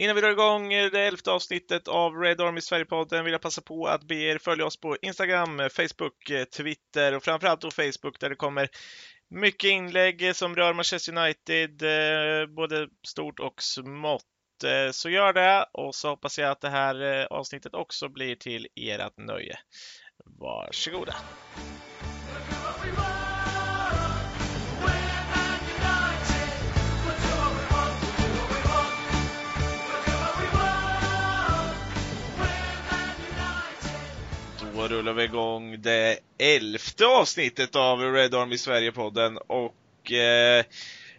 Innan 0.00 0.14
vi 0.14 0.20
drar 0.20 0.30
igång 0.30 0.72
eh, 0.72 0.90
det 0.90 1.00
elfte 1.00 1.30
avsnittet 1.30 1.88
av 1.88 2.16
Red 2.16 2.40
Army 2.40 2.60
Sverigepodden 2.60 3.24
vill 3.24 3.32
jag 3.32 3.42
passa 3.42 3.60
på 3.60 3.86
att 3.86 4.04
be 4.04 4.14
er 4.14 4.38
följa 4.38 4.66
oss 4.66 4.80
på 4.80 4.96
Instagram, 5.02 5.60
eh, 5.60 5.68
Facebook, 5.68 6.30
eh, 6.30 6.44
Twitter 6.44 7.16
och 7.16 7.24
framförallt 7.24 7.60
då 7.60 7.70
Facebook 7.70 8.20
där 8.20 8.28
det 8.30 8.36
kommer 8.36 8.68
mycket 9.30 9.70
inlägg 9.70 10.36
som 10.36 10.56
rör 10.56 10.74
Manchester 10.74 11.18
United, 11.18 11.82
både 12.54 12.88
stort 13.06 13.40
och 13.40 13.62
smått. 13.62 14.24
Så 14.92 15.10
gör 15.10 15.32
det 15.32 15.66
och 15.72 15.94
så 15.94 16.08
hoppas 16.08 16.38
jag 16.38 16.50
att 16.50 16.60
det 16.60 16.68
här 16.68 17.26
avsnittet 17.32 17.74
också 17.74 18.08
blir 18.08 18.36
till 18.36 18.66
ert 18.76 19.16
nöje. 19.16 19.58
Varsågoda! 20.24 21.14
Då 34.80 34.88
rullar 34.88 35.12
vi 35.12 35.24
igång 35.24 35.82
det 35.82 36.18
elfte 36.38 37.06
avsnittet 37.06 37.76
av 37.76 38.00
Red 38.00 38.34
Army 38.34 38.58
Sverige-podden 38.58 39.36
och 39.36 40.12
eh, 40.12 40.64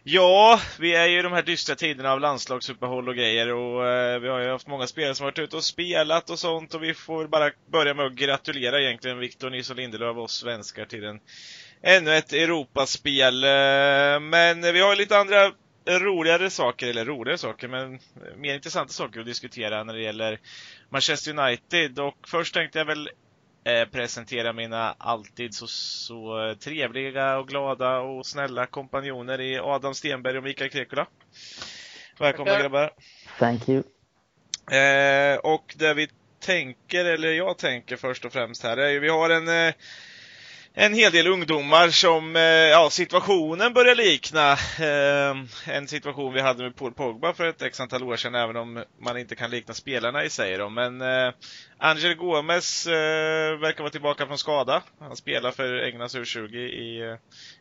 ja, 0.03 0.59
vi 0.79 0.95
är 0.95 1.07
ju 1.07 1.19
i 1.19 1.21
de 1.21 1.33
här 1.33 1.41
dystra 1.41 1.75
tiderna 1.75 2.11
av 2.11 2.19
landslagsuppehåll 2.19 3.09
och 3.09 3.15
grejer 3.15 3.53
och 3.53 3.87
eh, 3.87 4.19
vi 4.19 4.27
har 4.27 4.39
ju 4.39 4.49
haft 4.49 4.67
många 4.67 4.87
spelare 4.87 5.15
som 5.15 5.23
varit 5.23 5.39
ute 5.39 5.55
och 5.55 5.63
spelat 5.63 6.29
och 6.29 6.39
sånt 6.39 6.73
och 6.73 6.83
vi 6.83 6.93
får 6.93 7.27
bara 7.27 7.51
börja 7.71 7.93
med 7.93 8.05
att 8.05 8.13
gratulera 8.13 8.81
egentligen 8.81 9.19
Victor 9.19 9.49
Nilsson 9.49 9.77
Lindelöf 9.77 10.17
och 10.17 10.23
oss 10.23 10.39
svenskar 10.39 10.85
till 10.85 11.03
en, 11.03 11.19
ännu 11.83 12.15
ett 12.15 12.33
Europaspel. 12.33 13.43
Eh, 13.43 14.19
men 14.19 14.61
vi 14.61 14.79
har 14.81 14.95
lite 14.95 15.17
andra 15.17 15.51
roligare 15.89 16.49
saker, 16.49 16.87
eller 16.87 17.05
roligare 17.05 17.37
saker, 17.37 17.67
men 17.67 17.99
mer 18.37 18.55
intressanta 18.55 18.93
saker 18.93 19.19
att 19.19 19.25
diskutera 19.25 19.83
när 19.83 19.93
det 19.93 20.01
gäller 20.01 20.39
Manchester 20.89 21.39
United. 21.39 21.99
Och 21.99 22.17
först 22.27 22.53
tänkte 22.53 22.77
jag 22.77 22.85
väl 22.85 23.09
eh, 23.63 23.85
presentera 23.85 24.53
mina 24.53 24.95
alltid 24.97 25.53
så, 25.53 25.67
så 25.67 26.55
trevliga 26.59 27.37
och 27.37 27.47
glada 27.47 27.99
och 27.99 28.25
snälla 28.25 28.65
kompanjoner 28.65 29.41
i 29.41 29.59
Adam 29.59 29.93
Stenberg 29.93 30.37
och 30.37 30.43
Mikael 30.43 30.69
Krekula. 30.69 31.07
Välkomna 32.19 32.51
Tackar. 32.51 32.63
grabbar! 32.63 32.93
Thank 33.39 33.69
you. 33.69 33.83
Eh, 34.71 35.37
och 35.37 35.75
det 35.77 35.93
vi 35.93 36.07
tänker, 36.39 37.05
eller 37.05 37.31
jag 37.31 37.57
tänker 37.57 37.95
först 37.97 38.25
och 38.25 38.33
främst 38.33 38.63
här, 38.63 38.77
är 38.77 38.89
ju 38.89 38.99
vi 38.99 39.09
har 39.09 39.29
en 39.29 39.47
eh, 39.47 39.73
en 40.73 40.93
hel 40.93 41.11
del 41.11 41.27
ungdomar 41.27 41.89
som, 41.89 42.35
eh, 42.35 42.41
ja, 42.41 42.89
situationen 42.89 43.73
börjar 43.73 43.95
likna 43.95 44.51
eh, 44.51 45.75
en 45.75 45.87
situation 45.87 46.33
vi 46.33 46.41
hade 46.41 46.63
med 46.63 46.75
Paul 46.75 46.93
Pogba 46.93 47.33
för 47.33 47.45
ett 47.45 47.61
x 47.61 47.79
antal 47.79 48.03
år 48.03 48.15
sedan, 48.15 48.35
även 48.35 48.55
om 48.55 48.83
man 49.01 49.17
inte 49.17 49.35
kan 49.35 49.51
likna 49.51 49.73
spelarna 49.73 50.23
i 50.23 50.29
sig 50.29 50.57
då. 50.57 50.69
Men 50.69 51.01
eh, 51.01 51.33
Angel 51.77 52.15
Gomes 52.15 52.87
verkar 52.87 53.79
vara 53.83 53.91
tillbaka 53.91 54.27
från 54.27 54.37
skada. 54.37 54.83
Han 54.99 55.15
spelar 55.15 55.51
för 55.51 55.83
Englands 55.83 56.15
U20 56.15 56.55
i, 56.55 57.17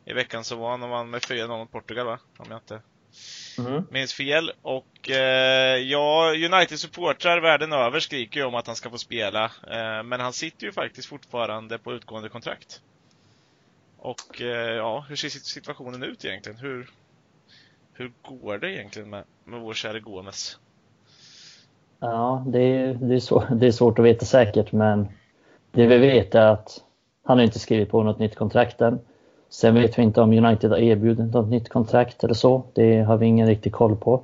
i 0.07 0.13
veckan 0.13 0.45
som 0.45 0.59
var, 0.59 0.83
och 0.83 0.89
vann 0.89 1.11
med 1.11 1.21
4-0 1.23 1.49
mot 1.49 1.73
Portugal 1.73 2.07
va? 2.07 2.19
Om 2.39 2.47
jag 2.51 2.57
inte 2.59 2.81
Mm. 3.59 3.87
minns 3.91 4.15
fel. 4.15 4.53
Och 4.63 5.11
eh, 5.11 5.77
ja, 5.77 6.33
United-supportrar 6.35 7.41
världen 7.41 7.73
över 7.73 8.01
skriker 8.01 8.41
ju 8.41 8.47
om 8.47 8.55
att 8.55 8.67
han 8.67 8.77
ska 8.77 8.91
få 8.91 8.99
spela. 8.99 9.45
Eh, 9.45 10.03
men 10.05 10.21
han 10.21 10.33
sitter 10.33 10.67
ju 10.67 10.73
faktiskt 10.73 11.09
fortfarande 11.09 11.79
på 11.79 11.93
utgående 11.93 12.29
kontrakt. 12.29 12.81
Och 14.03 14.41
eh, 14.41 14.77
ja, 14.77 15.05
hur 15.09 15.17
ser 15.17 15.29
situationen 15.29 16.03
ut 16.03 16.25
egentligen? 16.25 16.59
Hur, 16.59 16.91
hur 17.93 18.13
går 18.23 18.59
det 18.59 18.73
egentligen 18.73 19.11
med, 19.11 19.25
med 19.45 19.61
vår 19.61 19.75
käre 19.75 20.01
Gomes? 20.01 20.59
Ja, 21.99 22.45
det 22.47 22.59
är, 22.59 22.95
det, 22.95 23.15
är 23.15 23.21
svår, 23.21 23.47
det 23.55 23.67
är 23.67 23.73
svårt 23.73 23.99
att 23.99 24.05
veta 24.05 24.27
säkert, 24.27 24.73
men 24.73 25.09
det 25.71 25.87
vi 25.87 25.99
vet 25.99 26.35
är 26.35 26.47
att 26.47 26.85
han 27.25 27.39
har 27.39 27.45
inte 27.45 27.59
skrivit 27.59 27.91
på 27.91 28.03
något 28.03 28.19
nytt 28.19 28.37
kontrakt 28.37 28.81
än. 28.81 28.99
Sen 29.49 29.75
vet 29.75 29.99
vi 29.99 30.03
inte 30.03 30.21
om 30.21 30.33
United 30.33 30.71
har 30.71 30.79
erbjudit 30.79 31.35
något 31.35 31.49
nytt 31.49 31.69
kontrakt 31.69 32.25
eller 32.25 32.35
så. 32.35 32.63
Det 32.73 33.01
har 33.01 33.17
vi 33.17 33.27
ingen 33.27 33.47
riktig 33.47 33.73
koll 33.73 33.97
på. 33.97 34.23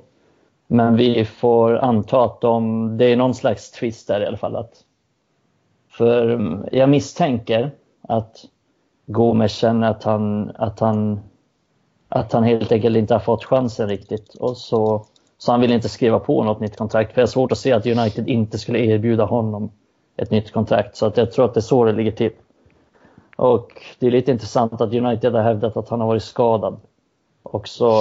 Men 0.67 0.95
vi 0.95 1.25
får 1.25 1.77
anta 1.77 2.23
att 2.23 2.41
de, 2.41 2.97
det 2.97 3.05
är 3.05 3.15
någon 3.15 3.35
slags 3.35 3.71
twist 3.71 4.07
där 4.07 4.21
i 4.21 4.25
alla 4.25 4.37
fall. 4.37 4.55
Att, 4.55 4.83
för 5.89 6.29
mm, 6.29 6.65
jag 6.71 6.89
misstänker 6.89 7.71
att 8.01 8.45
Gomes 9.07 9.51
känner 9.51 9.89
att 9.89 10.03
han, 10.03 10.51
att 10.55 10.79
han, 10.79 11.19
att 12.09 12.33
han 12.33 12.43
helt 12.43 12.71
enkelt 12.71 12.97
inte 12.97 13.13
har 13.13 13.19
fått 13.19 13.43
chansen 13.43 13.89
riktigt. 13.89 14.35
Och 14.35 14.57
så, 14.57 15.05
så 15.37 15.51
han 15.51 15.61
vill 15.61 15.71
inte 15.71 15.89
skriva 15.89 16.19
på 16.19 16.43
något 16.43 16.59
nytt 16.59 16.77
kontrakt. 16.77 17.13
För 17.13 17.21
jag 17.21 17.27
har 17.27 17.31
svårt 17.31 17.51
att 17.51 17.57
se 17.57 17.71
att 17.71 17.85
United 17.85 18.29
inte 18.29 18.57
skulle 18.57 18.79
erbjuda 18.79 19.25
honom 19.25 19.71
ett 20.17 20.31
nytt 20.31 20.51
kontrakt. 20.51 20.95
Så 20.95 21.05
att 21.05 21.17
jag 21.17 21.31
tror 21.31 21.45
att 21.45 21.53
det 21.53 21.59
är 21.59 21.61
så 21.61 21.85
det 21.85 21.91
ligger 21.91 22.11
till. 22.11 22.31
Och 23.35 23.81
det 23.99 24.07
är 24.07 24.11
lite 24.11 24.31
intressant 24.31 24.81
att 24.81 24.93
United 24.93 25.33
har 25.33 25.41
hävdat 25.41 25.77
att 25.77 25.89
han 25.89 25.99
har 25.99 26.07
varit 26.07 26.23
skadad. 26.23 26.79
Och 27.43 27.67
så, 27.67 27.93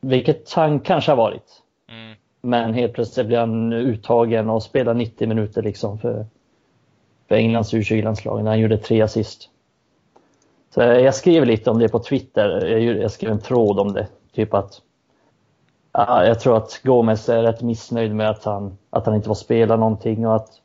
vilket 0.00 0.52
han 0.52 0.80
kanske 0.80 1.10
har 1.10 1.16
varit. 1.16 1.62
Mm. 1.88 2.16
Men 2.40 2.74
helt 2.74 2.92
plötsligt 2.92 3.26
blir 3.26 3.38
han 3.38 3.72
uttagen 3.72 4.50
och 4.50 4.62
spelar 4.62 4.94
90 4.94 5.28
minuter 5.28 5.62
liksom 5.62 5.98
för, 5.98 6.26
för 7.28 7.34
Englands 7.34 7.74
U20-landslag 7.74 8.44
när 8.44 8.50
han 8.50 8.60
gjorde 8.60 8.78
tre 8.78 9.02
assist. 9.02 9.50
Så 10.70 10.80
jag 10.80 11.14
skrev 11.14 11.44
lite 11.44 11.70
om 11.70 11.78
det 11.78 11.88
på 11.88 11.98
Twitter. 11.98 12.66
Jag, 12.66 13.10
skrev 13.10 13.32
en 13.32 13.40
tråd 13.40 13.78
om 13.78 13.92
det. 13.92 14.06
Typ 14.32 14.54
att 14.54 14.82
ja, 15.92 16.24
jag 16.24 16.40
tror 16.40 16.56
att 16.56 16.80
Gomes 16.84 17.28
är 17.28 17.42
rätt 17.42 17.62
missnöjd 17.62 18.14
med 18.14 18.30
att 18.30 18.44
han, 18.44 18.78
att 18.90 19.06
han 19.06 19.14
inte 19.14 19.26
får 19.26 19.34
spela 19.34 19.76
någonting 19.76 20.26
och 20.26 20.36
att 20.36 20.60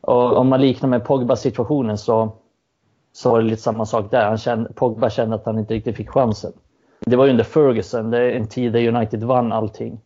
och 0.00 0.36
om 0.36 0.48
man 0.48 0.60
liknar 0.60 0.88
med 0.88 1.04
Pogba-situationen 1.04 1.98
så, 1.98 2.32
så 3.12 3.30
var 3.30 3.38
det 3.38 3.48
lite 3.48 3.62
samma 3.62 3.86
sak 3.86 4.10
där. 4.10 4.28
Han 4.28 4.38
kände, 4.38 4.72
Pogba 4.72 5.10
kände 5.10 5.36
att 5.36 5.46
han 5.46 5.58
inte 5.58 5.74
riktigt 5.74 5.96
fick 5.96 6.10
chansen. 6.10 6.52
Det 7.00 7.16
var 7.16 7.24
ju 7.24 7.30
under 7.30 7.44
Ferguson, 7.44 8.10
det 8.10 8.18
är 8.18 8.30
en 8.30 8.48
tid 8.48 8.72
där 8.72 8.88
United 8.88 9.24
vann 9.24 9.52
allting. 9.52 10.00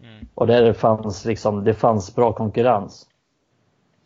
Mm. 0.00 0.26
Och 0.34 0.46
där 0.46 0.62
det 0.62 0.74
fanns, 0.74 1.24
liksom, 1.24 1.64
det 1.64 1.74
fanns 1.74 2.14
bra 2.14 2.32
konkurrens. 2.32 3.06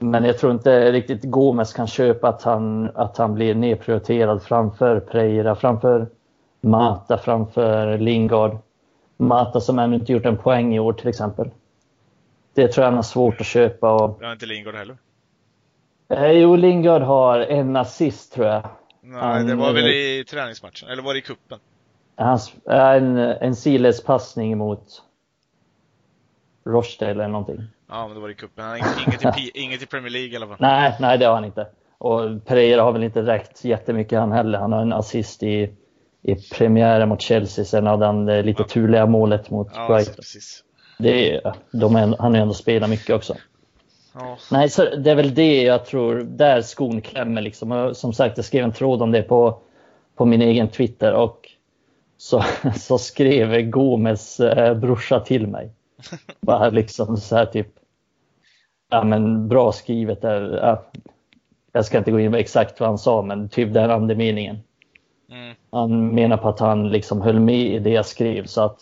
Men 0.03 0.25
jag 0.25 0.39
tror 0.39 0.53
inte 0.53 0.93
riktigt 0.93 1.25
Gomes 1.25 1.73
kan 1.73 1.87
köpa 1.87 2.29
att 2.29 2.43
han, 2.43 2.91
att 2.95 3.17
han 3.17 3.35
blir 3.35 3.55
nedprioriterad 3.55 4.43
framför 4.43 5.01
Preira, 5.01 5.55
framför 5.57 6.07
Mata, 6.61 7.19
framför 7.19 7.99
Lingard. 7.99 8.59
Mata 9.17 9.61
som 9.61 9.79
ännu 9.79 9.97
inte 9.97 10.13
gjort 10.13 10.27
en 10.27 10.37
poäng 10.37 10.75
i 10.75 10.79
år 10.81 10.93
till 10.93 11.09
exempel. 11.09 11.51
Det 12.55 12.69
tror 12.69 12.83
jag 12.83 12.91
han 12.91 12.97
har 12.97 13.03
svårt 13.03 13.41
att 13.41 13.47
köpa. 13.47 13.93
Och, 13.93 14.23
har 14.23 14.33
inte 14.33 14.47
Lingard 14.47 14.75
heller. 14.75 14.97
eh, 16.09 16.31
jo, 16.31 16.57
Lingard 16.57 17.03
har 17.03 17.41
en 17.41 17.77
assist 17.77 18.33
tror 18.33 18.47
jag. 18.47 18.63
Nej, 19.01 19.21
Han- 19.21 19.47
det 19.47 19.55
var 19.55 19.73
väl 19.73 19.87
i 19.87 20.25
träningsmatchen, 20.31 20.89
eller 20.89 21.03
var 21.03 21.13
det 21.15 21.19
i 21.19 21.23
kuppen? 21.23 21.59
Hans, 22.17 22.53
en, 22.65 23.17
en 23.19 23.57
sidledes 23.57 24.05
passning 24.05 24.59
mot 24.59 25.03
Rochdale 26.65 27.11
eller 27.11 27.29
någonting. 27.29 27.63
Ja, 27.91 28.07
men 28.07 28.15
det 28.15 28.21
var 28.23 28.29
i 28.29 28.35
kuppen. 28.35 28.65
Han 28.65 28.77
inget 28.77 29.39
i, 29.39 29.51
inget 29.55 29.83
i 29.83 29.87
Premier 29.87 30.11
League 30.11 30.31
i 30.33 30.37
alla 30.37 30.47
fall. 30.47 30.57
Nej, 30.61 30.97
nej 31.01 31.19
det 31.19 31.25
har 31.27 31.35
han 31.35 31.45
inte. 31.45 31.67
Och 31.99 32.45
Pereira 32.47 32.83
har 32.83 32.93
väl 32.93 33.03
inte 33.03 33.23
räckt 33.23 33.65
jättemycket 33.65 34.19
han 34.19 34.33
heller. 34.33 34.59
Han 34.59 34.73
har 34.73 34.83
en 34.83 34.93
assist 34.93 35.43
i, 35.43 35.71
i 36.23 36.35
premiären 36.35 37.09
mot 37.09 37.21
Chelsea. 37.21 37.65
Sen 37.65 37.87
hade 37.87 38.07
han 38.07 38.25
det 38.27 38.43
lite 38.43 38.65
turliga 38.65 39.07
målet 39.07 39.51
mot 39.51 39.69
Ja, 39.75 39.87
Brighton. 39.89 40.15
precis. 40.15 40.65
Det 40.99 41.35
är, 41.35 41.55
de 41.73 41.97
är, 41.97 42.01
han 42.01 42.17
har 42.19 42.35
ju 42.35 42.43
ändå 42.43 42.55
spelat 42.55 42.91
mycket 42.91 43.17
också. 43.17 43.35
Ja. 44.15 44.39
Nej, 44.51 44.69
så 44.69 44.85
det 44.97 45.11
är 45.11 45.15
väl 45.15 45.35
det 45.35 45.63
jag 45.63 45.85
tror, 45.85 46.15
där 46.15 46.63
skon 46.63 47.01
klämmer 47.01 47.43
liksom. 47.43 47.73
Och 47.73 47.97
som 47.97 48.13
sagt, 48.13 48.37
jag 48.39 48.45
skrev 48.45 48.65
en 48.65 48.73
tråd 48.73 49.03
om 49.03 49.11
det 49.11 49.23
på, 49.23 49.59
på 50.17 50.25
min 50.25 50.43
egen 50.43 50.69
Twitter 50.69 51.13
och 51.13 51.49
så, 52.17 52.45
så 52.77 52.99
skrev 52.99 53.63
Gomes 53.71 54.41
eh, 54.41 54.75
brorsa 54.75 55.21
till 55.21 55.47
mig. 55.47 55.71
Bara 56.41 56.71
liksom 56.71 57.17
så 57.17 57.37
här 57.37 57.47
typ, 57.47 57.69
ja 58.91 59.05
men 59.05 59.49
bra 59.49 59.73
skrivet 59.73 60.23
där. 60.23 60.59
Ja, 60.63 60.83
jag 61.73 61.85
ska 61.85 61.99
inte 61.99 62.11
gå 62.11 62.21
in 62.21 62.33
på 62.33 62.37
exakt 62.37 62.81
vad 62.81 62.89
han 62.89 62.99
sa, 62.99 63.23
men 63.23 63.49
typ 63.49 63.75
den 63.75 63.91
andemeningen. 63.91 64.59
Mm. 65.31 65.55
Han 65.71 66.09
menar 66.09 66.37
på 66.37 66.49
att 66.49 66.61
han 66.61 66.89
liksom 66.89 67.21
höll 67.21 67.41
med 67.41 67.67
i 67.67 67.79
det 67.79 67.91
jag 67.91 68.07
skrev. 68.07 68.47
Så 68.47 68.63
att, 68.63 68.81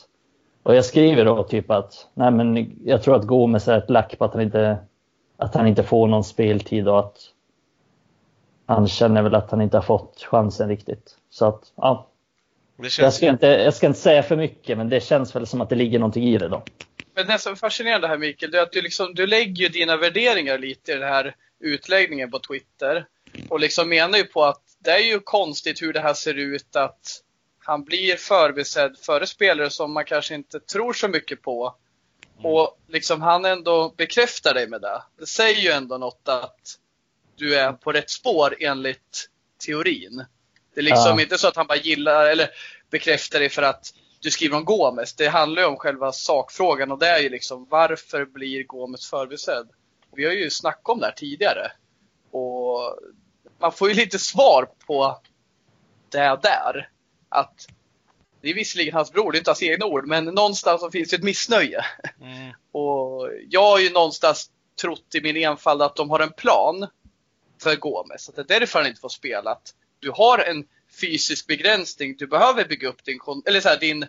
och 0.63 0.75
jag 0.75 0.85
skriver 0.85 1.25
då 1.25 1.43
typ 1.43 1.71
att 1.71 2.09
nej 2.15 2.31
men 2.31 2.77
jag 2.85 3.03
tror 3.03 3.17
att 3.17 3.27
Gomes 3.27 3.69
är 3.69 3.79
ett 3.79 3.91
lack 3.91 4.19
på 4.19 4.25
att 4.25 4.33
han 4.33 4.43
inte, 4.43 4.79
att 5.37 5.55
han 5.55 5.67
inte 5.67 5.83
får 5.83 6.07
någon 6.07 6.25
speltid 6.25 6.89
och 6.89 6.99
att 6.99 7.19
han 8.67 8.89
känner 8.89 9.23
väl 9.23 9.35
att 9.35 9.51
han 9.51 9.61
inte 9.61 9.77
har 9.77 9.83
fått 9.83 10.27
chansen 10.31 10.69
riktigt. 10.69 11.17
Så 11.31 11.47
att 11.47 11.73
ja, 11.77 12.08
Det 12.79 12.85
jag 12.85 12.93
känns... 12.93 13.17
ska, 13.17 13.29
inte, 13.29 13.47
jag 13.47 13.75
ska 13.75 13.87
inte 13.87 13.99
säga 13.99 14.23
för 14.23 14.37
mycket 14.37 14.79
men 14.79 14.89
det 14.89 15.01
känns 15.01 15.37
väl 15.37 15.47
som 15.47 15.61
att 15.61 15.69
det 15.69 15.77
ligger 15.77 15.99
någonting 15.99 16.25
i 16.25 16.39
det 16.39 16.49
då. 16.49 16.65
Men 17.15 17.27
det 17.27 17.39
som 17.39 17.53
är 17.53 17.57
fascinerande 17.57 18.09
här 18.09 18.19
Mikael, 18.19 18.53
det 18.53 18.59
är 18.59 18.63
att 18.63 18.73
du, 18.73 18.83
liksom, 18.83 19.15
du 19.15 19.27
lägger 19.27 19.63
ju 19.63 19.69
dina 19.69 19.97
värderingar 19.97 20.59
lite 20.59 20.93
i 20.93 20.95
den 20.95 21.09
här 21.09 21.35
utläggningen 21.61 22.31
på 22.31 22.39
Twitter. 22.39 23.07
Och 23.49 23.61
liksom 23.61 23.89
menar 23.89 24.19
ju 24.19 24.25
på 24.25 24.45
att 24.45 24.63
det 24.79 24.91
är 24.91 24.99
ju 24.99 25.21
konstigt 25.21 25.83
hur 25.83 25.93
det 25.93 26.01
här 26.01 26.15
ser 26.15 26.35
ut 26.35 26.77
att 26.77 27.23
han 27.59 27.85
blir 27.85 28.17
förbisedd 28.17 28.97
före 28.99 29.27
spelare 29.27 29.71
som 29.71 29.93
man 29.93 30.05
kanske 30.05 30.35
inte 30.35 30.61
tror 30.61 30.93
så 30.93 31.09
mycket 31.09 31.43
på. 31.43 31.75
Mm. 32.39 32.47
Och 32.47 32.79
liksom 32.89 33.23
han 33.23 33.45
ändå 33.45 33.95
bekräftar 33.97 34.55
dig 34.55 34.69
med 34.69 34.81
det. 34.81 35.03
Det 35.19 35.27
säger 35.27 35.61
ju 35.61 35.71
ändå 35.71 35.99
något 35.99 36.29
att 36.29 36.79
du 37.37 37.55
är 37.55 37.73
på 37.73 37.93
rätt 37.93 38.11
spår 38.11 38.57
enligt 38.61 39.29
teorin. 39.67 40.25
Det 40.79 40.83
är 40.83 40.85
liksom 40.85 41.19
ja. 41.19 41.23
inte 41.23 41.39
så 41.39 41.49
att 41.49 41.57
han 41.57 41.67
bara 41.67 41.79
gillar 41.79 42.27
eller 42.27 42.51
bekräftar 42.91 43.39
dig 43.41 43.49
för 43.49 43.63
att 43.63 43.95
du 44.21 44.31
skriver 44.31 44.57
om 44.57 44.65
Gomes. 44.65 45.15
Det 45.15 45.29
handlar 45.29 45.63
ju 45.63 45.69
om 45.69 45.77
själva 45.77 46.13
sakfrågan 46.13 46.93
och 46.93 46.99
det 46.99 47.09
är 47.09 47.19
ju 47.19 47.29
liksom 47.29 47.67
varför 47.71 48.25
blir 48.25 48.65
Gomes 48.65 49.11
förbisedd? 49.11 49.69
Vi 50.17 50.25
har 50.25 50.33
ju 50.33 50.51
snackat 50.51 50.89
om 50.89 51.01
det 51.01 51.07
här 51.07 51.13
tidigare. 51.13 51.73
Och 52.31 52.99
man 53.59 53.73
får 53.73 53.89
ju 53.89 53.95
lite 53.95 54.19
svar 54.19 54.69
på 54.87 55.21
det 56.09 56.39
där. 56.43 56.91
Att 57.29 57.67
det 58.41 58.51
är 58.51 58.55
visserligen 58.55 58.95
hans 58.95 59.13
bror, 59.13 59.33
det 59.33 59.37
är 59.37 59.41
inte 59.41 59.51
hans 59.51 59.63
egna 59.63 59.87
ord, 59.87 60.07
men 60.07 60.25
någonstans 60.25 60.81
så 60.81 60.91
finns 60.91 61.11
det 61.11 61.17
ett 61.17 61.23
missnöje. 61.23 61.85
Mm. 62.21 62.53
Och 62.73 63.31
jag 63.49 63.63
har 63.63 63.79
ju 63.79 63.91
någonstans 63.91 64.51
trott 64.83 65.15
i 65.15 65.21
min 65.21 65.37
enfald 65.37 65.83
att 65.83 65.97
de 65.97 66.11
har 66.11 66.21
en 66.21 66.33
plan 66.33 66.87
för 67.63 67.77
Gomes. 67.77 68.29
Att 68.29 68.37
det 68.37 68.55
är 68.55 68.61
därför 68.61 68.79
han 68.79 68.89
inte 68.89 69.01
får 69.01 69.09
spela. 69.09 69.51
Att 69.51 69.75
du 70.01 70.11
har 70.11 70.39
en 70.39 70.65
fysisk 71.01 71.47
begränsning. 71.47 72.17
Du 72.19 72.27
behöver 72.27 72.65
bygga 72.65 72.89
upp 72.89 73.05
din, 73.05 73.21
eller 73.47 73.61
så 73.61 73.69
här, 73.69 73.79
din, 73.79 74.07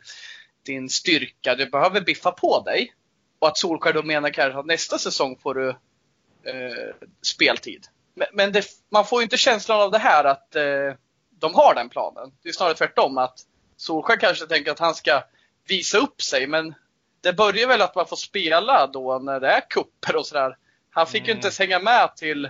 din 0.65 0.89
styrka. 0.89 1.55
Du 1.55 1.65
behöver 1.65 2.01
biffa 2.01 2.31
på 2.31 2.61
dig. 2.61 2.93
Och 3.39 3.47
att 3.47 3.57
Solskjaer 3.57 3.93
då 3.93 4.03
menar 4.03 4.29
kanske 4.29 4.59
att 4.59 4.65
nästa 4.65 4.97
säsong 4.97 5.37
får 5.41 5.53
du 5.53 5.69
eh, 5.69 6.95
speltid. 7.21 7.87
Men, 8.13 8.27
men 8.33 8.51
det, 8.51 8.65
man 8.89 9.05
får 9.05 9.21
ju 9.21 9.23
inte 9.23 9.37
känslan 9.37 9.81
av 9.81 9.91
det 9.91 9.97
här 9.97 10.23
att 10.23 10.55
eh, 10.55 10.93
de 11.29 11.53
har 11.53 11.75
den 11.75 11.89
planen. 11.89 12.31
Det 12.43 12.49
är 12.49 12.53
snarare 12.53 12.73
tvärtom. 12.73 13.17
att 13.17 13.39
Solskjaer 13.77 14.19
kanske 14.19 14.45
tänker 14.45 14.71
att 14.71 14.79
han 14.79 14.95
ska 14.95 15.23
visa 15.67 15.97
upp 15.97 16.21
sig. 16.21 16.47
Men 16.47 16.75
det 17.21 17.33
börjar 17.33 17.67
väl 17.67 17.81
att 17.81 17.95
man 17.95 18.07
får 18.07 18.15
spela 18.15 18.87
då 18.87 19.19
när 19.19 19.39
det 19.39 19.47
är 19.47 19.61
kupper 19.69 20.15
och 20.15 20.25
sådär. 20.25 20.57
Han 20.89 21.07
fick 21.07 21.21
mm. 21.21 21.27
ju 21.27 21.33
inte 21.33 21.45
ens 21.45 21.59
hänga 21.59 21.79
med 21.79 22.15
till 22.15 22.49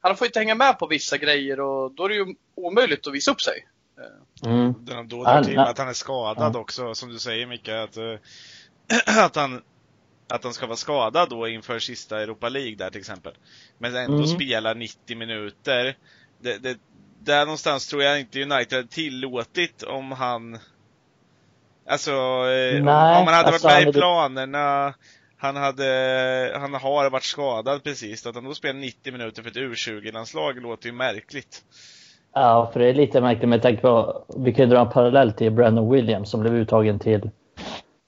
han 0.00 0.16
får 0.16 0.26
inte 0.26 0.38
hänga 0.38 0.54
med 0.54 0.78
på 0.78 0.86
vissa 0.86 1.18
grejer 1.18 1.60
och 1.60 1.92
då 1.92 2.04
är 2.04 2.08
det 2.08 2.14
ju 2.14 2.34
omöjligt 2.54 3.06
att 3.06 3.14
visa 3.14 3.30
upp 3.30 3.40
sig. 3.40 3.66
Mm. 4.44 4.74
Då 5.08 5.42
till 5.44 5.58
att 5.58 5.78
han 5.78 5.88
är 5.88 5.92
skadad 5.92 6.54
ja. 6.54 6.60
också, 6.60 6.94
som 6.94 7.08
du 7.08 7.18
säger 7.18 7.46
Micke. 7.46 7.68
Att, 7.68 7.96
äh, 7.96 8.14
att, 9.24 9.36
han, 9.36 9.62
att 10.28 10.44
han 10.44 10.54
ska 10.54 10.66
vara 10.66 10.76
skadad 10.76 11.30
då 11.30 11.48
inför 11.48 11.78
sista 11.78 12.22
Europa 12.22 12.48
League 12.48 12.76
där 12.76 12.90
till 12.90 13.00
exempel. 13.00 13.32
Men 13.78 13.96
ändå 13.96 14.16
mm. 14.16 14.26
spelar 14.26 14.74
90 14.74 15.16
minuter. 15.16 15.96
Det, 16.40 16.58
det, 16.58 16.78
där 17.20 17.44
någonstans 17.44 17.88
tror 17.88 18.02
jag 18.02 18.20
inte 18.20 18.42
United 18.42 18.90
tillåtit 18.90 19.82
om 19.82 20.12
han 20.12 20.58
Alltså, 21.90 22.42
Nej, 22.44 22.80
om, 22.80 22.86
han 22.86 23.26
hade 23.26 23.48
alltså, 23.48 23.68
varit 23.68 23.84
med 23.84 23.88
i 23.88 23.98
planerna 23.98 24.94
han, 25.40 25.56
hade, 25.56 26.52
han 26.54 26.74
har 26.74 27.10
varit 27.10 27.22
skadad 27.22 27.84
precis. 27.84 28.26
Att 28.26 28.34
han 28.34 28.44
då 28.44 28.54
spelar 28.54 28.80
90 28.80 29.12
minuter 29.12 29.42
för 29.42 29.50
ett 29.50 29.56
U20-landslag 29.56 30.62
låter 30.62 30.86
ju 30.86 30.92
märkligt. 30.92 31.64
Ja, 32.34 32.70
för 32.72 32.80
det 32.80 32.88
är 32.88 32.94
lite 32.94 33.20
märkligt 33.20 33.48
med 33.48 33.62
tanke 33.62 33.82
på, 33.82 34.24
vi 34.36 34.54
kan 34.54 34.64
ju 34.64 34.74
dra 34.74 34.80
en 34.80 34.90
parallell 34.90 35.32
till 35.32 35.50
Brandon 35.50 35.90
Williams 35.90 36.30
som 36.30 36.40
blev 36.40 36.54
uttagen 36.54 36.98
till, 36.98 37.30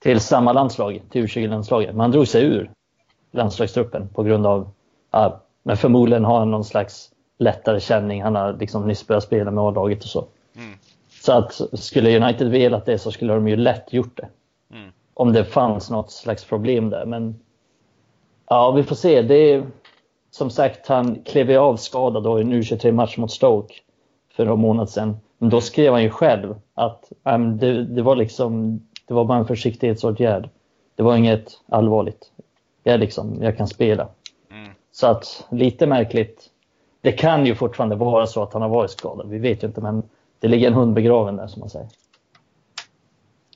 till 0.03 0.21
samma 0.21 0.53
landslag, 0.53 1.03
till 1.11 1.27
U20-landslaget. 1.27 1.91
Men 1.91 2.01
han 2.01 2.11
drog 2.11 2.29
sig 2.29 2.45
ur 2.45 2.71
landslagstruppen 3.33 4.09
på 4.09 4.23
grund 4.23 4.47
av, 4.47 4.71
ja, 5.11 5.43
men 5.63 5.77
förmodligen 5.77 6.25
har 6.25 6.39
han 6.39 6.51
någon 6.51 6.65
slags 6.65 7.11
lättare 7.39 7.81
känning. 7.81 8.23
Han 8.23 8.35
har 8.35 8.53
liksom 8.53 8.89
nyss 8.89 9.07
börjat 9.07 9.25
spela 9.25 9.51
med 9.51 9.65
A-laget 9.65 10.03
och 10.03 10.11
så. 10.11 10.27
Mm. 10.57 10.79
Så 11.21 11.33
att 11.33 11.61
skulle 11.73 12.21
United 12.21 12.51
velat 12.51 12.87
det 12.87 12.99
så 12.99 13.13
skulle 13.13 13.35
de 13.35 13.49
ju 13.49 13.57
lätt 13.57 13.93
gjort 13.93 14.17
det. 14.17 14.29
Mm 14.77 14.93
om 15.21 15.33
det 15.33 15.45
fanns 15.45 15.91
något 15.91 16.11
slags 16.11 16.45
problem 16.45 16.91
där. 16.91 17.05
Men 17.07 17.41
ja, 18.49 18.71
vi 18.71 18.83
får 18.83 18.97
se. 18.97 19.23
Det 19.23 19.35
är, 19.35 19.67
som 20.31 20.51
sagt, 20.51 20.87
han 20.87 21.23
klev 21.25 21.63
av 21.63 21.77
skadad 21.77 22.23
då 22.23 22.39
i 22.39 22.43
en 22.43 22.53
U23-match 22.53 23.17
mot 23.17 23.31
Stoke 23.31 23.75
för 24.37 24.45
några 24.45 24.57
månader 24.57 24.91
sedan. 24.91 25.17
Men 25.39 25.51
då 25.51 25.61
skrev 25.61 25.93
han 25.93 26.03
ju 26.03 26.11
själv 26.11 26.55
att 26.75 27.13
um, 27.23 27.59
det, 27.59 27.85
det, 27.85 28.03
var 28.03 28.17
liksom, 28.17 28.81
det 29.07 29.15
var 29.15 29.25
bara 29.25 29.39
en 29.39 29.47
försiktighetsåtgärd. 29.47 30.49
Det 30.95 31.03
var 31.03 31.17
inget 31.17 31.61
allvarligt. 31.69 32.33
Jag, 32.83 33.01
liksom, 33.01 33.43
jag 33.43 33.57
kan 33.57 33.69
spela. 33.69 34.09
Mm. 34.51 34.73
Så 34.93 35.07
att 35.07 35.47
lite 35.51 35.87
märkligt. 35.87 36.51
Det 37.01 37.13
kan 37.13 37.47
ju 37.47 37.55
fortfarande 37.55 37.97
vara 37.97 38.27
så 38.27 38.43
att 38.43 38.53
han 38.53 38.63
har 38.63 38.69
varit 38.69 38.91
skadad. 38.91 39.29
Vi 39.29 39.39
vet 39.39 39.63
ju 39.63 39.67
inte, 39.67 39.81
men 39.81 40.03
det 40.39 40.49
ligger 40.49 40.67
en 40.67 40.75
hund 40.75 40.95
begraven 40.95 41.37
där 41.37 41.47
som 41.47 41.61
man 41.61 41.71
säger 41.71 41.89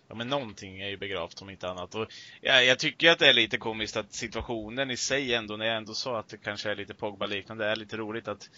ja, 0.09 0.15
men 0.15 0.29
någonting 0.29 0.81
är 0.81 0.89
ju 0.89 0.97
begravt 0.97 1.43
om 1.43 1.51
inte 1.51 1.69
annat. 1.69 1.95
Och 1.95 2.06
jag, 2.41 2.65
jag 2.65 2.79
tycker 2.79 3.11
att 3.11 3.19
det 3.19 3.29
är 3.29 3.33
lite 3.33 3.56
komiskt 3.56 3.97
att 3.97 4.15
situationen 4.15 4.91
i 4.91 4.97
sig 4.97 5.35
ändå, 5.35 5.56
när 5.56 5.67
jag 5.67 5.77
ändå 5.77 5.95
sa 5.95 6.19
att 6.19 6.29
det 6.29 6.37
kanske 6.37 6.71
är 6.71 6.77
lite 6.77 6.95
Pogba-liknande, 6.95 7.67
är 7.67 7.77
lite 7.77 7.97
roligt 7.97 8.29
att 8.29 8.51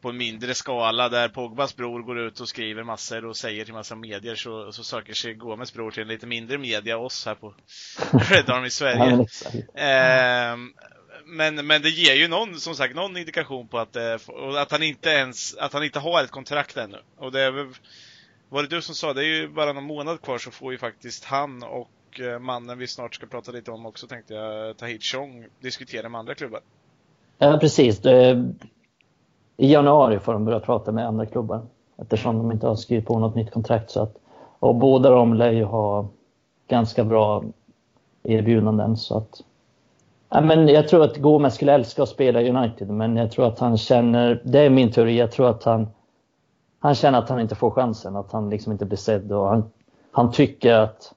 på 0.00 0.08
en 0.08 0.16
mindre 0.16 0.54
skala 0.54 1.08
där 1.08 1.28
Pogbas 1.28 1.76
bror 1.76 2.02
går 2.02 2.18
ut 2.18 2.40
och 2.40 2.48
skriver 2.48 2.82
massor 2.82 3.24
och 3.24 3.36
säger 3.36 3.64
till 3.64 3.74
massa 3.74 3.96
medier 3.96 4.34
så, 4.34 4.72
så 4.72 4.84
söker 4.84 5.14
sig 5.14 5.34
Gomes 5.34 5.72
bror 5.72 5.90
till 5.90 6.02
en 6.02 6.08
lite 6.08 6.26
mindre 6.26 6.58
media, 6.58 6.98
oss 6.98 7.26
här 7.26 7.34
på 7.34 7.54
Red 8.30 8.50
Army 8.50 8.70
Sverige. 8.70 9.26
eh, 9.74 10.56
men, 11.24 11.66
men 11.66 11.82
det 11.82 11.90
ger 11.90 12.14
ju 12.14 12.28
någon, 12.28 12.60
som 12.60 12.74
sagt, 12.74 12.94
någon 12.94 13.16
indikation 13.16 13.68
på 13.68 13.78
att, 13.78 13.96
eh, 13.96 14.16
att 14.56 14.70
han 14.70 14.82
inte 14.82 15.10
ens, 15.10 15.54
att 15.54 15.72
han 15.72 15.84
inte 15.84 15.98
har 15.98 16.24
ett 16.24 16.30
kontrakt 16.30 16.76
ännu. 16.76 16.98
Och 17.16 17.32
det 17.32 17.40
är 17.40 17.68
var 18.50 18.62
det 18.62 18.68
du 18.68 18.82
som 18.82 18.94
sa, 18.94 19.12
det 19.12 19.20
är 19.20 19.40
ju 19.40 19.48
bara 19.48 19.72
någon 19.72 19.84
månad 19.84 20.20
kvar 20.20 20.38
så 20.38 20.50
får 20.50 20.72
ju 20.72 20.78
faktiskt 20.78 21.24
han 21.24 21.62
och 21.62 22.20
eh, 22.20 22.38
mannen 22.38 22.78
vi 22.78 22.86
snart 22.86 23.14
ska 23.14 23.26
prata 23.26 23.52
lite 23.52 23.70
om 23.70 23.86
också 23.86 24.06
tänkte 24.06 24.34
jag, 24.34 24.76
Tahit 24.76 25.02
Chong, 25.02 25.46
diskutera 25.60 26.08
med 26.08 26.18
andra 26.18 26.34
klubbar. 26.34 26.60
Ja 27.38 27.58
precis. 27.60 28.06
I 29.56 29.72
januari 29.72 30.18
får 30.18 30.32
de 30.32 30.44
börja 30.44 30.60
prata 30.60 30.92
med 30.92 31.06
andra 31.06 31.26
klubbar 31.26 31.62
eftersom 31.96 32.38
de 32.38 32.52
inte 32.52 32.66
har 32.66 32.76
skrivit 32.76 33.06
på 33.06 33.18
något 33.18 33.34
nytt 33.34 33.50
kontrakt. 33.50 33.90
Så 33.90 34.02
att, 34.02 34.16
och 34.58 34.74
båda 34.74 35.10
de 35.10 35.34
lär 35.34 35.50
ju 35.50 35.64
ha 35.64 36.08
ganska 36.68 37.04
bra 37.04 37.44
erbjudanden. 38.22 38.96
Så 38.96 39.18
att, 39.18 39.42
ja, 40.28 40.40
men 40.40 40.68
jag 40.68 40.88
tror 40.88 41.04
att 41.04 41.16
Gomes 41.16 41.54
skulle 41.54 41.72
älska 41.72 42.02
att 42.02 42.08
spela 42.08 42.42
i 42.42 42.50
United 42.50 42.88
men 42.88 43.16
jag 43.16 43.32
tror 43.32 43.46
att 43.46 43.58
han 43.58 43.78
känner, 43.78 44.42
det 44.44 44.60
är 44.60 44.70
min 44.70 44.92
teori, 44.92 45.18
jag 45.18 45.32
tror 45.32 45.50
att 45.50 45.64
han 45.64 45.88
han 46.80 46.94
känner 46.94 47.18
att 47.18 47.28
han 47.28 47.40
inte 47.40 47.54
får 47.54 47.70
chansen, 47.70 48.16
att 48.16 48.32
han 48.32 48.50
liksom 48.50 48.72
inte 48.72 48.84
blir 48.84 48.98
sedd 48.98 49.32
och 49.32 49.48
han, 49.48 49.70
han 50.10 50.32
tycker 50.32 50.74
att 50.74 51.12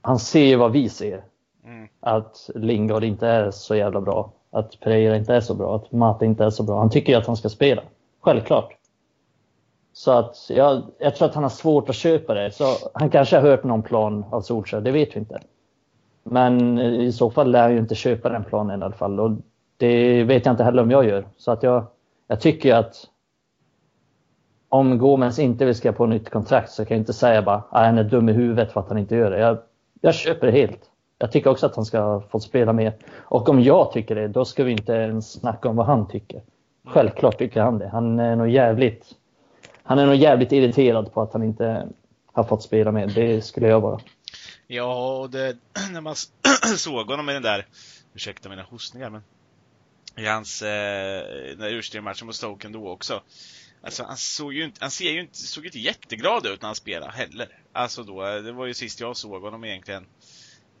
han 0.00 0.18
ser 0.18 0.56
vad 0.56 0.72
vi 0.72 0.88
ser. 0.88 1.24
Mm. 1.64 1.88
Att 2.00 2.50
Lingard 2.54 3.04
inte 3.04 3.28
är 3.28 3.50
så 3.50 3.74
jävla 3.74 4.00
bra, 4.00 4.32
att 4.50 4.80
Pereira 4.80 5.16
inte 5.16 5.34
är 5.34 5.40
så 5.40 5.54
bra, 5.54 5.76
att 5.76 5.92
Mata 5.92 6.24
inte 6.24 6.44
är 6.44 6.50
så 6.50 6.62
bra. 6.62 6.78
Han 6.78 6.90
tycker 6.90 7.16
att 7.16 7.26
han 7.26 7.36
ska 7.36 7.48
spela, 7.48 7.82
självklart. 8.20 8.76
Så 9.92 10.10
att 10.10 10.50
jag, 10.50 10.82
jag 10.98 11.16
tror 11.16 11.28
att 11.28 11.34
han 11.34 11.42
har 11.42 11.50
svårt 11.50 11.88
att 11.88 11.94
köpa 11.94 12.34
det. 12.34 12.50
Så 12.50 12.64
han 12.94 13.10
kanske 13.10 13.36
har 13.36 13.42
hört 13.42 13.64
någon 13.64 13.82
plan 13.82 14.24
av 14.30 14.40
Solskjaer, 14.40 14.82
det 14.82 14.90
vet 14.90 15.16
vi 15.16 15.20
inte. 15.20 15.40
Men 16.22 16.78
i 16.78 17.12
så 17.12 17.30
fall 17.30 17.50
lär 17.50 17.62
jag 17.62 17.72
ju 17.72 17.78
inte 17.78 17.94
köpa 17.94 18.28
den 18.28 18.44
planen 18.44 18.80
i 18.80 18.84
alla 18.84 18.94
fall. 18.94 19.20
Och 19.20 19.30
det 19.76 20.24
vet 20.24 20.46
jag 20.46 20.52
inte 20.52 20.64
heller 20.64 20.82
om 20.82 20.90
jag 20.90 21.04
gör. 21.04 21.26
Så 21.36 21.50
att 21.50 21.62
jag, 21.62 21.86
jag 22.26 22.40
tycker 22.40 22.74
att 22.74 23.08
om 24.76 24.98
Gomes 24.98 25.38
inte 25.38 25.64
vill 25.64 25.74
skriva 25.74 25.96
på 25.96 26.06
nytt 26.06 26.30
kontrakt 26.30 26.70
så 26.70 26.84
kan 26.84 26.96
jag 26.96 27.02
inte 27.02 27.12
säga 27.12 27.42
bara 27.42 27.56
att 27.56 27.68
han 27.70 27.98
är 27.98 28.04
dum 28.04 28.28
i 28.28 28.32
huvudet 28.32 28.72
för 28.72 28.80
att 28.80 28.88
han 28.88 28.98
inte 28.98 29.14
gör 29.14 29.30
det. 29.30 29.38
Jag, 29.38 29.58
jag 30.00 30.14
köper 30.14 30.46
det 30.46 30.52
helt. 30.52 30.80
Jag 31.18 31.32
tycker 31.32 31.50
också 31.50 31.66
att 31.66 31.76
han 31.76 31.84
ska 31.84 32.22
få 32.30 32.40
spela 32.40 32.72
mer. 32.72 32.96
Och 33.14 33.48
om 33.48 33.60
jag 33.60 33.92
tycker 33.92 34.14
det, 34.14 34.28
då 34.28 34.44
ska 34.44 34.64
vi 34.64 34.72
inte 34.72 34.92
ens 34.92 35.32
snacka 35.32 35.68
om 35.68 35.76
vad 35.76 35.86
han 35.86 36.08
tycker. 36.08 36.42
Självklart 36.86 37.38
tycker 37.38 37.60
han 37.60 37.78
det. 37.78 37.88
Han 37.88 38.18
är 38.18 38.36
nog 38.36 38.48
jävligt, 38.48 39.06
han 39.82 39.98
är 39.98 40.06
nog 40.06 40.14
jävligt 40.14 40.52
irriterad 40.52 41.12
på 41.12 41.22
att 41.22 41.32
han 41.32 41.42
inte 41.42 41.88
har 42.32 42.44
fått 42.44 42.62
spela 42.62 42.92
mer. 42.92 43.06
Det 43.06 43.42
skulle 43.42 43.68
jag 43.68 43.80
vara. 43.80 44.00
Ja, 44.66 45.18
och 45.18 45.30
det, 45.30 45.56
när 45.92 46.00
man 46.00 46.14
såg 46.76 47.06
honom 47.06 47.28
i 47.28 47.32
den 47.32 47.42
där, 47.42 47.66
ursäkta 48.14 48.48
mina 48.48 48.62
hostningar, 48.62 49.10
men 49.10 49.22
i 50.16 50.26
hans, 50.26 50.62
eh, 50.62 51.22
den 51.48 51.58
där 51.58 51.72
urspelmatchen 51.72 52.26
mot 52.26 52.34
Stoken 52.34 52.72
då 52.72 52.88
också. 52.88 53.22
Alltså 53.82 54.04
han 54.04 54.16
såg 54.16 54.54
ju 54.54 54.64
inte, 54.64 54.78
han 54.80 54.90
ser 54.90 55.10
ju 55.10 55.20
inte, 55.20 55.38
såg 55.38 55.66
inte 55.66 55.78
jätteglad 55.78 56.46
ut 56.46 56.62
när 56.62 56.68
han 56.68 56.74
spelade 56.74 57.12
heller. 57.12 57.48
Alltså 57.72 58.02
då, 58.02 58.22
det 58.22 58.52
var 58.52 58.66
ju 58.66 58.74
sist 58.74 59.00
jag 59.00 59.16
såg 59.16 59.42
honom 59.42 59.64
egentligen. 59.64 60.06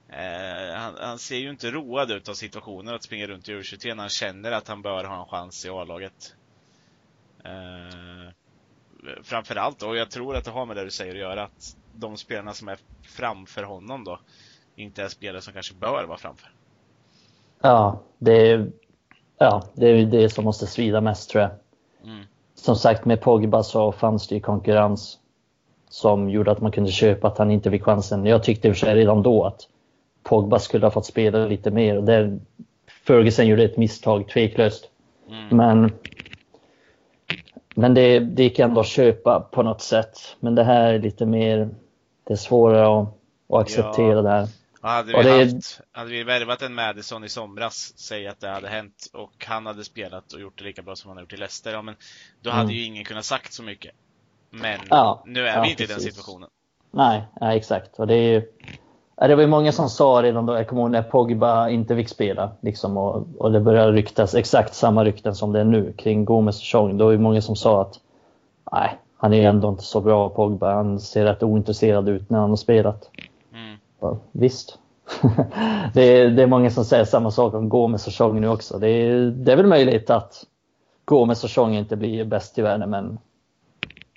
Eh, 0.08 0.76
han, 0.76 0.94
han, 1.00 1.18
ser 1.18 1.36
ju 1.36 1.50
inte 1.50 1.70
road 1.70 2.10
ut 2.10 2.28
av 2.28 2.34
situationen 2.34 2.94
att 2.94 3.02
springa 3.02 3.26
runt 3.26 3.48
i 3.48 3.52
U23 3.52 3.94
när 3.94 4.02
han 4.02 4.08
känner 4.08 4.52
att 4.52 4.68
han 4.68 4.82
bör 4.82 5.04
ha 5.04 5.20
en 5.20 5.26
chans 5.26 5.64
i 5.66 5.68
A-laget. 5.68 6.34
Eh, 7.44 8.30
framförallt, 9.22 9.82
och 9.82 9.96
jag 9.96 10.10
tror 10.10 10.36
att 10.36 10.44
det 10.44 10.50
har 10.50 10.66
med 10.66 10.76
det 10.76 10.84
du 10.84 10.90
säger 10.90 11.12
att 11.12 11.20
göra, 11.20 11.42
att 11.42 11.76
de 11.94 12.16
spelarna 12.16 12.52
som 12.52 12.68
är 12.68 12.78
framför 13.02 13.62
honom 13.62 14.04
då 14.04 14.20
inte 14.76 15.02
är 15.02 15.08
spelare 15.08 15.42
som 15.42 15.52
kanske 15.52 15.74
bör 15.74 16.04
vara 16.04 16.18
framför. 16.18 16.50
Ja, 17.60 18.02
det 18.18 18.50
är, 18.50 18.72
ja, 19.38 19.70
det 19.74 19.86
är 19.86 20.06
det 20.06 20.28
som 20.28 20.44
måste 20.44 20.66
svida 20.66 21.00
mest 21.00 21.30
tror 21.30 21.42
jag. 21.42 21.50
Mm 22.04 22.26
som 22.56 22.76
sagt 22.76 23.04
med 23.04 23.20
Pogba 23.20 23.62
så 23.62 23.92
fanns 23.92 24.28
det 24.28 24.34
ju 24.34 24.40
konkurrens 24.40 25.18
som 25.88 26.30
gjorde 26.30 26.50
att 26.50 26.60
man 26.60 26.72
kunde 26.72 26.90
köpa 26.90 27.28
att 27.28 27.38
han 27.38 27.50
inte 27.50 27.70
fick 27.70 27.82
chansen. 27.82 28.26
Jag 28.26 28.42
tyckte 28.42 28.68
i 28.68 28.70
och 28.70 28.76
för 28.76 28.86
sig 28.86 28.94
redan 28.94 29.22
då 29.22 29.44
att 29.44 29.68
Pogba 30.22 30.58
skulle 30.58 30.86
ha 30.86 30.90
fått 30.90 31.06
spela 31.06 31.46
lite 31.46 31.70
mer. 31.70 32.00
Där 32.00 32.38
Ferguson 33.06 33.46
gjorde 33.46 33.64
ett 33.64 33.76
misstag, 33.76 34.28
tveklöst. 34.28 34.90
Mm. 35.28 35.56
Men, 35.56 35.92
men 37.74 37.94
det, 37.94 38.18
det 38.18 38.42
gick 38.42 38.58
ändå 38.58 38.80
att 38.80 38.86
köpa 38.86 39.40
på 39.40 39.62
något 39.62 39.80
sätt. 39.80 40.18
Men 40.40 40.54
det 40.54 40.64
här 40.64 40.92
är 40.92 40.98
lite 40.98 41.26
mer, 41.26 41.68
det 42.24 42.32
är 42.32 42.36
svårare 42.36 43.00
att, 43.00 43.08
att 43.48 43.60
acceptera 43.62 44.16
Ja. 44.16 44.22
det 44.22 44.30
här. 44.30 44.48
Och 44.82 44.88
hade, 44.88 45.12
vi 45.16 45.22
det 45.22 45.44
haft, 45.44 45.80
hade 45.92 46.10
vi 46.10 46.22
värvat 46.24 46.62
en 46.62 46.74
Madison 46.74 47.24
i 47.24 47.28
somras, 47.28 47.92
säg 47.96 48.26
att 48.26 48.40
det 48.40 48.48
hade 48.48 48.68
hänt 48.68 49.10
och 49.12 49.44
han 49.46 49.66
hade 49.66 49.84
spelat 49.84 50.32
och 50.32 50.40
gjort 50.40 50.58
det 50.58 50.64
lika 50.64 50.82
bra 50.82 50.96
som 50.96 51.08
han 51.08 51.16
har 51.16 51.22
gjort 51.22 51.32
i 51.32 51.36
Leicester, 51.36 51.72
ja 51.72 51.82
men 51.82 51.94
då 52.42 52.50
hade 52.50 52.62
Mm. 52.62 52.74
ju 52.74 52.84
ingen 52.84 53.04
kunnat 53.04 53.24
sagt 53.24 53.52
så 53.52 53.62
mycket. 53.62 53.92
Men 54.50 54.80
Ja, 54.90 55.22
nu 55.26 55.48
är 55.48 55.56
ja, 55.56 55.62
vi 55.62 55.70
inte 55.70 55.82
i 55.82 55.86
den 55.86 55.96
precis. 55.96 56.14
situationen. 56.14 56.48
Nej, 56.90 57.22
nej 57.40 57.56
exakt. 57.56 57.98
Och 57.98 58.06
det, 58.06 58.14
är 58.14 58.32
ju, 58.32 58.42
ja, 59.16 59.28
det 59.28 59.34
var 59.34 59.42
ju 59.42 59.48
många 59.48 59.72
som 59.72 59.88
sa 59.88 60.20
redan 60.22 60.46
då, 60.46 60.56
jag 60.56 60.68
kommer 60.68 60.82
ihåg 60.82 60.90
när 60.90 61.02
Pogba 61.02 61.68
inte 61.68 61.96
fick 61.96 62.08
spela. 62.08 62.52
Liksom, 62.60 62.96
och, 62.96 63.26
och 63.38 63.52
det 63.52 63.60
började 63.60 63.92
ryktas 63.92 64.34
exakt 64.34 64.74
samma 64.74 65.04
rykten 65.04 65.34
som 65.34 65.52
det 65.52 65.60
är 65.60 65.64
nu 65.64 65.92
kring 65.92 66.24
Gomes 66.24 66.58
och 66.60 66.64
Chong. 66.66 66.98
Då 66.98 67.04
var 67.04 67.12
det 67.12 67.18
många 67.18 67.42
som 67.42 67.56
sa 67.56 67.82
att 67.82 68.00
nej, 68.72 68.98
han 69.16 69.32
är 69.32 69.48
ändå 69.48 69.68
inte 69.68 69.82
så 69.82 70.00
bra 70.00 70.28
Pogba. 70.28 70.74
Han 70.74 71.00
ser 71.00 71.24
rätt 71.24 71.42
ointresserad 71.42 72.08
ut 72.08 72.30
när 72.30 72.38
han 72.38 72.50
har 72.50 72.56
spelat. 72.56 73.10
Mm. 74.02 74.14
Ja, 74.14 74.20
visst. 74.32 74.78
det, 75.94 76.02
är, 76.02 76.28
det 76.28 76.42
är 76.42 76.46
många 76.46 76.70
som 76.70 76.84
säger 76.84 77.04
samma 77.04 77.30
sak 77.30 77.54
om 77.54 77.68
Gomes 77.68 78.06
och 78.06 78.14
Chong 78.14 78.40
nu 78.40 78.48
också. 78.48 78.78
Det 78.78 78.88
är, 78.88 79.20
det 79.20 79.52
är 79.52 79.56
väl 79.56 79.66
möjligt 79.66 80.10
att 80.10 80.44
Gomes 81.04 81.44
och 81.44 81.50
Chong 81.50 81.74
inte 81.74 81.96
blir 81.96 82.24
bäst 82.24 82.58
i 82.58 82.62
världen 82.62 82.90
men 82.90 83.18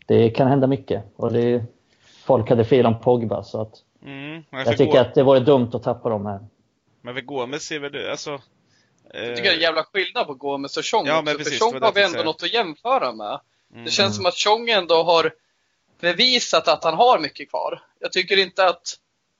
det 0.05 0.29
kan 0.29 0.47
hända 0.47 0.67
mycket. 0.67 1.03
Och 1.15 1.33
det, 1.33 1.63
folk 2.23 2.49
hade 2.49 2.65
fel 2.65 2.85
om 2.85 2.99
Pogba 2.99 3.43
så 3.43 3.61
att 3.61 3.83
Mm. 4.05 4.43
Jag 4.51 4.77
tycker 4.77 4.91
Go- 4.93 4.97
att 4.97 5.15
det 5.15 5.23
vore 5.23 5.39
dumt 5.39 5.69
att 5.73 5.83
tappa 5.83 6.09
dem 6.09 6.25
här. 6.25 6.39
Men 7.01 7.13
för 7.13 7.21
Gomes 7.21 7.71
är 7.71 7.79
väl 7.79 7.91
det, 7.91 8.11
alltså... 8.11 8.41
Jag 9.13 9.35
tycker 9.35 9.43
det 9.43 9.49
är 9.49 9.55
en 9.55 9.61
jävla 9.61 9.83
skillnad 9.83 10.27
på 10.27 10.33
Gomes 10.33 10.77
och 10.77 10.85
Chong 10.85 11.05
Ja, 11.05 11.21
men 11.21 11.37
precis, 11.37 11.59
för 11.59 11.65
Chong 11.65 11.81
har 11.81 11.93
vi 11.93 12.03
ändå 12.03 12.23
något 12.23 12.43
att 12.43 12.53
jämföra 12.53 13.11
med. 13.11 13.39
mm. 13.73 13.85
Det 13.85 13.91
känns 13.91 14.15
som 14.15 14.25
att 14.25 14.35
Chong 14.35 14.69
ändå 14.69 15.03
har 15.03 15.33
bevisat 15.99 16.67
att 16.67 16.83
han 16.83 16.93
har 16.93 17.19
mycket 17.19 17.49
kvar. 17.49 17.81
Jag 17.99 18.11
tycker 18.11 18.37
inte 18.37 18.65
att 18.65 18.95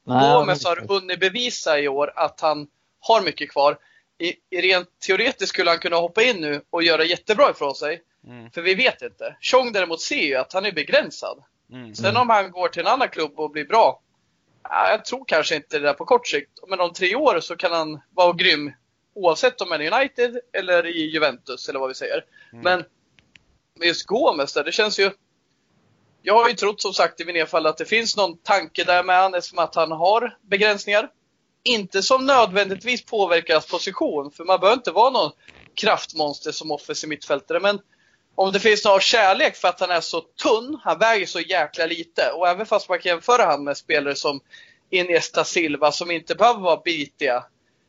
Gomes 0.09 0.65
har 0.65 0.87
hunnit 0.87 1.19
bevisa 1.19 1.79
i 1.79 1.87
år 1.87 2.13
att 2.15 2.41
han 2.41 2.67
har 2.99 3.21
mycket 3.21 3.51
kvar. 3.51 3.77
I, 4.17 4.33
i 4.49 4.61
rent 4.61 4.99
teoretiskt 4.99 5.49
skulle 5.49 5.69
han 5.69 5.79
kunna 5.79 5.95
hoppa 5.95 6.23
in 6.23 6.41
nu 6.41 6.61
och 6.69 6.83
göra 6.83 7.03
jättebra 7.03 7.51
ifrån 7.51 7.75
sig. 7.75 8.01
Mm. 8.27 8.51
För 8.51 8.61
vi 8.61 8.75
vet 8.75 9.01
inte. 9.01 9.35
Chong 9.41 9.71
däremot 9.71 10.01
ser 10.01 10.21
ju 10.21 10.35
att 10.35 10.53
han 10.53 10.65
är 10.65 10.71
begränsad. 10.71 11.43
Mm. 11.71 11.95
Sen 11.95 12.17
om 12.17 12.29
han 12.29 12.51
går 12.51 12.67
till 12.67 12.81
en 12.81 12.87
annan 12.87 13.09
klubb 13.09 13.39
och 13.39 13.51
blir 13.51 13.65
bra. 13.65 14.01
ja, 14.63 14.91
Jag 14.91 15.05
tror 15.05 15.25
kanske 15.27 15.55
inte 15.55 15.79
det 15.79 15.85
där 15.85 15.93
på 15.93 16.05
kort 16.05 16.27
sikt. 16.27 16.51
Men 16.67 16.79
om 16.79 16.93
tre 16.93 17.15
år 17.15 17.39
så 17.39 17.55
kan 17.55 17.71
han 17.71 18.01
vara 18.13 18.33
grym. 18.33 18.71
Oavsett 19.13 19.61
om 19.61 19.71
han 19.71 19.81
är 19.81 19.99
United 19.99 20.39
eller 20.53 20.85
i 20.85 21.09
Juventus 21.09 21.69
eller 21.69 21.79
vad 21.79 21.89
vi 21.89 21.95
säger. 21.95 22.25
Mm. 22.53 22.63
Men 22.63 22.83
just 23.87 24.05
Gomes 24.05 24.53
där, 24.53 24.63
det 24.63 24.71
känns 24.71 24.99
ju... 24.99 25.11
Jag 26.21 26.33
har 26.33 26.49
ju 26.49 26.55
trott 26.55 26.81
som 26.81 26.93
sagt 26.93 27.19
i 27.21 27.25
min 27.25 27.47
fall 27.47 27.65
att 27.65 27.77
det 27.77 27.85
finns 27.85 28.17
någon 28.17 28.37
tanke 28.37 28.83
där 28.83 29.03
med 29.03 29.15
han 29.15 29.33
eftersom 29.33 29.59
att 29.59 29.75
han 29.75 29.91
har 29.91 30.37
begränsningar. 30.41 31.09
Inte 31.63 32.03
som 32.03 32.25
nödvändigtvis 32.25 33.05
påverkar 33.05 33.53
hans 33.53 33.67
position, 33.67 34.31
för 34.31 34.43
man 34.43 34.59
behöver 34.59 34.77
inte 34.77 34.91
vara 34.91 35.09
någon 35.09 35.31
kraftmonster 35.75 36.51
som 36.51 36.71
offensiv 36.71 37.09
mittfältare. 37.09 37.59
Men 37.59 37.79
om 38.35 38.51
det 38.51 38.59
finns 38.59 38.85
någon 38.85 38.99
kärlek 38.99 39.55
för 39.55 39.67
att 39.67 39.79
han 39.79 39.91
är 39.91 40.01
så 40.01 40.21
tunn, 40.21 40.79
han 40.83 40.99
väger 40.99 41.25
så 41.25 41.39
jäkla 41.39 41.85
lite. 41.85 42.31
Och 42.31 42.47
även 42.47 42.65
fast 42.65 42.89
man 42.89 42.99
kan 42.99 43.09
jämföra 43.09 43.45
han 43.45 43.63
med 43.63 43.77
spelare 43.77 44.15
som 44.15 44.39
Iniesta 44.89 45.43
Silva 45.43 45.91
som 45.91 46.11
inte 46.11 46.35
behöver 46.35 46.59
vara 46.59 46.81
bitiga. 46.85 47.45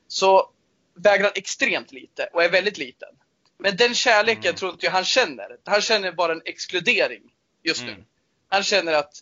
Så 0.09 0.51
väger 0.95 1.25
han 1.25 1.33
extremt 1.35 1.93
lite 1.93 2.29
och 2.33 2.45
är 2.45 2.51
väldigt 2.51 2.79
liten. 2.79 3.09
Men 3.59 3.77
den 3.77 3.95
kärleken 3.95 4.45
Mm. 4.45 4.57
tror 4.57 4.71
inte 4.73 4.87
jag 4.87 4.93
han 4.93 5.05
känner. 5.05 5.57
Han 5.65 5.81
känner 5.81 6.13
bara 6.13 6.33
en 6.33 6.43
exkludering 6.45 7.23
just 7.63 7.83
nu. 7.83 7.93
Mm. 7.93 8.05
Han 8.51 8.63
känner 8.63 8.93
att 8.93 9.13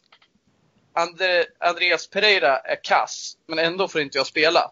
Andre, 0.92 1.44
Andreas 1.58 2.06
Pereira 2.06 2.58
är 2.58 2.84
kass, 2.84 3.36
men 3.46 3.58
ändå 3.58 3.88
får 3.88 4.00
inte 4.00 4.18
jag 4.18 4.26
spela. 4.26 4.70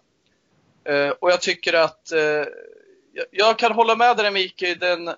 Eh, 0.85 1.09
och 1.09 1.31
jag 1.31 1.41
tycker 1.41 1.73
att 1.73 2.13
eh, 2.13 2.45
jag, 3.31 3.59
kan 3.59 3.73
hålla 3.73 3.97
med 3.97 4.17
dig 4.17 4.31
Mikael 4.31 4.73
i 4.73 4.75
den 4.75 5.15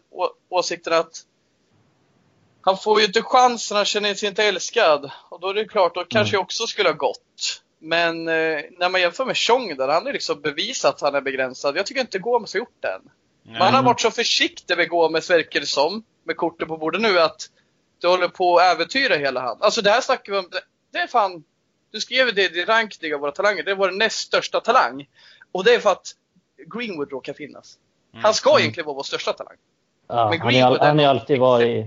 åsikten 0.49 0.92
att 0.92 1.25
han 2.61 2.78
får 2.78 3.00
ju 3.00 3.07
inte 3.07 3.23
chansen, 3.23 3.76
han 3.76 3.87
känner 3.87 4.14
sig 4.14 4.28
inte 4.28 4.45
älskad. 4.45 5.11
Och 5.28 5.40
då 5.40 5.49
är 5.49 5.54
det 5.54 5.64
klart, 5.64 5.95
då 5.95 6.04
kanske 6.04 6.37
jag 6.37 6.42
också 6.42 6.66
skulle 6.66 6.88
ha 6.88 6.97
gått. 6.97 7.62
Men 7.78 8.28
eh, 8.28 8.61
när 8.78 8.88
man 8.88 9.00
jämför 9.00 9.25
med 9.25 9.37
Chong 9.37 9.76
där, 9.76 9.88
han 9.88 10.07
har 10.07 10.12
liksom 10.12 10.40
bevisat 10.40 10.95
att 10.95 11.00
han 11.00 11.14
är 11.14 11.21
begränsad. 11.21 11.76
Jag 11.76 11.87
tycker 11.87 12.00
inte 12.00 12.18
Gomes 12.18 12.52
har 12.52 12.59
gjort 12.59 12.76
det 12.80 12.88
än. 12.88 13.11
Nej. 13.42 13.59
Man 13.59 13.75
har 13.75 13.83
varit 13.83 14.00
så 14.00 14.11
försiktig 14.11 14.76
med 14.76 14.88
Gomes 14.88 15.30
verkar 15.30 15.61
det 15.61 15.66
som, 15.66 16.04
med 16.25 16.37
korten 16.37 16.68
på 16.68 16.76
bordet 16.76 17.00
nu, 17.00 17.21
att 17.21 17.50
det 18.00 18.07
håller 18.07 18.28
på 18.28 18.57
att 18.57 18.62
äventyra 18.75 19.14
hela 19.17 19.40
han. 19.40 19.57
Alltså 19.61 19.83
det 19.83 19.90
här 19.90 20.00
snackar 20.00 20.33
vi 20.33 20.38
om, 20.38 20.45
det, 20.50 20.61
det 20.93 20.99
är 20.99 21.07
fan, 21.07 21.45
du 21.93 22.00
skrev 22.00 22.35
det 22.35 22.57
i 22.57 22.64
rankning 22.64 23.14
av 23.14 23.21
våra 23.21 23.31
talanger, 23.33 23.62
det 23.62 23.71
är 23.71 23.75
vår 23.76 23.90
näst 23.90 24.19
största 24.19 24.61
talang. 24.61 25.09
Och 25.52 25.64
det 25.64 25.75
är 25.75 25.78
för 25.78 25.90
att 25.90 26.07
Greenwood 26.75 27.11
råkar 27.12 27.33
finnas. 27.33 27.78
Han 28.14 28.35
ska 28.35 28.50
Mm. 28.50 28.61
egentligen 28.61 28.87
vara 28.87 28.97
vår 28.97 29.02
största 29.02 29.33
talang. 29.33 29.57
Ja, 30.09 30.35
Men 30.45 30.64
all- 30.64 30.78
han 30.81 30.99
har 30.99 31.05
ju 31.05 31.11
alltid 31.11 31.38
varit, 31.40 31.87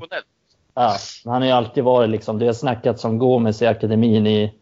ja, 0.74 0.96
han 1.26 1.34
har 1.42 1.46
ju 1.46 1.52
alltid 1.52 1.84
varit 1.84 2.10
liksom, 2.10 2.40
det 2.40 2.46
har 2.46 2.54
snackats 2.54 3.06
om 3.06 3.18
Gomes 3.18 3.62
i 3.62 3.66
akademin 3.66 4.28
i, 4.28 4.54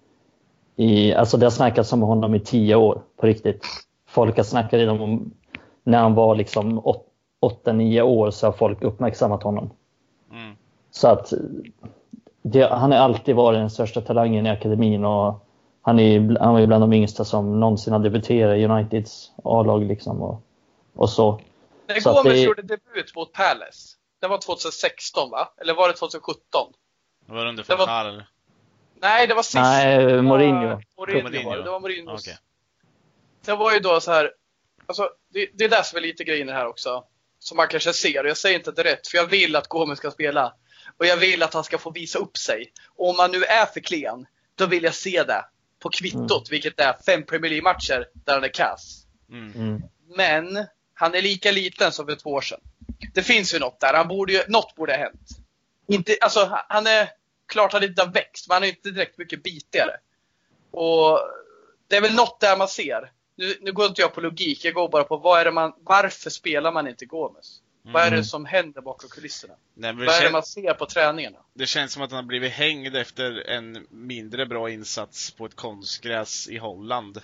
i, 0.75 1.13
alltså 1.13 1.38
det 1.38 1.46
har 1.46 1.51
snackats 1.51 1.94
om 1.94 2.01
honom 2.01 2.36
i 2.36 2.39
tio 2.39 2.75
år 2.75 3.01
på 3.18 3.27
riktigt. 3.27 3.65
Folk 4.10 4.38
har 4.38 4.44
snackat 4.44 4.89
om, 4.89 5.34
när 5.84 5.98
han 5.98 6.13
var 6.15 6.36
liksom 6.36 6.79
8-9 7.41 8.01
år 8.01 8.32
så 8.32 8.48
har 8.48 8.51
folk 8.51 8.82
uppmärksammat 8.84 9.44
honom. 9.44 9.70
Så 10.91 11.08
att 11.08 11.34
det, 12.41 12.62
han 12.74 12.91
har 12.91 12.98
alltid 13.00 13.36
varit 13.36 13.60
den 13.60 13.69
största 13.69 14.01
talangen 14.01 14.46
i 14.46 14.50
akademin 14.50 15.05
och 15.05 15.46
han, 15.81 16.00
är, 16.00 16.03
ju- 16.03 16.38
han 16.39 16.53
var 16.53 16.60
ju 16.60 16.67
bland 16.67 16.84
de 16.84 16.93
yngsta 16.93 17.25
som 17.25 17.60
någonsin 17.60 17.93
har 17.93 18.00
debuterat 18.00 18.58
i 18.58 18.65
Uniteds 18.65 19.31
A-lag 19.43 19.84
liksom 19.86 20.22
och, 20.22 20.41
och 20.96 21.10
så. 21.10 21.41
När 21.88 22.00
Så 22.00 22.13
Gomes 22.13 22.34
det- 22.34 22.39
gjorde 22.41 22.62
debut 22.62 23.15
mot 23.15 23.34
Palace, 23.34 23.96
det 24.22 24.27
var 24.27 24.38
2016 24.38 25.29
va? 25.31 25.53
Eller 25.62 25.74
var 25.74 25.88
det 25.88 25.93
2017? 25.93 26.39
Det 27.27 27.34
var 27.34 27.46
under 27.46 27.63
Det 27.67 27.75
var- 27.75 28.05
eller? 28.05 28.27
Nej, 29.01 29.27
det 29.27 29.34
var 29.34 29.43
sist. 29.43 29.55
Nej, 29.55 30.22
Mourinho. 30.22 30.81
Mourinho, 30.98 31.24
Mourinho. 31.24 31.50
var 31.50 31.58
det. 31.58 31.63
Det 31.63 31.69
var 31.72 31.79
Mourinhos. 31.79 32.22
Okej. 32.27 32.38
Det 33.46 33.55
var 33.55 33.74
ju 33.74 33.79
då 33.79 34.00
så 34.00 34.12
här, 34.12 34.31
alltså 34.86 35.10
det, 35.34 35.48
det 35.53 35.63
är 35.65 35.69
det 35.69 35.84
som 35.86 35.98
är 35.98 36.01
lite 36.01 36.24
grejen 36.24 36.50
här 36.50 36.67
också. 36.67 37.03
Som 37.39 37.58
man 37.58 37.67
kanske 37.67 37.93
ser, 37.93 38.24
och 38.24 38.29
jag 38.29 38.38
säger 38.38 38.58
inte 38.58 38.69
att 38.69 38.75
det 38.75 38.81
är 38.81 38.91
rätt, 38.96 39.08
för 39.08 39.17
jag 39.17 39.25
vill 39.25 39.55
att 39.55 39.67
Gomes 39.67 39.98
ska 39.98 40.12
spela. 40.12 40.53
Och 41.00 41.06
jag 41.06 41.18
vill 41.18 41.44
att 41.44 41.53
han 41.53 41.63
ska 41.63 41.77
få 41.77 41.91
visa 41.91 42.20
upp 42.20 42.38
sig. 42.38 42.72
Och 42.96 43.10
om 43.10 43.15
han 43.20 43.32
nu 43.32 43.44
är 43.44 43.65
för 43.65 43.79
klen, 43.79 44.25
då 44.56 44.65
vill 44.65 44.84
jag 44.84 44.96
se 44.96 45.24
det 45.24 45.46
på 45.79 45.89
kvittot, 45.89 46.32
Mm. 46.32 46.44
vilket 46.50 46.79
är 46.79 46.98
fem 47.06 47.24
Premier 47.25 47.50
League-matcher 47.51 48.06
där 48.13 48.34
han 48.34 48.44
är 48.44 48.53
kass. 48.53 49.06
Mm. 49.29 49.51
Mm. 49.56 49.82
Men 50.15 50.65
han 50.94 51.15
är 51.15 51.22
lika 51.22 51.51
liten 51.51 51.91
som 51.91 52.06
för 52.06 52.15
två 52.15 52.29
år 52.29 52.41
sedan. 52.41 52.60
Det 53.13 53.24
finns 53.24 53.53
ju 53.53 53.60
något 53.60 53.79
där. 53.79 53.94
Han 53.94 54.08
borde 54.08 54.34
ju, 54.34 54.44
något 54.48 54.75
borde 54.75 54.91
ha 54.94 55.00
hänt. 55.00 55.29
Inte, 55.88 56.18
alltså, 56.22 56.60
han 56.70 56.88
är 56.88 57.10
klart 57.48 57.74
han 57.74 57.84
inte 57.84 58.01
har 58.01 58.12
växt, 58.12 58.48
men 58.48 58.56
han 58.56 58.63
är 58.63 58.68
inte 58.68 58.91
direkt 58.91 59.18
mycket 59.18 59.44
bitigare. 59.44 59.98
Och 60.72 61.20
det 61.88 61.96
är 61.96 62.01
väl 62.01 62.15
något 62.15 62.39
där 62.39 62.58
man 62.58 62.68
ser. 62.68 63.12
Nu, 63.36 63.58
nu 63.62 63.72
går 63.72 63.86
inte 63.86 64.01
jag 64.01 64.13
på 64.13 64.22
logik, 64.22 64.65
jag 64.65 64.74
går 64.74 64.89
bara 64.89 65.03
på 65.03 65.18
vad 65.18 65.39
är 65.39 65.46
det 65.46 65.51
man, 65.51 65.74
varför 65.77 66.29
spelar 66.29 66.72
man 66.72 66.88
inte 66.88 67.06
Gomes? 67.06 67.62
Vad 67.93 68.01
är 68.03 68.10
det 68.10 68.15
Mm. 68.15 68.24
som 68.24 68.46
händer 68.46 68.81
bakom 68.81 69.10
kulisserna? 69.10 69.53
Nej, 69.74 69.93
Vad 69.93 70.08
är 70.10 70.24
det 70.24 70.31
man 70.31 70.43
ser 70.43 70.74
på 70.74 70.86
träningarna? 70.86 71.38
det 71.53 71.65
känns 71.65 71.93
som 71.93 72.01
att 72.03 72.12
han 72.12 72.17
har 72.24 72.27
blivit 72.27 72.51
hängd 72.51 72.96
efter 72.96 73.50
en 73.50 73.88
mindre 73.89 74.46
bra 74.46 74.69
insats 74.69 75.31
på 75.31 75.46
ett 75.46 75.55
konstgräs 75.55 76.48
i 76.48 76.58
Holland. 76.58 77.22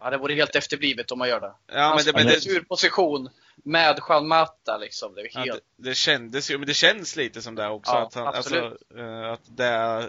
Ja, 0.00 0.10
det 0.10 0.16
vore 0.18 0.34
helt 0.34 0.56
efterblivet 0.56 1.10
om 1.10 1.18
man 1.18 1.28
gör 1.28 1.40
det. 1.40 1.52
Ja, 1.72 1.80
han 1.80 1.96
men 1.96 2.04
det, 2.04 2.12
men 2.12 2.26
det, 2.26 2.46
ur 2.46 2.60
position 2.60 3.28
med 3.64 3.98
Juan 4.08 4.28
Mata 4.28 4.76
liksom. 4.76 5.14
Det 5.14 5.20
är 5.20 5.28
ja, 5.34 5.40
helt... 5.40 5.60
det, 5.76 5.88
det 5.88 5.94
kändes 5.94 6.50
ju, 6.50 6.58
men 6.58 6.66
det 6.66 6.74
känns 6.74 7.16
lite 7.16 7.42
som 7.42 7.54
det 7.54 7.68
också. 7.68 7.92
Ja, 7.92 8.02
att, 8.06 8.14
han, 8.14 8.26
alltså, 8.26 8.56
eh, 8.98 9.32
att 9.32 9.56
det 9.56 9.64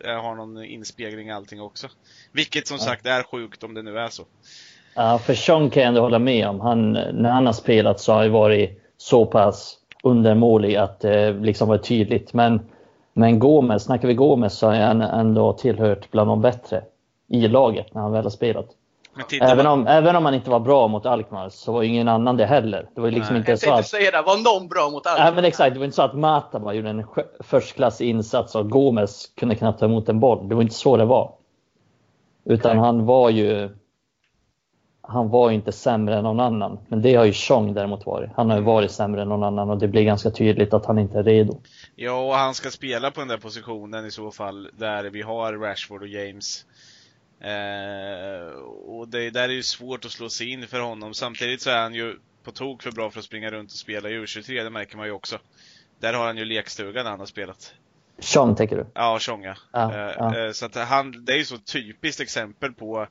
har 0.06 0.36
någon 0.36 0.64
inspegling 0.64 1.28
i 1.30 1.32
allting 1.32 1.62
också. 1.62 1.88
Vilket 2.32 2.68
som 2.68 2.78
Ja. 2.78 2.84
sagt 2.84 3.06
är 3.06 3.24
sjukt 3.24 3.64
om 3.64 3.74
det 3.74 3.82
nu 3.82 4.00
är 4.00 4.10
så. 4.10 4.26
Ja, 4.96 5.20
för 5.20 5.34
Sean 5.34 5.70
kan 5.70 5.82
jag 5.84 5.88
ändå 5.88 6.02
hålla 6.02 6.20
med 6.20 6.48
om. 6.48 6.60
Han, 6.62 6.92
när 6.94 7.30
han 7.32 7.46
har 7.46 7.54
spelat 7.54 8.00
så 8.00 8.14
har 8.14 8.22
han 8.22 8.32
varit 8.32 8.80
så 8.98 9.26
pass 9.26 9.78
undermålig 10.04 10.76
att 10.76 11.00
det 11.00 11.34
liksom 11.34 11.68
var 11.68 11.78
tydligt. 11.78 12.34
Men, 12.34 12.62
men 13.14 13.40
Gomes, 13.40 13.84
snackar 13.84 14.08
vi 14.08 14.14
Gomes 14.14 14.58
så 14.58 14.68
har 14.68 14.76
han 14.76 15.02
ändå 15.02 15.54
tillhört 15.54 16.12
bland 16.12 16.30
de 16.30 16.42
bättre 16.42 16.84
i 17.28 17.48
laget 17.48 17.94
när 17.94 18.02
han 18.02 18.12
väl 18.12 18.24
har 18.24 18.30
spelat. 18.30 18.68
Även 19.42 19.66
man, 19.66 19.80
om, 19.80 19.88
även 19.88 20.16
om 20.16 20.26
han 20.26 20.34
inte 20.34 20.50
var 20.50 20.60
bra 20.60 20.88
mot 20.88 21.06
Alkmaar 21.06 21.50
så 21.50 21.72
var 21.72 21.84
ingen 21.84 22.08
annan 22.08 22.38
det 22.38 22.46
heller. 22.46 22.90
Det 22.96 23.02
var 23.02 23.12
liksom 23.12 23.34
Nej. 23.34 23.40
inte 23.40 23.52
Jag 23.52 23.60
så 23.60 23.74
att... 23.74 23.88
säga 23.88 24.12
det, 24.12 24.22
var 24.22 24.60
någon 24.60 24.68
bra 24.68 24.90
mot 24.90 25.08
allt? 25.08 25.20
Nej 25.20 25.34
men 25.36 25.46
exakt, 25.46 25.74
det 25.74 25.80
var 25.80 25.86
inte 25.86 25.96
så 25.96 26.02
att 26.02 26.14
Mata 26.14 26.60
bara 26.60 26.74
gjorde 26.74 26.90
en 26.90 27.06
förstklassig 27.40 28.10
insats 28.10 28.56
och 28.56 28.70
Gomes 28.70 29.32
kunde 29.36 29.56
knappt 29.56 29.80
ta 29.80 29.86
emot 29.86 30.10
en 30.10 30.20
boll. 30.20 30.50
Det 30.50 30.56
var 30.56 30.62
inte 30.62 30.76
så 30.76 30.98
det 30.98 31.06
var. 31.06 31.32
Utan 32.46 32.76
Nej. 32.76 32.86
han 32.86 33.06
var 33.06 33.30
ju... 33.30 33.70
han 35.08 35.30
var 35.30 35.52
inte 35.52 35.72
sämre 35.72 36.16
än 36.18 36.24
någon 36.24 36.40
annan. 36.40 36.80
Men 36.88 37.02
det 37.02 37.16
har 37.16 37.26
ju 37.26 37.34
Chong 37.34 37.74
däremot 37.74 38.06
varit. 38.06 38.30
Han 38.36 38.50
har 38.50 38.58
ju 38.58 38.64
varit 38.64 38.92
sämre 38.92 39.22
än 39.22 39.30
någon 39.30 39.44
annan 39.44 39.70
och 39.70 39.78
det 39.78 39.88
blir 39.88 40.04
ganska 40.04 40.32
tydligt 40.32 40.74
att 40.74 40.86
han 40.86 41.00
inte 41.00 41.20
är 41.20 41.24
redo. 41.24 41.62
Ja, 41.96 42.28
och 42.28 42.34
han 42.36 42.54
ska 42.54 42.70
spela 42.72 43.12
på 43.12 43.20
den 43.20 43.28
där 43.28 43.38
positionen 43.38 44.06
i 44.06 44.12
så 44.12 44.32
fall, 44.32 44.70
där 44.78 45.04
vi 45.04 45.22
har 45.22 45.54
Rashford 45.54 46.02
och 46.02 46.08
James. 46.08 46.66
Eh, 47.42 48.54
och 48.88 49.08
det 49.08 49.30
där 49.30 49.44
är 49.50 49.54
ju 49.54 49.64
svårt 49.64 50.06
att 50.06 50.12
slå 50.12 50.30
sig 50.30 50.50
in 50.52 50.68
för 50.68 50.80
honom. 50.80 51.14
Samtidigt 51.14 51.62
så 51.62 51.70
är 51.70 51.82
han 51.82 51.94
ju 51.94 52.16
på 52.44 52.52
tok 52.52 52.84
för 52.84 52.92
bra 52.92 53.10
för 53.10 53.20
att 53.20 53.26
springa 53.26 53.52
runt 53.52 53.72
och 53.72 53.78
spela 53.78 54.10
i 54.10 54.14
U23, 54.20 54.64
det 54.64 54.70
märker 54.70 54.98
man 54.98 55.06
ju 55.06 55.12
också. 55.12 55.38
Där 56.00 56.14
har 56.14 56.26
han 56.26 56.38
ju 56.38 56.46
lekstuga 56.46 57.04
när 57.04 57.10
han 57.10 57.20
har 57.20 57.26
spelat. 57.28 57.74
Chong 58.22 58.56
tänker 58.56 58.76
du? 58.76 58.86
Ja, 58.94 59.18
Chong 59.20 59.44
ja. 59.44 59.56
Ja, 59.74 59.94
Eh, 59.94 60.14
ja. 60.18 60.46
eh, 60.46 60.52
Så 60.52 60.66
att 60.66 60.76
han, 60.76 61.26
det 61.26 61.34
är 61.34 61.38
ju 61.38 61.46
så 61.46 61.58
typiskt 61.58 62.22
exempel 62.22 62.74
på 62.74 63.08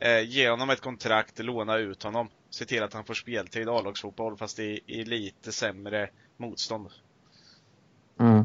eh, 0.00 0.20
ge 0.20 0.50
honom 0.50 0.70
ett 0.70 0.80
kontrakt, 0.80 1.38
låna 1.38 1.76
ut 1.76 2.02
honom. 2.02 2.28
Se 2.50 2.64
till 2.64 2.82
att 2.82 2.92
han 2.94 3.04
får 3.04 3.14
speltid 3.14 3.68
A-lagsfotboll 3.68 4.36
fast 4.36 4.58
i, 4.58 4.80
i 4.86 5.04
lite 5.04 5.52
sämre 5.52 6.08
motstånd. 6.36 6.88
Mm. 8.20 8.38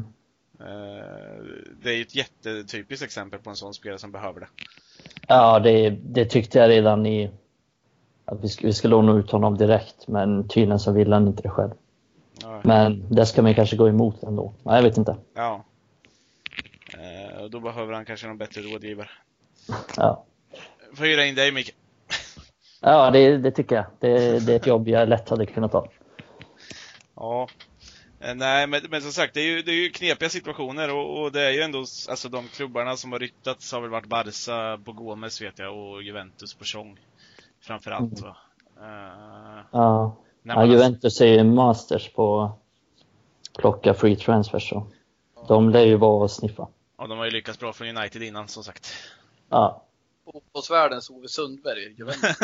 Eh, 0.60 1.44
Det 1.82 1.90
är 1.90 1.94
ju 1.96 2.02
ett 2.02 2.14
jättetypiskt 2.14 3.04
exempel 3.04 3.40
på 3.40 3.50
en 3.50 3.56
sån 3.56 3.74
spelare 3.74 3.98
som 3.98 4.12
behöver 4.12 4.40
det. 4.40 4.48
Ja, 5.28 5.58
det, 5.58 5.90
det 5.90 6.24
tyckte 6.24 6.58
jag 6.58 6.68
redan 6.70 7.06
i 7.06 7.30
att 8.24 8.44
vi 8.44 8.48
ska, 8.48 8.66
vi 8.66 8.72
ska 8.72 8.88
låna 8.88 9.12
ut 9.12 9.30
honom 9.30 9.56
direkt, 9.58 10.08
men 10.08 10.48
tydligen 10.48 10.78
så 10.78 10.92
vill 10.92 11.12
han 11.12 11.26
inte 11.26 11.42
det 11.42 11.48
själv. 11.48 11.70
Ja. 12.42 12.60
Men 12.64 13.14
det 13.14 13.26
ska 13.26 13.42
man 13.42 13.54
kanske 13.54 13.76
gå 13.76 13.88
emot 13.88 14.22
ändå. 14.22 14.54
Nej, 14.62 14.74
jag 14.76 14.82
vet 14.82 14.96
inte. 14.96 15.16
ja. 15.34 15.64
Eh, 16.98 17.42
och 17.42 17.50
Då 17.50 17.60
behöver 17.60 17.92
han 17.92 18.04
kanske 18.04 18.26
någon 18.26 18.38
bättre 18.38 18.60
rådgivare. 18.60 19.08
Ja, 19.96 20.24
Får 20.94 21.04
hyra 21.04 21.24
in 21.24 21.34
dig 21.34 21.52
Micke. 21.52 21.74
ja 22.80 23.10
det, 23.10 23.38
det 23.38 23.50
tycker 23.50 23.76
jag. 23.76 23.84
Det, 24.00 24.38
det 24.46 24.52
är 24.52 24.56
ett 24.56 24.66
jobb 24.66 24.88
jag 24.88 25.08
lätt 25.08 25.28
hade 25.28 25.46
kunnat 25.46 25.72
ta. 25.72 25.88
Ja. 27.16 27.48
Eh, 28.20 28.34
Nej, 28.34 28.66
men, 28.66 28.80
men 28.90 29.02
som 29.02 29.12
sagt, 29.12 29.34
det 29.34 29.40
är 29.40 29.46
ju, 29.46 29.62
det 29.62 29.70
är 29.70 29.82
ju 29.82 29.90
knepiga 29.90 30.28
situationer 30.28 30.94
och, 30.94 31.22
och 31.22 31.32
det 31.32 31.42
är 31.42 31.50
ju 31.50 31.60
ändå, 31.60 31.78
alltså 31.78 32.28
de 32.28 32.48
klubbarna 32.48 32.96
som 32.96 33.12
har 33.12 33.18
ryttats 33.18 33.72
har 33.72 33.80
väl 33.80 33.90
varit 33.90 34.06
Barca 34.06 34.78
på 34.84 34.92
Gomes 34.92 35.42
vet 35.42 35.58
jag 35.58 35.76
och 35.78 36.02
Juventus 36.02 36.54
på 36.54 36.64
Chong. 36.64 36.98
Framförallt 37.60 38.20
Mm. 38.20 38.22
va. 38.22 38.36
Eh, 38.80 39.64
Ja, 39.72 40.16
ja 40.42 40.64
Juventus 40.66 41.20
är 41.20 41.26
ju 41.26 41.44
masters 41.44 42.12
på 42.12 42.42
att 42.42 42.58
plocka 43.58 43.94
free 43.94 44.16
transfers. 44.16 44.68
Så. 44.68 44.86
De 45.48 45.70
lär 45.70 45.84
ju 45.84 45.96
vara 45.96 46.22
och 46.22 46.30
sniffa. 46.30 46.68
Och 46.96 47.08
de 47.08 47.18
har 47.18 47.24
ju 47.24 47.30
lyckats 47.30 47.58
bra 47.58 47.72
från 47.72 47.96
United 47.96 48.22
innan 48.22 48.48
som 48.48 48.64
sagt. 48.64 48.92
Ja, 49.48 49.84
Fotbollsvärldens 50.24 51.10
Ove 51.10 51.28
Sundberg, 51.28 51.94
Juventus. 51.98 52.36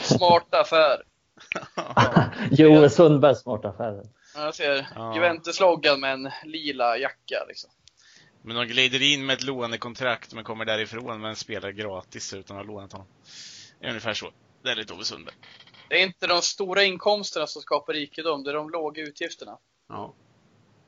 Smarta 0.00 0.60
affär. 0.60 1.02
Joel 2.50 2.90
Sundbergs 2.90 3.38
smarta 3.40 3.68
affärer. 3.68 4.06
Ja, 4.34 4.44
Jag 4.44 4.54
ser 4.54 4.86
Ja. 4.94 5.14
Juventus-loggan 5.14 6.00
med 6.00 6.12
en 6.12 6.30
lila 6.44 6.98
jacka 6.98 7.44
liksom. 7.48 7.70
Men 8.42 8.56
de 8.56 8.64
glider 8.66 9.02
in 9.02 9.26
med 9.26 9.34
ett 9.34 9.42
lånekontrakt 9.44 10.34
men 10.34 10.44
kommer 10.44 10.64
därifrån 10.64 11.20
med 11.20 11.28
en 11.28 11.36
spelare 11.36 11.72
gratis 11.72 12.34
utan 12.34 12.56
att 12.58 12.66
ha 12.66 12.72
lånat 12.72 12.92
honom. 12.92 13.06
Det 13.80 13.86
är 13.86 13.88
ungefär 13.90 14.14
så. 14.14 14.30
Det 14.62 14.70
är 14.70 14.74
lite 14.76 14.92
Ove 14.94 15.04
Sundberg. 15.04 15.34
Det 15.88 16.00
är 16.00 16.02
inte 16.06 16.26
de 16.26 16.42
stora 16.42 16.82
inkomsterna 16.84 17.46
som 17.46 17.62
skapar 17.62 17.92
rikedom, 17.92 18.42
det 18.44 18.50
är 18.50 18.54
de 18.54 18.70
låga 18.70 19.02
utgifterna. 19.02 19.58
Ja. 19.88 20.14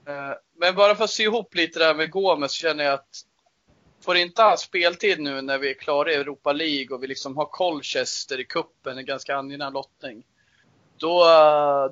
Eh, 0.08 0.32
Men 0.60 0.74
bara 0.74 0.94
för 0.94 1.04
att 1.04 1.10
sy 1.10 1.22
ihop 1.22 1.54
lite 1.54 1.78
där 1.78 1.94
med 1.94 2.10
Gomes 2.10 2.52
så 2.52 2.56
känner 2.56 2.84
jag 2.84 2.94
att 2.94 3.08
får 4.04 4.16
inte 4.16 4.42
han 4.42 4.58
speltid 4.58 5.20
nu 5.20 5.42
när 5.42 5.58
vi 5.58 5.70
är 5.70 5.74
klara 5.74 6.12
i 6.12 6.14
Europa 6.14 6.52
League 6.52 6.96
och 6.96 7.02
vi 7.02 7.06
liksom 7.06 7.36
har 7.36 7.44
Colchester 7.46 8.40
i 8.40 8.44
kuppen 8.44 8.98
en 8.98 9.06
ganska 9.06 9.36
angenäm 9.36 9.72
lottning. 9.72 10.24
Då, 10.96 11.18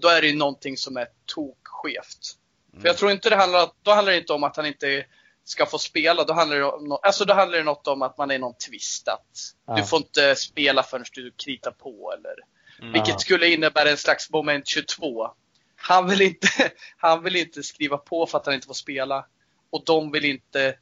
då 0.02 0.08
är 0.08 0.20
det 0.20 0.26
ju 0.26 0.36
någonting 0.36 0.76
som 0.76 0.96
är 0.96 1.06
tokskevt. 1.34 2.36
För 2.80 2.88
jag 2.88 2.96
tror 2.96 3.10
inte 3.10 3.30
det 3.30 3.36
handlar, 3.36 3.70
då 3.82 3.90
handlar 3.90 4.12
det 4.12 4.18
inte 4.18 4.32
om 4.32 4.44
att 4.44 4.56
han 4.56 4.66
inte 4.66 5.04
ska 5.44 5.66
få 5.66 5.78
spela. 5.78 6.24
Då 6.24 6.32
handlar 6.32 6.56
det, 6.56 6.64
om, 6.64 6.98
alltså 7.02 7.24
då 7.24 7.34
handlar 7.34 7.58
det 7.58 7.64
något 7.64 7.86
om 7.86 8.02
att 8.02 8.18
man 8.18 8.30
är 8.30 8.38
någon 8.38 8.54
twist. 8.54 9.08
Att 9.08 9.54
Ja. 9.66 9.74
Du 9.76 9.84
får 9.84 9.96
inte 9.96 10.34
spela 10.36 10.82
förrän 10.82 11.04
du 11.12 11.30
kritar 11.30 11.70
på. 11.70 12.12
Eller, 12.18 12.34
Mm. 12.80 12.92
vilket 12.92 13.20
skulle 13.20 13.48
innebära 13.48 13.90
en 13.90 13.96
slags 13.96 14.30
moment 14.30 14.66
22. 14.66 15.30
Han 15.76 16.08
vill, 16.08 16.22
inte, 16.22 16.48
han 16.96 17.22
vill 17.22 17.36
inte 17.36 17.62
skriva 17.62 17.98
på 17.98 18.26
för 18.26 18.38
att 18.38 18.46
han 18.46 18.54
inte 18.54 18.66
får 18.66 18.74
spela. 18.74 19.26
Och 19.70 19.84
de 19.84 20.12
vill 20.12 20.24
inte 20.24 20.78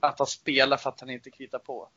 att 0.00 0.18
han 0.18 0.26
spelar 0.26 0.76
för 0.76 0.90
att 0.90 1.00
han 1.00 1.10
inte 1.10 1.30
kritar 1.30 1.58
på. 1.58 1.88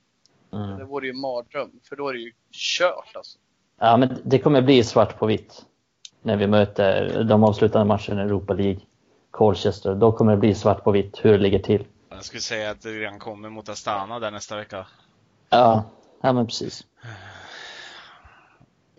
Det 0.49 0.57
Mm. 0.57 0.87
vore 0.87 1.07
ju 1.07 1.13
mardröm. 1.13 1.71
För 1.89 1.95
då 1.95 2.09
är 2.09 2.13
det 2.13 2.19
ju 2.19 2.31
kört 2.51 3.11
alltså. 3.15 3.37
Ja, 3.79 3.97
men 3.97 4.21
det 4.23 4.39
kommer 4.39 4.61
bli 4.61 4.83
svart 4.83 5.19
på 5.19 5.25
vitt 5.25 5.65
när 6.21 6.37
vi 6.37 6.47
möter 6.47 7.23
de 7.23 7.43
avslutande 7.43 7.85
matcherna 7.87 8.21
i 8.21 8.25
Europa 8.25 8.53
League. 8.53 8.79
Colchester. 9.31 9.95
Då 9.95 10.11
kommer 10.11 10.31
det 10.31 10.37
bli 10.37 10.55
svart 10.55 10.83
på 10.83 10.91
vitt 10.91 11.25
hur 11.25 11.31
det 11.31 11.37
ligger 11.37 11.59
till. 11.59 11.85
Jag 12.09 12.25
skulle 12.25 12.41
säga 12.41 12.71
att 12.71 12.81
det 12.81 12.89
redan 12.89 13.19
kommer 13.19 13.49
mot 13.49 13.69
Astana 13.69 14.19
där 14.19 14.31
nästa 14.31 14.55
vecka. 14.55 14.87
Ja, 15.49 15.83
ja 16.21 16.33
men 16.33 16.45
precis. 16.47 16.87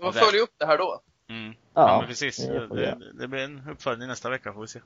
Man 0.01 0.13
det- 0.13 0.19
följer 0.19 0.43
upp 0.43 0.55
det 0.59 0.67
här 0.67 0.79
då. 0.79 1.01
Mm. 1.29 1.55
Ja, 1.75 1.89
Ja, 1.89 1.99
men 1.99 2.09
precis. 2.09 2.37
det 2.37 2.99
Det, 3.15 3.29
blir 3.29 3.41
en 3.41 3.69
uppföljning 3.69 4.09
nästa 4.09 4.31
vecka 4.31 4.53
får 4.53 4.61
vi 4.61 4.69
se. 4.69 4.81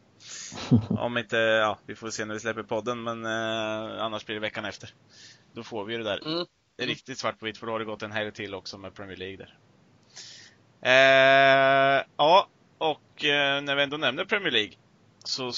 Om 0.88 1.18
inte, 1.18 1.36
ja, 1.36 1.78
vi 1.86 1.94
får 1.94 2.10
se 2.10 2.24
när 2.24 2.34
vi 2.34 2.40
släpper 2.40 2.62
podden 2.62 3.02
men 3.02 3.24
eh, 3.24 4.04
annars 4.04 4.26
blir 4.26 4.34
det 4.34 4.40
veckan 4.40 4.64
efter. 4.64 4.90
Då 5.52 5.62
får 5.62 5.84
vi 5.84 5.92
ju 5.92 5.98
det 5.98 6.04
där. 6.04 6.26
Mm. 6.26 6.46
Det 6.76 6.82
är 6.82 6.86
riktigt 6.86 7.18
svart 7.18 7.38
på 7.38 7.46
vitt 7.46 7.58
för 7.58 7.66
då 7.66 7.72
har 7.72 7.78
det 7.78 7.84
gått 7.84 8.02
en 8.02 8.12
helg 8.12 8.32
till 8.32 8.54
också 8.54 8.78
med 8.78 8.94
Premier 8.94 9.16
League 9.16 9.36
där. 9.36 9.58
Eh, 10.80 12.04
ja, 12.16 12.48
och 12.78 13.24
eh, 13.24 13.62
när 13.62 13.76
vi 13.76 13.82
ändå 13.82 13.96
nämner 13.96 14.24
Premier 14.24 14.50
League 14.50 14.72
så 15.24 15.52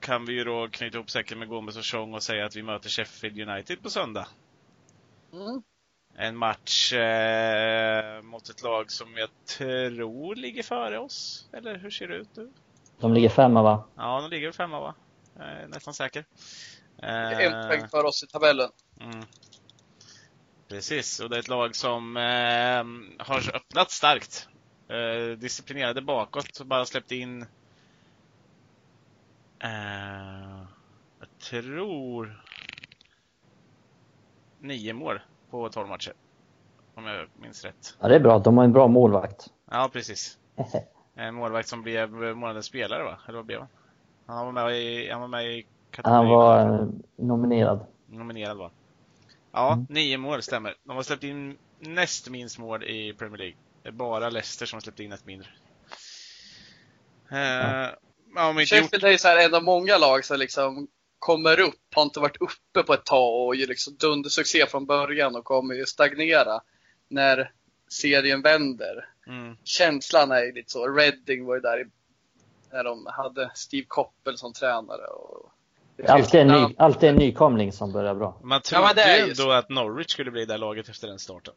kan 0.00 0.26
vi 0.26 0.32
ju 0.32 0.44
då 0.44 0.68
knyta 0.68 0.98
ihop 0.98 1.10
säcken 1.10 1.38
med 1.38 1.48
Gomes 1.48 1.76
och 1.76 1.84
Chong 1.84 2.14
och 2.14 2.22
säga 2.22 2.46
att 2.46 2.56
vi 2.56 2.62
möter 2.62 2.88
Sheffield 2.88 3.48
United 3.48 3.82
på 3.82 3.90
söndag. 3.90 4.28
Mm. 5.32 5.62
En 6.18 6.36
match 6.36 6.92
eh, 6.92 8.22
mot 8.22 8.48
ett 8.48 8.62
lag 8.62 8.90
som 8.90 9.16
jag 9.16 9.28
tror 9.58 10.34
ligger 10.36 10.62
före 10.62 10.98
oss. 10.98 11.48
Eller 11.52 11.78
hur 11.78 11.90
ser 11.90 12.08
det 12.08 12.16
ut 12.16 12.36
nu? 12.36 12.52
De 13.00 13.14
ligger 13.14 13.28
femma 13.28 13.62
va? 13.62 13.84
Ja, 13.96 14.20
de 14.20 14.30
ligger 14.30 14.52
femma 14.52 14.80
va? 14.80 14.94
Jag 15.38 15.46
är 15.46 15.68
nästan 15.68 15.94
säker. 15.94 16.24
En 17.02 17.68
poäng 17.68 17.80
Eh, 17.82 17.88
för 17.88 18.04
oss 18.04 18.22
i 18.22 18.26
tabellen. 18.26 18.70
mm. 19.00 19.24
Precis, 20.68 21.20
och 21.20 21.30
det 21.30 21.36
är 21.36 21.40
ett 21.40 21.48
lag 21.48 21.76
som 21.76 22.16
eh, 22.16 23.24
har 23.26 23.56
öppnat 23.56 23.90
starkt. 23.90 24.48
Eh, 24.88 25.38
disciplinerade 25.38 26.02
bakåt 26.02 26.60
och 26.60 26.66
bara 26.66 26.86
släppt 26.86 27.12
in 27.12 27.42
eh, 29.58 30.62
jag 31.18 31.28
tror 31.38 32.42
nio 34.60 34.92
mål 34.92 35.20
på 35.50 35.68
12 35.68 35.88
matcher. 35.88 36.12
Om 36.94 37.06
jag 37.06 37.28
minns 37.40 37.64
rätt. 37.64 37.96
Ja, 38.00 38.08
det 38.08 38.14
är 38.14 38.20
bra. 38.20 38.38
De 38.38 38.56
har 38.56 38.64
en 38.64 38.72
bra 38.72 38.88
målvakt. 38.88 39.46
Ja, 39.70 39.90
precis. 39.92 40.38
En 41.18 41.34
målvakt 41.34 41.68
som 41.68 41.82
blev 41.82 42.10
månadens 42.36 42.66
spelare 42.66 43.04
va? 43.04 43.18
Eller 43.28 43.36
vad 43.38 43.46
blev 43.46 43.60
han? 43.60 43.68
Han 44.26 44.44
var 44.46 44.52
med 44.52 44.80
i, 44.82 45.10
han 45.10 45.20
var 45.20 45.28
med 45.28 45.44
i 45.46 45.66
kategorin. 45.90 46.16
Han 46.16 46.28
var 46.28 46.80
eh, 46.82 46.88
nominerad. 47.16 47.86
Nominerad 48.06 48.56
va? 48.56 48.70
Ja, 49.52 49.72
Mm. 49.72 49.86
nio 49.88 50.18
mål 50.18 50.42
stämmer. 50.42 50.74
De 50.84 50.96
har 50.96 51.02
släppt 51.02 51.24
in 51.24 51.58
näst 51.78 52.30
minst 52.30 52.58
mål 52.58 52.84
i 52.84 53.12
Premier 53.12 53.38
League. 53.38 53.56
Det 53.82 53.88
är 53.88 53.92
bara 53.92 54.30
Leicester 54.30 54.66
som 54.66 54.76
har 54.76 54.80
släppt 54.80 55.00
in 55.00 55.12
ett 55.12 55.26
mindre. 55.26 55.48
Eh, 57.30 57.90
ja, 58.34 58.50
inte 58.50 58.60
gjort... 58.60 58.68
Sheffield 58.68 59.04
är 59.04 59.10
ju 59.10 59.18
så 59.18 59.28
här 59.28 59.44
en 59.44 59.54
av 59.54 59.62
många 59.64 59.98
lag 59.98 60.24
som 60.24 60.38
liksom 60.38 60.88
kommer 61.26 61.60
upp, 61.60 61.94
har 61.94 62.02
inte 62.02 62.20
varit 62.20 62.36
uppe 62.40 62.82
på 62.86 62.94
ett 62.94 63.04
tag 63.04 63.46
och 63.46 63.56
ju 63.56 63.66
liksom 63.66 63.96
dundersuccé 63.96 64.66
från 64.66 64.86
början 64.86 65.36
och 65.36 65.44
kommer 65.44 65.74
ju 65.74 65.86
stagnera 65.86 66.60
när 67.08 67.50
serien 67.88 68.42
vänder. 68.42 69.08
Mm, 69.26 69.56
Känslan 69.64 70.30
är 70.30 70.44
ju 70.44 70.52
lite 70.52 70.70
så. 70.72 70.86
Reading 70.88 71.44
var 71.44 71.54
ju 71.54 71.60
där 71.60 71.80
i, 71.80 71.84
när 72.72 72.84
de 72.84 73.06
hade 73.10 73.50
Steve 73.54 73.86
Coppel 73.88 74.38
som 74.38 74.52
tränare. 74.52 75.06
Och 75.06 75.52
alltid 76.08 76.40
en, 76.40 76.48
Ja, 76.48 76.68
ny, 76.68 76.74
alltid 76.78 77.08
en 77.08 77.16
nykomling 77.16 77.72
som 77.72 77.92
börjar 77.92 78.14
bra. 78.14 78.38
man 78.42 78.60
Ja, 78.72 78.78
trodde 78.88 79.02
är 79.02 79.24
ju 79.24 79.30
ändå 79.30 79.52
att 79.52 79.68
Norwich 79.68 80.10
skulle 80.10 80.30
bli 80.30 80.44
det 80.44 80.56
laget 80.56 80.88
efter 80.88 81.08
den 81.08 81.18
starten. 81.18 81.54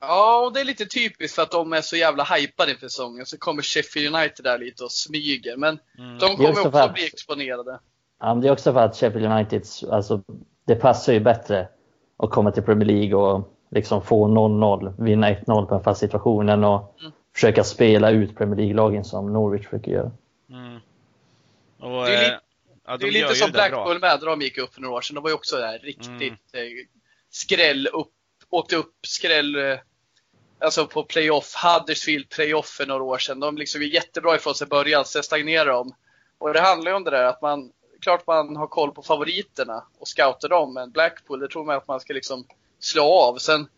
Ja, 0.00 0.44
och 0.44 0.52
det 0.52 0.60
är 0.60 0.64
lite 0.64 0.86
typiskt 0.86 1.34
för 1.34 1.42
att 1.42 1.50
de 1.50 1.72
är 1.72 1.80
så 1.80 1.96
jävla 1.96 2.24
hypade 2.24 2.70
inför 2.70 2.88
säsongen. 2.88 3.26
Så 3.26 3.38
kommer 3.38 3.62
Sheffield 3.62 4.14
United 4.16 4.44
där 4.44 4.58
lite 4.58 4.84
och 4.84 4.92
smyger. 4.92 5.56
Men 5.56 5.78
Mm. 5.98 6.18
de 6.18 6.36
kommer 6.36 6.66
också 6.66 6.92
bli 6.94 7.06
exponerade. 7.06 7.80
Ja, 8.20 8.26
men 8.34 8.40
det 8.40 8.48
är 8.48 8.52
också 8.52 8.72
för 8.72 8.80
att 8.80 8.96
Sheffield 8.96 9.26
United, 9.32 9.62
alltså, 9.90 10.22
det 10.66 10.74
passar 10.74 11.12
ju 11.12 11.20
bättre 11.20 11.68
att 12.16 12.30
komma 12.30 12.50
till 12.50 12.62
Premier 12.62 12.86
League 12.88 13.14
och 13.14 13.48
liksom 13.70 14.02
få 14.02 14.26
0-0, 14.28 14.94
vinna 15.04 15.30
1-0 15.30 15.66
på 15.66 15.74
en 15.74 15.82
fast 15.82 16.00
situation 16.00 16.48
än 16.48 16.64
att 16.64 17.00
Mm. 17.00 17.12
försöka 17.34 17.64
spela 17.64 18.10
ut 18.10 18.36
Premier 18.36 18.56
League-lagen 18.56 19.04
som 19.04 19.32
Norwich 19.32 19.64
försöker 19.64 19.90
göra. 19.92 20.10
Mm. 20.50 20.76
Och, 21.80 22.04
Det 22.06 22.14
är 22.16 22.20
li- 22.20 22.26
eh, 22.28 22.32
ja, 22.86 22.96
Det 22.96 23.06
är 23.06 23.12
de 23.12 23.18
lite 23.20 23.34
som. 23.34 23.44
Mm. 23.44 23.52
Blackpool 23.52 23.98
med, 24.00 24.18
när 24.20 24.26
de 24.26 24.40
gick 24.40 24.58
upp 24.58 24.74
för 24.74 24.80
några 24.80 24.94
år 24.94 25.00
sedan. 25.00 25.14
De 25.14 25.22
var 25.22 25.30
ju 25.30 25.34
också 25.34 25.56
där 25.56 25.78
riktigt 25.78 26.32
eh, 26.54 26.60
skräll 27.30 27.86
upp 27.86 28.08
åkte 28.50 28.76
upp 28.76 28.94
skräll, 29.06 29.56
eh, 29.56 29.78
alltså 30.60 30.86
på 30.86 31.02
playoff, 31.02 31.54
Huddersfield 31.64 32.28
playoff 32.28 32.66
för 32.66 32.86
några 32.86 33.02
år 33.02 33.18
sedan. 33.18 33.40
De 33.40 33.56
liksom 33.58 33.82
är 33.82 33.86
jättebra 33.86 34.36
ifrån 34.36 34.54
sig 34.54 34.66
i 34.66 34.68
början, 34.68 35.04
sen 35.04 35.22
stagnerar 35.22 35.66
de. 35.72 35.92
Och 36.38 36.52
det 36.52 36.60
handlar 36.60 36.90
ju 36.90 36.96
om 36.96 37.04
det 37.04 37.10
där 37.10 37.24
att 37.24 37.42
man, 37.42 37.72
klart 38.00 38.26
man 38.26 38.56
har 38.56 38.66
koll 38.66 38.92
på 38.92 39.02
favoriterna 39.02 39.84
och 39.98 40.08
scoutar 40.08 40.48
dem, 40.48 40.74
men 40.74 40.90
Blackpool, 40.90 41.40
det 41.40 41.48
tror 41.48 41.64
man 41.64 41.76
att 41.76 41.88
man 41.88 42.00
ska 42.00 42.12
liksom 42.12 42.46
slå 42.78 43.04
av. 43.04 43.38
Sen 43.38 43.68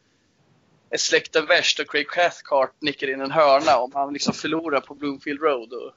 är 0.90 0.98
släkten 0.98 1.46
värst 1.46 1.80
och 1.80 1.90
Craig 1.90 2.08
Cathcart 2.08 2.74
nickar 2.80 3.10
in 3.10 3.20
en 3.20 3.30
hörna 3.30 3.76
om 3.76 3.90
han 3.94 4.12
liksom 4.12 4.34
förlorar 4.34 4.80
på 4.80 4.94
Bloomfield 4.94 5.40
Road. 5.40 5.72
Och... 5.72 5.92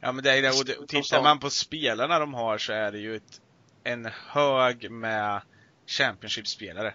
Ja 0.00 0.12
men 0.12 0.24
det 0.24 0.38
är 0.38 0.42
det, 0.42 0.48
och 0.80 0.88
tittar 0.88 1.22
man 1.22 1.38
på 1.38 1.50
spelarna 1.50 2.18
de 2.18 2.34
har 2.34 2.58
så 2.58 2.72
är 2.72 2.92
det 2.92 2.98
ju 2.98 3.16
ett, 3.16 3.40
en 3.84 4.08
hög 4.26 4.90
med 4.90 5.42
Championship-spelare. 5.86 6.94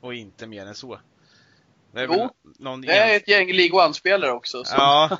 Och 0.00 0.14
inte 0.14 0.46
mer 0.46 0.66
än 0.66 0.74
så. 0.74 1.00
Det 1.94 2.00
är, 2.00 2.06
jo, 2.06 2.30
någon 2.58 2.80
det 2.80 2.92
är 2.92 3.16
ett 3.16 3.28
gäng 3.28 3.52
League 3.52 3.86
One-spelare 3.86 4.30
också 4.30 4.64
som 4.64 4.76
ja. 4.78 5.08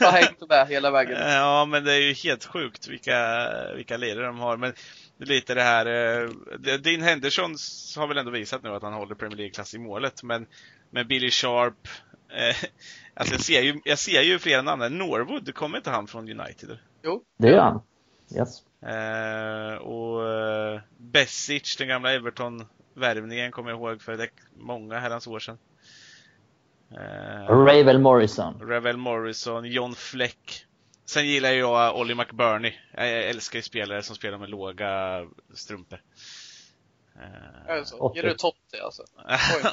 har 0.00 0.12
hängt 0.12 0.48
med 0.48 0.68
hela 0.68 0.90
vägen. 0.90 1.18
Ja, 1.20 1.64
men 1.64 1.84
det 1.84 1.92
är 1.92 2.00
ju 2.00 2.12
helt 2.12 2.44
sjukt 2.44 2.88
vilka, 2.88 3.48
vilka 3.76 3.96
lirare 3.96 4.26
de 4.26 4.38
har. 4.38 4.56
Men 4.56 4.72
lite 5.18 5.54
det 5.54 5.62
här, 5.62 5.86
eh, 5.86 6.30
Dean 6.78 7.02
Henderson 7.02 7.56
har 7.96 8.06
väl 8.06 8.18
ändå 8.18 8.30
visat 8.30 8.62
nu 8.62 8.68
att 8.68 8.82
han 8.82 8.92
håller 8.92 9.14
Premier 9.14 9.36
League-klass 9.36 9.74
i 9.74 9.78
målet, 9.78 10.22
men, 10.22 10.46
men 10.90 11.06
Billy 11.06 11.30
Sharp, 11.30 11.88
eh, 12.28 12.56
alltså 13.14 13.34
jag 13.34 13.40
ser 13.40 13.62
ju, 13.62 13.80
jag 13.84 13.98
ser 13.98 14.22
ju 14.22 14.38
flera 14.38 14.62
namn. 14.62 14.98
Norwood, 14.98 15.54
kommer 15.54 15.76
inte 15.76 15.90
han 15.90 16.06
från 16.06 16.40
United? 16.40 16.78
Jo. 17.02 17.22
Det 17.38 17.48
gör 17.48 17.60
han. 17.60 17.82
Yes. 18.36 18.62
Eh, 18.82 19.74
och 19.74 20.30
eh, 20.30 20.80
Besic, 20.96 21.76
den 21.76 21.88
gamla 21.88 22.12
Everton-värvningen, 22.12 23.52
kommer 23.52 23.70
jag 23.70 23.78
ihåg 23.78 24.02
för 24.02 24.16
det 24.16 24.28
många 24.56 24.98
herrans 24.98 25.26
år 25.26 25.38
sedan. 25.38 25.58
Eh, 26.94 27.46
Ravel 27.48 27.98
Morrison. 27.98 28.60
Ravel 28.60 28.96
Morrison, 28.96 29.64
John 29.64 29.94
Fleck. 29.94 30.66
Sen 31.06 31.26
gillar 31.26 31.52
jag 31.52 31.96
Ollie 31.96 32.14
McBurney. 32.14 32.72
Jag 32.96 33.24
älskar 33.24 33.58
ju 33.58 33.62
spelare 33.62 34.02
som 34.02 34.16
spelar 34.16 34.38
med 34.38 34.50
låga 34.50 35.20
strumpor. 35.54 36.00
Alltså, 37.68 38.12
ger 38.14 38.22
du 38.22 38.34
Totti 38.34 38.80
alltså? 38.84 39.02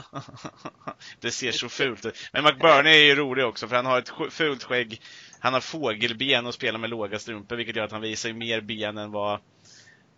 det 1.20 1.32
ser 1.32 1.52
så 1.52 1.70
fult 1.70 2.06
ut. 2.06 2.18
Men 2.34 2.44
McBurney 2.44 2.94
är 2.94 3.06
ju 3.06 3.16
rolig 3.16 3.46
också 3.46 3.68
för 3.68 3.76
han 3.76 3.86
har 3.86 4.00
ett 4.00 4.12
fult 4.30 4.64
skägg. 4.64 5.02
Han 5.40 5.54
har 5.54 5.62
fågelben 5.62 6.46
och 6.46 6.54
spelar 6.54 6.80
med 6.80 6.90
låga 6.90 7.20
strumpor 7.20 7.56
vilket 7.56 7.76
gör 7.76 7.84
att 7.84 7.92
han 7.92 8.02
visar 8.02 8.34
mer 8.34 8.62
ben 8.62 8.98
än 8.98 9.12
vad 9.12 9.40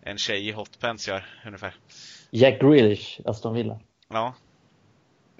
en 0.02 0.18
tjej 0.18 0.48
i 0.48 0.52
hotpants 0.52 1.08
gör 1.08 1.26
ungefär. 1.46 1.74
Jack 2.30 2.60
Grealish, 2.60 3.20
Aston 3.24 3.54
Villa. 3.54 3.80
Ja. 4.08 4.34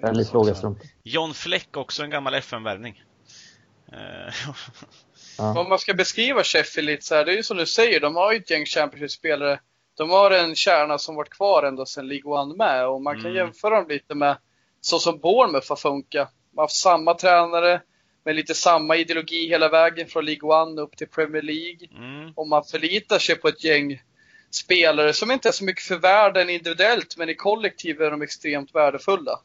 Väldigt 0.05 0.33
låga 0.33 0.55
strumpor. 0.55 0.87
John 1.03 1.33
Fleck, 1.33 1.77
också 1.77 2.03
en 2.03 2.09
gammal 2.09 2.33
FN-värvning. 2.33 3.03
Ja. 5.37 5.59
Om 5.59 5.69
man 5.69 5.79
ska 5.79 5.93
beskriva 5.93 6.43
Sheffield 6.43 6.87
lite 6.87 7.05
så 7.05 7.15
här, 7.15 7.25
det 7.25 7.31
är 7.31 7.35
ju 7.35 7.43
som 7.43 7.57
du 7.57 7.65
säger, 7.65 7.99
de 7.99 8.15
har 8.15 8.31
ju 8.31 8.37
ett 8.37 8.49
gäng 8.49 8.65
Championship-spelare. 8.65 9.59
De 9.97 10.09
har 10.09 10.31
en 10.31 10.55
kärna 10.55 10.97
som 10.97 11.15
varit 11.15 11.29
kvar 11.29 11.63
ända 11.63 11.85
sedan 11.85 12.07
League 12.07 12.31
One 12.31 12.55
med 12.55 12.87
och 12.87 13.01
man 13.01 13.13
kan 13.13 13.25
mm. 13.25 13.35
jämföra 13.35 13.75
dem 13.75 13.87
lite 13.89 14.15
med 14.15 14.37
så 14.81 14.99
som 14.99 15.19
Bournemouth 15.19 15.69
har 15.69 15.75
funkat. 15.75 16.29
Man 16.51 16.61
har 16.61 16.63
haft 16.63 16.75
samma 16.75 17.13
tränare 17.13 17.81
med 18.25 18.35
lite 18.35 18.53
samma 18.53 18.95
ideologi 18.95 19.47
hela 19.47 19.69
vägen 19.69 20.07
från 20.07 20.25
League 20.25 20.49
One 20.49 20.81
upp 20.81 20.97
till 20.97 21.07
Premier 21.07 21.41
League. 21.41 21.87
Mm. 21.91 22.33
Och 22.35 22.47
man 22.47 22.63
förlitar 22.63 23.19
sig 23.19 23.35
på 23.35 23.47
ett 23.47 23.63
gäng 23.63 24.01
spelare 24.51 25.13
som 25.13 25.31
inte 25.31 25.47
är 25.47 25.51
så 25.51 25.63
mycket 25.63 25.83
för 25.83 25.97
världen 25.97 26.49
individuellt 26.49 27.17
men 27.17 27.29
i 27.29 27.35
kollektiv 27.35 28.01
är 28.01 28.11
de 28.11 28.21
extremt 28.21 28.75
värdefulla. 28.75 29.39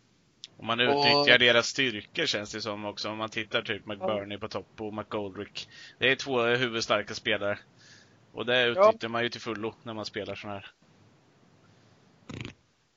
Och 0.61 0.67
man 0.67 0.81
utnyttjar 0.81 1.33
och... 1.33 1.39
deras 1.39 1.67
styrkor 1.67 2.27
känns 2.27 2.53
det 2.53 2.61
som 2.61 2.85
också. 2.85 3.09
Om 3.09 3.19
man 3.19 3.29
tittar 3.29 3.63
typ 3.63 3.87
McBurney 3.87 4.39
på 4.39 4.49
topp 4.49 4.81
och 4.81 4.95
McGoldrick. 4.95 5.69
Det 5.99 6.11
är 6.11 6.17
två 6.17 6.43
huvudstarka 6.43 7.15
spelare. 7.15 7.59
Och 8.33 8.47
det 8.47 8.65
utnyttjar 8.65 8.99
ja. 9.01 9.09
man 9.09 9.23
ju 9.23 9.29
till 9.29 9.41
fullo 9.41 9.75
när 9.83 9.95
man 9.95 10.05
spelar 10.05 10.35
sån 10.35 10.51
här. 10.51 10.67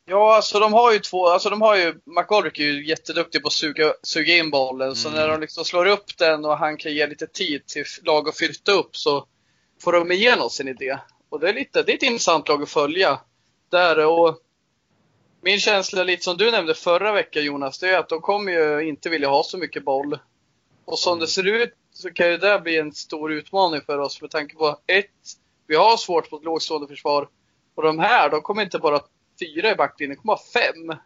Ja, 0.05 0.35
alltså 0.35 0.59
de 0.59 0.73
har 0.73 0.93
ju 0.93 0.99
två, 0.99 1.27
alltså 1.27 1.49
de 1.49 1.61
har 1.61 1.75
ju, 1.75 1.93
McGoldrick 2.05 2.59
är 2.59 2.63
ju 2.63 2.87
jätteduktig 2.87 3.41
på 3.41 3.47
att 3.47 3.53
suga, 3.53 3.93
suga 4.03 4.35
in 4.35 4.51
bollen. 4.51 4.87
Mm. 4.87 4.95
Så 4.95 5.09
när 5.09 5.27
de 5.27 5.41
liksom 5.41 5.65
slår 5.65 5.85
upp 5.85 6.17
den 6.17 6.45
och 6.45 6.57
han 6.57 6.77
kan 6.77 6.93
ge 6.93 7.07
lite 7.07 7.27
tid 7.27 7.65
till 7.65 7.85
lag 8.03 8.29
att 8.29 8.37
flytta 8.37 8.71
upp 8.71 8.95
så 8.95 9.27
får 9.81 9.91
de 9.91 10.11
igenom 10.11 10.49
sin 10.49 10.67
idé. 10.67 10.97
Och 11.29 11.39
det 11.39 11.49
är 11.49 11.53
lite, 11.53 11.83
det 11.83 11.91
är 11.91 11.95
ett 11.95 12.03
intressant 12.03 12.47
lag 12.47 12.63
att 12.63 12.69
följa. 12.69 13.19
Där 13.69 14.05
och 14.05 14.42
min 15.43 15.59
känsla, 15.59 16.03
lite 16.03 16.23
som 16.23 16.37
du 16.37 16.51
nämnde 16.51 16.73
förra 16.73 17.11
veckan 17.11 17.43
Jonas, 17.43 17.79
det 17.79 17.89
är 17.89 17.97
att 17.97 18.09
de 18.09 18.21
kommer 18.21 18.51
ju 18.51 18.87
inte 18.87 19.09
vilja 19.09 19.29
ha 19.29 19.43
så 19.43 19.57
mycket 19.57 19.85
boll. 19.85 20.19
Och 20.85 20.99
som 20.99 21.19
det 21.19 21.27
ser 21.27 21.47
ut 21.47 21.73
så 21.91 22.13
kan 22.13 22.31
ju 22.31 22.37
det 22.37 22.59
bli 22.59 22.77
en 22.77 22.93
stor 22.93 23.31
utmaning 23.31 23.81
för 23.81 23.97
oss 23.97 24.21
med 24.21 24.31
tanke 24.31 24.55
på 24.55 24.79
ett, 24.87 25.09
vi 25.67 25.75
har 25.75 25.97
svårt 25.97 26.31
mot 26.31 26.43
lågstående 26.43 26.87
försvar. 26.87 27.27
Och 27.75 27.83
de 27.83 27.99
här, 27.99 28.29
de 28.29 28.41
kommer 28.41 28.63
inte 28.63 28.79
bara 28.79 28.99
fyra 29.39 29.71
i 29.71 29.75
backlinjen, 29.75 30.15
de 30.15 30.21
kommer 30.21 30.33
ha 30.33 30.43
fem. 30.53 30.97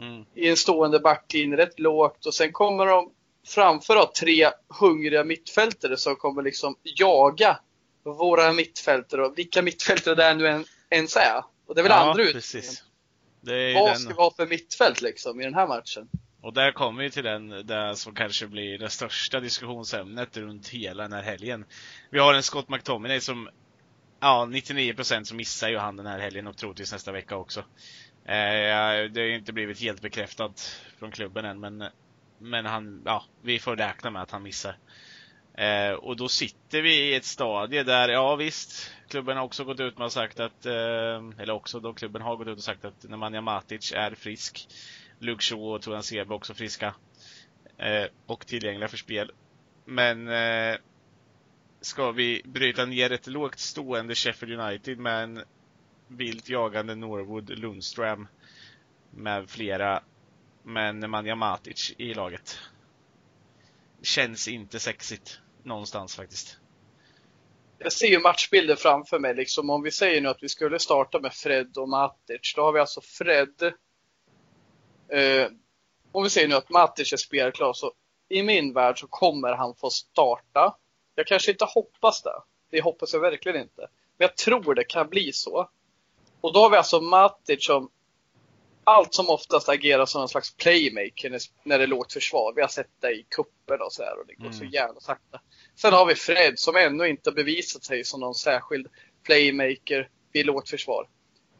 Mm. 0.00 0.24
I 0.34 0.48
en 0.48 0.56
stående 0.56 1.00
backlinje, 1.00 1.56
rätt 1.56 1.78
lågt. 1.78 2.26
Och 2.26 2.34
sen 2.34 2.52
kommer 2.52 2.86
de 2.86 3.10
framför 3.46 3.96
ha 3.96 4.12
tre 4.20 4.50
hungriga 4.80 5.24
mittfältare 5.24 5.96
som 5.96 6.16
kommer 6.16 6.42
liksom 6.42 6.76
jaga 6.82 7.58
våra 8.04 8.52
mittfältare 8.52 9.26
och 9.26 9.38
vilka 9.38 9.62
mittfältare 9.62 10.14
det 10.14 10.24
är 10.24 10.34
nu 10.34 10.64
ens 10.90 11.16
är. 11.16 11.44
Och 11.66 11.74
det 11.74 11.80
är 11.80 11.82
väl 11.82 11.90
ja, 11.90 12.10
andra 12.10 12.22
utmaningen. 12.22 12.74
Vad 13.74 13.98
ska 13.98 14.08
vi 14.08 14.14
ha 14.14 14.30
för 14.36 14.46
mittfält 14.46 15.00
liksom 15.00 15.40
i 15.40 15.44
den 15.44 15.54
här 15.54 15.66
matchen? 15.66 16.08
Och 16.42 16.52
där 16.52 16.72
kommer 16.72 17.02
vi 17.02 17.10
till 17.10 17.24
den, 17.24 17.48
det 17.48 17.96
som 17.96 18.14
kanske 18.14 18.46
blir 18.46 18.78
det 18.78 18.90
största 18.90 19.40
diskussionsämnet 19.40 20.36
runt 20.36 20.68
hela 20.68 21.02
den 21.02 21.12
här 21.12 21.22
helgen. 21.22 21.64
Vi 22.10 22.18
har 22.18 22.34
en 22.34 22.42
Scott 22.42 22.68
McTominay 22.68 23.20
som, 23.20 23.48
ja 24.20 24.48
99% 24.50 25.24
så 25.24 25.34
missar 25.34 25.68
ju 25.68 25.78
han 25.78 25.96
den 25.96 26.06
här 26.06 26.18
helgen 26.18 26.46
och 26.46 26.56
troligtvis 26.56 26.92
nästa 26.92 27.12
vecka 27.12 27.36
också. 27.36 27.60
Eh, 28.24 29.10
det 29.12 29.20
har 29.20 29.28
inte 29.28 29.52
blivit 29.52 29.80
helt 29.80 30.02
bekräftat 30.02 30.80
från 30.98 31.10
klubben 31.10 31.44
än 31.44 31.60
men, 31.60 31.84
men 32.38 32.66
han, 32.66 33.02
ja, 33.04 33.24
vi 33.42 33.58
får 33.58 33.76
räkna 33.76 34.10
med 34.10 34.22
att 34.22 34.30
han 34.30 34.42
missar. 34.42 34.78
Eh, 35.54 35.92
och 35.92 36.16
då 36.16 36.28
sitter 36.28 36.82
vi 36.82 36.94
i 36.94 37.14
ett 37.14 37.24
stadie 37.24 37.82
där, 37.82 38.08
ja 38.08 38.36
visst, 38.36 38.90
klubben 39.08 39.36
har 39.36 39.44
också 39.44 39.64
gått 39.64 39.80
ut 39.80 39.98
med 39.98 40.04
och 40.04 40.12
sagt 40.12 40.40
att, 40.40 40.66
eh, 40.66 41.22
eller 41.38 41.50
också 41.50 41.80
då 41.80 41.94
klubben 41.94 42.22
har 42.22 42.36
gått 42.36 42.48
ut 42.48 42.58
och 42.58 42.64
sagt 42.64 42.84
att 42.84 43.04
Nemanja 43.08 43.40
Matic 43.40 43.92
är 43.92 44.14
frisk. 44.14 44.68
Luke 45.18 45.42
Shaw 45.42 45.62
och 45.62 45.82
Toran 45.82 46.02
Sebe 46.02 46.34
också 46.34 46.54
friska. 46.54 46.94
Eh, 47.78 48.06
och 48.26 48.46
tillgängliga 48.46 48.88
för 48.88 48.96
spel. 48.96 49.30
Men 49.84 50.28
eh, 50.28 50.76
ska 51.80 52.10
vi 52.10 52.42
bryta 52.44 52.84
ner 52.84 53.12
ett 53.12 53.26
lågt 53.26 53.58
stående 53.58 54.14
Sheffield 54.14 54.60
United 54.60 54.98
med 54.98 55.22
en 55.24 55.42
vilt 56.08 56.48
jagande 56.48 56.94
Norwood, 56.94 57.50
Lundström 57.58 58.28
med 59.10 59.50
flera, 59.50 60.02
Men 60.62 61.00
Nemanja 61.00 61.34
Matic 61.34 61.94
i 61.98 62.14
laget. 62.14 62.58
Känns 64.02 64.48
inte 64.48 64.80
sexigt 64.80 65.40
någonstans 65.62 66.16
faktiskt 66.16 66.58
jag 67.82 67.92
ser 67.92 68.06
ju 68.06 68.20
matchbilden 68.20 68.76
framför 68.76 69.18
mig. 69.18 69.34
Liksom, 69.34 69.70
om 69.70 69.82
vi 69.82 69.90
säger 69.90 70.20
nu 70.20 70.28
att 70.28 70.42
vi 70.42 70.48
skulle 70.48 70.78
starta 70.78 71.20
med 71.20 71.32
Fred 71.32 71.78
och 71.78 71.88
Matic. 71.88 72.54
Då 72.56 72.62
har 72.62 72.72
vi 72.72 72.80
alltså 72.80 73.00
Fred. 73.00 73.72
Eh, 75.08 75.46
om 76.12 76.22
vi 76.22 76.30
säger 76.30 76.48
nu 76.48 76.54
att 76.54 76.70
Matic 76.70 77.12
är 77.12 77.16
spelklar 77.16 77.72
så 77.72 77.92
i 78.28 78.42
min 78.42 78.72
värld 78.72 79.00
så 79.00 79.06
kommer 79.06 79.52
han 79.52 79.74
få 79.74 79.90
starta. 79.90 80.76
Jag 81.14 81.26
kanske 81.26 81.50
inte 81.50 81.64
hoppas 81.64 82.22
det. 82.22 82.42
Det 82.70 82.82
hoppas 82.82 83.12
jag 83.12 83.20
verkligen 83.20 83.60
inte. 83.60 83.80
Men 84.16 84.28
jag 84.28 84.36
tror 84.36 84.74
det 84.74 84.84
kan 84.84 85.08
bli 85.08 85.32
så. 85.32 85.70
Och 86.40 86.52
då 86.52 86.60
har 86.60 86.70
vi 86.70 86.76
alltså 86.76 87.00
Matic 87.00 87.66
som 87.66 87.90
allt 88.84 89.14
som 89.14 89.30
oftast 89.30 89.68
agerar 89.68 90.06
som 90.06 90.22
en 90.22 90.28
slags 90.28 90.56
playmaker 90.56 91.38
när 91.64 91.78
det 91.78 91.84
är 91.84 91.88
lågt 91.88 92.12
försvar. 92.12 92.52
Vi 92.56 92.60
har 92.60 92.68
sett 92.68 92.90
det 93.00 93.12
i 93.12 93.26
kuppen 93.28 93.80
och 93.80 93.92
så 93.92 94.02
här 94.02 94.20
och 94.20 94.26
det 94.26 94.34
går 94.34 94.44
mm. 94.44 94.58
så 94.58 94.64
jävla 94.64 95.00
sakta. 95.00 95.40
Sen 95.76 95.92
har 95.92 96.06
vi 96.06 96.14
Fred 96.14 96.58
som 96.58 96.76
ännu 96.76 97.08
inte 97.08 97.32
bevisat 97.32 97.84
sig 97.84 98.04
som 98.04 98.20
någon 98.20 98.34
särskild 98.34 98.86
playmaker 99.22 100.08
vid 100.32 100.46
lågt 100.46 100.68
försvar. 100.68 101.08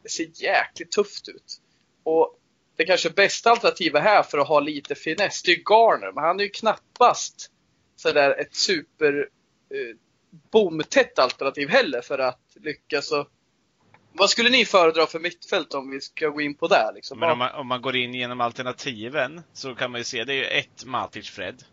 Det 0.03 0.09
ser 0.09 0.27
jäkligt 0.33 0.91
tufft 0.91 1.29
ut. 1.29 1.61
Och 2.03 2.39
det 2.75 2.85
kanske 2.85 3.09
bästa 3.09 3.51
alternativet 3.51 4.03
här 4.03 4.23
för 4.23 4.37
att 4.37 4.47
ha 4.47 4.59
lite 4.59 4.95
finess, 4.95 5.43
det 5.43 5.51
är 5.51 5.55
Garner. 5.55 6.11
Men 6.11 6.23
han 6.23 6.39
är 6.39 6.43
ju 6.43 6.49
knappast 6.49 7.51
sådär 7.95 8.39
ett 8.39 8.55
super 8.55 9.29
eh, 9.69 9.95
bomtätt 10.51 11.19
alternativ 11.19 11.69
heller 11.69 12.01
för 12.01 12.19
att 12.19 12.41
lyckas. 12.55 13.11
Och 13.11 13.27
vad 14.13 14.29
skulle 14.29 14.49
ni 14.49 14.65
föredra 14.65 15.05
för 15.07 15.19
mittfält 15.19 15.73
om 15.73 15.89
vi 15.91 16.01
ska 16.01 16.27
gå 16.27 16.41
in 16.41 16.55
på 16.55 16.67
det? 16.67 16.91
Liksom? 16.95 17.19
Men 17.19 17.31
om 17.31 17.37
man, 17.37 17.51
om 17.55 17.67
man 17.67 17.81
går 17.81 17.95
in 17.95 18.13
genom 18.13 18.41
alternativen 18.41 19.41
så 19.53 19.75
kan 19.75 19.91
man 19.91 19.99
ju 19.99 20.03
se, 20.05 20.23
det 20.23 20.33
är 20.33 20.37
ju 20.37 20.45
ett 20.45 20.85
Matic 20.85 21.29
Fred. 21.29 21.63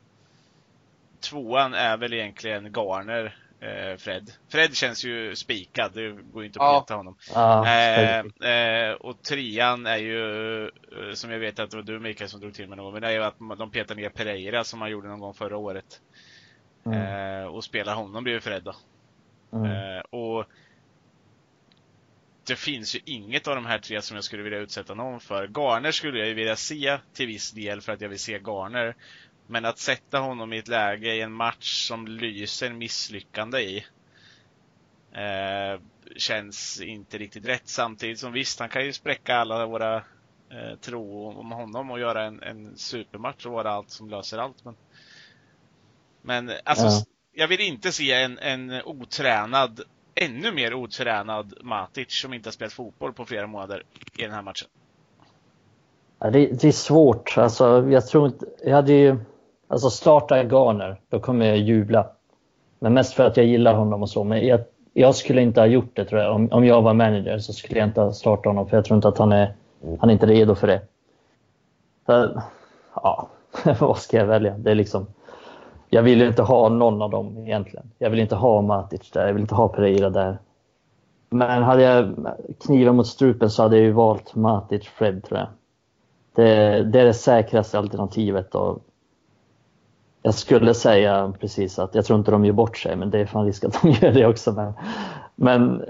Tvåan 1.20 1.74
är 1.74 1.96
väl 1.96 2.12
egentligen 2.12 2.72
Garner 2.72 3.36
eh, 3.60 3.96
Fred. 3.96 4.32
Fred 4.48 4.76
känns 4.76 5.04
ju 5.04 5.36
spikad, 5.36 5.92
det 5.94 6.10
går 6.10 6.42
ju 6.42 6.46
inte 6.46 6.58
att 6.60 6.64
Ja. 6.66 6.80
peta 6.80 6.94
honom. 6.94 7.16
Ja, 7.34 7.66
Eh, 7.68 8.48
eh, 8.50 8.92
och 8.92 9.22
trean 9.22 9.86
är 9.86 9.96
ju, 9.96 10.64
eh, 10.64 11.12
som 11.14 11.30
jag 11.30 11.38
vet 11.38 11.58
att 11.58 11.70
det 11.70 11.76
var 11.76 11.84
du 11.84 11.98
Mikael 12.00 12.30
som 12.30 12.40
drog 12.40 12.54
till 12.54 12.68
med 12.68 12.78
någon 12.78 12.92
men 12.92 13.02
det 13.02 13.08
är 13.08 13.12
ju 13.12 13.22
att 13.24 13.38
de 13.58 13.70
petar 13.70 13.94
ner 13.94 14.08
Pereira 14.08 14.64
som 14.64 14.78
man 14.78 14.90
gjorde 14.90 15.08
någon 15.08 15.20
gång 15.20 15.34
förra 15.34 15.56
året. 15.56 16.00
mm, 16.86 17.00
Eh, 17.42 17.46
och 17.46 17.64
spelar 17.64 17.94
honom 17.94 18.24
blir 18.24 18.34
ju 18.34 18.40
Fred 18.40 18.62
då. 18.62 18.74
mm. 19.58 19.96
Eh, 19.96 20.00
och 20.10 20.44
det 22.50 22.56
finns 22.56 22.94
ju 22.96 23.00
inget 23.04 23.48
av 23.48 23.54
de 23.54 23.66
här 23.66 23.78
tre 23.78 24.02
som 24.02 24.14
jag 24.14 24.24
skulle 24.24 24.42
vilja 24.42 24.58
utsätta 24.58 24.94
någon 24.94 25.20
för. 25.20 25.48
Garner 25.48 25.92
skulle 25.92 26.18
jag 26.18 26.28
ju 26.28 26.34
vilja 26.34 26.56
se 26.56 26.98
till 27.12 27.26
viss 27.26 27.50
del 27.50 27.80
för 27.80 27.92
att 27.92 28.00
jag 28.00 28.08
vill 28.08 28.18
se 28.18 28.38
Garner. 28.38 28.96
Men 29.46 29.64
att 29.64 29.78
sätta 29.78 30.18
honom 30.18 30.52
i 30.52 30.58
ett 30.58 30.68
läge 30.68 31.14
i 31.14 31.20
en 31.20 31.32
match 31.32 31.86
som 31.88 32.06
lyser 32.08 32.72
misslyckande 32.72 33.60
i 33.60 33.86
eh, 35.12 35.80
känns 36.16 36.80
inte 36.80 37.18
riktigt 37.18 37.46
rätt. 37.46 37.68
Samtidigt 37.68 38.18
som 38.18 38.32
visst, 38.32 38.60
han 38.60 38.68
kan 38.68 38.84
ju 38.84 38.92
spräcka 38.92 39.36
alla 39.36 39.66
våra 39.66 39.96
eh, 40.50 40.76
tro 40.80 41.28
om 41.28 41.50
honom 41.52 41.90
och 41.90 42.00
göra 42.00 42.24
en, 42.24 42.42
en 42.42 42.76
supermatch 42.76 43.46
och 43.46 43.52
vara 43.52 43.70
allt 43.70 43.90
som 43.90 44.10
löser 44.10 44.38
allt. 44.38 44.64
Men, 44.64 44.74
men 46.22 46.52
alltså, 46.64 46.86
Ja. 46.86 47.04
jag 47.32 47.48
vill 47.48 47.60
inte 47.60 47.92
se 47.92 48.12
en, 48.12 48.38
en 48.38 48.82
otränad, 48.82 49.80
ännu 50.14 50.52
mer 50.52 50.74
otränad 50.74 51.54
Matic 51.60 52.20
som 52.20 52.34
inte 52.34 52.46
har 52.46 52.52
spelat 52.52 52.72
fotboll 52.72 53.12
på 53.12 53.24
flera 53.24 53.46
månader 53.46 53.82
i 54.18 54.22
den 54.22 54.32
här 54.32 54.42
matchen. 54.42 54.68
Ja, 56.18 56.30
det, 56.30 56.46
det 56.46 56.68
är 56.68 56.72
svårt. 56.72 57.34
Alltså, 57.38 57.88
jag 57.90 58.06
tror 58.06 58.26
inte... 58.26 58.46
Jag 58.64 58.74
hade 58.74 58.92
ju... 58.92 59.16
Alltså 59.68 59.90
starta 59.90 60.42
Garner, 60.42 61.00
då 61.08 61.20
kommer 61.20 61.46
jag 61.46 61.58
jubla. 61.58 62.10
Men 62.78 62.94
mest 62.94 63.14
för 63.14 63.24
att 63.24 63.36
jag 63.36 63.46
gillar 63.46 63.74
honom 63.74 64.02
och 64.02 64.10
så. 64.10 64.24
Men 64.24 64.46
jag, 64.46 64.60
jag 64.92 65.14
skulle 65.14 65.42
inte 65.42 65.60
ha 65.60 65.66
gjort 65.66 65.96
det 65.96 66.04
tror 66.04 66.20
jag. 66.20 66.34
Om, 66.34 66.52
om 66.52 66.64
jag 66.64 66.82
var 66.82 66.94
manager 66.94 67.38
så 67.38 67.52
skulle 67.52 67.78
jag 67.78 67.88
inte 67.88 68.00
ha 68.00 68.12
startat 68.12 68.44
honom 68.44 68.68
för 68.68 68.76
jag 68.76 68.84
tror 68.84 68.96
inte 68.96 69.08
att 69.08 69.18
han 69.18 69.32
är, 69.32 69.54
han 70.00 70.10
är 70.10 70.12
inte 70.12 70.26
redo 70.26 70.54
för 70.54 70.66
det. 70.66 70.80
Så, 72.06 72.42
ja, 72.94 73.28
vad 73.80 73.98
ska 73.98 74.16
jag 74.16 74.26
välja? 74.26 74.58
Det 74.58 74.70
är 74.70 74.74
liksom... 74.74 75.06
Jag 75.90 76.02
vill 76.02 76.22
inte 76.22 76.42
ha 76.42 76.68
någon 76.68 77.02
av 77.02 77.10
dem 77.10 77.38
egentligen. 77.38 77.90
Jag 77.98 78.10
vill 78.10 78.20
inte 78.20 78.36
ha 78.36 78.62
Matic 78.62 79.10
där, 79.10 79.26
jag 79.26 79.32
vill 79.32 79.42
inte 79.42 79.54
ha 79.54 79.68
Pereira 79.68 80.10
där. 80.10 80.38
Men 81.30 81.62
hade 81.62 81.82
jag 81.82 82.14
kniven 82.60 82.96
mot 82.96 83.06
strupen 83.06 83.50
så 83.50 83.62
hade 83.62 83.76
jag 83.76 83.84
ju 83.84 83.92
valt 83.92 84.34
Matic 84.34 84.88
Fred 84.88 85.24
tror 85.24 85.38
jag. 85.38 85.48
Det, 86.34 86.82
det 86.82 87.00
är 87.00 87.04
det 87.04 87.14
säkraste 87.14 87.78
alternativet. 87.78 88.54
Och 88.54 88.78
jag 90.22 90.34
skulle 90.34 90.74
säga 90.74 91.32
precis 91.40 91.78
att 91.78 91.94
jag 91.94 92.04
tror 92.04 92.18
inte 92.18 92.30
de 92.30 92.44
gör 92.44 92.52
bort 92.52 92.76
sig, 92.76 92.96
men 92.96 93.10
det 93.10 93.18
är 93.18 93.26
fan 93.26 93.46
risk 93.46 93.64
att 93.64 93.82
de 93.82 93.90
gör 94.00 94.12
det 94.12 94.26
också. 94.26 94.52
Men, 94.52 94.72
men 95.34 95.82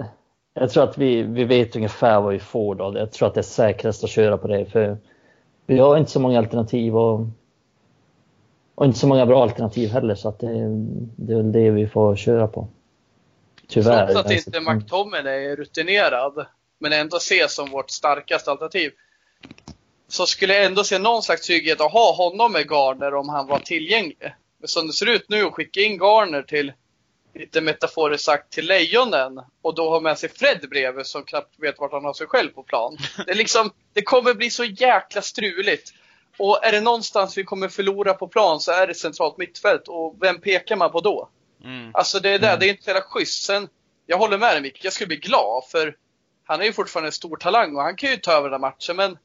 jag 0.55 0.71
tror 0.71 0.85
att 0.85 0.99
vi, 0.99 1.23
vi 1.23 1.45
vet 1.45 1.77
ungefär 1.77 2.21
vad 2.21 2.33
vi 2.33 2.39
får 2.39 2.75
då. 2.75 2.93
Jag 2.99 3.13
tror 3.13 3.29
att 3.29 3.35
det 3.35 3.41
är 3.41 3.43
säkrast 3.43 4.05
att 4.05 4.11
köra 4.11 4.39
på 4.39 4.49
det. 4.49 4.65
För 4.65 4.99
vi 5.67 5.79
har 5.79 5.97
inte 5.97 6.11
så 6.11 6.21
många 6.21 6.39
alternativ 6.39 6.97
och, 6.97 7.27
och 8.81 8.87
inte 8.87 8.99
så 8.99 9.07
många 9.07 9.27
bra 9.27 9.43
alternativ 9.43 9.90
heller. 9.90 10.14
Så 10.14 10.29
att 10.29 10.38
det, 10.38 10.47
det 11.16 11.33
är 11.33 11.37
väl 11.37 11.53
det 11.53 11.71
vi 11.71 11.87
får 11.87 12.16
köra 12.16 12.49
på. 12.49 12.69
Tyvärr. 13.69 14.07
Trots 14.07 14.21
att 14.21 14.31
inte 14.33 14.61
McTominay 14.61 15.45
är 15.45 15.57
rutinerad, 15.57 16.47
men 16.79 16.93
ändå 16.93 17.16
ses 17.16 17.55
som 17.55 17.71
vårt 17.71 17.90
starkaste 17.90 18.51
alternativ. 18.51 18.93
Så 20.09 20.27
skulle 20.27 20.55
jag 20.55 20.64
ändå 20.64 20.85
se 20.85 20.99
någon 20.99 21.23
slags 21.23 21.47
trygghet 21.47 21.81
att 21.81 21.93
ha 21.93 22.14
honom 22.14 22.53
med 22.53 22.71
Garner 22.71 23.14
om 23.14 23.29
han 23.29 23.47
var 23.47 23.59
tillgänglig. 23.59 24.35
Men 24.59 24.69
som 24.69 24.87
det 24.87 24.93
ser 24.93 25.07
ut 25.07 25.29
nu, 25.29 25.45
att 25.45 25.53
skicka 25.53 25.81
in 25.81 25.99
Garner 25.99 26.43
till, 26.43 26.73
lite 27.35 27.61
metaforiskt 27.61 28.25
sagt, 28.25 28.53
till 28.53 28.66
Lejonen 28.66 29.40
och 29.62 29.75
då 29.75 29.90
ha 29.90 30.01
med 30.01 30.19
sig 30.19 30.29
Fred 30.29 30.66
bredvid 30.71 31.07
som 31.07 31.23
knappt 31.23 31.55
vet 31.59 31.79
vart 31.79 31.93
han 31.93 32.05
har 32.05 32.12
sig 32.12 32.27
själv 32.27 32.51
på 32.51 32.62
plan. 32.62 32.97
Det, 33.27 33.33
är 33.33 33.37
liksom, 33.37 33.71
det 33.93 34.03
kommer 34.03 34.35
bli 34.35 34.51
så 34.51 34.64
jäkla 34.64 35.23
struligt. 35.23 35.93
Och 36.40 36.64
är 36.64 36.72
det 36.72 36.81
någonstans 36.81 37.38
vi 37.38 37.44
kommer 37.44 37.68
förlora 37.68 38.14
på 38.14 38.29
plan 38.29 38.61
så 38.61 38.72
är 38.72 38.87
det 38.87 38.94
centralt 38.94 39.38
mittfält. 39.38 39.88
Och 39.88 40.16
vem 40.20 40.40
pekar 40.40 40.76
man 40.76 40.92
på 40.92 41.00
då? 41.00 41.29
Mm. 41.64 41.90
Alltså 41.94 42.20
det 42.20 42.29
är 42.31 42.38
där, 42.38 42.48
Mm. 42.48 42.61
det 42.61 42.66
är 42.66 42.70
inte 42.70 42.83
så 42.83 42.90
jävla 42.90 43.03
schysst. 43.03 43.44
Sen, 43.44 43.68
jag 44.07 44.18
håller 44.18 44.38
med 44.38 44.55
dig 44.55 44.61
Micke, 44.62 44.85
jag 44.85 44.92
skulle 44.92 45.07
bli 45.07 45.16
glad 45.16 45.64
för 45.64 45.96
han 46.44 46.61
är 46.61 46.64
ju 46.64 46.72
fortfarande 46.72 47.09
en 47.09 47.12
stor 47.12 47.37
talang 47.37 47.76
och 47.76 47.83
han 47.83 47.96
kan 47.96 48.11
ju 48.11 48.16
ta 48.16 48.33
över 48.33 48.42
den 48.50 48.53
här 48.53 48.70
matchen 48.70 48.96
men 48.96 49.18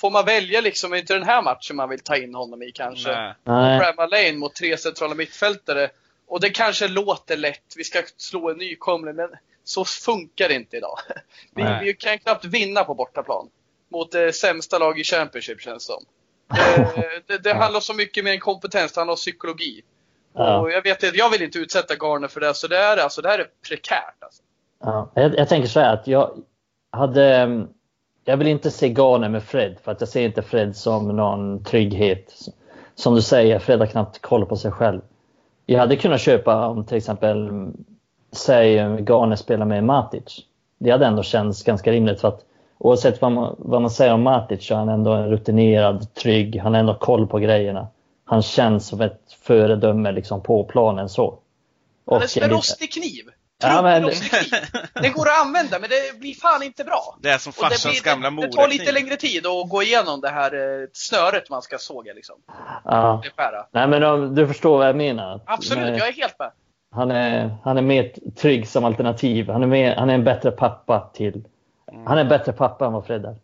Får 0.00 0.10
man 0.10 0.24
välja 0.24 0.60
liksom, 0.60 0.92
är 0.92 0.96
inte 0.96 1.14
den 1.14 1.22
här 1.22 1.42
matchen 1.42 1.76
man 1.76 1.88
vill 1.88 2.00
ta 2.00 2.16
in 2.16 2.34
honom 2.34 2.62
i 2.62 2.72
kanske? 2.72 3.34
Nej. 3.44 3.78
Bramall 3.78 4.10
Lane 4.10 4.32
mot 4.32 4.54
tre 4.54 4.76
centrala 4.76 5.14
mittfältare. 5.14 5.90
Och 6.26 6.40
det 6.40 6.50
kanske 6.50 6.88
låter 6.88 7.36
lätt, 7.36 7.74
vi 7.76 7.84
ska 7.84 8.02
slå 8.16 8.50
en 8.50 8.56
nykomling, 8.56 9.16
men 9.16 9.30
så 9.64 9.84
funkar 9.84 10.48
det 10.48 10.54
inte 10.54 10.76
idag. 10.76 10.98
Vi, 11.54 11.62
vi 11.82 11.94
kan 11.94 12.18
knappt 12.18 12.44
vinna 12.44 12.84
på 12.84 12.94
bortaplan. 12.94 13.48
Mot 13.90 14.12
det 14.12 14.32
sämsta 14.32 14.78
lag 14.78 14.98
i 15.00 15.04
Championship 15.04 15.60
känns 15.60 15.86
det 15.86 15.92
som. 15.92 16.04
Eh, 16.96 17.02
det, 17.26 17.38
det 17.38 17.54
handlar 17.54 17.80
så 17.80 17.94
mycket 17.94 18.24
mer 18.24 18.32
än 18.32 18.40
kompetens, 18.40 18.92
det 18.92 19.00
handlar 19.00 19.12
om 19.12 19.16
psykologi. 19.16 19.82
Ja. 20.32 20.58
Och 20.60 20.70
jag 20.70 20.82
vet 20.82 21.16
jag 21.16 21.30
vill 21.30 21.42
inte 21.42 21.58
utsätta 21.58 21.94
Garner 21.94 22.28
för 22.28 22.40
det, 22.40 22.54
så 22.54 22.66
det 22.66 22.78
är, 22.78 22.96
alltså, 22.96 23.22
det 23.22 23.28
här 23.28 23.38
är 23.38 23.46
prekärt. 23.68 24.14
Alltså. 24.20 24.42
Ja, 24.80 25.10
jag, 25.14 25.38
jag 25.38 25.48
tänker 25.48 25.68
så 25.68 25.80
här 25.80 25.94
att 25.94 26.06
jag 26.06 26.30
hade... 26.90 27.36
mm, 27.36 27.68
Jag 28.24 28.36
vill 28.36 28.46
inte 28.46 28.70
se 28.70 28.88
Garner 28.88 29.28
med 29.28 29.42
Fred 29.42 29.76
för 29.84 29.92
att 29.92 30.00
jag 30.00 30.08
ser 30.08 30.20
inte 30.22 30.42
Fred 30.42 30.76
som 30.76 31.08
någon 31.16 31.64
trygghet. 31.64 32.34
Som 32.94 33.14
du 33.14 33.22
säger, 33.22 33.58
Fred 33.58 33.78
har 33.78 33.86
knappt 33.86 34.20
koll 34.22 34.46
på 34.46 34.56
sig 34.56 34.70
själv. 34.70 35.00
Jag 35.66 35.78
hade 35.78 35.96
kunnat 35.96 36.20
köpa 36.20 36.66
om 36.66 36.86
till 36.86 36.96
exempel, 36.96 37.48
mm, 37.48 37.84
säg 38.32 38.76
Garner 38.76 39.36
spelar 39.36 39.66
med 39.66 39.84
Matic. 39.84 40.38
Det 40.78 40.90
hade 40.90 41.06
ändå 41.06 41.22
känts 41.22 41.62
ganska 41.62 41.92
rimligt 41.92 42.20
för 42.20 42.28
att 42.28 42.44
oavsett 42.80 43.20
vad 43.20 43.32
man, 43.32 43.56
vad 43.58 43.80
man 43.82 43.90
säger 43.90 44.12
om 44.14 44.22
Matic 44.22 44.66
så 44.66 44.74
är 44.74 44.78
han 44.78 44.88
ändå 44.88 45.12
en 45.12 45.30
rutinerad, 45.30 46.14
trygg, 46.14 46.60
han 46.60 46.72
har 46.74 46.80
ändå 46.80 46.94
koll 46.94 47.26
på 47.26 47.38
grejerna. 47.38 47.88
Han 48.24 48.42
känns 48.42 48.86
som 48.86 49.00
ett 49.00 49.20
föredöme 49.42 50.12
liksom 50.12 50.42
på 50.42 50.64
planen 50.64 51.08
så. 51.08 51.38
Han 52.06 52.18
är 52.20 52.24
Och 52.24 52.30
som 52.30 52.42
en 52.42 52.50
rostig 52.50 52.92
kniv. 52.92 53.24
Ja, 53.62 53.82
men- 53.82 54.02
Rostig 54.02 54.30
kniv. 54.30 54.60
Den 55.02 55.12
går 55.12 55.26
att 55.26 55.46
använda, 55.46 55.78
men 55.78 55.90
det 55.90 56.18
blir 56.20 56.34
fan 56.34 56.62
inte 56.62 56.84
bra. 56.84 57.18
Det 57.22 57.28
är 57.30 57.38
som 57.38 57.50
Och 57.50 57.54
det, 57.56 57.74
farsans 57.74 58.02
blir, 58.02 58.12
gamla 58.12 58.30
det, 58.30 58.36
det 58.36 58.52
tar 58.52 58.68
lite 58.68 58.82
morakniv. 58.84 59.02
längre 59.04 59.16
tid 59.16 59.46
att 59.46 59.68
gå 59.70 59.82
igenom 59.82 60.20
det 60.20 60.28
här 60.28 60.54
eh, 60.82 60.86
snöret 60.92 61.50
man 61.50 61.62
ska 61.62 61.78
såga 61.78 62.12
liksom. 62.12 62.36
Ja. 62.84 63.22
Nej 63.72 63.88
men 63.88 64.34
du 64.34 64.46
förstår 64.46 64.78
vad 64.78 64.88
jag 64.88 64.96
menar. 64.96 65.40
Absolut, 65.46 65.84
nej, 65.84 65.98
jag 65.98 66.08
är 66.08 66.12
helt 66.12 66.38
med. 66.38 66.50
han, 66.94 67.10
är, 67.10 67.56
han 67.64 67.78
är 67.78 67.82
mer 67.82 68.12
trygg 68.36 68.68
som 68.68 68.84
alternativ. 68.84 69.48
Han 69.50 69.62
är, 69.62 69.66
mer, 69.66 69.96
han 69.96 70.10
är 70.10 70.14
en 70.14 70.24
bättre 70.24 70.50
pappa 70.50 71.10
till... 71.14 71.44
Han 72.06 72.18
är 72.18 72.22
en 72.22 72.28
bättre 72.28 72.52
pappa 72.52 72.86
än 72.86 72.92
vad 72.92 73.06
Fred 73.06 73.24
är. 73.24 73.36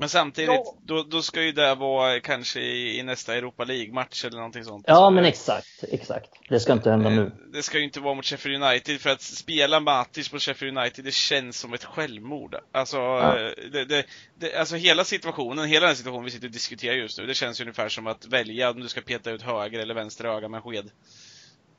Men 0.00 0.08
samtidigt, 0.08 0.50
Ja. 0.50 0.74
då, 0.82 1.02
då 1.02 1.22
ska 1.22 1.42
ju 1.42 1.52
det 1.52 1.74
vara 1.74 2.20
kanske 2.20 2.60
i, 2.60 2.98
i 2.98 3.02
nästa 3.02 3.34
Europa 3.34 3.64
League-match 3.64 4.24
eller 4.24 4.36
någonting 4.36 4.64
sånt. 4.64 4.84
Ja 4.88 4.94
Så, 4.94 5.10
men 5.10 5.24
exakt, 5.24 5.84
exakt. 5.88 6.30
Det 6.48 6.60
ska 6.60 6.72
inte 6.72 6.90
hända 6.90 7.10
nu. 7.10 7.22
Eh, 7.22 7.32
Det 7.52 7.62
ska 7.62 7.78
ju 7.78 7.84
inte 7.84 8.00
vara 8.00 8.14
mot 8.14 8.24
Sheffield 8.24 8.62
United, 8.64 9.00
för 9.00 9.10
att 9.10 9.20
spela 9.22 9.80
Matic 9.80 10.32
mot 10.32 10.42
Sheffield 10.42 10.78
United, 10.78 11.04
det 11.04 11.14
känns 11.14 11.58
som 11.58 11.72
ett 11.72 11.84
självmord. 11.84 12.56
Alltså, 12.72 12.96
eh, 12.96 13.70
det, 13.72 13.84
det, 13.84 14.04
det, 14.38 14.56
alltså 14.56 14.76
hela 14.76 15.04
situationen, 15.04 15.64
hela 15.64 15.86
den 15.86 15.96
situationen 15.96 16.24
vi 16.24 16.30
sitter 16.30 16.46
och 16.46 16.52
diskuterar 16.52 16.94
just 16.94 17.18
nu, 17.18 17.26
det 17.26 17.34
känns 17.34 17.60
ju 17.60 17.64
ungefär 17.64 17.88
som 17.88 18.06
att 18.06 18.26
välja 18.26 18.70
om 18.70 18.80
du 18.80 18.88
ska 18.88 19.00
peta 19.00 19.30
ut 19.30 19.42
höger 19.42 19.78
eller 19.80 19.94
vänster 19.94 20.24
öga 20.24 20.48
med 20.48 20.58
en 20.58 20.62
sked. 20.62 20.90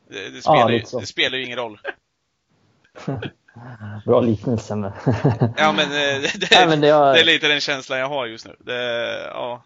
Det, 0.10 0.30
det, 0.30 0.42
spelar, 0.42 0.70
ju, 0.70 0.78
lite 0.78 0.90
så. 0.90 1.00
det 1.00 1.06
spelar 1.06 1.38
ju 1.38 1.46
ingen 1.46 1.58
roll. 1.58 1.80
Bra 4.06 4.22
liknelse. 4.22 4.76
Men... 4.76 4.92
Ja 5.58 5.72
men, 5.72 5.86
eh, 5.86 6.22
det, 6.22 6.32
det, 6.40 6.48
Nej, 6.52 6.68
men 6.68 6.82
det 6.82 6.90
har- 6.90 7.14
det 7.14 7.20
är 7.20 7.26
lite 7.26 7.48
den 7.48 7.60
känslan 7.62 8.00
jag 8.00 8.10
har 8.10 8.26
just 8.26 8.46
nu. 8.46 8.56
Det, 8.60 8.74
ja. 9.34 9.64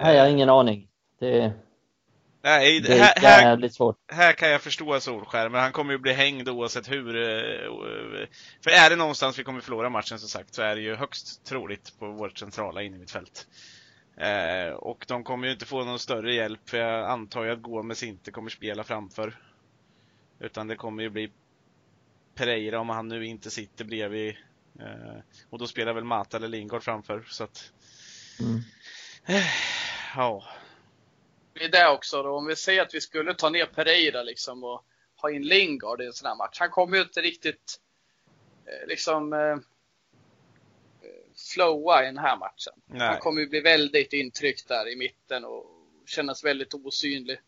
Nej, 0.00 0.16
jag 0.16 0.22
har 0.24 0.30
ingen 0.30 0.48
aning. 0.50 0.88
Det, 1.20 1.52
Nej, 2.42 2.80
det 2.80 2.94
här, 2.94 3.12
är 3.16 3.20
här, 3.20 3.56
här 4.12 4.32
kan 4.32 4.50
jag 4.50 4.60
förstå 4.62 5.00
Solskär, 5.00 5.48
men 5.48 5.60
han 5.60 5.72
kommer 5.72 5.92
ju 5.92 5.98
bli 5.98 6.12
hängd 6.12 6.48
oavsett 6.48 6.90
hur. 6.90 7.16
eh, 7.16 8.26
För 8.64 8.70
är 8.70 8.90
det 8.90 8.96
någonstans 8.96 9.38
vi 9.38 9.44
kommer 9.44 9.60
förlora 9.60 9.88
matchen 9.88 10.18
som 10.18 10.28
sagt 10.28 10.54
så 10.54 10.62
är 10.62 10.74
det 10.76 10.80
ju 10.82 10.94
högst 10.96 11.44
troligt 11.46 11.98
på 11.98 12.06
vårt 12.10 12.38
centrala 12.38 12.82
innermittfält. 12.82 13.46
Eh, 14.16 14.74
och 14.74 15.04
de 15.08 15.24
kommer 15.24 15.46
ju 15.46 15.52
inte 15.52 15.66
få 15.66 15.84
någon 15.84 15.98
större 15.98 16.34
hjälp 16.34 16.68
för 16.70 16.78
jag 16.78 17.10
antar 17.10 17.44
ju 17.44 17.50
att 17.52 17.62
Gomes 17.62 18.02
inte 18.02 18.30
kommer 18.30 18.50
spela 18.50 18.84
framför. 18.84 19.36
Utan 20.40 20.66
det 20.68 20.76
kommer 20.76 21.02
ju 21.02 21.10
bli 21.10 21.30
Pereira 22.38 22.80
om 22.80 22.88
han 22.88 23.08
nu 23.08 23.26
inte 23.26 23.50
sitter 23.50 23.84
bredvid. 23.84 24.36
Eh, 24.80 25.22
och 25.50 25.58
då 25.58 25.66
spelar 25.66 25.92
väl 25.92 26.04
Mata 26.04 26.36
eller 26.36 26.48
Lingard 26.48 26.82
framför 26.82 27.24
så 27.28 27.44
att 27.44 27.72
Mm. 28.40 28.60
ja. 30.16 30.44
Det 31.52 31.64
är 31.64 31.68
det 31.68 31.88
också 31.88 32.22
då. 32.22 32.30
Om 32.30 32.46
vi 32.46 32.56
säger 32.56 32.82
att 32.82 32.94
vi 32.94 33.00
skulle 33.00 33.34
ta 33.34 33.50
ner 33.50 33.66
Pereira 33.66 34.22
liksom 34.22 34.64
och 34.64 34.84
ha 35.16 35.30
in 35.30 35.42
Lingard 35.42 36.00
i 36.00 36.06
en 36.06 36.12
sån 36.12 36.28
här 36.28 36.36
match. 36.36 36.56
Han 36.60 36.70
kommer 36.70 36.96
ju 36.96 37.02
inte 37.02 37.20
riktigt 37.20 37.80
eh, 38.66 38.88
liksom 38.88 39.32
eh, 39.32 39.56
flowa 41.54 42.02
i 42.02 42.06
den 42.06 42.18
här 42.18 42.36
matchen. 42.36 42.72
Nej. 42.86 43.08
Han 43.08 43.18
kommer 43.18 43.40
ju 43.40 43.48
bli 43.48 43.60
väldigt 43.60 44.12
intryckt 44.12 44.68
där 44.68 44.92
i 44.92 44.96
mitten 44.96 45.44
och 45.44 45.66
kännas 46.06 46.44
väldigt 46.44 46.74
osynlig. 46.74 47.38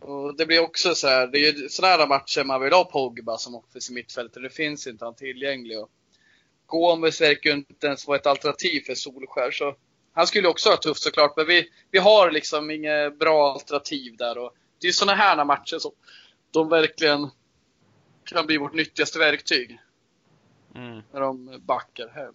Och 0.00 0.36
det 0.36 0.46
blir 0.46 0.60
också 0.60 0.94
så 0.94 1.08
här, 1.08 1.26
det 1.26 1.38
är 1.38 1.52
ju 1.52 1.68
sådana 1.68 2.06
matcher 2.06 2.44
man 2.44 2.60
vill 2.60 2.72
ha 2.72 2.84
Pogba 2.84 3.38
som 3.38 3.54
offensiv 3.54 3.94
mittfältare. 3.94 4.42
Det 4.42 4.50
finns 4.50 4.86
inte 4.86 5.04
han 5.04 5.14
tillgänglig. 5.14 5.80
Och 5.80 5.90
Gomes 6.66 7.20
verkar 7.20 7.50
ju 7.50 7.56
inte 7.56 7.86
ens 7.86 8.06
vara 8.06 8.18
ett 8.18 8.26
alternativ 8.26 8.80
för 8.80 8.94
Solskär. 8.94 9.50
Så 9.50 9.76
han 10.12 10.26
skulle 10.26 10.48
också 10.48 10.70
ha 10.70 10.76
tufft 10.76 11.02
såklart, 11.02 11.36
men 11.36 11.46
vi, 11.46 11.70
vi 11.90 11.98
har 11.98 12.30
liksom 12.30 12.70
inget 12.70 13.18
bra 13.18 13.52
alternativ 13.52 14.16
där. 14.16 14.38
Och 14.38 14.56
det 14.80 14.88
är 14.88 14.92
sådana 14.92 15.16
här 15.16 15.44
matcher 15.44 15.78
som 15.78 15.92
de 16.50 16.68
verkligen 16.68 17.30
kan 18.24 18.46
bli 18.46 18.58
vårt 18.58 18.74
nyttigaste 18.74 19.18
verktyg. 19.18 19.78
Mm. 20.74 21.02
När 21.12 21.20
de 21.20 21.60
backar 21.66 22.08
hem. 22.08 22.34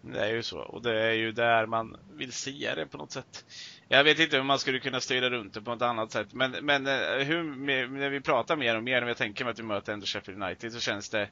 Det 0.00 0.20
är 0.20 0.32
ju 0.32 0.42
så, 0.42 0.58
och 0.58 0.82
det 0.82 1.00
är 1.02 1.12
ju 1.12 1.32
där 1.32 1.66
man 1.66 1.96
vill 2.12 2.32
se 2.32 2.74
det 2.74 2.86
på 2.86 2.98
något 2.98 3.12
sätt. 3.12 3.44
Jag 3.88 4.04
vet 4.04 4.18
inte 4.18 4.36
hur 4.36 4.44
man 4.44 4.58
skulle 4.58 4.78
kunna 4.78 5.00
styra 5.00 5.30
runt 5.30 5.54
det 5.54 5.62
på 5.62 5.70
något 5.70 5.82
annat 5.82 6.12
sätt, 6.12 6.28
men, 6.32 6.50
men 6.62 6.86
eh, 6.86 7.26
hur, 7.26 7.56
när 7.98 8.10
vi 8.10 8.20
pratar 8.20 8.56
mer 8.56 8.76
och 8.76 8.82
mer, 8.82 9.02
om 9.02 9.08
jag 9.08 9.16
tänker 9.16 9.44
mig 9.44 9.50
att 9.52 9.58
vi 9.58 9.62
möter 9.62 9.92
ändå 9.92 10.06
Sheffield 10.06 10.42
United, 10.42 10.72
så 10.72 10.80
känns 10.80 11.10
det 11.10 11.28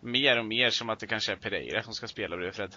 mer 0.00 0.38
och 0.38 0.44
mer 0.44 0.70
som 0.70 0.90
att 0.90 0.98
det 0.98 1.06
kanske 1.06 1.32
är 1.32 1.36
Pereira 1.36 1.82
som 1.82 1.94
ska 1.94 2.06
spela 2.06 2.36
bredvid 2.36 2.54
Fred. 2.54 2.74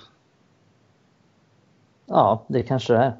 Ja, 2.05 2.45
det 2.49 2.63
kanske 2.63 2.93
det 2.93 2.99
är. 2.99 3.17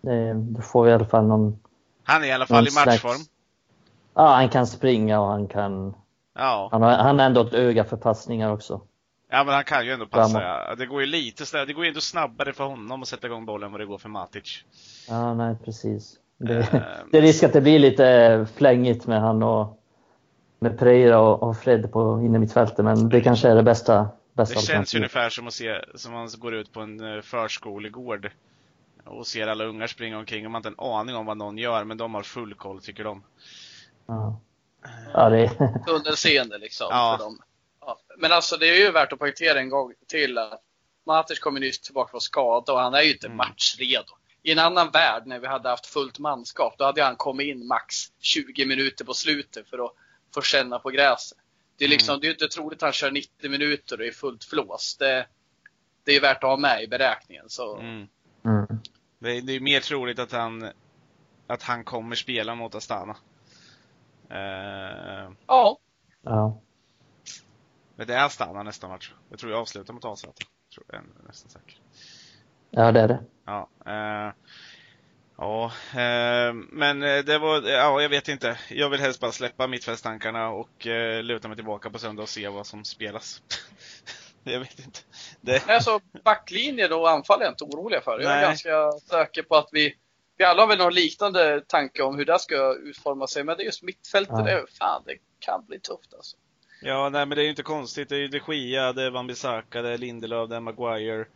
Det, 0.00 0.34
då 0.34 0.62
får 0.62 0.84
vi 0.84 0.90
i 0.90 0.94
alla 0.94 1.04
fall 1.04 1.26
någon... 1.26 1.58
Han 2.04 2.22
är 2.22 2.26
i 2.26 2.32
alla 2.32 2.46
fall 2.46 2.66
i 2.66 2.70
slags- 2.70 2.86
matchform. 2.86 3.20
Ja, 4.14 4.34
han 4.34 4.48
kan 4.48 4.66
springa 4.66 5.20
och 5.20 5.26
han 5.26 5.48
kan... 5.48 5.94
Ja. 6.34 6.68
Han 6.72 6.82
har, 6.82 6.90
han 6.90 7.18
har 7.18 7.26
ändå 7.26 7.40
ett 7.40 7.54
öga 7.54 7.84
för 7.84 7.96
passningar 7.96 8.50
också. 8.50 8.80
Ja, 9.34 9.44
men 9.44 9.54
han 9.54 9.64
kan 9.64 9.86
ju 9.86 9.92
ändå 9.92 10.06
passa. 10.06 10.42
Ja. 10.42 10.74
Det 10.74 10.86
går 10.86 11.00
ju 11.00 11.06
lite 11.06 11.46
snabbt, 11.46 11.66
det 11.66 11.72
går 11.72 11.84
ju 11.84 11.88
ändå 11.88 12.00
snabbare 12.00 12.52
för 12.52 12.64
honom 12.64 13.02
att 13.02 13.08
sätta 13.08 13.26
igång 13.26 13.46
bollen 13.46 13.66
än 13.66 13.72
vad 13.72 13.80
det 13.80 13.86
går 13.86 13.98
för 13.98 14.08
Matic. 14.08 14.64
Ja, 15.08 15.34
nej 15.34 15.56
precis. 15.64 16.18
Det, 16.38 16.54
Eh, 16.54 16.80
det 17.10 17.18
är 17.18 17.22
risk 17.22 17.42
att 17.42 17.52
det 17.52 17.60
blir 17.60 17.78
lite 17.78 18.46
flängigt 18.56 19.06
med 19.06 19.20
han 19.20 19.42
och 19.42 19.80
med 20.58 20.78
Pereira 20.78 21.18
och, 21.18 21.42
och 21.42 21.56
Fred 21.56 21.92
på 21.92 22.20
inne 22.24 22.38
mittfältet, 22.38 22.84
men 22.84 23.08
det 23.08 23.20
kanske 23.20 23.48
är 23.48 23.54
det 23.54 23.62
bästa, 23.62 24.08
bästa 24.32 24.60
Det 24.60 24.66
känns 24.66 24.94
ju 24.94 24.98
ungefär 24.98 25.30
som 25.30 25.46
att 25.46 25.54
se, 25.54 25.80
som 25.94 26.12
man 26.12 26.28
går 26.38 26.54
ut 26.54 26.72
på 26.72 26.80
en 26.80 27.16
eh, 27.16 27.20
förskolegård 27.22 28.30
och 29.04 29.26
ser 29.26 29.46
alla 29.46 29.64
ungar 29.64 29.86
springa 29.86 30.18
omkring 30.18 30.46
och 30.46 30.52
man 30.52 30.64
har 30.64 30.70
inte 30.70 30.82
en 30.82 30.90
aning 30.90 31.16
om 31.16 31.26
vad 31.26 31.36
någon 31.36 31.58
gör, 31.58 31.84
men 31.84 31.96
de 31.96 32.14
har 32.14 32.22
full 32.22 32.54
koll 32.54 32.82
tycker 32.82 33.04
de. 33.04 33.22
Ja. 34.06 34.40
Ja, 35.12 35.30
det, 35.30 35.48
Tunnelseende 35.86 36.58
liksom 36.58 36.86
Ja. 36.90 37.16
för 37.18 37.24
dem. 37.24 37.38
Ja. 37.86 37.98
Men 38.18 38.32
alltså 38.32 38.56
det 38.56 38.66
är 38.68 38.76
ju 38.78 38.90
värt 38.92 39.12
att 39.12 39.18
poängtera 39.18 39.58
en 39.60 39.68
gång 39.68 39.92
till 40.08 40.38
att 40.38 40.60
Matic 41.06 41.38
kommer 41.38 41.60
nyss 41.60 41.80
tillbaka 41.80 42.10
från 42.10 42.20
skada 42.20 42.72
och 42.72 42.78
han 42.80 42.94
är 42.94 43.02
ju 43.02 43.12
inte 43.12 43.26
Mm. 43.26 43.36
matchredo. 43.36 44.12
I 44.42 44.52
en 44.52 44.58
annan 44.58 44.90
värld 44.90 45.22
när 45.26 45.38
vi 45.38 45.46
hade 45.46 45.68
haft 45.68 45.86
fullt 45.86 46.18
manskap, 46.18 46.74
då 46.78 46.84
hade 46.84 47.02
han 47.02 47.16
kommit 47.16 47.46
in 47.46 47.66
max 47.66 47.94
20 48.20 48.66
minuter 48.66 49.04
på 49.04 49.14
slutet 49.14 49.68
för 49.68 49.84
att 49.84 49.92
få 50.34 50.42
känna 50.42 50.78
på 50.78 50.90
gräset. 50.90 51.38
Det 51.76 51.84
är 51.84 51.88
liksom, 51.88 52.12
Mm. 52.12 52.20
det 52.20 52.26
är 52.26 52.30
inte 52.30 52.48
troligt 52.48 52.76
att 52.78 52.86
han 52.86 52.92
kör 52.92 53.10
90 53.10 53.50
minuter 53.50 54.00
och 54.00 54.06
är 54.06 54.10
fullt 54.12 54.44
flås. 54.44 54.96
Det, 54.96 55.26
det 56.04 56.16
är 56.16 56.20
värt 56.20 56.36
att 56.44 56.50
ha 56.50 56.56
med 56.56 56.82
i 56.82 56.88
beräkningen. 56.88 57.44
Så. 57.48 57.76
Mm. 57.76 58.08
mm. 58.44 58.66
Det, 59.18 59.30
är, 59.30 59.42
det 59.42 59.52
är 59.52 59.60
mer 59.60 59.80
troligt 59.80 60.18
att 60.18 60.32
han, 60.32 60.70
att 61.46 61.62
han 61.62 61.84
kommer 61.84 62.16
spela 62.16 62.54
mot 62.54 62.74
Astana. 62.74 63.16
Ja, 65.46 65.78
ja. 66.22 66.60
Men 67.96 68.06
det 68.06 68.14
är 68.14 68.24
Astana 68.24 68.62
nästa 68.62 68.88
match. 68.88 69.12
Jag 69.30 69.38
tror 69.38 69.52
jag 69.52 69.60
avslutar 69.60 69.94
mot 69.94 70.04
AZ. 70.04 70.20
Tror 70.22 70.86
jag 70.86 70.96
är 70.96 71.04
nästan 71.26 71.50
säker. 71.50 71.78
ja, 72.70 72.92
det 72.92 73.00
är 73.00 73.08
det. 73.08 73.22
Ja, 73.46 73.68
eh, 73.86 74.32
ja 75.38 75.64
eh, 76.00 76.52
men 76.52 77.02
eh, 77.02 77.24
det 77.24 77.38
var, 77.38 77.62
ja 77.62 78.02
jag 78.02 78.08
vet 78.08 78.28
inte. 78.28 78.58
Jag 78.70 78.90
vill 78.90 79.00
helst 79.00 79.20
bara 79.20 79.32
släppa 79.32 79.66
mittfältstankarna 79.66 80.48
och 80.48 80.86
eh, 80.86 81.22
luta 81.22 81.48
mig 81.48 81.56
tillbaka 81.56 81.90
på 81.90 81.98
söndag 81.98 82.22
och 82.22 82.28
se 82.28 82.48
vad 82.48 82.66
som 82.66 82.84
spelas. 82.84 83.42
jag 84.44 84.60
vet 84.60 84.78
inte. 84.78 85.00
Det, 85.40 85.68
alltså 85.68 86.00
backlinjen 86.24 86.92
och 86.92 87.10
anfall 87.10 87.40
är 87.40 87.44
jag 87.44 87.52
inte 87.52 87.64
oroliga 87.64 88.00
för. 88.00 88.20
Jag 88.20 88.32
är 88.32 88.36
Nej. 88.36 88.44
ganska 88.44 88.92
säker 88.92 89.42
på 89.42 89.56
att 89.56 89.68
vi, 89.72 89.94
vi 90.36 90.44
alla 90.44 90.62
har 90.62 90.66
väl 90.68 90.78
någon 90.78 90.94
liknande 90.94 91.60
tanke 91.60 92.02
om 92.02 92.16
hur 92.16 92.24
det 92.24 92.38
ska 92.38 92.74
utforma 92.74 93.26
sig. 93.26 93.44
Men 93.44 93.56
det 93.56 93.62
är 93.62 93.64
just 93.64 93.82
mittfältet, 93.82 94.34
Ja. 94.38 94.44
det, 94.44 94.64
fan 94.78 95.02
det 95.06 95.16
kan 95.38 95.66
bli 95.66 95.80
tufft 95.80 96.14
alltså. 96.14 96.36
Ja, 96.84 97.08
nej 97.08 97.26
men 97.26 97.36
det 97.36 97.42
är 97.42 97.44
ju 97.44 97.50
inte 97.50 97.62
konstigt. 97.62 98.08
Det 98.08 98.16
är 98.16 98.20
ju 98.20 98.28
de 98.28 98.54
Gia, 98.54 98.92
det 98.92 99.02
är 99.02 99.10
Wan-Bissaka, 99.10 99.82
det 99.82 99.88
är 99.88 99.98
Lindelöf, 99.98 100.48
det 100.48 100.56
är 100.56 100.60
Maguire. 100.60 101.26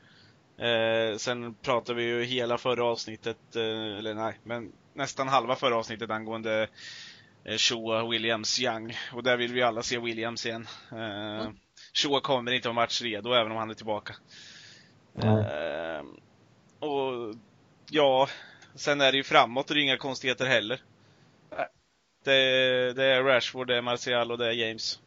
Eh, 0.58 1.16
sen 1.16 1.54
pratar 1.54 1.94
vi 1.94 2.02
ju 2.02 2.24
hela 2.24 2.58
förra 2.58 2.84
avsnittet, 2.84 3.56
eh, 3.56 3.98
eller 3.98 4.14
nej, 4.14 4.38
men 4.42 4.72
nästan 4.94 5.28
halva 5.28 5.56
förra 5.56 5.76
avsnittet 5.76 6.10
angående 6.10 6.68
eh, 7.44 7.56
Shaw, 7.56 8.10
Williams, 8.10 8.60
Young. 8.60 8.96
Och 9.12 9.22
där 9.22 9.36
vill 9.36 9.52
vi 9.52 9.62
alla 9.62 9.82
se 9.82 9.98
Williams 9.98 10.46
igen. 10.46 10.66
Eh, 10.92 11.50
Shaw 11.94 12.20
kommer 12.20 12.52
inte 12.52 12.68
vara 12.68 12.74
matchredo 12.74 13.32
även 13.32 13.52
om 13.52 13.58
han 13.58 13.70
är 13.70 13.74
tillbaka. 13.74 14.14
Nej. 15.12 15.44
Eh, 15.44 16.02
och 16.88 17.34
ja, 17.90 18.28
sen 18.74 19.00
är 19.00 19.12
det 19.12 19.18
ju 19.18 19.24
framåt 19.24 19.70
och 19.70 19.74
det 19.74 19.80
är 19.80 19.84
inga 19.84 19.96
konstigheter 19.96 20.46
heller. 20.46 20.80
Det, 22.24 22.92
det 22.92 23.04
är 23.04 23.22
Rashford, 23.22 23.66
det 23.66 23.76
är 23.76 23.82
Martial 23.82 24.32
och 24.32 24.38
det 24.38 24.46
är 24.46 24.52
James. 24.52 25.00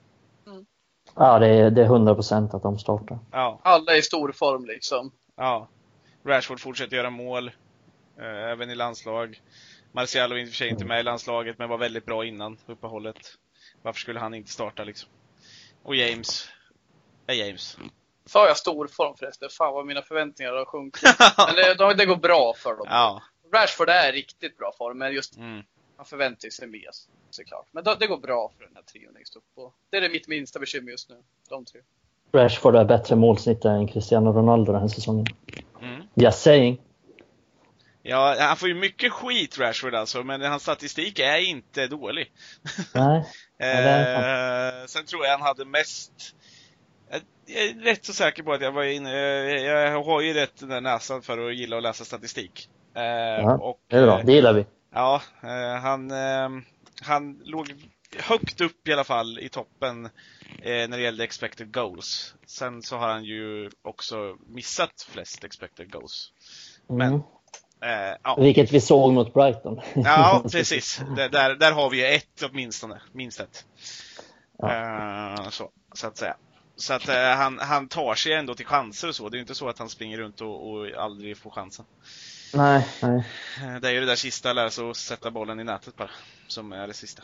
Ja, 1.16 1.40
det 1.40 1.48
är, 1.48 1.72
det 1.72 1.82
är 1.82 1.86
100 1.86 2.16
procent 2.16 2.54
att 2.54 2.64
de 2.64 2.80
startar. 2.80 3.20
Ja, 3.32 3.60
Alla 3.64 3.92
är 3.94 3.98
i 3.98 4.02
stor 4.02 4.32
form 4.32 4.66
liksom. 4.66 5.12
ja. 5.36 5.68
Rashford 6.26 6.60
fortsätter 6.60 6.98
göra 6.98 7.10
mål, 7.10 7.48
eh, 8.20 8.26
även 8.52 8.70
i 8.70 8.76
landslag. 8.76 9.42
Martial 9.92 10.30
var 10.30 10.38
i 10.38 10.44
och 10.44 10.48
för 10.48 10.56
sig 10.56 10.70
inte 10.70 10.86
med 10.86 11.00
i 11.00 11.04
landslaget, 11.04 11.58
men 11.60 11.70
var 11.70 11.78
väldigt 11.78 12.06
bra 12.06 12.26
innan 12.26 12.58
uppehållet. 12.66 13.18
Varför 13.82 14.00
skulle 14.00 14.20
han 14.20 14.34
inte 14.34 14.52
starta 14.52 14.84
liksom? 14.84 15.10
Och 15.84 15.96
James, 15.96 16.50
är 17.28 17.34
James. 17.34 17.78
Sa 18.26 18.48
jag 18.48 18.58
stor 18.58 18.88
form 18.88 19.16
förresten? 19.18 19.50
Fan 19.52 19.74
vad 19.74 19.86
mina 19.86 20.02
förväntningar 20.02 20.52
har 20.54 20.66
sjunkit. 20.66 21.04
Men 21.38 21.56
det, 21.56 21.74
de- 21.74 21.98
det 21.98 22.06
går 22.06 22.16
bra 22.16 22.54
för 22.58 22.70
dem. 22.76 22.86
ja. 22.90 23.22
Rashford 23.54 23.90
är 23.90 24.12
riktigt 24.12 24.58
bra 24.58 24.72
form, 24.78 24.98
men 24.98 25.14
just 25.14 25.38
Mm. 25.38 25.64
Man 26.02 26.06
förväntar 26.06 26.50
sig 26.50 26.68
mer 26.68 26.90
såklart. 27.30 27.66
Men 27.72 27.84
det, 27.84 27.96
det 28.00 28.08
går 28.08 28.18
bra 28.18 28.52
för 28.58 28.64
den 28.66 28.76
här 28.76 28.84
trion 28.84 29.14
längst 29.14 29.36
upp. 29.36 29.44
Och 29.56 29.74
det 29.90 29.98
är 29.98 30.02
det 30.02 30.10
mitt 30.10 30.28
minsta 30.28 30.60
bekymmer 30.60 30.92
just 30.92 31.10
nu. 31.10 31.16
De 31.50 31.66
tre. 31.66 31.82
Rashford 32.34 32.76
har 32.76 32.86
bättre 32.86 33.16
målsnitt 33.16 33.66
än 33.66 33.88
Cristiano 33.88 34.32
Ronaldo 34.34 34.72
den 34.72 34.82
här 34.82 34.88
säsongen. 34.88 35.26
Mm. 35.82 36.02
Just 36.16 36.42
saying. 36.42 36.82
Ja, 38.04 38.36
han 38.40 38.58
får 38.58 38.70
ju 38.70 38.76
mycket 38.76 39.12
skit 39.12 39.60
Rashford 39.60 39.96
alltså, 39.96 40.24
men 40.24 40.42
hans 40.42 40.64
statistik 40.64 41.20
är 41.20 41.38
inte 41.38 41.88
dålig. 41.88 42.32
Nej. 42.96 43.24
är 43.58 44.82
Eh, 44.82 44.86
sen 44.86 45.06
tror 45.06 45.26
jag 45.26 45.32
han 45.32 45.42
hade 45.42 45.66
mest 45.66 46.12
jag- 47.10 47.22
jag 47.46 47.64
är 47.66 47.74
rätt 47.74 48.06
så 48.06 48.14
säker 48.14 48.44
på 48.44 48.54
att 48.54 48.62
jag 48.62 48.72
var 48.72 48.84
inne, 48.84 49.12
eh, 49.12 49.64
jag 49.66 50.04
har 50.04 50.22
ju 50.22 50.34
rätt 50.34 50.60
den 50.60 50.70
där 50.70 50.82
näsan 50.82 51.22
för 51.22 51.48
att 51.50 51.56
gilla 51.56 51.78
att 51.78 51.84
läsa 51.84 52.06
statistik. 52.06 52.70
Eh, 52.96 53.02
Ja, 53.04 53.58
och, 53.58 53.80
Det 53.88 53.96
är 53.98 54.06
bra. 54.06 54.20
eh, 54.20 54.26
Det 54.26 54.34
gillar 54.34 54.54
vi. 54.54 54.66
Ja, 54.94 55.22
eh, 55.44 55.82
han, 55.82 56.12
eh, 56.12 56.50
han 57.02 57.42
låg 57.44 57.74
högt 58.18 58.62
upp 58.62 58.88
i 58.88 58.94
alla 58.94 59.04
fall 59.04 59.40
i 59.40 59.50
toppen 59.50 60.06
eh, 60.62 60.90
när 60.90 60.98
det 60.98 61.02
gällde 61.02 61.24
expected 61.24 61.74
goals. 61.74 62.36
Sen 62.46 62.82
så 62.82 62.98
har 62.98 63.08
han 63.08 63.24
ju 63.24 63.70
också 63.82 64.38
missat 64.48 65.08
flest 65.10 65.44
expected 65.44 65.92
goals. 65.92 66.32
Men, 66.88 67.22
Mm. 67.84 68.12
Eh, 68.12 68.18
ja. 68.24 68.36
Vilket 68.40 68.72
vi 68.72 68.82
såg 68.82 69.14
mot 69.14 69.34
Brighton. 69.34 69.82
Ja, 69.96 70.44
precis. 70.52 71.02
Där, 71.16 71.30
där, 71.30 71.56
där 71.56 71.72
har 71.72 71.90
vi 71.90 71.98
ju 71.98 72.06
ett 72.06 72.44
åtminstone. 72.52 73.02
Minst 73.12 73.40
ett. 73.40 73.66
Eh, 74.64 75.50
så, 75.50 75.70
så 75.94 76.08
att 76.08 76.18
säga. 76.18 76.36
Så 76.76 76.94
att 76.94 77.10
eh, 77.10 77.16
han, 77.16 77.60
han 77.60 77.88
tar 77.88 78.16
sig 78.16 78.34
ändå 78.34 78.56
till 78.56 78.66
chanser 78.66 79.08
och 79.08 79.16
så. 79.16 79.30
Det 79.30 79.36
är 79.36 79.38
ju 79.38 79.42
inte 79.42 79.56
så 79.56 79.70
att 79.70 79.80
han 79.80 79.90
springer 79.90 80.18
runt 80.18 80.42
och, 80.42 80.72
och 80.72 80.88
aldrig 80.98 81.38
får 81.38 81.52
chansen. 81.52 81.86
Nej, 82.54 82.88
nej. 83.02 83.24
Eh, 83.64 83.76
Det 83.82 83.88
är 83.88 83.92
ju 83.92 84.00
det 84.00 84.06
där 84.06 84.16
sista, 84.16 84.54
lära 84.54 84.70
sig 84.70 84.90
att 84.90 84.98
sätta 84.98 85.32
bollen 85.32 85.60
i 85.60 85.64
nätet 85.64 85.96
bara. 85.96 86.10
Som 86.48 86.72
är 86.74 86.88
det 86.88 86.94
sista. 86.94 87.24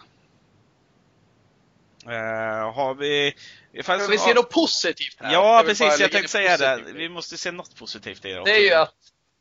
Eh, 2.05 2.73
har 2.73 2.95
vi... 2.95 3.35
Fast, 3.83 4.01
Men 4.01 4.11
vi 4.11 4.17
ser 4.17 4.35
något 4.35 4.49
positivt 4.49 5.15
här. 5.19 5.33
Ja, 5.33 5.63
precis. 5.65 5.99
Jag 5.99 6.11
tänkte 6.11 6.31
säga 6.31 6.57
det. 6.57 6.83
Vi 6.93 7.09
måste 7.09 7.37
se 7.37 7.51
något 7.51 7.75
positivt 7.75 8.25
i 8.25 8.29
det 8.33 8.39
också. 8.39 8.53
Det 8.53 8.57
är 8.57 8.63
ju 8.63 8.73
att 8.73 8.93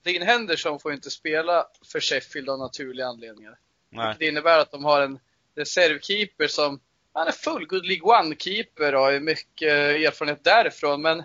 Dean 0.05 0.27
Henderson 0.27 0.81
får 0.81 0.93
inte 0.93 1.11
spela 1.11 1.67
för 1.93 2.01
Sheffield 2.01 2.49
av 2.49 2.59
naturliga 2.59 3.07
anledningar. 3.07 3.59
Nej. 3.91 4.17
Det 4.19 4.27
innebär 4.27 4.59
att 4.59 4.71
de 4.71 4.85
har 4.85 5.01
en 5.03 5.19
reservkeeper 5.57 6.47
som, 6.47 6.81
han 7.13 7.29
är 7.29 7.33
fullgod 7.33 7.87
League 7.87 8.21
One-keeper 8.21 8.93
och 8.95 9.01
har 9.01 9.21
mycket 9.21 9.73
erfarenhet 9.73 10.45
därifrån. 10.45 11.03
Men 11.03 11.23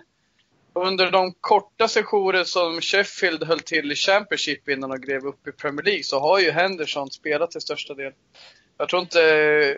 under 0.74 1.10
de 1.10 1.34
korta 1.40 1.88
sessioner 1.88 2.44
som 2.44 2.80
Sheffield 2.80 3.44
höll 3.44 3.60
till 3.60 3.92
i 3.92 3.94
Championship 3.94 4.68
innan 4.68 4.90
de 4.90 5.00
grev 5.00 5.26
upp 5.26 5.48
i 5.48 5.52
Premier 5.52 5.84
League 5.84 6.02
så 6.02 6.20
har 6.20 6.38
ju 6.38 6.50
Henderson 6.50 7.10
spelat 7.10 7.50
till 7.50 7.60
största 7.60 7.94
del. 7.94 8.12
Jag 8.78 8.88
tror 8.88 9.02
inte 9.02 9.18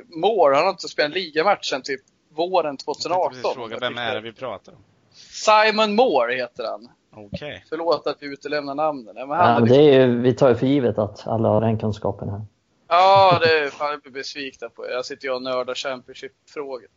Moore, 0.09 0.55
han 0.55 0.65
har 0.65 0.71
inte 0.71 0.89
spelat 0.89 1.09
en 1.09 1.15
ligamatch 1.23 1.71
sen 1.71 1.83
typ 1.83 2.01
våren 2.35 2.77
Jag 2.87 2.97
tänkte 2.97 3.03
2018. 3.09 3.31
precis 3.31 3.55
fråga, 3.55 3.79
vem 3.81 3.99
är 3.99 4.15
det 4.15 4.21
vi 4.21 4.33
pratar 4.33 4.73
om? 4.73 4.85
Simon 5.13 5.95
Moore 5.95 6.35
heter 6.35 6.65
han. 6.65 6.89
Okej. 7.17 7.65
Förlåt 7.69 8.07
att 8.07 8.17
vi 8.21 8.27
utelämnar 8.27 8.75
namnen. 8.75 9.15
Men 9.15 9.31
han 9.31 9.53
Ja, 9.53 9.61
men 9.61 9.69
det 9.69 9.77
är 9.77 10.07
ju, 10.07 10.21
vi 10.21 10.35
tar 10.35 10.49
ju 10.49 10.55
för 10.55 10.67
givet 10.67 10.99
att 10.99 11.27
alla 11.27 11.49
har 11.49 11.61
den 11.61 11.79
kunskapen 11.79 12.29
här. 12.29 12.43
Ja, 12.89 13.39
det 13.43 13.59
är 13.59 13.69
fan 13.69 13.91
jag 13.91 14.01
blir 14.01 14.13
besvikna 14.13 14.69
på. 14.69 14.91
Jag 14.91 15.05
sitter 15.05 15.29
ju 15.29 15.35
och 15.35 15.43
nördar 15.43 15.75
Championship-frågor. 15.75 16.89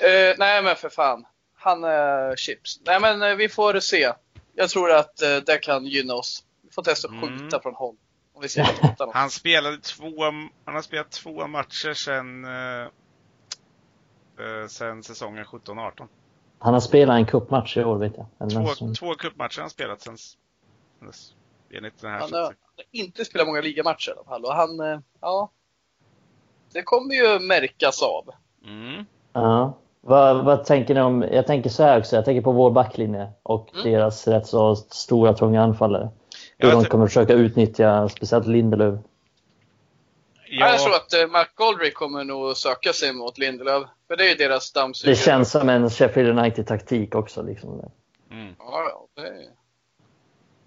Eh, 0.00 0.34
nej, 0.38 0.62
men 0.62 0.76
för 0.76 0.88
fan. 0.88 1.24
Han 1.62 1.84
är 1.84 2.36
chips. 2.36 2.80
Nej, 2.86 3.00
men 3.00 3.22
eh, 3.22 3.34
vi 3.36 3.48
får 3.48 3.80
se. 3.80 4.12
Jag 4.54 4.70
tror 4.70 4.92
att 4.92 5.22
eh, 5.22 5.36
det 5.36 5.58
kan 5.58 5.86
gynna 5.86 6.14
oss. 6.14 6.44
Vi 6.62 6.70
får 6.70 6.82
testa 6.82 7.08
att 7.08 7.14
Mm. 7.14 7.38
skjuta 7.38 7.60
från 7.62 7.74
håll. 7.74 7.96
Om 8.34 8.42
vi 8.42 8.48
ser 8.48 8.62
att. 8.62 9.14
Han 9.14 9.30
spelade 9.30 9.78
två, 9.78 10.24
han 10.64 10.74
har 10.74 10.82
spelat 10.82 11.10
två 11.10 11.46
matcher 11.46 11.94
sen, 11.94 12.44
eh, 12.44 12.82
eh, 14.46 14.66
sen 14.68 15.02
säsongen 15.02 15.44
17-18. 15.44 16.08
Han 16.58 16.72
har 16.74 16.80
spelat 16.80 17.14
en 17.16 17.26
cupmatch 17.26 17.76
i 17.76 17.84
år 17.84 17.98
vet 17.98 18.12
jag. 18.16 18.26
Eller 18.40 18.50
Två, 18.50 18.60
nästan. 18.60 18.94
två 18.94 19.14
cupmatcher 19.14 19.56
har 19.56 19.62
han 19.62 19.70
spelat 19.70 20.00
sen, 20.00 20.18
sen 20.18 20.38
dess, 21.08 21.34
enligt 21.70 22.00
den 22.00 22.10
här 22.10 22.20
Han 22.20 22.32
har, 22.32 22.38
han 22.40 22.46
statistiken. 22.52 22.76
har 22.76 23.04
inte 23.04 23.24
spelat 23.24 23.46
många 23.46 23.60
ligamatcher 23.60 24.08
i 24.10 24.12
alla 24.12 24.24
fall. 24.24 24.44
Och 24.44 24.54
han, 24.54 24.80
eh, 24.80 25.00
ja. 25.20 25.50
Det 26.72 26.82
kommer 26.82 27.14
ju 27.14 27.38
märkas 27.38 28.02
av. 28.02 28.30
Mm. 28.64 29.04
Ja. 29.32 29.78
Vad, 30.04 30.44
vad 30.44 30.64
tänker 30.64 30.94
ni 30.94 31.00
om, 31.00 31.22
jag 31.32 31.46
tänker 31.46 31.70
så 31.70 31.82
här 31.82 31.98
också, 31.98 32.16
jag 32.16 32.24
tänker 32.24 32.42
på 32.42 32.52
vår 32.52 32.70
backlinje 32.70 33.28
och 33.42 33.70
Mm. 33.74 33.92
deras 33.92 34.28
rätt 34.28 34.46
så 34.46 34.76
stora, 34.76 35.32
tunga 35.34 35.62
anfallare. 35.62 36.10
Hur 36.58 36.68
Jag 36.68 36.78
de 36.82 36.84
kommer 36.88 37.06
försöka 37.06 37.32
utnyttja 37.32 38.08
speciellt 38.08 38.46
Lindelöf. 38.46 38.98
Ja. 40.48 40.68
Jag 40.70 40.80
tror 40.80 40.94
att 40.94 41.12
eh, 41.12 41.26
McGoldrick 41.40 41.94
kommer 41.94 42.24
nog 42.24 42.56
söka 42.56 42.92
sig 42.92 43.12
mot 43.12 43.38
Lindelöf. 43.38 43.82
För 44.08 44.16
det 44.16 44.24
är 44.24 44.28
ju 44.28 44.34
deras 44.34 44.72
Det 44.72 44.80
dammsugare. 44.80 45.16
känns 45.16 45.50
som 45.50 45.68
en 45.68 45.90
Sheffield 45.90 46.38
United-taktik 46.38 47.14
också. 47.14 47.42
Liksom. 47.42 47.70
mm. 48.30 48.54
Ja, 48.58 48.84
ja, 48.88 49.22
det, 49.22 49.28
är- 49.28 49.50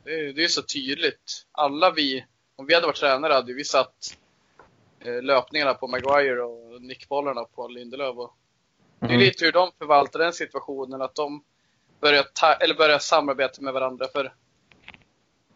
det, 0.03 0.11
är- 0.29 0.33
det 0.33 0.43
är 0.43 0.47
så 0.47 0.61
tydligt. 0.61 1.45
Alla 1.51 1.91
vi, 1.91 2.25
om 2.55 2.65
vi 2.65 2.73
hade 2.73 2.87
varit 2.87 2.95
tränare 2.99 3.33
hade 3.33 3.53
vi 3.53 3.63
satt 3.63 4.17
eh, 5.05 5.21
löpningarna 5.23 5.73
på 5.73 5.87
Maguire 5.87 6.41
och 6.43 6.81
nickbollarna 6.81 7.43
på 7.55 7.67
Lindelöf. 7.67 8.17
Och 8.17 8.33
det 8.99 9.13
är 9.13 9.17
lite 9.17 9.45
hur 9.45 9.51
de 9.51 9.71
förvaltar 9.77 10.19
den 10.19 10.33
situationen, 10.33 11.01
att 11.01 11.15
de 11.15 11.43
börjar, 12.01 12.23
ta, 12.33 12.53
eller 12.53 12.75
börjar 12.75 12.99
samarbeta 12.99 13.61
med 13.61 13.73
varandra. 13.73 14.05
För 14.13 14.33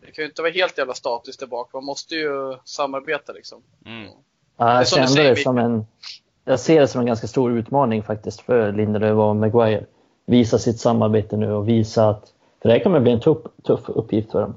det 0.01 0.11
kan 0.11 0.23
ju 0.23 0.29
inte 0.29 0.41
vara 0.41 0.51
helt 0.51 0.77
jävla 0.77 0.93
statiskt 0.93 1.39
där 1.39 1.47
bak. 1.47 1.73
Man 1.73 1.83
måste 1.83 2.15
ju 2.15 2.57
samarbeta 2.63 3.33
liksom. 3.33 3.63
Mm. 3.85 4.07
Ja, 4.57 4.75
jag 4.75 4.87
kände 4.87 5.07
säger, 5.07 5.29
det 5.29 5.41
som 5.41 5.57
en... 5.57 5.85
Jag 6.45 6.59
ser 6.59 6.79
det 6.81 6.87
som 6.87 7.01
en 7.01 7.07
ganska 7.07 7.27
stor 7.27 7.51
utmaning 7.51 8.03
faktiskt 8.03 8.41
för 8.41 8.71
Lindelöf 8.71 9.17
och 9.17 9.35
Maguire. 9.35 9.85
Visa 10.25 10.59
sitt 10.59 10.79
samarbete 10.79 11.37
nu 11.37 11.51
och 11.51 11.69
visa 11.69 12.09
att... 12.09 12.33
För 12.61 12.69
det 12.69 12.75
här 12.75 12.83
kommer 12.83 12.99
bli 12.99 13.11
en 13.11 13.21
tuff, 13.21 13.37
tuff 13.63 13.89
uppgift 13.89 14.31
för 14.31 14.41
dem. 14.41 14.55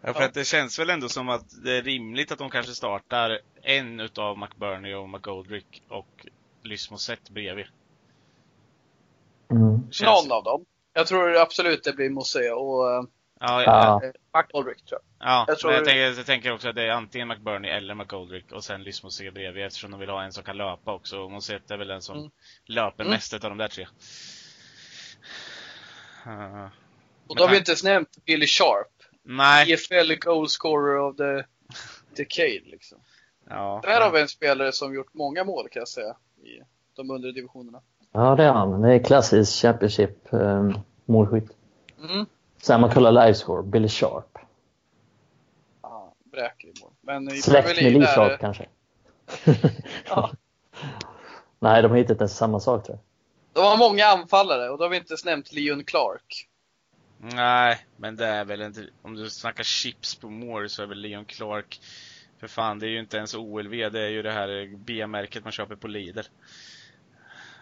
Ja, 0.00 0.12
för 0.12 0.22
att 0.22 0.34
det 0.34 0.44
känns 0.44 0.78
väl 0.78 0.90
ändå 0.90 1.08
som 1.08 1.28
att 1.28 1.64
det 1.64 1.76
är 1.76 1.82
rimligt 1.82 2.32
att 2.32 2.38
de 2.38 2.50
kanske 2.50 2.72
startar 2.72 3.40
en 3.62 4.00
utav 4.00 4.38
McBurney 4.38 4.94
och 4.94 5.08
McGoldrick 5.08 5.82
och 5.88 6.26
Lysmoset 6.62 7.30
bredvid. 7.30 7.66
Mm. 9.50 9.90
Någon 10.02 10.32
av 10.32 10.44
dem. 10.44 10.64
Jag 10.92 11.06
tror 11.06 11.36
absolut 11.36 11.84
det 11.84 11.92
blir 11.92 12.10
Mose 12.10 12.50
och 12.52 12.90
eh, 12.92 13.02
Ja, 13.40 13.62
ja, 13.62 14.00
Ja. 14.02 14.12
McGoldrick 14.42 14.84
tror 14.84 15.00
jag. 15.18 15.28
ja. 15.28 15.44
jag 15.48 15.58
tror- 15.58 15.72
jag 15.72 15.84
tänker, 15.84 16.00
jag 16.00 16.26
tänker 16.26 16.52
också 16.52 16.68
att 16.68 16.74
det 16.74 16.82
är 16.82 16.90
antingen 16.90 17.28
McBurney 17.28 17.70
eller 17.70 17.94
McGoldrick 17.94 18.52
och 18.52 18.64
sen 18.64 18.82
Lysmoset 18.82 19.34
bredvid 19.34 19.64
eftersom 19.64 19.90
de 19.90 20.00
vill 20.00 20.08
ha 20.10 20.22
en 20.22 20.32
som 20.32 20.44
kan 20.44 20.56
löpa 20.56 20.92
också. 20.94 21.18
Och 21.20 21.30
Moset 21.30 21.70
är 21.70 21.76
väl 21.76 21.88
den 21.88 22.02
som 22.02 22.18
Mm. 22.18 22.30
löper 22.66 23.04
Mm. 23.04 23.10
mest 23.14 23.34
utav 23.34 23.50
de 23.50 23.58
där 23.58 23.68
tre. 23.68 23.86
Uh, 26.26 26.66
Och 27.26 27.36
då 27.36 27.42
har 27.44 27.50
vi 27.50 27.56
inte 27.56 27.70
ens 27.70 27.84
nämnt 27.84 28.24
Billy 28.24 28.46
Sharp. 28.46 28.92
nej. 29.22 29.72
EFL 29.72 30.14
goal 30.14 30.48
scorer 30.48 30.98
of 30.98 31.16
the 31.16 31.44
decade 32.22 32.60
liksom. 32.64 32.98
Ja, 33.50 33.80
Där 33.84 34.00
har 34.00 34.10
vi 34.10 34.20
en 34.20 34.28
spelare 34.28 34.72
som 34.72 34.94
gjort 34.94 35.14
många 35.14 35.44
mål 35.44 35.68
kan 35.68 35.80
jag 35.80 35.88
säga. 35.88 36.16
I 36.42 36.62
de 36.96 37.10
undre 37.10 37.32
divisionerna. 37.32 37.82
Ja, 38.16 38.34
det 38.34 38.44
är 38.44 38.52
han. 38.52 38.82
Det 38.82 38.94
är 38.94 38.98
klassisk 39.04 39.62
Championship 39.62 40.18
um, 40.30 40.78
målskytt. 41.04 41.50
Mm. 42.10 42.26
Sen 42.62 42.80
man 42.80 42.90
kollar 42.90 43.12
livescore, 43.12 43.62
Billy 43.62 43.88
Sharp. 43.88 44.38
Ja, 45.82 46.14
bräker 46.24 46.68
i 46.68 46.72
mål. 46.82 46.90
Men 47.00 47.28
i 47.28 47.42
Släkt 47.42 47.66
med 47.82 47.92
Lee 47.92 48.06
Sharp 48.06 48.32
är- 48.32 48.36
kanske. 48.36 48.66
Ja. 50.08 50.30
Nej, 51.58 51.82
de 51.82 51.90
har 51.90 51.98
hittat 51.98 52.20
en 52.20 52.28
samma 52.28 52.60
sak 52.60 52.84
tror 52.84 52.98
jag. 52.98 53.62
De 53.62 53.68
har 53.68 53.76
många 53.76 54.06
anfallare 54.06 54.70
och 54.70 54.78
då 54.78 54.84
har 54.84 54.88
vi 54.88 54.96
inte 54.96 55.12
ens 55.12 55.24
nämnt 55.24 55.52
Leon 55.52 55.84
Clark. 55.84 56.48
Nej, 57.18 57.78
men 57.96 58.16
det 58.16 58.26
är 58.26 58.44
väl 58.44 58.62
inte, 58.62 58.86
om 59.02 59.14
du 59.14 59.30
snackar 59.30 59.64
chips 59.64 60.14
på 60.14 60.28
mål 60.30 60.68
så 60.68 60.82
är 60.82 60.86
väl 60.86 60.98
Leon 61.00 61.24
Clark, 61.24 61.80
för 62.40 62.48
fan 62.48 62.78
det 62.78 62.86
är 62.86 62.90
ju 62.90 63.00
inte 63.00 63.16
ens 63.16 63.34
OLV, 63.34 63.70
det 63.70 64.00
är 64.00 64.08
ju 64.08 64.22
det 64.22 64.32
här 64.32 64.74
B-märket 64.76 65.44
man 65.44 65.52
köper 65.52 65.76
på 65.76 65.88
Lidl. 65.88 66.20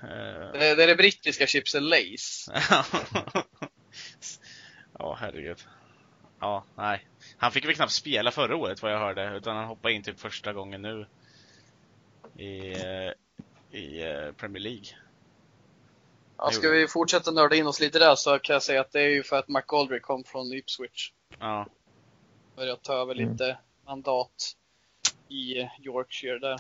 Eh, 0.05 0.53
Det 0.53 0.67
är 0.71 0.77
det, 0.77 0.83
är 0.83 0.87
det 0.87 0.97
brittiska 0.97 1.47
chipset 1.47 1.83
Lace. 1.83 2.53
ja, 4.99 5.17
herregud. 5.21 5.65
Ja, 6.41 6.65
nej. 6.77 7.09
Han 7.37 7.53
fick 7.53 7.65
väl 7.65 7.75
knappt 7.75 7.93
spela 7.93 8.31
förra 8.31 8.57
året 8.57 8.83
vad 8.83 8.93
jag 8.93 8.99
hörde, 8.99 9.37
utan 9.37 9.57
han 9.57 9.65
hoppade 9.65 9.95
in 9.95 10.03
typ 10.03 10.21
första 10.21 10.53
gången 10.53 10.83
nu 10.83 11.07
i, 12.39 12.73
eh, 12.73 13.13
i 13.81 14.03
eh, 14.03 14.33
Premier 14.33 14.63
League. 14.63 14.87
Ja, 16.37 16.51
ska 16.51 16.69
vi 16.71 16.89
fortsätta 16.89 17.31
nörda 17.31 17.57
in 17.57 17.67
oss 17.67 17.81
lite 17.81 17.99
där 17.99 18.15
så 18.15 18.39
kan 18.39 18.53
jag 18.55 18.63
säga 18.63 18.81
att 18.81 18.93
det 18.93 19.01
är 19.01 19.09
ju 19.09 19.23
för 19.23 19.37
att 19.37 19.49
McGoldrick 19.49 20.03
kom 20.03 20.25
från 20.25 20.53
Ipswich. 20.53 21.13
Ja, 21.39 21.67
Börjat 22.57 22.83
ta 22.83 22.95
över 22.95 23.15
Mm. 23.15 23.33
lite 23.33 23.59
mandat 23.87 24.57
i 25.29 25.69
Yorkshire 25.83 26.39
där. 26.39 26.59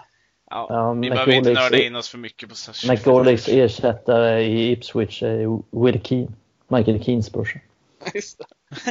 Ja. 0.55 0.67
Ja, 0.71 0.93
vi 0.93 1.11
behöver 1.11 1.33
inte 1.33 1.53
nörda 1.53 1.79
in 1.79 1.97
oss 1.97 2.09
för 2.09 2.19
mycket 2.19 2.49
på 2.49 2.55
McGoldricks 2.89 3.49
ersättare 3.49 4.43
i 4.43 4.71
Ipswich 4.71 5.23
är 5.23 5.63
Will 5.85 6.01
Keane. 6.03 6.33
Michael 6.69 7.05
Keanes 7.05 7.33
brorsa. 7.33 7.59
Just 8.15 8.39
det. 8.39 8.45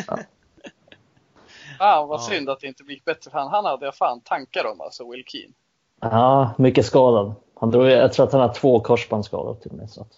Ja. 0.08 0.20
Fan 1.78 2.08
vad 2.08 2.20
Ja. 2.20 2.24
synd 2.24 2.50
att 2.50 2.60
det 2.60 2.68
inte 2.68 2.84
gick 2.84 3.06
bättre 3.06 3.32
för 3.32 3.40
han. 3.40 3.48
Han 3.48 3.66
hade 3.66 3.86
jag 3.86 3.96
fan 3.96 4.22
tankar 4.22 4.72
om 4.72 4.82
alltså, 4.82 5.12
Will 5.12 5.24
Keane. 5.28 5.54
Ja, 6.02 6.54
mycket 6.58 6.86
skadad. 6.86 7.36
Han 7.56 7.72
drog, 7.72 7.88
jag 7.88 8.14
tror 8.14 8.26
att 8.26 8.32
han 8.32 8.42
har 8.42 8.54
två 8.54 8.80
korsbandsskador 8.80 9.56
till 9.56 9.72
och 9.72 9.78
med. 9.78 9.90
Så 9.90 10.02
att 10.02 10.12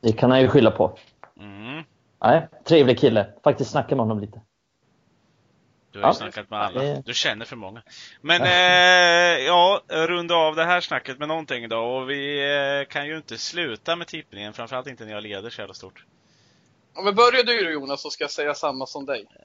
det 0.00 0.12
kan 0.12 0.30
han 0.30 0.40
ju 0.40 0.48
skylla 0.48 0.70
på. 0.70 0.98
Mm. 1.40 1.82
Nej, 2.24 2.48
trevlig 2.64 2.98
kille. 2.98 3.26
Faktiskt 3.44 3.70
snacka 3.70 3.96
med 3.96 4.02
honom 4.02 4.20
lite. 4.20 4.40
Du 5.92 5.98
har 5.98 6.06
ju 6.06 6.08
Ja. 6.10 6.14
snackat 6.14 6.50
med 6.50 6.60
alla. 6.60 6.82
Du 7.04 7.14
känner 7.14 7.44
för 7.44 7.56
många. 7.56 7.82
Men 8.20 8.42
eh, 8.42 9.44
ja, 9.46 9.82
runda 9.88 10.34
av 10.34 10.56
det 10.56 10.64
här 10.64 10.80
snacket 10.80 11.18
med 11.18 11.28
någonting 11.28 11.68
då. 11.68 11.78
Och 11.78 12.10
vi 12.10 12.52
eh, 12.80 12.88
kan 12.92 13.06
ju 13.06 13.16
inte 13.16 13.38
sluta 13.38 13.96
med 13.96 14.06
tippningen. 14.06 14.52
Framförallt 14.52 14.86
inte 14.86 15.04
när 15.04 15.12
jag 15.12 15.22
leder 15.22 15.50
så 15.50 15.60
jävla 15.60 15.74
stort. 15.74 16.04
Ja, 16.94 17.02
men 17.02 17.14
börjar 17.14 17.42
du 17.44 17.64
då 17.64 17.70
Jonas 17.70 18.02
så 18.02 18.10
ska 18.10 18.24
jag 18.24 18.30
säga 18.30 18.54
samma 18.54 18.86
som 18.86 19.06
dig. 19.06 19.26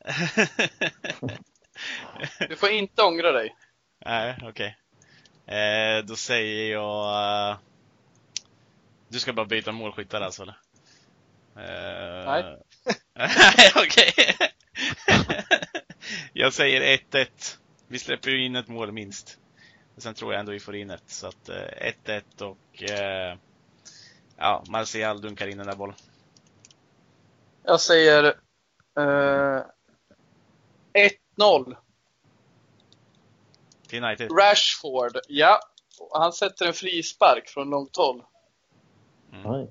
Du 2.50 2.56
får 2.56 2.70
inte 2.70 3.04
ångra 3.04 3.32
dig. 3.32 3.56
Nej, 4.06 4.38
okej. 4.44 4.78
Eh, 5.48 6.06
då 6.06 6.16
säger 6.16 6.72
jag... 6.72 7.50
eh, 7.52 7.58
du 9.10 9.20
ska 9.20 9.34
bara 9.34 9.46
byta 9.46 9.72
målskyttar 9.72 10.22
alltså 10.22 10.42
eller? 10.44 10.58
Eh, 11.58 12.26
Nej. 12.26 12.58
Nej, 13.16 13.72
okej. 13.76 14.14
jag 16.38 16.54
säger 16.54 16.98
1-1. 17.12 17.28
Vi 17.88 18.00
släpper 18.00 18.30
ju 18.30 18.46
in 18.46 18.56
ett 18.56 18.68
mål 18.68 18.92
minst. 18.92 19.38
Och 19.96 20.02
sen 20.02 20.14
tror 20.14 20.34
jag 20.34 20.40
ändå 20.40 20.52
vi 20.52 20.60
får 20.60 20.76
in 20.76 20.90
ett. 20.90 21.04
Så 21.08 21.28
att 21.28 21.50
eh, 21.50 21.56
1-1 22.06 22.42
och... 22.42 22.84
Eh, 22.84 23.38
ja, 24.38 24.64
Martial 24.68 25.22
dunkar 25.22 25.48
in 25.48 25.58
den 25.58 25.68
där 25.68 25.76
bollen. 25.76 25.96
Jag 27.64 27.82
säger 27.82 28.24
eh, 28.98 29.64
1-0. 31.38 31.76
Till 33.88 34.04
United. 34.04 34.32
Rashford, 34.32 35.18
ja. 35.28 35.60
Han 36.12 36.34
sätter 36.34 36.66
en 36.66 36.74
frispark 36.74 37.50
från 37.50 37.70
långt 37.70 37.96
håll. 37.96 38.24
Oj. 39.46 39.70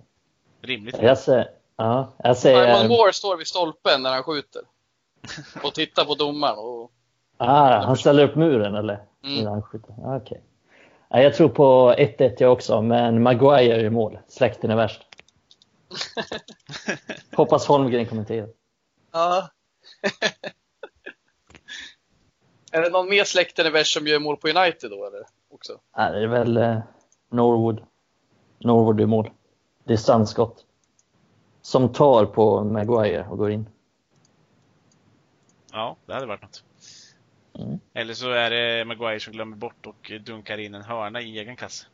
Rimligt. 0.63 0.99
Jag 1.01 1.19
säger... 1.19 1.51
Ja, 1.77 2.13
jag 2.19 2.37
Simon 2.37 2.63
säger... 2.63 2.89
Moore 2.89 3.13
står 3.13 3.37
vid 3.37 3.47
stolpen 3.47 4.03
när 4.03 4.11
han 4.11 4.23
skjuter. 4.23 4.63
Och 5.63 5.75
tittar 5.75 6.05
på 6.05 6.15
domaren. 6.15 6.59
Och, 6.59 6.91
Ah, 7.39 7.85
han 7.85 7.97
ställer 7.97 8.25
upp 8.25 8.37
muren 8.37 8.75
eller? 8.75 9.03
Mm. 9.25 9.47
Han 9.47 9.63
skjuter. 9.63 9.95
Ah, 10.05 10.21
jag 11.21 11.35
tror 11.35 11.49
på 11.49 11.95
1-1 11.99 12.35
jag 12.39 12.53
också, 12.53 12.83
men 12.83 13.23
Maguire 13.23 13.81
i 13.81 13.91
mål. 13.91 14.19
Släkten 14.29 14.71
är 14.71 14.77
värst. 14.77 15.03
Hoppas 17.37 17.67
Holmgren 17.67 18.07
kommenterar. 18.07 18.49
ja. 19.13 19.49
är 22.73 22.83
det 22.83 22.91
någon 22.91 23.09
mer 23.09 23.25
släkten 23.25 23.67
i 23.67 23.71
värst 23.71 23.93
som 23.95 24.07
gör 24.07 24.19
mål 24.19 24.37
på 24.37 24.49
United 24.49 24.91
då 24.91 25.07
eller? 25.07 25.23
Också? 25.51 25.73
Ja, 25.97 26.11
det 26.11 26.23
är 26.23 26.27
väl 26.27 26.57
eh, 26.57 26.79
Norwood. 27.31 27.83
Norwood 28.59 29.01
i 29.01 29.07
mål. 29.07 29.31
Distansskott. 29.85 30.65
Som 31.63 31.93
tar 31.93 32.27
på 32.27 32.65
Maguire 32.65 33.27
och 33.31 33.39
går 33.39 33.51
in. 33.51 33.69
Ja, 35.77 35.97
det 36.07 36.15
hade 36.15 36.27
varit 36.27 36.43
något. 36.43 36.65
Mm. 37.59 37.79
Eller 37.95 38.15
så 38.15 38.31
är 38.31 38.51
det 38.51 38.85
Maguire 38.85 39.21
som 39.21 39.33
glömmer 39.33 39.57
bort 39.57 39.87
och 39.87 40.13
dunkar 40.21 40.59
in 40.59 40.75
en 40.75 40.83
hörna 40.83 41.21
i 41.21 41.39
egen 41.39 41.57
kasse. 41.57 41.87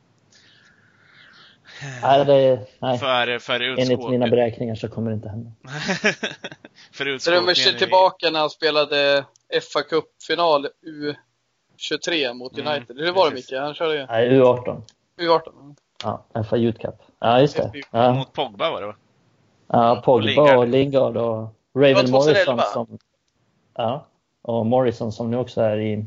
Nej, 2.03 2.25
det, 2.25 2.67
nej. 2.79 2.99
För, 2.99 3.39
för 3.39 3.61
Enligt 3.61 3.91
utskåp... 3.91 4.11
mina 4.11 4.27
beräkningar 4.27 4.75
så 4.75 4.89
kommer 4.89 5.11
det 5.11 5.15
inte 5.15 5.29
hända. 5.29 5.51
för 6.93 7.31
Drömmer 7.31 7.55
sig 7.55 7.79
tillbaka 7.79 8.31
när 8.31 8.41
han 8.41 8.51
spelade 8.51 9.25
fa 9.73 9.83
Cup-final 9.83 10.69
U23 11.79 12.35
mot 12.35 12.59
Mm, 12.59 12.73
United. 12.73 12.97
Hur 12.99 13.13
var 13.13 13.29
det. 13.29 13.35
Micke? 13.35 13.53
Han 13.53 13.75
körde 13.75 13.95
ju 13.97 14.07
Nej, 14.07 14.31
U18. 14.31 14.83
U18. 15.21 15.77
Ja, 16.05 16.45
FA 16.51 16.57
Youth 16.57 16.81
Cup. 16.81 16.95
Ja, 17.19 17.41
just 17.41 17.57
det. 17.57 17.73
Ja, 17.91 18.13
Mot 18.13 18.33
Pogba 18.33 18.71
var 18.71 18.81
det 18.81 18.87
va? 18.87 18.95
ja 19.69 20.03
Pogba 20.05 20.27
Lingard. 20.27 20.57
och 20.57 20.69
Lingard 20.69 21.17
och 21.17 21.55
Raven 21.75 22.07
2011. 22.07 22.11
Morrison 22.11 22.61
som... 22.73 22.99
Ja, 23.75 24.07
och 24.43 24.67
Morrison 24.67 25.13
som 25.13 25.31
nu 25.31 25.37
också 25.37 25.61
är 25.61 25.79
i, 25.81 26.05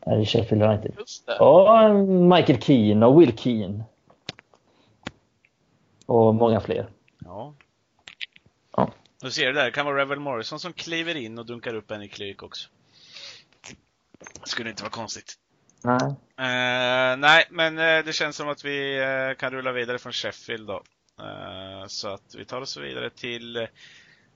är 0.00 0.20
i 0.20 0.26
Sheffield 0.26 0.62
United. 0.62 0.94
Just 0.98 1.26
det. 1.26 1.38
Och 1.38 1.94
Michael 2.08 2.62
Keane 2.62 3.06
och 3.06 3.20
Will 3.20 3.38
Keane. 3.38 3.84
Och 6.06 6.34
många 6.34 6.60
fler. 6.60 6.86
Ja. 7.24 7.54
Ja. 8.76 8.90
Du 9.20 9.30
ser 9.30 9.46
det 9.46 9.52
där, 9.52 9.64
det 9.64 9.70
kan 9.70 9.86
vara 9.86 10.00
Revel 10.00 10.20
Morrison 10.20 10.60
som 10.60 10.72
kliver 10.72 11.14
in 11.14 11.38
och 11.38 11.46
dunkar 11.46 11.74
upp 11.74 11.90
en 11.90 12.02
i 12.02 12.08
Klyk 12.08 12.42
också. 12.42 12.68
Skulle 14.44 14.70
inte 14.70 14.82
vara 14.82 14.90
konstigt. 14.90 15.34
Nej. 15.84 16.06
Eh, 16.36 17.16
nej, 17.16 17.44
men 17.50 17.78
eh, 17.78 18.04
det 18.04 18.14
känns 18.14 18.36
som 18.36 18.48
att 18.48 18.64
vi 18.64 18.98
eh, 18.98 19.36
kan 19.38 19.52
rulla 19.52 19.72
vidare 19.72 19.98
från 19.98 20.12
Sheffield 20.12 20.66
då. 20.66 20.82
Så 21.86 22.08
att 22.08 22.34
vi 22.38 22.44
tar 22.44 22.60
oss 22.60 22.76
vidare 22.76 23.10
till 23.10 23.68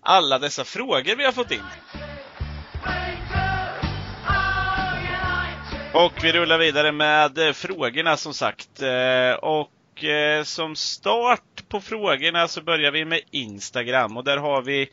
alla 0.01 0.39
dessa 0.39 0.65
frågor 0.65 1.17
vi 1.17 1.25
har 1.25 1.33
fått 1.33 1.51
in. 1.51 1.65
Och 5.93 6.13
vi 6.23 6.33
rullar 6.33 6.59
vidare 6.59 6.93
med 6.93 7.39
eh, 7.39 7.53
frågorna 7.53 8.17
som 8.17 8.35
sagt. 8.35 8.83
Eh, 8.83 9.33
och 9.33 10.05
eh, 10.05 10.43
som 10.43 10.77
start 10.77 11.69
på 11.69 11.81
frågorna 11.81 12.49
så 12.49 12.63
börjar 12.63 12.91
vi 12.91 13.05
med 13.05 13.21
Instagram 13.31 14.17
och 14.17 14.25
där 14.25 14.37
har 14.37 14.63
vi 14.63 14.89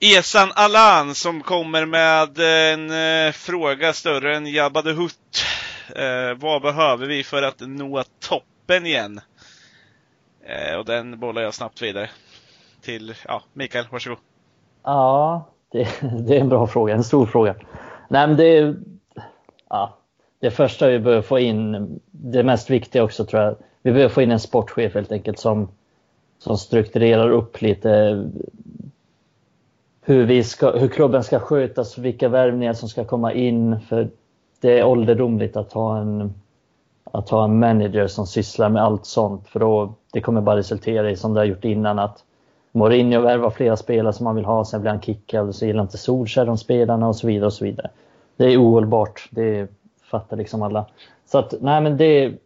Esan 0.00 0.52
Alan 0.54 1.14
som 1.14 1.42
kommer 1.42 1.86
med 1.86 2.38
en 2.38 3.32
fråga 3.32 3.92
större 3.92 4.36
än 4.36 4.46
Jabba 4.46 4.82
the 4.82 4.92
Hutt. 4.92 5.44
Vad 6.36 6.62
behöver 6.62 7.06
vi 7.06 7.24
för 7.24 7.42
att 7.42 7.60
nå 7.60 8.04
toppen 8.20 8.86
igen? 8.86 9.20
Och 10.78 10.84
den 10.84 11.20
bollar 11.20 11.42
jag 11.42 11.54
snabbt 11.54 11.82
vidare 11.82 12.10
till 12.80 13.14
ja, 13.28 13.42
Mikael, 13.52 13.84
varsågod. 13.90 14.18
Ja, 14.82 15.44
det, 15.72 15.88
det 16.26 16.36
är 16.36 16.40
en 16.40 16.48
bra 16.48 16.66
fråga. 16.66 16.94
En 16.94 17.04
stor 17.04 17.26
fråga. 17.26 17.54
Nej, 18.08 18.26
men 18.26 18.36
det. 18.36 18.76
Ja, 19.68 19.96
det 20.40 20.50
första 20.50 20.88
vi 20.88 20.98
behöver 20.98 21.22
få 21.22 21.38
in, 21.38 22.00
det 22.10 22.42
mest 22.42 22.70
viktiga 22.70 23.04
också 23.04 23.24
tror 23.24 23.42
jag, 23.42 23.56
vi 23.82 23.92
behöver 23.92 24.14
få 24.14 24.22
in 24.22 24.30
en 24.30 24.40
sportchef 24.40 24.94
helt 24.94 25.12
enkelt 25.12 25.38
som, 25.38 25.68
som 26.38 26.58
strukturerar 26.58 27.30
upp 27.30 27.62
lite 27.62 28.24
hur, 30.00 30.24
vi 30.24 30.44
ska, 30.44 30.70
hur 30.70 30.88
klubben 30.88 31.24
ska 31.24 31.40
skötas, 31.40 31.98
vilka 31.98 32.28
värvningar 32.28 32.72
som 32.72 32.88
ska 32.88 33.04
komma 33.04 33.32
in. 33.32 33.80
För 33.80 34.08
det 34.60 34.78
är 34.78 34.84
ålderdomligt 34.84 35.56
att 35.56 35.72
ha 35.72 35.98
en, 35.98 36.34
att 37.04 37.28
ha 37.28 37.44
en 37.44 37.58
manager 37.58 38.06
som 38.06 38.26
sysslar 38.26 38.68
med 38.68 38.82
allt 38.82 39.06
sånt. 39.06 39.48
För 39.48 39.60
då, 39.60 39.94
det 40.12 40.20
kommer 40.20 40.40
bara 40.40 40.56
resultera 40.56 41.10
i, 41.10 41.16
som 41.16 41.34
det 41.34 41.40
har 41.40 41.44
gjort 41.44 41.64
innan, 41.64 41.98
att 41.98 42.24
Mourinho 42.72 43.20
värvar 43.20 43.50
flera 43.50 43.76
spelare 43.76 44.12
som 44.12 44.26
han 44.26 44.36
vill 44.36 44.44
ha, 44.44 44.64
sen 44.64 44.80
blir 44.80 44.90
han 44.90 45.00
kickad 45.00 45.48
och 45.48 45.54
så 45.54 45.66
gillar 45.66 45.82
inte 45.82 45.98
Solskjaer 45.98 46.46
de 46.46 46.58
spelarna 46.58 47.08
och 47.08 47.16
så 47.16 47.26
vidare. 47.26 47.46
och 47.46 47.52
så 47.52 47.64
vidare. 47.64 47.90
Det 48.36 48.44
är 48.44 48.62
ohållbart, 48.62 49.28
det 49.30 49.68
fattar 50.02 50.36
liksom 50.36 50.62
alla. 50.62 50.86
Så 51.26 51.38
att, 51.38 51.54
nej 51.60 51.80
men 51.80 51.96
det 51.96 52.04
är, 52.04 52.38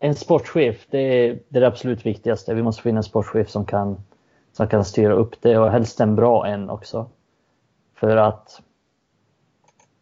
en 0.00 0.14
sportchef, 0.14 0.86
det 0.90 0.98
är, 0.98 1.38
det 1.48 1.58
är 1.58 1.60
det 1.60 1.66
absolut 1.66 2.06
viktigaste. 2.06 2.54
Vi 2.54 2.62
måste 2.62 2.82
få 2.82 2.88
in 2.88 2.96
en 2.96 3.02
sportchef 3.02 3.50
som 3.50 3.64
kan, 3.64 3.96
som 4.52 4.68
kan 4.68 4.84
styra 4.84 5.12
upp 5.12 5.42
det 5.42 5.58
och 5.58 5.70
helst 5.70 6.00
en 6.00 6.16
bra 6.16 6.46
en 6.46 6.70
också. 6.70 7.06
För 7.94 8.16
att 8.16 8.62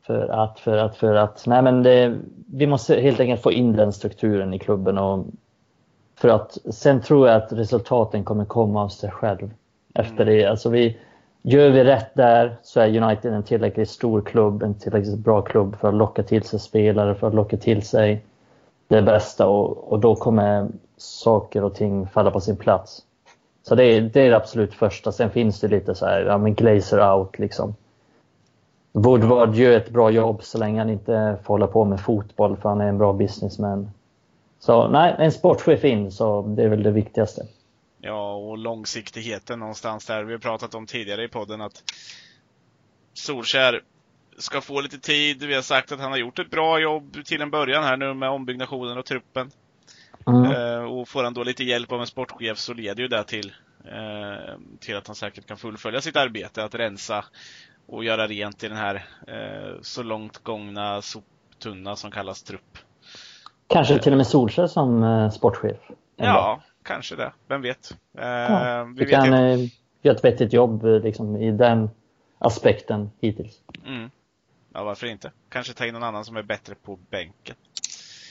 för 0.07 0.29
att, 0.29 0.61
för 0.61 0.77
att, 0.77 0.97
för 0.97 1.15
att, 1.15 1.47
nej 1.47 1.63
men 1.63 1.83
det, 1.83 2.19
vi 2.53 2.67
måste 2.67 3.01
helt 3.01 3.21
enkelt 3.21 3.43
få 3.43 3.53
in 3.53 3.73
den 3.73 3.93
strukturen 3.93 4.55
i 4.55 4.59
klubben 4.59 4.99
och 4.99 5.27
för 6.15 6.29
att 6.29 6.59
sen 6.71 7.01
tror 7.01 7.29
jag 7.29 7.37
att 7.37 7.53
resultaten 7.53 8.25
kommer 8.25 8.45
komma 8.45 8.83
av 8.83 8.89
sig 8.89 9.11
själv 9.11 9.51
efter 9.99 10.25
det. 10.25 10.45
Alltså 10.45 10.69
vi, 10.69 10.97
gör 11.43 11.71
vi 11.71 11.85
rätt 11.85 12.15
där 12.15 12.57
så 12.63 12.81
är 12.81 13.03
United 13.03 13.33
en 13.33 13.43
tillräckligt 13.43 13.91
stor 13.91 14.21
klubb, 14.21 14.63
en 14.63 14.75
tillräckligt 14.75 15.19
bra 15.19 15.43
klubb 15.43 15.77
för 15.77 15.89
att 15.89 15.95
locka 15.95 16.23
till 16.23 16.43
sig 16.43 16.61
spelare, 16.61 17.15
för 17.15 17.27
att 17.27 17.35
locka 17.35 17.57
till 17.57 17.83
sig 17.83 18.25
det 18.89 19.03
bästa 19.03 19.47
och, 19.47 19.93
och 19.93 19.99
då 19.99 20.15
kommer 20.15 20.69
saker 20.97 21.65
och 21.65 21.75
ting 21.75 22.07
falla 22.07 22.31
på 22.31 22.41
sin 22.41 22.57
plats. 22.57 23.03
Så 23.63 23.75
det 23.75 23.85
är, 23.85 24.01
det 24.01 24.21
är 24.21 24.31
det 24.31 24.37
absolut 24.37 24.75
första. 24.75 25.13
Sen 25.13 25.31
finns 25.31 25.61
det 25.61 25.69
lite 25.69 25.95
så 25.95 26.07
här, 26.07 26.21
ja 26.21 26.39
men 26.39 26.55
glazer 26.55 27.15
out 27.15 27.39
liksom. 27.39 27.75
Woodward 28.93 29.55
gör 29.55 29.77
ett 29.77 29.91
bra 29.91 30.11
jobb 30.11 30.43
så 30.43 30.59
länge 30.59 30.79
han 30.79 30.91
inte 30.91 31.37
får 31.43 31.55
hålla 31.55 31.67
på 31.67 31.85
med 31.85 32.01
fotboll 32.01 32.57
för 32.57 32.69
han 32.69 32.81
är 32.81 32.89
en 32.89 32.99
bra 32.99 33.13
businessman. 33.13 33.91
Så 34.61 34.89
nej, 34.89 35.15
en 35.19 35.33
sportchef 35.33 35.85
in 35.85 36.13
så 36.13 36.43
det 36.43 36.63
är 36.63 36.69
väl 36.69 36.83
det 36.83 36.91
viktigaste. 36.91 37.43
Ja, 38.01 38.35
och 38.35 38.59
långsiktigheten 38.59 39.59
någonstans 39.59 40.07
där. 40.07 40.25
Vi 40.25 40.33
har 40.33 40.39
pratat 40.39 40.75
om 40.75 40.87
tidigare 40.87 41.25
i 41.25 41.29
podden 41.29 41.61
att 41.61 41.83
Solskär 43.15 43.83
ska 44.39 44.61
få 44.61 44.81
lite 44.81 44.99
tid. 44.99 45.43
Vi 45.43 45.55
har 45.55 45.63
sagt 45.63 45.93
att 45.93 46.01
han 46.01 46.11
har 46.11 46.19
gjort 46.19 46.39
ett 46.39 46.51
bra 46.51 46.79
jobb 46.79 47.25
till 47.25 47.43
en 47.43 47.51
början 47.51 47.85
här 47.85 47.97
nu 47.97 48.15
med 48.15 48.31
ombyggnationen 48.31 48.99
och 48.99 49.05
truppen. 49.05 49.51
Mm. 50.27 50.53
Eh, 50.53 50.85
och 50.85 51.09
får 51.09 51.25
han 51.25 51.35
då 51.35 51.43
lite 51.43 51.65
hjälp 51.65 51.93
av 51.93 52.01
en 52.01 52.07
sportchef 52.07 52.59
så 52.59 52.75
leder 52.75 53.03
ju 53.03 53.09
det 53.09 53.25
till, 53.25 53.53
eh, 53.85 54.55
till 54.81 54.97
att 54.97 55.07
han 55.07 55.17
säkert 55.17 55.47
kan 55.47 55.57
fullfölja 55.57 56.01
sitt 56.01 56.17
arbete 56.17 56.65
att 56.65 56.75
rensa 56.75 57.25
och 57.87 58.05
göra 58.05 58.27
rent 58.27 58.65
i 58.65 58.69
den 58.69 58.77
här 58.77 58.95
eh, 59.27 59.81
så 59.83 60.03
långt 60.03 60.39
gångna 60.39 61.03
soptunna 61.03 61.97
som 61.97 62.11
kallas 62.11 62.43
trupp. 62.43 62.79
Kanske 63.69 63.99
till 63.99 64.13
och 64.13 64.17
med 64.17 64.27
Solskjaer 64.27 64.67
som 64.67 65.31
sportchef. 65.35 65.77
en 66.17 66.35
dag. 66.35 66.63
Kanske 66.87 67.17
det. 67.17 67.33
Vem 67.49 67.63
vet? 67.63 67.91
Eh, 68.19 68.27
Ja, 68.27 68.85
vi 68.85 68.95
vi 68.95 69.05
vet 69.05 69.15
kan 69.15 69.33
eh, 69.35 69.59
göra 70.03 70.17
ett 70.17 70.25
vettigt 70.25 70.53
jobb 70.53 70.85
eh, 70.85 71.01
liksom, 71.01 71.37
i 71.37 71.51
den 71.51 71.91
aspekten 72.39 73.11
hittills. 73.21 73.61
Mm. 73.87 74.11
Ja, 74.73 74.85
varför 74.85 75.07
inte? 75.07 75.33
Kanske 75.49 75.73
ta 75.73 75.87
in 75.87 75.95
någon 75.95 76.03
annan 76.03 76.25
som 76.25 76.37
är 76.37 76.43
bättre 76.43 76.75
på 76.75 76.99
bänken. 77.11 77.57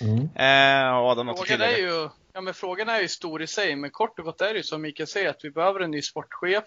Mm. 0.02 0.30
Eh, 0.36 0.94
Adam, 0.96 1.26
något 1.26 1.48
Frågan 1.48 1.62
är 1.62 1.78
ju, 1.78 2.10
ja 2.34 2.42
men 2.42 2.54
frågan 2.54 2.90
är 2.90 3.02
ju 3.02 3.08
stor 3.08 3.42
i 3.42 3.48
sig, 3.48 3.76
men 3.76 3.92
kort 3.92 4.20
och 4.20 4.26
gott 4.26 4.42
är 4.42 4.54
det 4.54 4.58
ju 4.58 4.64
som 4.64 4.82
Mikael 4.82 5.08
säger 5.08 5.30
att 5.30 5.46
vi 5.46 5.50
behöver 5.50 5.80
en 5.80 5.92
ny 5.92 6.02
sportchef, 6.02 6.64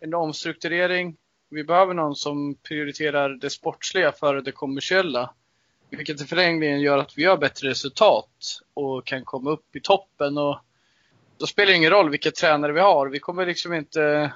en 0.00 0.14
omstrukturering. 0.14 1.16
Vi 1.50 1.64
behöver 1.64 1.94
någon 1.94 2.16
som 2.16 2.54
prioriterar 2.54 3.28
det 3.28 3.50
sportsliga 3.50 4.12
före 4.12 4.40
det 4.40 4.52
kommersiella. 4.52 5.34
Vilket 5.90 6.20
i 6.20 6.24
förlängningen 6.24 6.80
gör 6.80 6.98
att 6.98 7.18
vi 7.18 7.22
gör 7.22 7.36
bättre 7.36 7.68
resultat 7.68 8.60
och 8.74 9.06
kan 9.06 9.24
komma 9.24 9.50
upp 9.50 9.76
i 9.76 9.80
toppen. 9.80 10.38
Och 10.38 10.60
då 11.40 11.46
spelar 11.46 11.72
det 11.72 11.76
ingen 11.76 11.90
roll 11.90 12.10
vilka 12.10 12.30
tränare 12.30 12.72
vi 12.72 12.80
har. 12.80 13.08
Vi 13.08 13.18
kommer 13.18 13.46
liksom 13.46 13.74
inte 13.74 14.32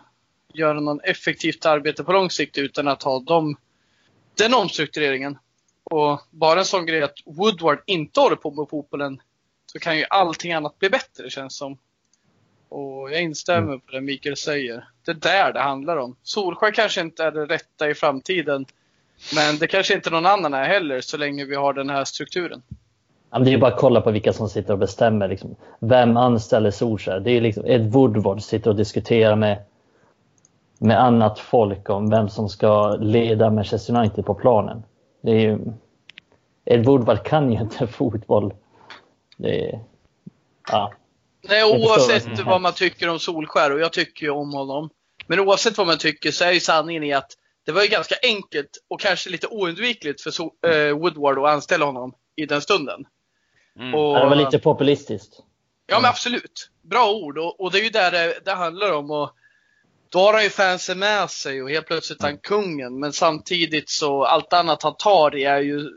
göra 0.55 0.81
någon 0.81 1.01
effektivt 1.01 1.67
arbete 1.67 2.05
på 2.05 2.13
lång 2.13 2.31
sikt 2.31 2.59
utan 2.59 2.89
att 2.89 3.03
ha 3.03 3.21
dem, 3.21 3.57
den 4.35 4.55
omstruktureringen. 4.55 5.39
Och 5.85 6.21
bara 6.31 6.59
en 6.59 6.65
sån 6.65 6.87
grej 6.87 7.03
att 7.03 7.19
Woodward 7.25 7.83
inte 7.87 8.21
håller 8.21 8.37
på 8.37 8.51
med 8.51 8.69
fotbollen 8.71 9.21
så 9.67 9.79
kan 9.79 9.99
ju 9.99 10.05
allting 10.11 10.53
annat 10.53 10.79
bli 10.79 10.91
bättre 10.91 11.31
känns 11.31 11.57
som. 11.57 11.79
Och 12.69 13.13
jag 13.13 13.23
instämmer 13.23 13.79
på 13.79 13.93
det 13.93 14.01
Mikael 14.01 14.37
säger. 14.37 14.89
Det 15.05 15.11
är 15.11 15.15
där 15.15 15.53
det 15.53 15.61
handlar 15.61 15.97
om. 15.97 16.17
Solskjaer 16.23 16.73
kanske 16.73 17.01
inte 17.01 17.25
är 17.25 17.31
det 17.31 17.47
rätta 17.47 17.91
i 17.91 17.95
framtiden. 17.95 18.67
Men 19.35 19.59
det 19.59 19.67
kanske 19.67 19.95
inte 19.95 20.11
någon 20.11 20.27
annan 20.27 20.55
är 20.55 20.65
heller 20.65 21.01
så 21.01 21.17
länge 21.17 21.45
vi 21.45 21.55
har 21.55 21.73
den 21.73 21.91
här 21.91 22.05
strukturen. 22.05 22.63
Det 23.43 23.51
är 23.51 23.53
ju 23.53 23.59
bara 23.59 23.73
att 23.73 23.81
kolla 23.81 24.01
på 24.01 24.11
vilka 24.11 24.33
som 24.33 24.49
sitter 24.49 24.73
och 24.73 24.79
bestämmer. 24.79 25.29
Liksom. 25.29 25.57
Vem 25.81 26.17
anställer 26.17 26.71
Solskjaer? 26.71 27.21
Det 27.21 27.31
är 27.31 27.41
liksom 27.41 27.67
Ed 27.67 27.93
Woodward 27.93 28.43
sitter 28.43 28.71
och 28.71 28.77
diskuterar 28.77 29.37
med, 29.37 29.63
med 30.79 31.01
annat 31.01 31.39
folk 31.39 31.91
om 31.91 32.11
vem 32.11 32.29
som 32.29 32.49
ska 32.49 32.97
leda 33.01 33.51
Manchester 33.51 33.97
United 33.97 34.27
på 34.27 34.35
planen. 34.35 34.83
Det 35.21 35.31
är 35.31 35.41
ju, 35.41 35.59
Ed 36.65 36.85
Woodward 36.85 37.23
kan 37.25 37.53
ju 37.53 37.61
inte 37.61 37.87
fotboll. 37.93 38.55
Det 39.37 39.69
är, 39.69 39.81
ja. 40.71 40.93
Nej, 41.49 41.65
oavsett 41.65 42.47
vad 42.47 42.61
man 42.61 42.73
tycker 42.73 43.09
om 43.09 43.19
Solskär 43.19 43.73
och 43.73 43.81
jag 43.81 43.93
tycker 43.93 44.27
ju 44.27 44.31
om 44.31 44.53
honom. 44.53 44.91
Men 45.27 45.41
oavsett 45.41 45.79
vad 45.79 45.87
man 45.87 45.99
tycker 45.99 46.31
så 46.31 46.45
är 46.45 46.53
ju 46.53 46.61
sanningen 46.61 47.05
i 47.05 47.13
att 47.13 47.31
det 47.67 47.73
var 47.73 47.83
ju 47.83 47.89
ganska 47.89 48.15
enkelt 48.23 48.71
och 48.89 49.01
kanske 49.01 49.31
lite 49.31 49.47
oundvikligt 49.47 50.21
för 50.21 50.31
eh, 50.41 50.99
Woodward 50.99 51.39
att 51.39 51.55
anställa 51.55 51.85
honom 51.85 52.15
i 52.37 52.47
den 52.47 52.61
stunden. 52.61 53.05
Mm. 53.79 53.95
Och, 53.95 54.15
Det 54.15 54.27
var 54.27 54.37
lite 54.37 54.59
populistiskt. 54.59 55.41
Ja 55.87 56.01
men 56.01 56.11
absolut. 56.11 56.71
Bra 56.83 57.13
ord 57.13 57.39
och, 57.39 57.61
och 57.61 57.73
det 57.73 57.79
är 57.79 57.83
ju 57.83 57.91
där 57.91 58.11
det, 58.11 58.41
det 58.45 58.53
handlar 58.53 58.93
om. 58.93 59.11
Och 59.11 59.31
då 60.09 60.19
har 60.19 60.33
han 60.33 60.43
ju 60.43 60.51
fansen 60.51 60.99
med 60.99 61.31
sig 61.31 61.63
och 61.63 61.71
helt 61.71 61.87
plötsligt 61.87 62.21
är 62.21 62.27
han 62.27 62.39
kungen. 62.39 62.99
Men 62.99 63.13
samtidigt 63.13 63.91
så 63.91 64.25
allt 64.25 64.53
annat 64.53 64.83
han 64.83 64.97
tar 64.97 65.37
är 65.37 65.61
ju 65.61 65.91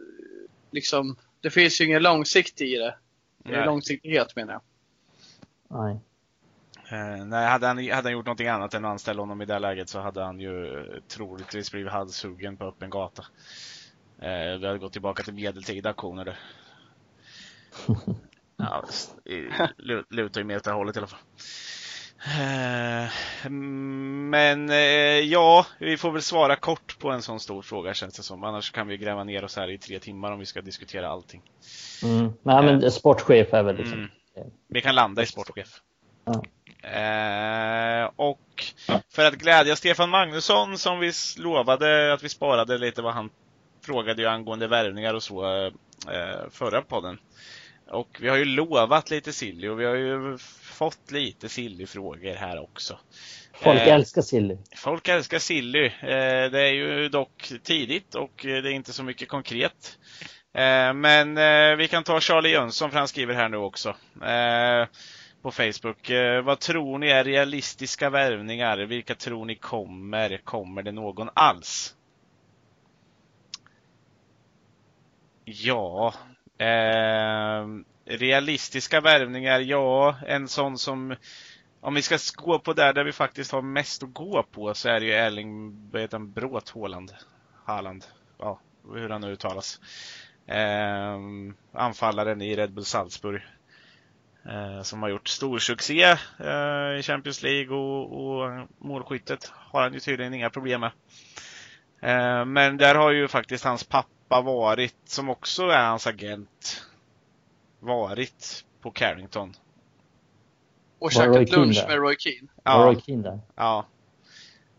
liksom, 0.71 1.15
det 1.41 1.49
finns 1.49 1.81
ju 1.81 1.85
ingen 1.85 2.03
långsikt 2.03 2.61
i 2.61 2.75
det. 2.75 2.95
Nej. 3.45 3.65
Långsiktighet 3.65 4.35
menar 4.35 4.53
jag. 4.53 4.61
Nej. 5.67 5.99
Eh, 6.91 7.25
nej, 7.25 7.47
hade 7.47 7.67
han, 7.67 7.77
hade 7.77 7.93
han 7.93 8.11
gjort 8.11 8.25
någonting 8.25 8.47
annat 8.47 8.73
än 8.73 8.85
att 8.85 8.91
anställa 8.91 9.21
honom 9.21 9.41
i 9.41 9.45
det 9.45 9.59
läget 9.59 9.89
så 9.89 9.99
hade 9.99 10.23
han 10.23 10.39
ju 10.39 10.79
eh, 10.79 11.01
troligtvis 11.07 11.71
blivit 11.71 11.91
halshuggen 11.91 12.57
på 12.57 12.65
öppen 12.65 12.89
gata. 12.89 13.25
Eh, 14.21 14.59
vi 14.59 14.67
hade 14.67 14.77
gått 14.77 14.93
tillbaka 14.93 15.23
till 15.23 15.33
medeltida 15.33 15.89
auktioner 15.89 16.25
där. 16.25 16.39
Ja, 18.57 18.83
lutar 20.09 20.41
ju 20.41 20.45
mer 20.45 20.57
åt 20.57 20.63
det 20.63 20.69
här 20.69 20.77
hållet 20.77 20.95
i 20.95 20.99
alla 20.99 21.07
fall. 21.07 21.19
Eh, 22.25 23.09
Men 23.49 24.69
eh, 24.69 25.19
ja, 25.19 25.65
vi 25.79 25.97
får 25.97 26.11
väl 26.11 26.21
svara 26.21 26.55
kort 26.55 26.99
på 26.99 27.09
en 27.09 27.21
sån 27.21 27.39
stor 27.39 27.61
fråga 27.61 27.93
känns 27.93 28.17
det 28.17 28.23
som. 28.23 28.43
Annars 28.43 28.71
kan 28.71 28.87
vi 28.87 28.97
gräva 28.97 29.23
ner 29.23 29.43
oss 29.43 29.55
här 29.55 29.69
i 29.69 29.77
tre 29.77 29.99
timmar 29.99 30.31
om 30.31 30.39
vi 30.39 30.45
ska 30.45 30.61
diskutera 30.61 31.09
allting. 31.09 31.41
Mm. 32.03 32.33
Nej, 32.43 32.63
men 32.63 32.91
sportchef 32.91 33.53
är 33.53 33.63
väl 33.63 33.75
liksom. 33.75 33.93
Mm. 33.93 34.51
Vi 34.67 34.81
kan 34.81 34.95
landa 34.95 35.21
i 35.21 35.25
sportchef. 35.25 35.81
Ja. 36.25 36.43
Eh, 36.89 38.09
och 38.15 38.65
för 39.09 39.25
att 39.25 39.33
glädja 39.33 39.75
Stefan 39.75 40.09
Magnusson 40.09 40.77
som 40.77 40.99
vi 40.99 41.11
lovade 41.37 42.13
att 42.13 42.23
vi 42.23 42.29
sparade 42.29 42.77
lite 42.77 43.01
vad 43.01 43.13
han 43.13 43.29
frågade 43.85 44.21
ju 44.21 44.27
angående 44.27 44.67
värvningar 44.67 45.13
och 45.13 45.23
så 45.23 45.45
eh, 45.55 46.49
förra 46.51 46.81
podden. 46.81 47.19
Och 47.89 48.17
vi 48.19 48.29
har 48.29 48.37
ju 48.37 48.45
lovat 48.45 49.09
lite 49.09 49.33
silly 49.33 49.67
och 49.67 49.79
vi 49.79 49.85
har 49.85 49.95
ju 49.95 50.37
fått 50.61 51.11
lite 51.11 51.49
silly-frågor 51.49 52.35
här 52.35 52.59
också. 52.63 52.99
Folk 53.53 53.79
Eh, 53.79 53.93
älskar 53.93 54.21
Silly. 54.21 54.57
Folk 54.75 55.07
älskar 55.07 55.39
Silly. 55.39 55.85
Eh, 55.85 56.51
det 56.51 56.61
är 56.61 56.73
ju 56.73 57.09
dock 57.09 57.51
tidigt 57.63 58.15
och 58.15 58.45
eh, 58.45 58.61
det 58.63 58.69
är 58.69 58.73
inte 58.73 58.93
så 58.93 59.03
mycket 59.03 59.29
konkret. 59.29 59.97
Eh, 60.53 60.93
men 60.93 61.37
eh, 61.37 61.75
vi 61.75 61.87
kan 61.87 62.03
ta 62.03 62.19
Charlie 62.19 62.49
Jönsson 62.49 62.91
för 62.91 62.97
han 62.97 63.07
skriver 63.07 63.33
här 63.33 63.49
nu 63.49 63.57
också. 63.57 63.89
Eh, 64.23 64.87
på 65.41 65.51
Facebook. 65.51 66.11
Vad 66.43 66.59
tror 66.59 66.97
ni 66.97 67.07
är 67.07 67.23
realistiska 67.23 68.09
värvningar? 68.09 68.77
Vilka 68.77 69.15
tror 69.15 69.45
ni 69.45 69.55
kommer? 69.55 70.37
Kommer 70.43 70.83
det 70.83 70.91
någon 70.91 71.29
alls? 71.33 71.95
Ja, 75.45 76.13
Ehm, 76.57 77.85
realistiska 78.05 79.01
värvningar, 79.01 79.59
ja, 79.59 80.15
en 80.27 80.47
sån 80.47 80.77
som 80.77 81.15
om 81.81 81.93
vi 81.93 82.01
ska 82.01 82.17
gå 82.35 82.59
på 82.59 82.73
där, 82.73 82.93
där 82.93 83.03
vi 83.03 83.11
faktiskt 83.11 83.51
har 83.51 83.61
mest 83.61 84.03
att 84.03 84.13
gå 84.13 84.43
på 84.43 84.73
så 84.73 84.89
är 84.89 84.99
det 84.99 85.05
ju 85.05 85.11
Erling 85.11 85.73
Bråth 86.33 86.77
Haaland. 86.77 87.13
Haaland. 87.65 88.05
Ja, 88.39 88.59
hur 88.93 89.09
han 89.09 89.21
nu 89.21 89.31
uttalas. 89.31 89.79
Eh, 90.47 91.17
anfallaren 91.73 92.41
i 92.41 92.55
Red 92.55 92.73
Bull 92.73 92.85
Salzburg. 92.85 93.41
Eh, 94.45 94.81
som 94.81 95.01
har 95.01 95.09
gjort 95.09 95.27
stor 95.27 95.59
succé 95.59 96.03
eh, 96.39 96.99
i 96.99 97.01
Champions 97.03 97.43
League 97.43 97.75
och, 97.75 98.27
och 98.27 98.67
målskyttet 98.77 99.51
har 99.55 99.81
han 99.81 99.93
ju 99.93 99.99
tydligen 99.99 100.33
inga 100.33 100.49
problem 100.49 100.81
med. 100.81 100.91
Eh, 102.01 102.45
men 102.45 102.77
där 102.77 102.95
har 102.95 103.11
ju 103.11 103.27
faktiskt 103.27 103.63
hans 103.63 103.83
pappa 103.83 104.16
varit, 104.27 104.95
som 105.05 105.29
också 105.29 105.63
är 105.63 105.85
hans 105.85 106.07
agent, 106.07 106.85
varit 107.79 108.65
på 108.81 108.91
Carrington. 108.91 109.53
Och 110.99 111.11
käkat 111.11 111.49
lunch 111.49 111.85
med 111.87 111.97
Roy 111.97 112.15
Keane. 112.19 112.47
Var 112.63 112.85
Roy 112.85 113.01
Keane 113.01 113.23
där? 113.23 113.39
Ja. 113.55 113.85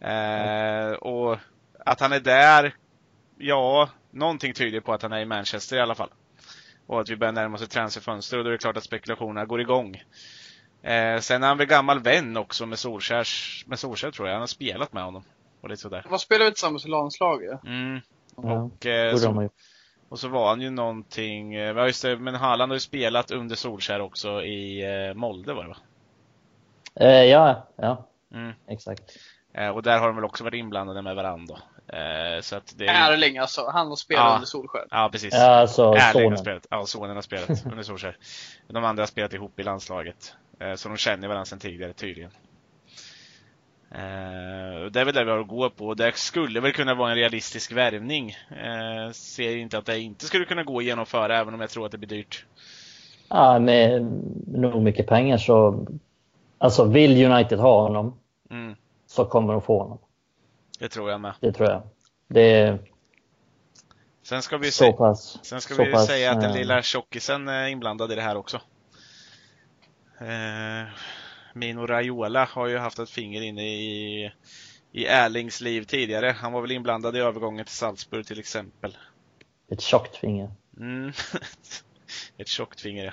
Eh, 0.00 0.92
och 0.92 1.38
att 1.78 2.00
han 2.00 2.12
är 2.12 2.20
där, 2.20 2.74
ja, 3.38 3.88
någonting 4.10 4.54
tyder 4.54 4.80
på 4.80 4.92
att 4.92 5.02
han 5.02 5.12
är 5.12 5.20
i 5.20 5.24
Manchester 5.24 5.76
i 5.76 5.80
alla 5.80 5.94
fall. 5.94 6.10
Och 6.86 7.00
att 7.00 7.08
vi 7.08 7.16
börjar 7.16 7.32
närma 7.32 7.54
oss 7.54 7.62
ett 7.62 7.70
transferfönster 7.70 8.38
och 8.38 8.44
då 8.44 8.50
är 8.50 8.52
det 8.52 8.58
klart 8.58 8.76
att 8.76 8.84
spekulationerna 8.84 9.46
går 9.46 9.60
igång. 9.60 10.02
Eh, 10.82 11.20
sen 11.20 11.42
är 11.42 11.48
han 11.48 11.58
väl 11.58 11.66
gammal 11.66 12.02
vän 12.02 12.36
också 12.36 12.66
med 12.66 12.78
Solskjärs, 12.78 13.64
med 13.66 13.78
Solskjär 13.78 14.10
tror 14.10 14.28
jag. 14.28 14.34
Han 14.34 14.42
har 14.42 14.46
spelat 14.46 14.92
med 14.92 15.04
honom. 15.04 15.24
Och 15.60 15.68
lite 15.68 15.82
sådär. 15.82 16.06
De 16.08 16.18
spelar 16.18 16.44
vi 16.44 16.50
tillsammans 16.50 16.86
i 16.86 16.88
landslaget. 16.88 17.64
Mm. 17.64 18.00
Ja, 18.42 18.52
Och, 18.62 18.86
eh, 18.86 19.16
så, 19.16 19.48
och 20.08 20.18
så 20.18 20.28
var 20.28 20.48
han 20.48 20.60
ju 20.60 20.70
någonting, 20.70 21.54
eh, 21.54 21.76
ja 21.76 21.86
just 21.86 22.02
det, 22.02 22.16
men 22.18 22.34
Haaland 22.34 22.72
har 22.72 22.76
ju 22.76 22.80
spelat 22.80 23.30
under 23.30 23.56
Solskjär 23.56 24.00
också 24.00 24.42
i 24.42 24.82
eh, 25.08 25.14
Molde 25.14 25.52
var 25.54 25.62
det 25.62 25.68
va? 25.68 25.76
Eh, 27.00 27.24
ja, 27.24 27.66
ja, 27.76 28.04
Mm. 28.34 28.52
exakt. 28.66 29.02
Eh, 29.54 29.68
och 29.68 29.82
där 29.82 29.98
har 29.98 30.06
de 30.06 30.16
väl 30.16 30.24
också 30.24 30.44
varit 30.44 30.54
inblandade 30.58 31.02
med 31.02 31.16
varandra. 31.16 31.58
Eh, 31.86 32.40
så 32.40 32.56
att 32.56 32.74
det 32.78 32.86
är 32.86 33.08
ju- 33.08 33.14
Erling 33.14 33.38
alltså, 33.38 33.70
han 33.70 33.88
har 33.88 33.96
spelat 33.96 34.24
Ja. 34.24 34.34
under 34.34 34.46
Solskär. 34.46 34.86
Ja, 34.90 35.08
precis. 35.12 35.34
Ja, 35.34 35.46
alltså 35.60 35.82
Erling 35.82 36.00
har 36.02 36.12
sonen. 36.12 36.38
spelat. 36.38 36.66
Ja, 36.70 36.86
sonen 36.86 37.14
har 37.16 37.22
spelat 37.22 37.66
under 37.66 37.82
Solskjaer. 37.82 38.16
De 38.68 38.84
andra 38.84 39.02
har 39.02 39.06
spelat 39.06 39.32
ihop 39.32 39.60
i 39.60 39.62
landslaget. 39.62 40.34
Eh, 40.60 40.74
Så 40.74 40.88
de 40.88 40.96
känner 40.96 41.28
varandra 41.28 41.44
sedan 41.44 41.58
tidigare 41.58 41.92
tydligen. 41.92 42.30
Eh, 43.90 44.90
Det 44.90 45.00
är 45.00 45.04
väl 45.04 45.14
det 45.14 45.24
vi 45.24 45.30
har 45.30 45.38
att 45.38 45.48
gå 45.48 45.70
på. 45.70 45.94
Det 45.94 46.16
skulle 46.16 46.60
väl 46.60 46.72
kunna 46.72 46.94
vara 46.94 47.10
en 47.10 47.16
realistisk 47.16 47.72
värvning. 47.72 48.30
Eh, 48.50 49.12
Ser 49.12 49.56
inte 49.56 49.78
att 49.78 49.86
det 49.86 49.98
inte 50.00 50.24
skulle 50.26 50.44
kunna 50.44 50.62
gå 50.62 50.78
att 50.78 50.84
genomföra 50.84 51.38
även 51.38 51.54
om 51.54 51.60
jag 51.60 51.70
tror 51.70 51.86
att 51.86 51.92
det 51.92 51.98
blir 51.98 52.08
dyrt. 52.08 52.46
Ja, 53.28 53.58
med 53.58 54.02
nog 54.46 54.82
mycket 54.82 55.06
pengar 55.06 55.38
så... 55.38 55.86
Alltså 56.58 56.84
vill 56.84 57.24
United 57.32 57.58
ha 57.58 57.82
honom 57.82 58.18
Mm, 58.50 58.76
så 59.06 59.24
kommer 59.24 59.52
de 59.52 59.62
få 59.62 59.82
honom. 59.82 59.98
det 60.78 60.88
tror 60.88 61.10
jag 61.10 61.20
med. 61.20 61.32
Det 61.40 61.52
tror 61.52 61.68
jag. 61.70 61.82
Det 62.28 62.40
är 62.52 62.78
Sen 64.22 64.42
ska 64.42 64.56
vi, 64.58 64.70
så 64.70 64.92
pass... 64.92 65.38
sen 65.42 65.60
ska 65.60 65.74
så 65.74 65.84
vi 65.84 65.92
pass, 65.92 66.06
säga 66.06 66.32
att 66.32 66.40
den 66.40 66.50
eh, 66.50 66.56
lilla 66.56 66.82
tjockisen 66.82 67.48
är 67.48 67.68
inblandad 67.68 68.12
i 68.12 68.14
det 68.14 68.22
här 68.22 68.36
också. 68.36 68.60
Eh, 70.20 70.88
Mino 71.58 71.86
Raiola 71.86 72.44
har 72.44 72.66
ju 72.66 72.78
haft 72.78 72.98
ett 72.98 73.10
finger 73.10 73.42
inne 73.42 73.62
i, 73.62 74.32
i 74.92 75.06
Erlings 75.06 75.60
liv 75.60 75.82
tidigare. 75.82 76.36
Han 76.40 76.52
var 76.52 76.60
väl 76.60 76.70
inblandad 76.72 77.16
i 77.16 77.20
övergången 77.20 77.64
till 77.64 77.74
Salzburg 77.74 78.26
till 78.26 78.38
exempel. 78.38 78.96
Ett 79.72 79.80
tjockt 79.80 80.16
finger. 80.16 80.50
Mm. 80.76 81.12
Ett 82.38 82.48
tjockt 82.48 82.80
finger 82.80 83.04
ja. 83.04 83.12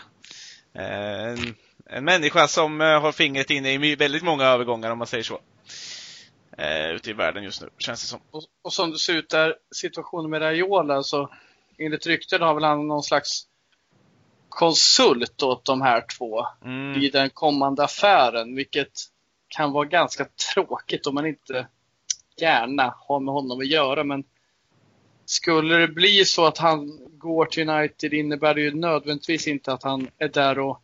Eh, 0.81 1.29
En, 1.29 1.55
en 1.85 2.05
människa 2.05 2.47
som 2.47 2.81
eh, 2.81 3.01
har 3.01 3.11
fingret 3.11 3.49
inne 3.49 3.73
i 3.73 3.95
väldigt 3.95 4.23
många 4.23 4.43
övergångar 4.43 4.91
om 4.91 4.97
man 4.97 5.07
säger 5.07 5.23
så. 5.23 5.39
Eh, 6.57 6.89
ute 6.89 7.09
i 7.09 7.13
världen 7.13 7.43
just 7.43 7.61
nu, 7.61 7.69
känns 7.77 8.01
det 8.01 8.07
som. 8.07 8.21
Och, 8.31 8.43
och 8.63 8.73
som 8.73 8.91
det 8.91 8.97
ser 8.97 9.15
ut 9.15 9.29
där, 9.29 9.55
situationen 9.75 10.31
med 10.31 10.41
Raiola, 10.41 11.03
så 11.03 11.29
enligt 11.77 12.07
rykten 12.07 12.41
har 12.41 12.53
väl 12.53 12.63
han 12.63 12.87
någon 12.87 13.03
slags 13.03 13.47
konsult 14.55 15.43
åt 15.43 15.65
de 15.65 15.81
här 15.81 16.03
två 16.17 16.45
Mm. 16.65 17.01
i 17.01 17.09
den 17.09 17.29
kommande 17.29 17.83
affären, 17.83 18.55
vilket 18.55 18.91
kan 19.47 19.71
vara 19.71 19.85
ganska 19.85 20.25
tråkigt 20.53 21.07
om 21.07 21.15
man 21.15 21.25
inte 21.25 21.67
gärna 22.41 22.95
har 22.97 23.19
med 23.19 23.33
honom 23.33 23.59
att 23.59 23.67
göra. 23.67 24.03
Men 24.03 24.23
skulle 25.25 25.75
det 25.75 25.87
bli 25.87 26.25
så 26.25 26.45
att 26.45 26.57
han 26.57 26.99
går 27.17 27.45
till 27.45 27.69
United 27.69 28.13
innebär 28.13 28.53
det 28.53 28.61
ju 28.61 28.75
nödvändigtvis 28.75 29.47
inte 29.47 29.73
att 29.73 29.83
han 29.83 30.07
är 30.17 30.27
där 30.27 30.59
och 30.59 30.81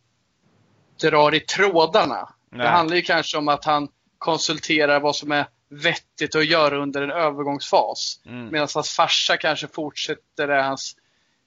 drar 1.00 1.34
i 1.34 1.40
trådarna. 1.40 2.28
Nej. 2.50 2.60
Det 2.66 2.68
handlar 2.68 2.96
ju 2.96 3.02
kanske 3.02 3.38
om 3.38 3.48
att 3.48 3.64
han 3.64 3.88
konsulterar 4.18 5.00
vad 5.00 5.16
som 5.16 5.32
är 5.32 5.46
vettigt 5.68 6.34
att 6.34 6.46
göra 6.46 6.82
under 6.82 7.02
en 7.02 7.10
övergångsfas. 7.10 8.20
Mm. 8.26 8.48
Medan 8.48 8.68
hans 8.74 8.90
farsa 8.90 9.36
kanske 9.36 9.68
fortsätter 9.68 10.48
är 10.48 10.62
hans 10.62 10.96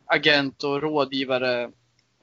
agent 0.06 0.64
och 0.64 0.82
rådgivare 0.82 1.72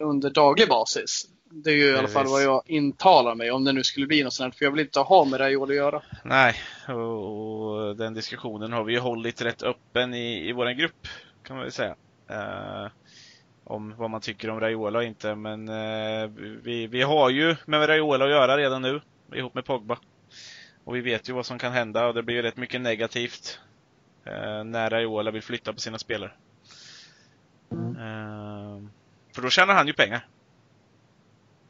under 0.02 0.30
daglig 0.30 0.68
basis. 0.68 1.26
Det 1.50 1.70
är 1.70 1.74
ju 1.74 1.94
i 1.94 1.98
alla 1.98 2.08
fall 2.08 2.26
vad 2.26 2.42
jag 2.42 2.62
intalar 2.66 3.34
mig 3.34 3.50
om 3.50 3.64
det 3.64 3.72
nu 3.72 3.84
skulle 3.84 4.06
bli 4.06 4.22
något 4.22 4.32
sånt 4.32 4.56
för 4.56 4.64
jag 4.64 4.72
vill 4.72 4.80
inte 4.80 5.00
ha 5.00 5.24
med 5.24 5.40
Raiola 5.40 5.72
att 5.72 5.76
göra. 5.76 6.02
Nej, 6.24 6.54
och, 6.88 7.88
och 7.88 7.96
den 7.96 8.14
diskussionen 8.14 8.72
har 8.72 8.84
vi 8.84 8.92
ju 8.92 8.98
hållit 8.98 9.42
rätt 9.42 9.62
öppen 9.62 10.14
i, 10.14 10.48
i 10.48 10.52
vår 10.52 10.70
grupp, 10.70 11.08
kan 11.42 11.56
man 11.56 11.62
väl 11.62 11.72
säga. 11.72 11.96
Eh, 12.30 12.90
om 13.64 13.94
vad 13.96 14.10
man 14.10 14.20
tycker 14.20 14.50
om 14.50 14.60
Raiola 14.60 14.98
och 14.98 15.04
inte, 15.04 15.34
men 15.34 15.68
eh, 15.68 16.30
vi, 16.62 16.86
vi 16.86 17.02
har 17.02 17.30
ju 17.30 17.56
med 17.66 17.88
Raiola 17.88 18.24
att 18.24 18.30
göra 18.30 18.56
redan 18.56 18.82
nu, 18.82 19.00
ihop 19.34 19.54
med 19.54 19.64
Pogba. 19.64 19.98
Och 20.84 20.96
vi 20.96 21.00
vet 21.00 21.28
ju 21.28 21.32
vad 21.32 21.46
som 21.46 21.58
kan 21.58 21.72
hända 21.72 22.06
och 22.06 22.14
det 22.14 22.22
blir 22.22 22.36
ju 22.36 22.42
rätt 22.42 22.56
mycket 22.56 22.80
negativt 22.80 23.60
eh, 24.24 24.64
när 24.64 24.90
Raiola 24.90 25.30
vill 25.30 25.42
flytta 25.42 25.72
på 25.72 25.80
sina 25.80 25.98
spelare. 25.98 26.32
Mm. 27.72 27.96
För 29.34 29.42
då 29.42 29.50
tjänar 29.50 29.74
han 29.74 29.86
ju 29.86 29.92
pengar. 29.92 30.26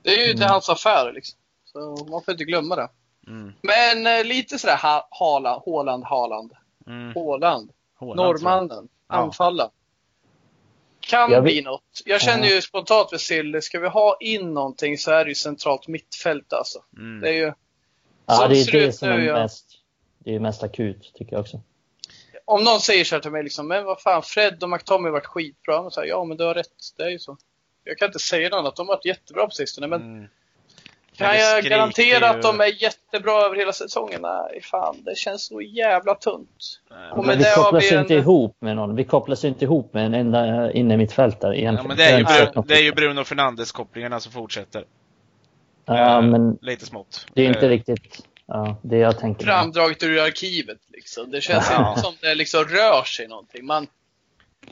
Det 0.02 0.10
är 0.10 0.26
ju 0.26 0.32
till 0.32 0.42
Mm. 0.42 0.50
hans 0.52 0.68
affär 0.68 1.12
liksom. 1.12 1.38
Så 1.64 2.06
man 2.10 2.22
får 2.22 2.32
inte 2.32 2.44
glömma 2.44 2.76
det. 2.76 2.88
Mm. 3.26 3.52
Men 3.62 4.06
eh, 4.06 4.24
lite 4.24 4.58
sådär 4.58 4.76
ha, 4.76 5.08
Haaland, 5.10 5.62
Haaland, 5.66 6.04
Haaland. 6.04 6.52
Mm. 6.86 7.14
Håland. 7.14 7.70
Jag. 8.00 8.16
Norrmannen. 8.16 8.88
Ja. 9.08 9.14
Anfalla. 9.14 9.70
Kan 11.00 11.30
Jag 11.30 11.42
bli 11.42 11.62
något. 11.62 12.02
Jag 12.04 12.20
känner 12.20 12.48
ju 12.48 12.60
spontant 12.62 13.10
för 13.10 13.16
Sille, 13.18 13.62
ska 13.62 13.80
vi 13.80 13.88
ha 13.88 14.16
in 14.20 14.54
någonting 14.54 14.98
så 14.98 15.10
är 15.10 15.24
det 15.24 15.28
ju 15.30 15.34
centralt 15.34 15.88
mittfält 15.88 16.52
alltså. 16.52 16.84
Mm. 16.96 17.20
Det 17.20 17.28
är 17.28 17.32
ju 17.34 17.52
Ja, 18.26 18.48
det 18.48 18.60
är 18.60 18.72
det 18.72 18.92
som 18.92 19.08
nu, 19.08 19.14
är 19.14 19.20
ja. 19.20 19.34
mest 19.34 19.66
det 20.18 20.34
är 20.34 20.40
mest 20.40 20.62
akut 20.62 21.12
tycker 21.14 21.32
jag 21.32 21.40
också. 21.40 21.60
Om 22.44 22.64
någon 22.64 22.80
säger 22.80 23.04
så 23.04 23.14
här 23.14 23.22
till 23.22 23.30
mig, 23.30 23.42
liksom, 23.42 23.68
men 23.68 23.84
vad 23.84 24.00
fan, 24.00 24.22
Fred 24.22 24.62
och 24.62 24.70
McTominay 24.70 25.08
har 25.08 25.12
varit 25.12 25.26
skitbra. 25.26 25.80
Och 25.80 25.92
så 25.92 26.00
här, 26.00 26.08
ja, 26.08 26.24
men 26.24 26.36
du 26.36 26.44
har 26.44 26.54
rätt, 26.54 26.94
det 26.96 27.02
är 27.02 27.08
ju 27.10 27.18
så. 27.18 27.36
Jag 27.84 27.98
kan 27.98 28.06
inte 28.06 28.18
säga 28.18 28.48
något 28.48 28.58
annat, 28.58 28.76
de 28.76 28.88
har 28.88 28.94
varit 28.94 29.04
jättebra 29.04 29.44
på 29.46 29.50
sistone. 29.50 29.86
Men 29.86 30.00
Mm. 30.02 30.28
kan 31.16 31.36
jag 31.38 31.64
garantera 31.64 32.18
ju- 32.18 32.24
att 32.24 32.42
de 32.42 32.60
är 32.60 32.82
jättebra 32.82 33.42
över 33.42 33.56
hela 33.56 33.72
säsongen? 33.72 34.20
Nej, 34.22 34.60
fan, 34.62 34.96
det 35.04 35.16
känns 35.18 35.50
nog 35.50 35.62
jävla 35.62 36.14
tunt. 36.14 36.80
Och 37.12 37.26
Men 37.26 37.38
vi 37.38 37.44
det 37.44 37.50
har 37.50 37.62
kopplas 37.64 37.82
vi 37.84 37.90
ju 37.90 37.96
en- 37.96 38.02
inte 38.02 38.14
ihop 38.14 38.56
med 38.60 38.76
någon. 38.76 38.96
Vi 38.96 39.04
kopplas 39.04 39.44
ju 39.44 39.48
inte 39.48 39.64
ihop 39.64 39.94
med 39.94 40.06
en 40.06 40.14
enda 40.14 40.72
inne 40.72 40.96
mittfältare 40.96 41.58
egentligen. 41.60 41.74
Ja, 41.84 41.88
men 41.88 41.96
det 41.96 42.04
är, 42.04 42.18
ju 42.18 42.24
Bruno, 42.52 42.64
det 42.68 42.74
är 42.74 42.82
ju. 42.82 42.92
Bruno 42.92 43.24
Fernandes-kopplingen 43.24 44.20
som 44.20 44.32
fortsätter. 44.32 44.84
Ja, 45.84 46.16
Eh, 46.16 46.22
men 46.22 46.58
Lite 46.60 46.86
smått. 46.86 47.26
det 47.34 47.42
är 47.42 47.46
inte 47.48 47.66
Eh, 47.66 47.68
riktigt 47.68 48.26
ja, 48.46 48.76
det 48.82 48.96
jag 48.96 49.18
tänker. 49.18 49.44
Framdraget 49.46 50.02
ur 50.02 50.18
arkivet 50.20 50.78
liksom. 50.88 51.30
Det 51.30 51.40
känns 51.40 51.70
inte 51.70 52.00
som 52.00 52.14
det 52.20 52.34
liksom 52.34 52.64
rör 52.64 53.02
sig 53.04 53.28
någonting. 53.28 53.66
Man, 53.66 53.86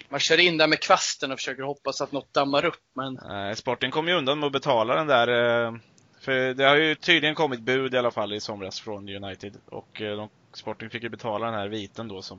man 0.09 0.20
kör 0.20 0.41
in 0.41 0.59
där 0.59 0.66
med 0.66 0.80
kvasten 0.80 1.32
och 1.32 1.38
försöker 1.38 1.62
hoppas 1.62 2.01
att 2.01 2.12
något 2.12 2.34
dammar 2.34 2.64
upp, 2.64 2.80
men 2.95 3.18
Nej, 3.28 3.57
Sporten 3.57 3.91
kom 3.91 4.09
ju 4.09 4.14
undan 4.14 4.38
med 4.38 4.47
att 4.47 4.53
betala 4.53 4.95
den 4.95 5.07
där. 5.07 5.28
eh, 5.66 5.74
För 6.20 6.55
det 6.55 6.64
har 6.64 6.76
ju 6.76 6.95
tydligen 6.95 7.34
kommit 7.34 7.61
bud 7.61 7.95
i 7.95 7.99
alla 7.99 8.11
fall 8.11 8.32
i 8.32 8.41
somras 8.41 8.80
från 8.80 9.09
United. 9.09 9.57
Och 9.66 10.01
eh, 10.01 10.16
de, 10.16 10.28
Sporting 10.53 10.91
fick 10.91 11.03
ju 11.03 11.09
betala 11.09 11.47
den 11.47 11.55
här 11.55 11.68
viten 11.68 12.09
då 12.09 12.22
som 12.22 12.38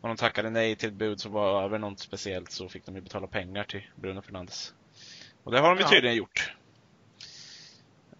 om 0.00 0.08
de 0.10 0.16
tackade 0.16 0.50
nej 0.50 0.76
till 0.76 0.88
ett 0.88 0.94
bud 0.94 1.20
som 1.20 1.32
var 1.32 1.62
över 1.62 1.78
något 1.78 1.98
speciellt 2.00 2.50
så 2.50 2.68
fick 2.68 2.86
de 2.86 2.94
ju 2.94 3.00
betala 3.00 3.26
pengar 3.26 3.64
till 3.64 3.82
Bruno 3.96 4.22
Fernandes. 4.22 4.72
Och 5.44 5.52
det 5.52 5.60
har 5.60 5.68
de 5.68 5.76
ju 5.78 5.82
Ja. 5.84 5.88
tydligen 5.90 6.16
gjort. 6.16 6.52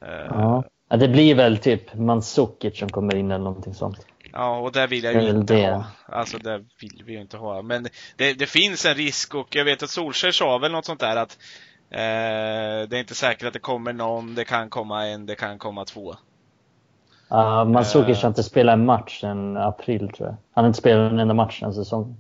Eh, 0.03 0.09
Ja. 0.09 0.65
Ja, 0.89 0.97
det 0.97 1.09
blir 1.09 1.35
väl 1.35 1.59
typ 1.59 1.95
Mandzukic 1.95 2.79
som 2.79 2.89
kommer 2.89 3.17
in 3.17 3.31
eller 3.31 3.45
någonting 3.45 3.75
sånt. 3.75 4.07
Ja, 4.37 4.59
och 4.59 4.73
det 4.73 4.87
vill 4.87 5.05
jag 5.05 5.23
ju 5.23 5.31
inte 5.31 5.55
det. 5.55 5.71
ha. 5.71 5.85
Alltså 6.07 6.39
det 6.39 6.59
vill 6.81 7.03
vi 7.07 7.13
ju 7.13 7.21
inte 7.21 7.37
ha. 7.37 7.63
Men 7.63 7.87
det, 8.17 8.33
det 8.33 8.47
finns 8.47 8.87
en 8.87 8.95
risk 8.95 9.35
och 9.35 9.57
jag 9.57 9.65
vet 9.65 9.83
att 9.83 9.91
Solskjaer 9.91 10.33
sa 10.33 10.59
väl 10.59 10.73
något 10.73 10.85
sånt 10.85 11.01
där 11.01 11.17
att 11.17 11.39
eh, 11.91 12.89
det 12.89 12.97
är 12.97 13.01
inte 13.01 13.15
säkert 13.15 13.47
att 13.47 13.53
det 13.53 13.59
kommer 13.59 13.93
någon, 13.93 14.35
det 14.35 14.45
kan 14.45 14.71
komma 14.71 15.07
en, 15.07 15.27
det 15.27 15.35
kan 15.35 15.59
komma 15.59 15.85
två. 15.85 16.15
Uh, 17.33 17.65
Mandzukic 17.65 18.19
Eh. 18.19 18.23
har 18.23 18.29
inte 18.29 18.43
spelat 18.43 18.73
en 18.73 18.85
match 18.85 19.21
sedan 19.21 19.57
april 19.57 20.09
tror 20.09 20.29
jag. 20.29 20.37
Han 20.53 20.65
har 20.65 20.67
inte 20.67 20.79
spelat 20.79 21.13
en 21.13 21.19
enda 21.19 21.35
match 21.35 21.61
den 21.61 21.75
säsongen. 21.75 22.17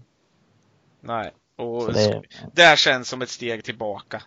Nej. 1.00 1.30
Och 1.58 1.92
det, 2.52 2.62
här 2.62 2.76
känns 2.76 3.08
som 3.08 3.22
ett 3.22 3.28
steg 3.28 3.64
tillbaka. 3.64 4.22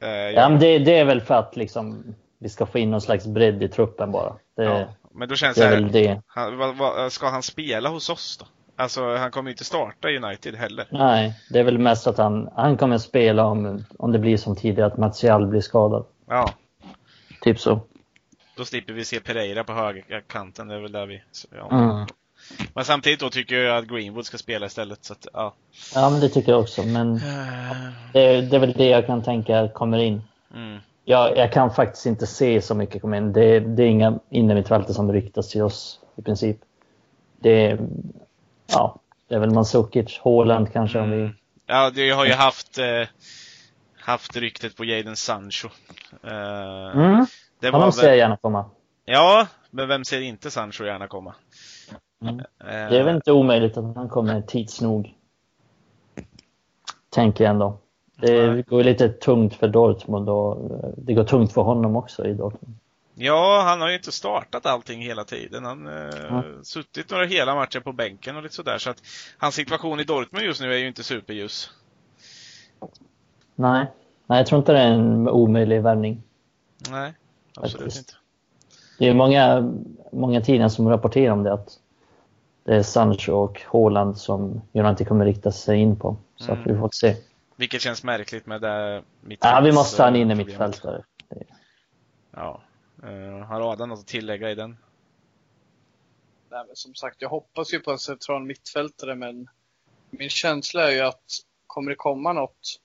Eh, 0.00 0.08
ja, 0.08 0.48
men 0.48 0.58
det, 0.58 0.78
det 0.78 0.98
är 0.98 1.04
väl 1.04 1.20
för 1.20 1.34
att 1.34 1.56
liksom, 1.56 2.14
vi 2.38 2.48
ska 2.48 2.66
få 2.66 2.78
in 2.78 2.90
någon 2.90 3.00
slags 3.00 3.26
bredd 3.26 3.62
i 3.62 3.68
truppen 3.68 4.12
bara. 4.12 4.36
Det, 4.56 4.64
ja. 4.64 4.86
Men 5.14 5.28
då 5.28 5.34
känns 5.34 5.56
det 5.56 5.68
det, 5.68 5.76
är 5.76 5.80
väl 5.80 5.92
det. 5.92 6.20
han, 6.26 6.56
vad, 6.56 6.76
vad, 6.76 7.12
ska 7.12 7.28
han 7.28 7.42
spela 7.42 7.88
hos 7.88 8.10
oss 8.10 8.36
då? 8.36 8.46
Alltså 8.76 9.16
han 9.16 9.30
kommer 9.30 9.50
ju 9.50 9.52
inte 9.52 9.64
starta 9.64 10.08
United 10.08 10.54
heller. 10.54 10.86
Nej, 10.90 11.34
det 11.50 11.58
är 11.58 11.64
väl 11.64 11.78
mest 11.78 12.06
att 12.06 12.18
han, 12.18 12.48
han 12.56 12.76
kommer 12.76 12.98
spela 12.98 13.46
om, 13.46 13.84
om 13.98 14.12
det 14.12 14.18
blir 14.18 14.36
som 14.36 14.56
tidigare, 14.56 14.86
att 14.86 14.98
Martial 14.98 15.46
blir 15.46 15.60
skadad. 15.60 16.04
Ja, 16.28 16.54
Typ 17.40 17.60
så. 17.60 17.80
då 18.56 18.64
slipper 18.64 18.92
vi 18.92 19.04
se 19.04 19.20
Pereira 19.20 19.64
på 19.64 19.72
högerkanten. 19.72 20.68
Det 20.68 20.74
är 20.74 20.80
väl 20.80 20.92
där 20.92 21.06
vi... 21.06 21.22
Ja. 21.50 21.70
Mm. 21.70 22.06
Men 22.74 22.84
samtidigt 22.84 23.20
då 23.20 23.30
tycker 23.30 23.56
jag 23.56 23.78
att 23.78 23.88
Greenwood 23.88 24.26
ska 24.26 24.38
spela 24.38 24.66
istället. 24.66 25.04
Så 25.04 25.12
att, 25.12 25.26
ja. 25.32 25.54
Ja, 25.94 26.10
men 26.10 26.20
det 26.20 26.28
tycker 26.28 26.52
jag 26.52 26.60
också. 26.60 26.82
Men 26.82 27.14
det, 28.12 28.40
det 28.40 28.56
är 28.56 28.58
väl 28.58 28.72
det 28.72 28.88
jag 28.88 29.06
kan 29.06 29.22
tänka 29.22 29.68
kommer 29.68 29.98
in. 29.98 30.22
Mm. 30.54 30.78
Jag, 31.04 31.36
jag 31.36 31.52
kan 31.52 31.70
faktiskt 31.70 32.06
inte 32.06 32.26
se 32.26 32.60
så 32.62 32.74
mycket 32.74 33.02
komma 33.02 33.16
in. 33.16 33.32
Det, 33.32 33.60
det 33.60 33.82
är 33.82 33.86
inga 33.86 34.18
innermittfältare 34.30 34.94
som 34.94 35.12
ryktas 35.12 35.48
till 35.48 35.62
oss 35.62 36.00
i 36.16 36.22
princip. 36.22 36.56
Det 37.38 37.78
ja, 38.66 38.98
det 39.28 39.34
är 39.34 39.38
väl 39.38 39.50
Mandzukic, 39.50 40.20
Haaland 40.24 40.72
kanske 40.72 41.00
om 41.00 41.10
vi... 41.10 41.16
Mm. 41.20 41.34
Ja, 41.66 41.90
det 41.90 42.10
har 42.10 42.24
ju 42.26 42.32
haft, 42.32 42.78
eh, 42.78 43.08
haft 44.00 44.36
ryktet 44.36 44.76
på 44.76 44.84
Jadon 44.84 45.16
Sancho. 45.16 45.68
Eh, 46.22 46.96
Mm. 47.00 47.26
det 47.60 47.70
Honom 47.70 47.92
ser 47.92 48.08
jag 48.08 48.16
gärna 48.16 48.36
komma. 48.36 48.70
ja, 49.04 49.46
men 49.70 49.88
vem 49.88 50.04
ser 50.04 50.20
inte 50.20 50.50
Sancho 50.50 50.84
gärna 50.84 51.06
komma? 51.08 51.34
Mm. 52.22 52.38
Eh, 52.38 52.44
Det 52.66 52.98
är 52.98 53.04
väl 53.04 53.14
inte 53.14 53.32
omöjligt 53.32 53.76
att 53.76 53.96
han 53.96 54.08
kommer 54.08 54.42
tids 54.42 54.80
nog. 54.80 55.14
Tänker 57.10 57.44
jag 57.44 57.50
ändå. 57.50 57.78
Det 58.16 58.66
går 58.68 58.82
lite 58.84 59.08
tungt 59.08 59.54
för 59.54 59.68
Dortmund 59.68 60.28
och 60.28 60.70
eh, 60.70 60.90
det 60.96 61.14
går 61.14 61.24
tungt 61.24 61.52
för 61.52 61.62
honom 61.62 61.96
också 61.96 62.26
i 62.26 62.34
Dortmund. 62.34 62.74
Ja, 63.14 63.62
han 63.66 63.80
har 63.80 63.88
ju 63.88 63.96
inte 63.96 64.12
startat 64.12 64.66
allting 64.66 65.00
hela 65.02 65.24
tiden. 65.24 65.64
Han 65.64 65.86
eh, 65.86 66.24
Mm. 66.30 66.64
suttit 66.64 67.10
några 67.10 67.24
hela 67.24 67.54
matcher 67.54 67.80
på 67.80 67.92
bänken 67.92 68.36
och 68.36 68.42
lite 68.42 68.54
sådär. 68.54 68.78
Så 68.78 68.90
att 68.90 69.02
hans 69.38 69.54
situation 69.54 70.00
i 70.00 70.04
Dortmund 70.04 70.44
just 70.46 70.60
nu 70.60 70.72
är 70.74 70.78
ju 70.78 70.88
inte 70.88 71.02
superljus. 71.02 71.70
Nej. 73.54 73.86
Nej, 74.26 74.38
jag 74.38 74.46
tror 74.46 74.58
inte 74.58 74.72
det 74.72 74.78
är 74.80 74.92
en 74.92 75.28
omöjlig 75.28 75.82
värvning. 75.82 76.22
Nej, 76.90 77.12
absolut 77.56 77.82
Faktiskt. 77.84 77.98
inte. 77.98 78.12
Det 78.98 79.08
är 79.08 79.14
många, 79.14 79.72
många 80.12 80.40
tidningar 80.40 80.68
som 80.68 80.88
rapporterar 80.88 81.32
om 81.32 81.42
det 81.42 81.52
att 81.52 81.78
det 82.64 82.74
är 82.76 82.82
Sancho 82.82 83.32
och 83.32 83.62
Haaland 83.72 84.18
som 84.18 84.60
United 84.72 85.08
kommer 85.08 85.24
rikta 85.24 85.52
sig 85.52 85.78
in 85.78 85.96
på. 85.96 86.16
Så 86.36 86.52
Mm. 86.52 86.62
att 86.62 86.70
vi 86.70 86.78
får 86.78 86.88
se. 86.92 87.16
Vilket 87.56 87.82
känns 87.82 88.04
märkligt 88.04 88.46
med 88.46 88.60
det 88.60 89.04
Ja, 89.40 89.60
vi 89.64 89.72
måste 89.72 90.02
ha 90.02 90.08
en 90.08 90.16
inne 90.16 90.34
mittfältare. 90.34 91.04
Ja. 92.30 92.62
Uh, 93.04 93.38
har 93.38 93.72
Adam 93.72 93.88
något 93.88 93.98
att 93.98 94.06
tillägga 94.06 94.50
i 94.50 94.54
den? 94.54 94.76
Nej, 96.50 96.64
men 96.66 96.76
som 96.76 96.94
sagt, 96.94 97.22
jag 97.22 97.28
hoppas 97.28 97.74
ju 97.74 97.80
på 97.80 97.90
en 97.90 97.98
central 97.98 98.44
mittfältare, 98.44 99.14
men 99.14 99.48
min 100.10 100.30
känsla 100.30 100.90
är 100.90 100.94
ju 100.94 101.00
att 101.00 101.24
kommer 101.66 101.90
det 101.90 101.96
komma 101.96 102.32
något? 102.32 102.80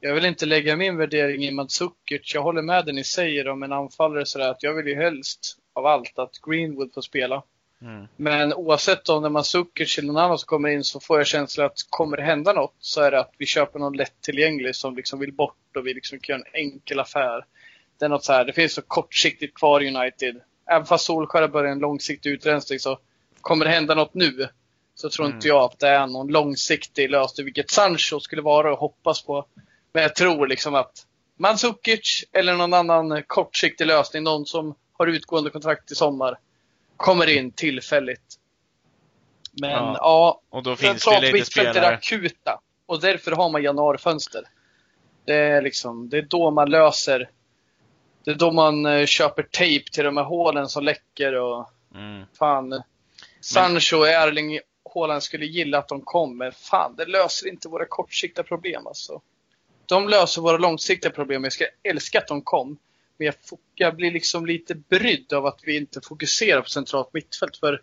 Jag 0.00 0.14
vill 0.14 0.24
inte 0.24 0.46
lägga 0.46 0.76
min 0.76 0.96
värdering 0.96 1.44
i 1.44 1.50
Mandzukic. 1.50 2.34
Jag 2.34 2.42
håller 2.42 2.62
med 2.62 2.86
det 2.86 2.92
ni 2.92 3.04
säger 3.04 3.48
om 3.48 3.62
en 3.62 3.72
anfallare 3.72 4.26
sådär 4.26 4.50
att 4.50 4.62
jag 4.62 4.74
vill 4.74 4.86
ju 4.86 4.94
helst 4.94 5.58
av 5.72 5.86
allt 5.86 6.18
att 6.18 6.30
Greenwood 6.46 6.94
får 6.94 7.02
spela. 7.02 7.42
Mm. 7.82 8.08
Men 8.16 8.54
oavsett 8.54 9.08
om 9.08 9.22
det 9.22 9.28
är 9.28 9.30
Mandzukic 9.30 9.98
eller 9.98 10.06
någon 10.06 10.22
annan 10.24 10.38
som 10.38 10.46
kommer 10.46 10.68
in 10.68 10.84
så 10.84 11.00
får 11.00 11.18
jag 11.18 11.26
känslan 11.26 11.66
att 11.66 11.86
kommer 11.90 12.16
det 12.16 12.22
hända 12.22 12.52
något 12.52 12.74
så 12.78 13.00
är 13.00 13.10
det 13.10 13.20
att 13.20 13.32
vi 13.38 13.46
köper 13.46 13.78
någon 13.78 13.96
lättillgänglig 13.96 14.76
som 14.76 14.96
liksom 14.96 15.18
vill 15.20 15.32
bort 15.32 15.76
och 15.76 15.86
vi 15.86 15.94
liksom 15.94 16.18
kan 16.18 16.38
göra 16.38 16.48
en 16.52 16.60
enkel 16.60 17.00
affär. 17.00 17.44
Det 17.98 18.04
är 18.04 18.08
något 18.08 18.24
så 18.24 18.32
här, 18.32 18.44
det 18.44 18.52
finns 18.52 18.74
så 18.74 18.82
kortsiktigt 18.82 19.54
kvar 19.54 19.80
i 19.80 19.96
United. 19.96 20.40
Även 20.70 20.86
fast 20.86 21.04
Solskjaer 21.04 21.48
börjar 21.48 21.72
en 21.72 21.78
långsiktig 21.78 22.30
utrensning 22.30 22.78
så 22.78 22.98
kommer 23.40 23.64
det 23.64 23.70
hända 23.70 23.94
något 23.94 24.14
nu 24.14 24.48
så 24.94 25.10
tror 25.10 25.26
Mm. 25.26 25.36
inte 25.36 25.48
jag 25.48 25.62
att 25.62 25.78
det 25.78 25.88
är 25.88 26.06
någon 26.06 26.28
långsiktig 26.28 27.10
lösning, 27.10 27.44
vilket 27.44 27.70
Sancho 27.70 28.20
skulle 28.20 28.42
vara 28.42 28.72
och 28.72 28.78
hoppas 28.78 29.22
på. 29.22 29.46
Men 29.92 30.02
jag 30.02 30.14
tror 30.14 30.46
liksom 30.46 30.74
att 30.74 31.06
Mandzukic 31.36 32.24
eller 32.32 32.54
någon 32.54 32.74
annan 32.74 33.22
kortsiktig 33.26 33.86
lösning, 33.86 34.22
någon 34.22 34.46
som 34.46 34.74
har 34.92 35.06
utgående 35.06 35.50
kontrakt 35.50 35.90
i 35.90 35.94
sommar, 35.94 36.38
kommer 37.00 37.26
in 37.28 37.50
tillfälligt. 37.52 38.34
Men 39.52 39.70
Ja. 39.70 39.96
ja, 40.00 40.40
Och 40.50 40.62
då 40.62 40.76
finns 40.76 41.04
det 41.04 41.20
lite 41.20 41.32
mittfält 41.32 41.66
är 41.68 41.72
spelare. 41.72 41.94
akuta. 41.94 42.60
Och 42.86 43.00
därför 43.00 43.32
har 43.32 43.50
man 43.50 43.62
januarifönster. 43.62 44.42
Det 45.24 45.34
är 45.34 45.62
liksom, 45.62 46.08
det 46.08 46.18
är 46.18 46.22
då 46.22 46.50
man 46.50 46.70
löser. 46.70 47.30
Det 48.24 48.30
är 48.30 48.34
då 48.34 48.50
man 48.52 48.86
eh, 48.86 49.06
köper 49.06 49.42
tejp 49.42 49.90
till 49.90 50.04
de 50.04 50.16
här 50.16 50.24
hålen 50.24 50.68
som 50.68 50.84
läcker 50.84 51.34
och 51.34 51.70
Mm. 51.94 52.24
fan. 52.38 52.82
Sancho 53.40 53.96
och 53.96 54.08
Erling 54.08 54.60
Haaland 54.94 55.22
skulle 55.22 55.46
gilla 55.46 55.78
att 55.78 55.88
de 55.88 56.00
kom, 56.00 56.38
men 56.38 56.52
fan, 56.52 56.94
det 56.96 57.04
löser 57.06 57.48
inte 57.48 57.68
våra 57.68 57.84
kortsiktiga 57.88 58.44
problem 58.44 58.86
alltså. 58.86 59.20
De 59.86 60.08
löser 60.08 60.42
våra 60.42 60.56
långsiktiga 60.58 61.10
problem. 61.10 61.44
Jag 61.44 61.52
ska 61.52 61.64
älska 61.82 62.18
att 62.18 62.28
de 62.28 62.42
kom. 62.42 62.78
Men 63.20 63.26
jag, 63.26 63.34
jag 63.74 63.96
blir 63.96 64.10
liksom 64.10 64.46
lite 64.46 64.74
brydd 64.74 65.32
av 65.32 65.46
att 65.46 65.60
vi 65.62 65.76
inte 65.76 66.00
fokuserar 66.04 66.62
på 66.62 66.68
centralt 66.68 67.12
mittfält. 67.14 67.56
För 67.56 67.82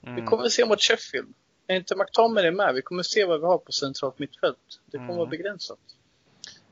vi 0.00 0.08
Mm. 0.10 0.24
kommer 0.26 0.44
att 0.44 0.52
se 0.52 0.64
mot 0.64 0.82
Sheffield. 0.82 1.34
Är 1.66 1.76
inte 1.76 1.96
McTominay 1.96 2.50
med, 2.50 2.74
vi 2.74 2.82
kommer 2.82 3.02
se 3.02 3.24
vad 3.24 3.40
vi 3.40 3.46
har 3.46 3.58
på 3.58 3.72
centralt 3.72 4.18
mittfält. 4.18 4.56
Det 4.86 4.96
kommer 4.98 5.04
Mm. 5.10 5.16
vara 5.18 5.28
begränsat. 5.28 5.78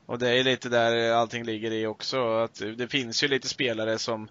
Och 0.05 0.19
det 0.19 0.29
är 0.29 0.43
lite 0.43 0.69
där 0.69 1.11
allting 1.11 1.43
ligger 1.43 1.71
i 1.71 1.85
också. 1.85 2.33
Att 2.33 2.61
det 2.77 2.87
finns 2.87 3.23
ju 3.23 3.27
lite 3.27 3.47
spelare 3.47 3.97
som, 3.97 4.29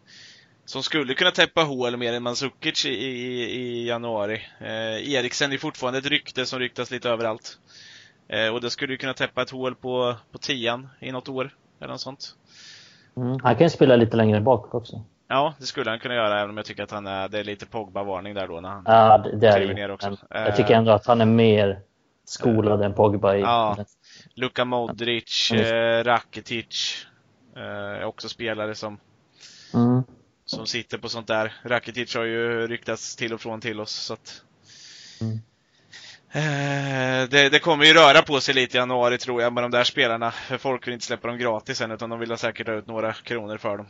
som 0.64 0.82
skulle 0.82 1.14
kunna 1.14 1.30
täppa 1.30 1.62
hål 1.62 1.96
mer 1.96 2.12
än 2.12 2.22
Mandzukic 2.22 2.86
i, 2.86 2.88
i, 2.90 3.42
i 3.60 3.86
januari. 3.88 4.42
Eh, 4.60 5.12
Eriksen 5.14 5.52
är 5.52 5.58
fortfarande 5.58 5.98
ett 5.98 6.06
rykte 6.06 6.46
som 6.46 6.58
ryktas 6.58 6.90
lite 6.90 7.08
överallt. 7.10 7.58
Eh, 8.28 8.48
och 8.54 8.60
det 8.60 8.70
skulle 8.70 8.92
ju 8.92 8.98
kunna 8.98 9.14
täppa 9.14 9.42
ett 9.42 9.50
hål 9.50 9.74
på, 9.74 10.16
på 10.32 10.38
tian 10.38 10.88
i 11.00 11.12
något 11.12 11.28
år. 11.28 11.56
Eller 11.80 11.92
något 11.92 12.00
sånt. 12.00 12.34
Mm. 13.16 13.38
Han 13.42 13.56
kan 13.56 13.64
ju 13.66 13.70
spela 13.70 13.96
lite 13.96 14.16
längre 14.16 14.40
bak 14.40 14.74
också. 14.74 15.02
Ja, 15.28 15.54
det 15.58 15.66
skulle 15.66 15.90
han 15.90 15.98
kunna 15.98 16.14
göra 16.14 16.38
även 16.38 16.50
om 16.50 16.56
jag 16.56 16.66
tycker 16.66 16.82
att 16.82 16.90
han 16.90 17.06
är, 17.06 17.28
det 17.28 17.38
är 17.38 17.44
lite 17.44 17.66
Pogba-varning 17.66 18.34
där 18.34 18.48
då 18.48 18.60
när 18.60 18.68
han 18.68 18.82
Ja, 18.86 19.18
det, 19.18 19.36
det 19.36 19.46
är 19.48 19.74
ner 19.74 19.88
ju. 19.88 19.94
också. 19.94 20.16
Jag 20.30 20.56
tycker 20.56 20.74
ändå 20.74 20.92
att 20.92 21.06
han 21.06 21.20
är 21.20 21.26
mer 21.26 21.80
skolad 22.24 22.82
än 22.82 22.94
Pogba 22.94 23.34
i... 23.34 23.40
Ja. 23.40 23.76
Luka 24.34 24.64
Modric, 24.64 25.48
Ja, 25.52 25.56
just 25.58 25.72
eh, 25.72 26.04
Rakitic. 26.12 27.06
Eh, 27.56 28.06
också 28.06 28.28
spelare 28.28 28.74
som, 28.74 28.98
Mm. 29.74 30.02
som 30.44 30.66
sitter 30.66 30.98
på 30.98 31.08
sånt 31.08 31.26
där. 31.26 31.52
Rakitic 31.62 32.16
har 32.16 32.24
ju 32.24 32.66
ryktats 32.66 33.16
till 33.16 33.32
och 33.34 33.40
från 33.40 33.60
till 33.60 33.80
oss. 33.80 33.90
Så 33.92 34.12
att, 34.14 34.42
Mm. 35.20 35.38
Eh, 36.32 37.28
det, 37.30 37.48
det 37.52 37.58
kommer 37.58 37.84
ju 37.84 37.92
röra 37.92 38.22
på 38.22 38.40
sig 38.40 38.54
lite 38.54 38.76
i 38.76 38.80
januari 38.80 39.18
tror 39.18 39.42
jag 39.42 39.52
med 39.52 39.64
de 39.64 39.70
där 39.70 39.84
spelarna. 39.84 40.30
För 40.30 40.58
folk 40.58 40.86
vill 40.86 40.94
inte 40.94 41.06
släppa 41.06 41.28
dem 41.28 41.38
gratis 41.38 41.80
än 41.80 41.90
utan 41.90 42.10
de 42.10 42.18
vill 42.18 42.36
säkert 42.36 42.66
ha 42.66 42.74
ut 42.74 42.86
några 42.86 43.12
kronor 43.12 43.56
för 43.56 43.76
dem. 43.76 43.86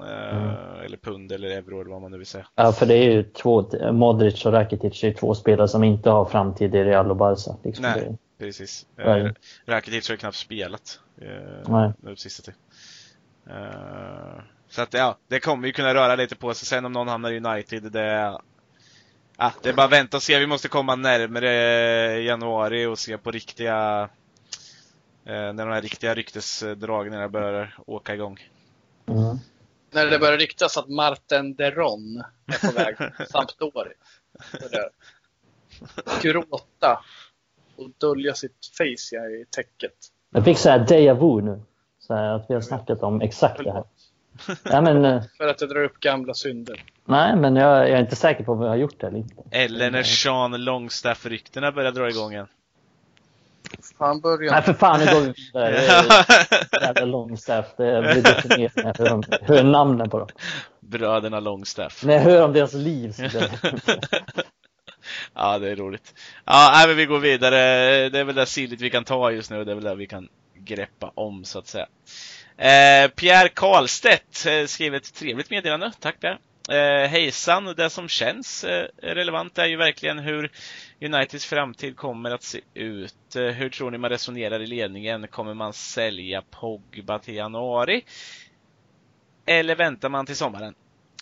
Eh, 0.00 0.36
Mm. 0.36 0.84
Eller 0.84 0.96
pund 0.96 1.32
eller 1.32 1.48
euro 1.48 1.80
eller 1.80 1.90
vad 1.90 2.02
man 2.02 2.10
nu 2.10 2.18
vill 2.18 2.26
säga. 2.26 2.46
Ja, 2.54 2.72
för 2.72 2.86
det 2.86 2.94
är 2.94 3.12
ju 3.12 3.22
två, 3.22 3.70
Modric 3.92 4.46
och 4.46 4.52
Rakitic 4.52 5.04
är 5.04 5.08
ju 5.08 5.14
två 5.14 5.34
spelare 5.34 5.68
som 5.68 5.84
inte 5.84 6.10
har 6.10 6.24
framtid 6.24 6.74
i 6.74 6.84
Real 6.84 7.10
och 7.10 7.16
Barca. 7.16 7.56
Liksom 7.64 7.82
Nej. 7.82 8.00
det, 8.38 8.44
Precis. 8.44 8.86
Eh, 8.96 9.26
Rakitic 9.66 10.08
har 10.08 10.12
ju 10.12 10.18
knappt 10.18 10.36
spelat 10.36 11.00
Nej. 11.66 11.92
nu 12.00 12.16
sista 12.16 12.42
tid. 12.42 12.54
Eh, 13.50 14.42
så 14.68 14.82
att 14.82 14.94
ja, 14.94 15.16
det 15.28 15.40
kommer 15.40 15.66
ju 15.66 15.72
kunna 15.72 15.94
röra 15.94 16.16
lite 16.16 16.36
på 16.36 16.54
sig. 16.54 16.66
Sen 16.66 16.84
om 16.84 16.92
någon 16.92 17.08
hamnar 17.08 17.32
i 17.32 17.40
United, 17.40 17.82
det 17.82 18.38
Ja, 19.38 19.52
det 19.62 19.68
är 19.68 19.72
bara 19.72 19.86
att 19.86 19.92
vänta 19.92 20.16
och 20.16 20.22
se. 20.22 20.38
Vi 20.38 20.46
måste 20.46 20.68
komma 20.68 20.96
närmare 20.96 21.50
januari 22.22 22.86
och 22.86 22.98
se 22.98 23.18
på 23.18 23.30
riktiga 23.30 24.08
eh, 25.24 25.32
när 25.32 25.66
de 25.66 25.72
här 25.72 25.82
riktiga 25.82 26.14
ryktesdragningarna 26.14 27.28
börjar 27.28 27.74
åka 27.86 28.14
igång. 28.14 28.38
mm. 29.06 29.38
När 29.90 30.06
det 30.06 30.18
börjar 30.18 30.38
ryktas 30.38 30.76
att 30.76 30.88
Marten 30.88 31.54
Deron 31.54 32.24
är 32.46 32.70
på 32.70 32.74
väg 32.74 32.96
till 32.96 33.26
Sampdoria. 33.26 33.92
Gråta 36.22 37.04
och 37.76 37.90
dölja 37.98 38.34
sitt 38.34 38.70
face 38.78 39.16
i 39.16 39.44
täcket. 39.50 39.94
Jag 40.30 40.44
fick 40.44 40.58
så 40.58 40.68
här 40.70 40.78
déjà 40.78 41.14
vu 41.14 41.42
nu. 41.42 41.62
Så 41.98 42.14
här, 42.14 42.28
att 42.28 42.46
vi 42.48 42.54
har 42.54 42.60
snackat 42.60 43.02
om 43.02 43.20
exakt 43.20 43.64
det 43.64 43.72
här. 43.72 43.84
Ja, 44.62 44.80
men, 44.80 45.04
eh, 45.04 45.22
För 45.38 45.46
att 45.48 45.58
det 45.58 45.66
drar 45.66 45.84
upp 45.84 46.00
gamla 46.00 46.34
synder. 46.34 46.84
nej, 47.04 47.36
men 47.36 47.56
jag, 47.56 47.78
jag 47.78 47.90
är 47.90 48.00
inte 48.00 48.16
säker 48.16 48.44
på 48.44 48.52
om 48.52 48.60
vi 48.60 48.66
har 48.68 48.76
gjort 48.76 49.00
det 49.00 49.06
eller 49.06 49.18
inte. 49.18 49.34
Eller 49.50 49.90
när 49.90 50.02
Sean 50.02 50.64
Longstaff-ryktena 50.64 51.72
börjar 51.72 51.92
dra 51.92 52.08
igång 52.08 52.32
igen. 52.32 52.46
Fan 53.98 54.20
börjar 54.20 54.52
Nej, 54.52 54.62
för 54.62 54.72
fan, 54.72 55.00
nu 55.00 55.06
går 55.06 55.20
vi 55.20 55.32
vidare. 55.36 55.70
Det 55.70 55.86
är 55.86 56.82
Jävla 56.86 57.04
Longstaff. 57.04 57.66
Det 57.76 58.02
blir 58.02 58.22
deprimerande 58.22 58.82
när 58.82 58.94
jag 58.98 58.98
hör, 58.98 59.12
om- 59.12 59.22
hör 59.42 59.62
namnen 59.62 60.10
på 60.10 60.18
dem. 60.18 60.28
Bröderna 60.80 61.40
Longstaff. 61.40 62.04
När 62.04 62.14
jag 62.14 62.20
hör 62.20 62.42
om 62.44 62.52
deras 62.52 62.72
liv 62.74 63.14
jag... 63.18 63.44
Ja, 65.34 65.58
det 65.58 65.70
är 65.70 65.76
roligt. 65.76 66.14
Ja, 66.44 66.70
nej, 66.74 66.86
men 66.88 66.96
vi 66.96 67.06
går 67.06 67.18
vidare. 67.18 67.56
Det 68.08 68.18
är 68.18 68.24
väl 68.24 68.34
det 68.34 68.46
silligt 68.46 68.80
vi 68.80 68.90
kan 68.90 69.04
ta 69.04 69.30
just 69.30 69.50
nu. 69.50 69.64
Det 69.64 69.70
är 69.70 69.74
väl 69.74 69.84
det 69.84 69.94
vi 69.94 70.06
kan 70.06 70.28
greppa 70.54 71.12
om, 71.14 71.44
så 71.44 71.58
att 71.58 71.66
säga. 71.66 71.86
Eh, 72.56 73.08
Pierre 73.10 73.48
Karlstedt 73.48 74.46
eh, 74.46 74.66
skriver 74.66 74.96
ett 74.96 75.14
trevligt 75.14 75.50
meddelande. 75.50 75.92
Tack 76.00 76.20
Pierre. 76.20 76.38
Eh, 76.70 77.08
hejsan, 77.08 77.64
det 77.76 77.90
som 77.90 78.08
känns 78.08 78.64
eh, 78.64 78.88
relevant 79.02 79.58
är 79.58 79.66
ju 79.66 79.76
verkligen 79.76 80.18
hur 80.18 80.52
Uniteds 81.00 81.46
framtid 81.46 81.96
kommer 81.96 82.30
att 82.30 82.42
se 82.42 82.60
ut. 82.74 83.36
Eh, 83.36 83.42
hur 83.42 83.70
tror 83.70 83.90
ni 83.90 83.98
man 83.98 84.10
resonerar 84.10 84.60
i 84.60 84.66
ledningen? 84.66 85.28
Kommer 85.28 85.54
man 85.54 85.72
sälja 85.72 86.42
Pogba 86.50 87.18
till 87.18 87.34
januari? 87.34 88.04
Eller 89.46 89.76
väntar 89.76 90.08
man 90.08 90.26
till 90.26 90.36
sommaren? 90.36 90.74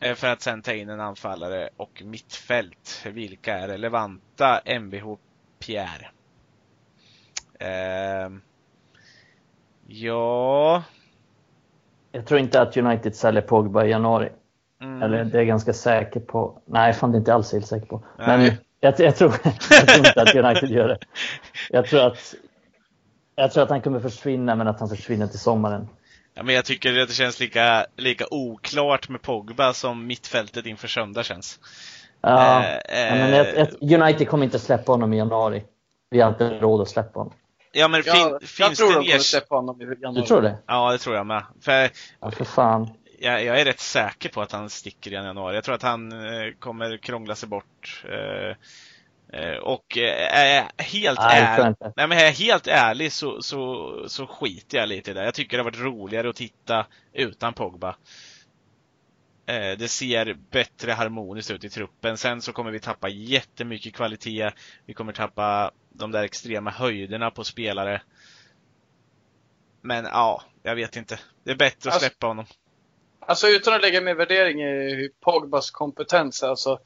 Eh, 0.03 0.15
För 0.15 0.27
att 0.27 0.43
sen 0.43 0.63
ta 0.63 0.73
in 0.73 0.89
en 0.89 1.01
anfallare 1.01 1.69
och 1.77 2.03
mittfält. 2.05 3.03
Vilka 3.07 3.59
är 3.59 3.69
relevanta? 3.69 4.61
Mvh 4.65 5.15
Pierre. 5.59 6.11
Eh, 7.59 8.31
ja... 9.87 10.83
Jag 12.13 12.27
tror 12.27 12.41
inte 12.41 12.61
att 12.61 12.77
United 12.77 13.17
säljer 13.17 13.43
Pogba 13.43 13.85
i 13.85 13.91
januari. 13.91 14.29
Mm. 14.83 15.03
Eller 15.03 15.25
det 15.25 15.37
är 15.37 15.39
jag 15.39 15.47
ganska 15.47 15.73
säker 15.73 16.21
på. 16.21 16.59
Nej, 16.67 16.93
fan 16.93 17.13
det 17.13 17.17
är 17.17 17.19
inte 17.19 17.35
alls 17.35 17.53
helt 17.53 17.67
säker 17.67 17.87
på. 17.87 18.03
Men 18.19 18.41
Nej. 18.41 18.59
jag, 18.81 19.01
jag, 19.01 19.17
tror, 19.17 19.35
jag 19.71 19.87
tror 19.89 20.07
inte 20.07 20.23
att 20.23 20.35
United 20.35 20.71
gör 20.71 20.89
det. 20.89 20.99
Jag 21.71 21.87
tror 21.87 22.07
att 22.07 22.35
jag 23.37 23.53
tror 23.53 23.63
att 23.63 23.71
han 23.71 23.81
kommer 23.81 24.01
försvinna, 24.01 24.55
men 24.55 24.69
att 24.69 24.81
han 24.81 24.89
försvinner 24.89 25.27
till 25.27 25.39
sommaren. 25.39 25.89
Ja, 26.35 26.43
men 26.43 26.55
jag 26.55 26.65
tycker 26.65 27.01
att 27.01 27.09
det 27.09 27.15
känns 27.15 27.41
lika, 27.41 27.87
lika 27.97 28.25
oklart 28.31 29.09
med 29.09 29.23
Pogba 29.23 29.73
som 29.73 30.07
mittfältet 30.07 30.67
inför 30.67 30.89
söndag 30.89 31.23
känns. 31.23 31.61
Ja, 32.21 32.65
Eh, 32.65 33.15
men 33.15 33.31
jag, 33.31 33.69
jag, 33.81 34.03
United 34.03 34.29
kommer 34.29 34.45
inte 34.45 34.59
släppa 34.59 34.93
honom 34.93 35.13
i 35.13 35.17
januari. 35.17 35.65
Vi 36.11 36.21
har 36.21 36.29
inte 36.29 36.49
råd 36.49 36.81
att 36.81 36.89
släppa 36.89 37.21
honom. 37.21 37.35
Ja 37.73 37.89
men 37.89 38.03
fin, 38.03 38.13
Jag, 38.17 38.33
jag 38.33 38.49
finns 38.49 38.79
tror 38.79 38.89
det 38.89 38.95
de 38.95 38.99
en 38.99 39.05
kommer 39.05 39.19
släppa 39.19 39.55
honom 39.55 39.81
i 39.81 39.85
januari. 39.85 40.21
Du 40.21 40.27
tror 40.27 40.43
det? 40.43 40.59
Ja, 40.67 40.93
det 40.93 40.99
tror 40.99 41.17
jag 41.17 41.27
med. 41.27 41.45
För 41.61 41.91
Ja, 42.21 42.31
för 42.31 42.45
fan. 42.45 42.91
jag, 43.19 43.45
jag 43.45 43.61
är 43.61 43.65
rätt 43.65 43.81
säker 43.81 44.29
på 44.29 44.43
att 44.43 44.53
han 44.53 44.71
sticker 44.71 45.11
i 45.11 45.15
januari. 45.15 45.55
Jag 45.55 45.65
tror 45.65 45.75
att 45.75 45.83
han 45.83 46.13
eh, 46.13 46.53
kommer 46.59 46.97
krångla 46.97 47.35
sig 47.35 47.49
bort. 47.49 48.05
Eh, 48.09 48.57
eh, 49.41 49.57
och 49.57 49.99
eh, 49.99 50.39
är 50.39 50.55
jag 50.55 50.85
helt 50.85 51.21
Nej, 51.21 51.55
jag 51.59 51.69
inte. 51.69 51.93
nej, 51.97 52.09
men 52.09 52.19
är 52.19 52.25
jag 52.25 52.33
helt 52.33 52.67
ärlig 52.67 53.13
så, 53.13 53.43
så, 53.43 53.91
så 54.09 54.27
skiter 54.27 54.79
jag 54.79 54.89
lite 54.89 55.11
i 55.11 55.15
det. 55.15 55.25
Jag 55.25 55.35
tycker 55.35 55.57
det 55.57 55.63
har 55.63 55.71
varit 55.71 55.81
roligare 55.81 56.29
att 56.31 56.37
titta 56.37 56.87
utan 57.13 57.53
Pogba. 57.53 57.97
Eh, 59.47 59.79
Det 59.79 59.89
ser 59.89 60.37
bättre 60.51 60.93
harmoniskt 60.93 61.51
ut 61.51 61.65
i 61.65 61.71
truppen. 61.71 62.19
Sen 62.19 62.43
så 62.43 62.53
kommer 62.53 62.71
vi 62.71 62.81
tappa 62.81 63.09
jättemycket 63.09 63.95
kvalitet. 63.95 64.51
Vi 64.87 64.95
kommer 64.95 65.13
tappa 65.13 65.71
de 65.93 66.11
där 66.13 66.23
extrema 66.23 66.71
höjderna 66.71 67.31
på 67.31 67.45
spelare. 67.45 68.03
Men 69.81 70.05
ja, 70.05 70.43
jag 70.63 70.75
vet 70.75 70.97
inte. 70.97 71.21
Det 71.45 71.51
är 71.51 71.57
bättre 71.57 71.89
att 71.89 71.95
Alltså- 71.95 72.09
släppa 72.09 72.27
honom. 72.27 72.45
Alltså 73.21 73.49
utan 73.49 73.75
att 73.75 73.83
lägga 73.83 74.01
mer 74.01 74.15
värdering 74.15 74.63
i 74.63 75.11
Pogbas 75.21 75.71
kompetens, 75.71 76.43
alltså. 76.43 76.79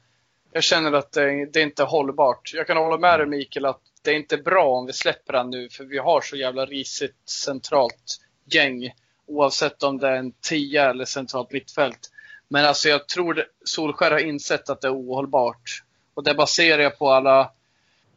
Jag 0.51 0.63
känner 0.63 0.91
att 0.93 1.11
det, 1.11 1.45
det 1.45 1.59
är 1.59 1.63
inte 1.63 1.83
hållbart. 1.83 2.51
Jag 2.53 2.67
kan 2.67 2.77
hålla 2.77 2.97
med 2.97 3.19
dig 3.19 3.27
Mikael 3.27 3.65
att 3.65 3.81
det 4.01 4.11
är 4.11 4.15
inte 4.15 4.37
bra 4.37 4.65
om 4.69 4.85
vi 4.85 4.93
släpper 4.93 5.33
han 5.33 5.49
nu 5.49 5.69
för 5.69 5.83
vi 5.83 5.97
har 5.97 6.21
så 6.21 6.35
jävla 6.35 6.65
risigt 6.65 7.29
centralt 7.29 8.17
gäng. 8.45 8.91
Oavsett 9.25 9.83
om 9.83 9.97
det 9.97 10.07
är 10.07 10.15
en 10.15 10.31
tia 10.31 10.89
eller 10.89 11.05
centralt 11.05 11.51
mittfält. 11.51 11.99
Men 12.47 12.65
alltså 12.65 12.89
jag 12.89 13.07
tror 13.07 13.45
Solskär 13.65 14.11
har 14.11 14.19
insett 14.19 14.69
att 14.69 14.81
det 14.81 14.87
är 14.87 14.95
ohållbart. 14.95 15.83
Och 16.13 16.23
det 16.23 16.33
baserar 16.33 16.83
jag 16.83 16.97
på 16.97 17.09
alla, 17.11 17.51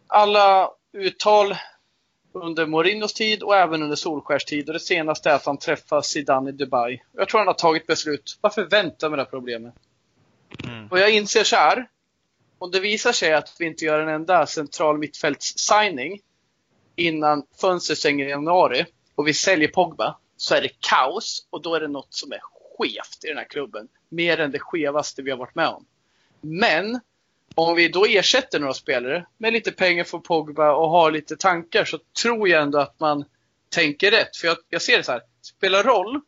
alla 0.06 0.70
uttal 0.92 1.54
under 2.32 2.66
Mourinhos 2.66 3.14
tid 3.14 3.42
och 3.42 3.56
även 3.56 3.82
under 3.82 3.96
Solskärs 3.96 4.44
tid. 4.44 4.68
Och 4.68 4.72
det 4.72 4.80
senaste 4.80 5.30
är 5.30 5.34
att 5.34 5.46
han 5.46 5.58
träffar 5.58 6.02
Zidane 6.02 6.50
i 6.50 6.52
Dubai. 6.52 7.02
Jag 7.12 7.28
tror 7.28 7.38
han 7.38 7.46
har 7.46 7.54
tagit 7.54 7.86
beslut. 7.86 8.38
Varför 8.40 8.64
vänta 8.64 9.08
med 9.08 9.18
det 9.18 9.22
här 9.22 9.30
problemet? 9.30 9.74
Mm. 10.64 10.88
Och 10.88 10.98
jag 10.98 11.10
inser 11.10 11.44
så 11.44 11.56
här. 11.56 11.88
Om 12.58 12.70
det 12.70 12.80
visar 12.80 13.12
sig 13.12 13.32
att 13.32 13.56
vi 13.58 13.66
inte 13.66 13.84
gör 13.84 14.00
en 14.00 14.08
enda 14.08 14.46
central 14.46 14.98
mittfälts-signing 14.98 16.20
innan 16.96 17.46
fönstret 17.60 17.98
stänger 17.98 18.26
i 18.26 18.30
januari 18.30 18.86
och 19.14 19.28
vi 19.28 19.34
säljer 19.34 19.68
Pogba 19.68 20.18
så 20.36 20.54
är 20.54 20.62
det 20.62 20.80
kaos 20.80 21.46
och 21.50 21.62
då 21.62 21.74
är 21.74 21.80
det 21.80 21.88
något 21.88 22.14
som 22.14 22.32
är 22.32 22.40
skevt 22.80 23.24
i 23.24 23.28
den 23.28 23.36
här 23.36 23.44
klubben. 23.44 23.88
Mer 24.08 24.40
än 24.40 24.50
det 24.50 24.58
skevaste 24.58 25.22
vi 25.22 25.30
har 25.30 25.38
varit 25.38 25.54
med 25.54 25.68
om. 25.68 25.86
Men 26.40 27.00
om 27.54 27.76
vi 27.76 27.88
då 27.88 28.06
ersätter 28.06 28.60
några 28.60 28.74
spelare 28.74 29.26
med 29.38 29.52
lite 29.52 29.72
pengar 29.72 30.04
för 30.04 30.18
Pogba 30.18 30.72
och 30.72 30.90
har 30.90 31.10
lite 31.10 31.36
tankar 31.36 31.84
så 31.84 31.98
tror 32.22 32.48
jag 32.48 32.62
ändå 32.62 32.78
att 32.78 33.00
man 33.00 33.24
tänker 33.68 34.10
rätt. 34.10 34.36
För 34.36 34.48
jag, 34.48 34.56
jag 34.68 34.82
ser 34.82 34.96
det 34.96 35.04
så 35.04 35.12
här. 35.12 35.22
Spelar 35.42 35.82
roll 35.82 36.20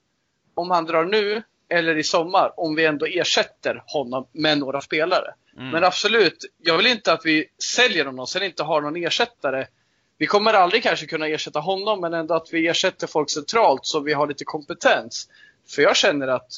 om 0.55 0.71
han 0.71 0.85
drar 0.85 1.05
nu 1.05 1.43
eller 1.69 1.97
i 1.99 2.03
sommar 2.03 2.53
om 2.57 2.75
vi 2.75 2.85
ändå 2.85 3.07
ersätter 3.07 3.83
honom 3.87 4.27
med 4.33 4.59
några 4.59 4.81
spelare. 4.81 5.35
Mm. 5.57 5.71
Men 5.71 5.85
absolut, 5.85 6.45
jag 6.59 6.77
vill 6.77 6.87
inte 6.87 7.13
att 7.13 7.21
vi 7.25 7.47
säljer 7.75 8.05
honom 8.05 8.27
sen 8.27 8.43
inte 8.43 8.63
har 8.63 8.81
någon 8.81 8.97
ersättare. 8.97 9.67
Vi 10.19 10.27
kommer 10.27 10.55
aldrig 10.55 10.83
kanske 10.83 11.07
kunna 11.07 11.27
ersätta 11.27 11.61
honom 11.61 12.01
men 12.01 12.15
ändå 12.15 12.35
att 12.35 12.49
vi 12.53 12.69
ersätter 12.69 13.07
folk 13.07 13.31
centralt 13.31 13.87
så 13.87 14.01
vi 14.01 14.13
har 14.13 14.27
lite 14.27 14.45
kompetens. 14.45 15.29
För 15.69 15.83
jag 15.83 15.97
känner 15.97 16.29
att 16.29 16.49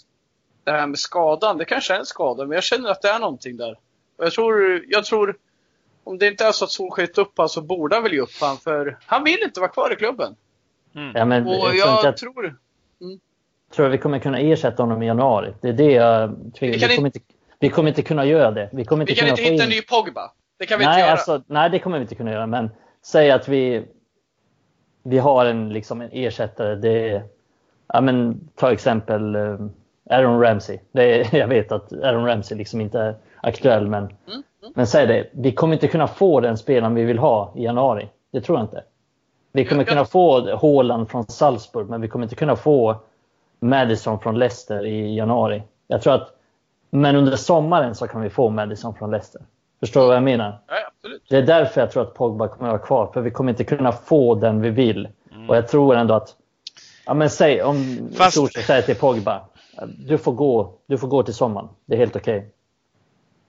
det 0.64 0.70
här 0.70 0.86
med 0.86 0.98
skadan, 0.98 1.58
det 1.58 1.64
kanske 1.64 1.94
är 1.94 1.98
en 1.98 2.06
skada, 2.06 2.46
men 2.46 2.54
jag 2.54 2.64
känner 2.64 2.90
att 2.90 3.02
det 3.02 3.08
är 3.08 3.18
någonting 3.18 3.56
där. 3.56 3.78
Och 4.16 4.24
jag 4.24 4.32
tror, 4.32 4.84
jag 4.88 5.04
tror 5.04 5.36
om 6.04 6.18
det 6.18 6.26
inte 6.26 6.44
är 6.44 6.52
så 6.52 6.64
att 6.64 6.70
Solskjaer 6.70 7.18
upp 7.18 7.32
han 7.36 7.48
så 7.48 7.62
borde 7.62 7.96
han 7.96 8.02
väl 8.02 8.12
ge 8.12 8.20
upp 8.20 8.40
han 8.40 8.56
för 8.56 8.98
han 9.06 9.24
vill 9.24 9.42
inte 9.42 9.60
vara 9.60 9.70
kvar 9.70 9.92
i 9.92 9.96
klubben. 9.96 10.36
Mm. 10.94 11.12
Ja, 11.14 11.24
men 11.24 11.46
Och 11.46 11.54
jag, 11.54 11.70
tror 11.70 11.76
jag 11.76 12.06
att, 12.06 12.16
tror, 12.16 12.56
tror 13.74 13.86
att 13.86 13.92
vi 13.92 13.98
kommer 13.98 14.18
kunna 14.18 14.38
ersätta 14.38 14.82
honom 14.82 15.02
i 15.02 15.06
januari. 15.06 15.54
Det 15.60 15.68
är 15.68 15.72
det 15.72 15.92
jag 15.92 16.34
tvivlar 16.58 16.78
Vi 16.78 16.86
vi, 16.88 16.96
kommer 16.96 17.08
inte, 17.08 17.20
vi 17.58 17.68
kommer 17.68 17.88
inte 17.88 18.02
kunna 18.02 18.24
göra 18.24 18.50
det. 18.50 18.70
Vi 18.72 18.84
kommer 18.84 19.02
inte 19.02 19.12
vi 19.12 19.16
kan 19.16 19.26
kunna 19.26 19.30
inte 19.30 19.42
hitta 19.42 19.54
in... 19.54 19.60
en 19.60 19.68
ny 19.68 19.82
Pogba. 19.82 20.32
Det 20.58 20.66
kan 20.66 20.78
vi 20.78 20.84
nej, 20.84 20.92
inte 20.92 21.00
göra. 21.00 21.12
alltså, 21.12 21.42
nej, 21.46 21.70
det 21.70 21.78
kommer 21.78 21.98
vi 21.98 22.02
inte 22.02 22.14
kunna 22.14 22.32
göra. 22.32 22.46
Men 22.46 22.70
säg 23.02 23.30
att 23.30 23.48
vi, 23.48 23.86
vi 25.02 25.18
har 25.18 25.46
en, 25.46 25.72
liksom, 25.72 26.00
en 26.00 26.10
ersättare. 26.12 26.74
Det 26.74 27.08
är, 27.10 27.22
ja, 27.86 28.00
men, 28.00 28.40
ta 28.54 28.72
exempel 28.72 29.34
eh, 29.34 29.56
Aaron 30.10 30.40
Ramsey. 30.40 30.78
Det 30.92 31.20
är, 31.20 31.36
jag 31.38 31.48
vet 31.48 31.72
att 31.72 31.92
Aaron 31.92 32.26
Ramsey 32.26 32.58
liksom 32.58 32.80
inte 32.80 33.00
är 33.00 33.14
aktuell, 33.42 33.86
men, 33.86 34.08
Mm, 34.64 34.74
men 34.76 34.86
säg 34.86 35.06
det. 35.06 35.26
Vi 35.32 35.52
kommer 35.52 35.74
inte 35.74 35.88
kunna 35.88 36.06
få 36.06 36.40
den 36.40 36.58
spelaren 36.58 36.94
vi 36.94 37.04
vill 37.04 37.18
ha 37.18 37.52
i 37.56 37.64
januari. 37.64 38.08
Det 38.32 38.40
tror 38.40 38.58
jag 38.58 38.64
inte. 38.64 38.82
Vi 39.52 39.64
kommer 39.64 39.84
kunna 39.84 40.04
få 40.04 40.56
Haaland 40.56 41.10
från 41.10 41.24
Salzburg, 41.24 41.88
men 41.88 42.00
vi 42.00 42.08
kommer 42.08 42.24
inte 42.24 42.34
kunna 42.34 42.56
få 42.56 42.96
Madison 43.60 44.20
från 44.20 44.38
Leicester 44.38 44.86
i 44.86 45.16
januari. 45.16 45.62
Jag 45.86 46.02
tror 46.02 46.14
att 46.14 46.28
Men 46.90 47.16
under 47.16 47.36
sommaren 47.36 47.94
så 47.94 48.06
kan 48.08 48.20
vi 48.20 48.30
få 48.30 48.50
Madison 48.50 48.94
från 48.94 49.10
Leicester. 49.10 49.42
Förstår 49.80 50.00
du 50.00 50.06
vad 50.06 50.16
jag 50.16 50.22
menar? 50.22 50.58
Ja, 50.66 50.74
absolut. 50.96 51.22
Det 51.28 51.36
är 51.36 51.42
därför 51.42 51.80
jag 51.80 51.90
tror 51.90 52.02
att 52.02 52.14
Pogba 52.14 52.48
kommer 52.48 52.68
att 52.68 52.72
vara 52.72 52.86
kvar. 52.86 53.10
För 53.14 53.20
vi 53.20 53.30
kommer 53.30 53.52
inte 53.52 53.64
kunna 53.64 53.92
få 53.92 54.34
den 54.34 54.60
vi 54.60 54.70
vill. 54.70 55.08
Mm. 55.32 55.50
Och 55.50 55.56
jag 55.56 55.68
tror 55.68 55.96
ändå 55.96 56.14
att... 56.14 56.36
Ja, 57.06 57.14
men 57.14 57.30
säg 57.30 57.62
om 57.62 58.08
Fast- 58.16 58.34
Solskjaer 58.34 58.64
säger 58.66 58.82
till 58.82 58.94
Pogba. 58.96 59.40
Du 60.06 60.18
får 60.18 60.32
gå, 60.32 60.74
du 60.86 60.98
får 60.98 61.08
gå 61.08 61.22
till 61.22 61.34
sommaren. 61.34 61.68
Det 61.86 61.94
är 61.94 61.98
helt 61.98 62.16
okej. 62.16 62.50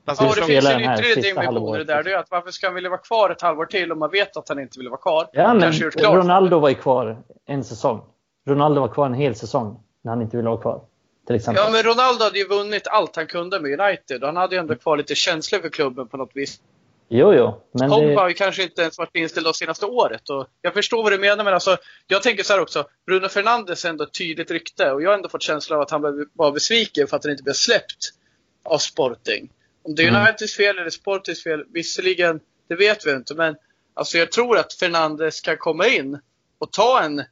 Fast 0.05 0.21
Ja, 0.21 0.27
det 0.27 0.41
det 0.41 0.45
finns 0.45 0.49
ju 0.49 0.69
ytterligare 0.69 0.97
sista 1.03 1.21
dimensioner 1.21 1.45
halvåret. 1.45 1.87
där. 1.87 2.03
Det 2.03 2.11
är 2.13 2.17
att 2.17 2.31
varför 2.31 2.51
ska 2.51 2.67
han 2.67 2.75
vilja 2.75 2.89
vara 2.89 2.99
kvar 3.01 3.29
ett 3.29 3.41
halvår 3.41 3.65
till 3.65 3.91
om 3.91 3.99
man 3.99 4.11
vet 4.11 4.37
att 4.37 4.49
han 4.49 4.59
inte 4.59 4.79
vill 4.79 4.89
vara 4.89 5.01
kvar? 5.01 5.27
Ja, 5.31 5.53
men. 5.53 5.73
Ronaldo 5.97 6.59
var 6.59 6.69
ju 6.69 6.75
kvar 6.75 7.17
en 7.45 7.63
säsong. 7.63 8.01
Ronaldo 8.47 8.81
var 8.81 8.87
kvar 8.87 9.05
en 9.05 9.13
hel 9.13 9.35
säsong 9.35 9.79
när 10.01 10.11
han 10.11 10.21
inte 10.21 10.37
ville 10.37 10.49
vara 10.49 10.61
kvar. 10.61 10.81
Till 11.27 11.35
exempel. 11.35 11.63
Ja, 11.65 11.71
men 11.71 11.83
Ronaldo 11.83 12.23
hade 12.23 12.39
ju 12.39 12.47
vunnit 12.47 12.87
allt 12.87 13.15
han 13.15 13.27
kunde 13.27 13.59
med 13.59 13.79
United. 13.79 14.23
Han 14.23 14.35
hade 14.37 14.55
ju 14.55 14.59
ändå 14.59 14.75
kvar 14.75 14.97
lite 14.97 15.15
känslor 15.15 15.59
för 15.59 15.69
klubben 15.69 16.07
på 16.07 16.17
något 16.17 16.31
vis. 16.33 16.59
Jo, 17.09 17.33
jo. 17.33 17.61
Men 17.71 17.89
Pogba 17.89 18.07
det, 18.07 18.15
har 18.15 18.27
ju 18.27 18.33
kanske 18.33 18.63
inte 18.63 18.81
ens 18.81 18.97
varit 18.97 19.15
inställd 19.15 19.47
av 19.47 19.53
senaste 19.53 19.85
året. 19.85 20.29
Och 20.29 20.47
jag 20.61 20.73
förstår 20.73 21.03
vad 21.03 21.11
du 21.11 21.17
menar, 21.17 21.43
men 21.43 21.53
alltså, 21.53 21.77
jag 22.07 22.23
tänker 22.23 22.43
så 22.43 22.53
här 22.53 22.59
också. 22.61 22.87
Bruno 23.05 23.27
Fernandes 23.29 23.85
är 23.85 23.89
ändå 23.89 24.03
ett 24.03 24.13
tydligt 24.13 24.51
rykte 24.51 24.91
och 24.91 25.01
jag 25.01 25.09
har 25.09 25.15
ändå 25.15 25.29
fått 25.29 25.41
känslan 25.41 25.77
av 25.77 25.83
att 25.83 25.91
han 25.91 26.27
var 26.33 26.51
besviken 26.51 27.07
för 27.07 27.17
att 27.17 27.23
han 27.23 27.31
inte 27.31 27.43
blev 27.43 27.53
släppt 27.53 28.13
av 28.63 28.77
Sporting. 28.77 29.49
Om 29.83 29.95
det 29.95 30.03
är 30.03 30.07
Mm. 30.07 30.21
Uniteds 30.21 30.55
fel 30.55 30.77
eller 30.79 30.89
Sportings 30.89 31.43
fel, 31.43 31.63
visserligen, 31.73 32.39
det 32.69 32.75
vet 32.75 33.05
vi 33.05 33.11
inte. 33.11 33.35
Men 33.35 33.55
alltså, 33.93 34.17
jag 34.17 34.31
tror 34.31 34.57
att 34.57 34.73
Fernandes 34.73 35.41
kan 35.41 35.57
komma 35.57 35.87
in 35.87 36.19
och 36.57 36.71
ta 36.71 37.01
en 37.01 37.23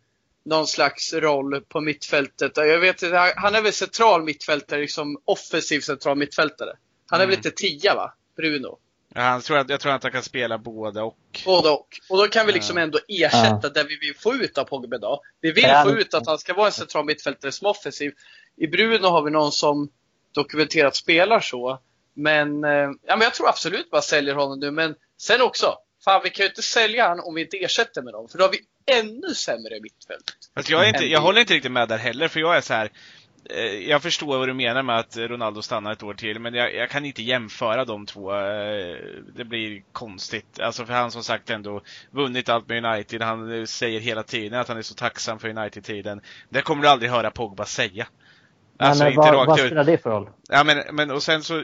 någon 0.45 0.67
slags 0.67 1.13
roll 1.13 1.61
på 1.61 1.81
mittfältet. 1.81 2.51
Jag 2.57 2.79
vet, 2.79 3.03
inte, 3.03 3.33
han 3.35 3.55
är 3.55 3.61
väl 3.61 3.73
central 3.73 4.23
mittfältare, 4.23 4.79
liksom 4.79 5.17
offensiv 5.25 5.79
central 5.79 6.17
mittfältare. 6.17 6.69
Han 7.07 7.21
är 7.21 7.25
väl 7.25 7.33
Mm. 7.33 7.43
lite 7.43 7.51
tia 7.51 7.95
va, 7.95 8.13
Bruno? 8.37 8.79
Ja, 9.15 9.21
han 9.21 9.41
tror 9.41 9.57
att, 9.57 9.69
jag 9.69 9.79
tror 9.79 9.91
att 9.91 10.03
han 10.03 10.11
kan 10.11 10.23
spela 10.23 10.57
båda 10.57 11.03
och. 11.03 11.17
Både 11.45 11.69
och. 11.69 11.87
Och 12.09 12.17
då 12.17 12.27
kan 12.27 12.45
vi 12.47 12.51
liksom 12.53 12.77
Ja. 12.77 12.83
ändå 12.83 12.99
ersätta 13.07 13.69
det 13.69 13.83
vi 13.83 13.97
vill 13.97 14.15
få 14.17 14.33
ut 14.35 14.57
av 14.57 14.63
Pogba 14.63 14.95
idag. 14.95 15.19
Vi 15.41 15.51
vill 15.51 15.63
Ja, 15.63 15.83
få 15.83 15.91
ut 15.91 16.13
att 16.13 16.27
han 16.27 16.37
ska 16.37 16.53
vara 16.53 16.65
en 16.65 16.71
central 16.71 17.05
mittfältare 17.05 17.51
som 17.51 17.67
offensiv. 17.67 18.11
I 18.57 18.67
Bruno 18.67 19.07
har 19.07 19.21
vi 19.21 19.31
någon 19.31 19.51
som 19.51 19.89
dokumenterat 20.35 20.95
spelar 20.95 21.39
så. 21.39 21.79
Men, 22.15 22.63
eh, 22.63 22.69
ja, 22.71 23.15
men 23.15 23.21
jag 23.21 23.33
tror 23.33 23.49
absolut 23.49 23.91
bara 23.91 24.01
säljer 24.01 24.35
honom 24.35 24.59
nu. 24.59 24.71
Men 24.71 24.95
sen 25.17 25.41
också, 25.41 25.77
fan 26.05 26.21
vi 26.23 26.29
kan 26.29 26.43
ju 26.43 26.49
inte 26.49 26.61
sälja 26.61 27.07
han 27.07 27.19
om 27.19 27.35
vi 27.35 27.41
inte 27.41 27.57
ersätter 27.57 28.01
med 28.01 28.11
någon. 28.13 28.29
För 28.29 28.37
då 28.37 28.43
har 28.43 28.51
vi 28.51 28.59
ännu 28.99 29.33
sämre 29.35 29.79
mittfält. 29.81 30.23
Fast 30.55 30.69
jag, 30.69 30.83
är 30.83 30.87
inte, 30.87 31.05
jag 31.05 31.21
håller 31.21 31.41
inte 31.41 31.53
riktigt 31.53 31.71
med 31.71 31.87
där 31.87 31.97
heller, 31.97 32.27
för 32.27 32.39
jag 32.39 32.57
är 32.57 32.61
så 32.61 32.73
här. 32.73 32.91
Eh, 33.49 33.89
Jag 33.89 34.01
förstår 34.01 34.37
vad 34.37 34.47
du 34.47 34.53
menar 34.53 34.83
med 34.83 34.99
att 34.99 35.17
Ronaldo 35.17 35.61
stannar 35.61 35.91
ett 35.91 36.03
år 36.03 36.13
till, 36.13 36.39
men 36.39 36.53
jag, 36.53 36.75
jag 36.75 36.89
kan 36.89 37.05
inte 37.05 37.23
jämföra 37.23 37.85
de 37.85 38.05
två. 38.05 38.33
Eh, 38.35 38.97
Det 39.35 39.45
blir 39.45 39.83
konstigt. 39.91 40.59
Alltså 40.59 40.85
för 40.85 40.93
han 40.93 41.11
som 41.11 41.23
sagt 41.23 41.49
ändå 41.49 41.81
vunnit 42.11 42.49
allt 42.49 42.69
med 42.69 42.85
United. 42.85 43.21
Han 43.21 43.67
säger 43.67 43.99
hela 43.99 44.23
tiden 44.23 44.59
att 44.59 44.67
han 44.67 44.77
är 44.77 44.81
så 44.81 44.95
tacksam 44.95 45.39
för 45.39 45.49
United-tiden. 45.49 46.21
Det 46.49 46.61
kommer 46.61 46.81
du 46.83 46.87
aldrig 46.89 47.11
höra 47.11 47.31
Pogba 47.31 47.65
säga. 47.65 48.07
Alltså 48.77 49.03
men 49.03 49.13
inte 49.13 49.21
vad, 49.21 49.35
rakt 49.35 49.47
vad 49.47 49.59
spelar 49.59 49.83
det 49.83 49.97
för 49.97 50.09
roll? 50.09 50.29
Ja 50.49 50.63
men, 50.63 50.95
men 50.95 51.11
och 51.11 51.23
sen 51.23 51.43
så 51.43 51.63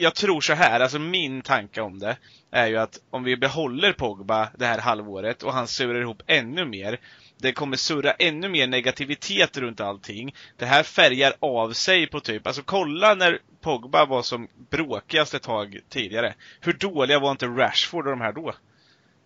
jag 0.00 0.14
tror 0.14 0.40
så 0.40 0.52
här, 0.52 0.80
alltså 0.80 0.98
min 0.98 1.42
tanke 1.42 1.80
om 1.80 1.98
det 1.98 2.16
är 2.50 2.66
ju 2.66 2.76
att 2.76 3.00
om 3.10 3.24
vi 3.24 3.36
behåller 3.36 3.92
Pogba 3.92 4.48
det 4.58 4.64
här 4.66 4.78
halvåret 4.78 5.42
och 5.42 5.52
han 5.52 5.66
surar 5.66 6.00
ihop 6.00 6.22
ännu 6.26 6.64
mer 6.64 7.00
Det 7.40 7.52
kommer 7.52 7.76
surra 7.76 8.12
ännu 8.12 8.48
mer 8.48 8.66
negativitet 8.66 9.58
runt 9.58 9.80
allting 9.80 10.34
Det 10.56 10.64
här 10.64 10.82
färgar 10.82 11.32
av 11.40 11.72
sig 11.72 12.06
på 12.06 12.20
typ, 12.20 12.46
alltså 12.46 12.62
kolla 12.64 13.14
när 13.14 13.38
Pogba 13.60 14.04
var 14.04 14.22
som 14.22 14.48
bråkigast 14.70 15.34
ett 15.34 15.42
tag 15.42 15.78
tidigare 15.88 16.34
Hur 16.60 16.72
dåliga 16.72 17.18
var 17.18 17.30
inte 17.30 17.46
Rashford 17.46 18.06
och 18.06 18.10
de 18.10 18.20
här 18.20 18.32
då? 18.32 18.52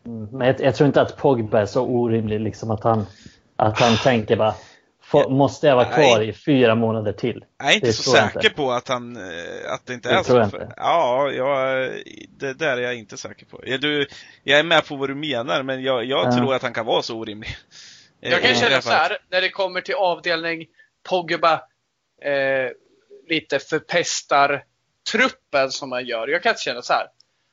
Mm, 0.06 0.28
Men 0.32 0.46
jag, 0.46 0.60
jag 0.60 0.74
tror 0.74 0.86
inte 0.86 1.02
att 1.02 1.16
Pogba 1.16 1.60
är 1.60 1.66
så 1.66 1.82
orimlig 1.86 2.40
liksom 2.40 2.70
att 2.70 2.84
han, 2.84 3.06
att 3.56 3.80
han 3.80 3.96
tänker 3.96 4.36
bara 4.36 4.54
"Få- 5.12 5.28
Måste 5.28 5.66
jag 5.66 5.76
vara 5.76 5.84
kvar 5.84 6.18
Nej. 6.18 6.28
i 6.28 6.32
fyra 6.32 6.74
månader 6.74 7.12
till? 7.12 7.44
Jag 7.58 7.70
är 7.70 7.74
inte 7.74 7.86
Det 7.86 7.92
så 7.92 8.10
säker 8.10 8.36
inte. 8.44 8.50
på 8.50 8.72
att 8.72 8.88
han, 8.88 9.16
eh, 9.16 9.72
att 9.72 9.86
det 9.86 9.94
inte 9.94 10.08
Det 10.08 10.14
är 10.14 10.22
tror 10.22 10.38
jag 10.40 10.50
så. 10.50 10.56
inte. 10.62 10.74
Ja, 10.76 11.30
jag, 11.30 11.90
det 12.38 12.54
där 12.54 12.76
är 12.76 12.80
jag 12.80 12.94
inte 12.94 13.16
säker 13.16 13.46
på. 13.46 13.60
Du, 13.80 14.06
jag 14.42 14.58
är 14.58 14.62
med 14.64 14.86
på 14.86 14.96
vad 14.96 15.08
du 15.10 15.14
menar, 15.14 15.62
men 15.62 15.82
jag, 15.82 16.04
jag 16.04 16.26
Ja. 16.26 16.32
tror 16.36 16.54
att 16.54 16.62
han 16.62 16.72
kan 16.72 16.86
vara 16.86 17.02
så 17.02 17.16
orimlig. 17.18 17.56
Jag 18.20 18.32
Eh, 18.32 18.38
kan 18.38 18.48
det 18.48 18.54
känna 18.56 18.80
så 18.82 18.90
här, 18.90 19.18
när 19.30 19.40
det 19.40 19.48
kommer 19.48 19.80
till 19.80 19.94
avdelning 19.94 20.66
Pogba 21.08 21.52
eh, 22.22 22.70
lite 23.28 23.58
förpestar 23.58 24.64
truppen 25.12 25.70
som 25.70 25.88
man 25.90 26.06
gör. 26.06 26.28
Jag 26.28 26.42
kan 26.42 26.54
känna 26.54 26.82
så 26.82 26.92
här. 26.92 27.06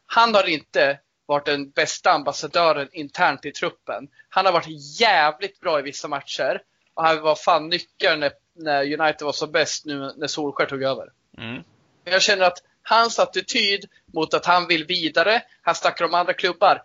Han 0.06 0.36
har 0.36 0.50
inte 0.50 1.00
varit 1.26 1.46
den 1.46 1.70
bästa 1.72 2.12
ambassadören 2.12 2.88
internt 2.92 3.46
i 3.46 3.52
truppen. 3.52 4.08
Han 4.30 4.46
har 4.46 4.54
varit 4.54 5.00
jävligt 5.00 5.60
bra 5.60 5.80
i 5.80 5.82
vissa 5.82 6.08
matcher. 6.08 6.62
Och 7.00 7.06
han 7.06 7.22
var 7.22 7.36
fan 7.36 7.70
nyckeln 7.70 8.20
när, 8.20 8.32
när 8.56 8.84
United 8.84 9.26
var 9.26 9.32
som 9.32 9.52
bäst 9.52 9.86
nu 9.86 10.14
när 10.18 10.28
Solskjaer 10.28 10.70
tog 10.70 10.84
över. 10.84 11.12
Mm. 11.38 11.64
Jag 12.04 12.22
känner 12.22 12.46
att 12.46 12.64
hans 12.84 13.20
attityd 13.20 13.86
mot 14.14 14.34
att 14.34 14.46
han 14.46 14.68
vill 14.68 14.86
vidare, 14.86 15.42
han 15.62 15.76
snackar 15.76 16.06
om 16.06 16.14
andra 16.14 16.34
klubbar. 16.34 16.84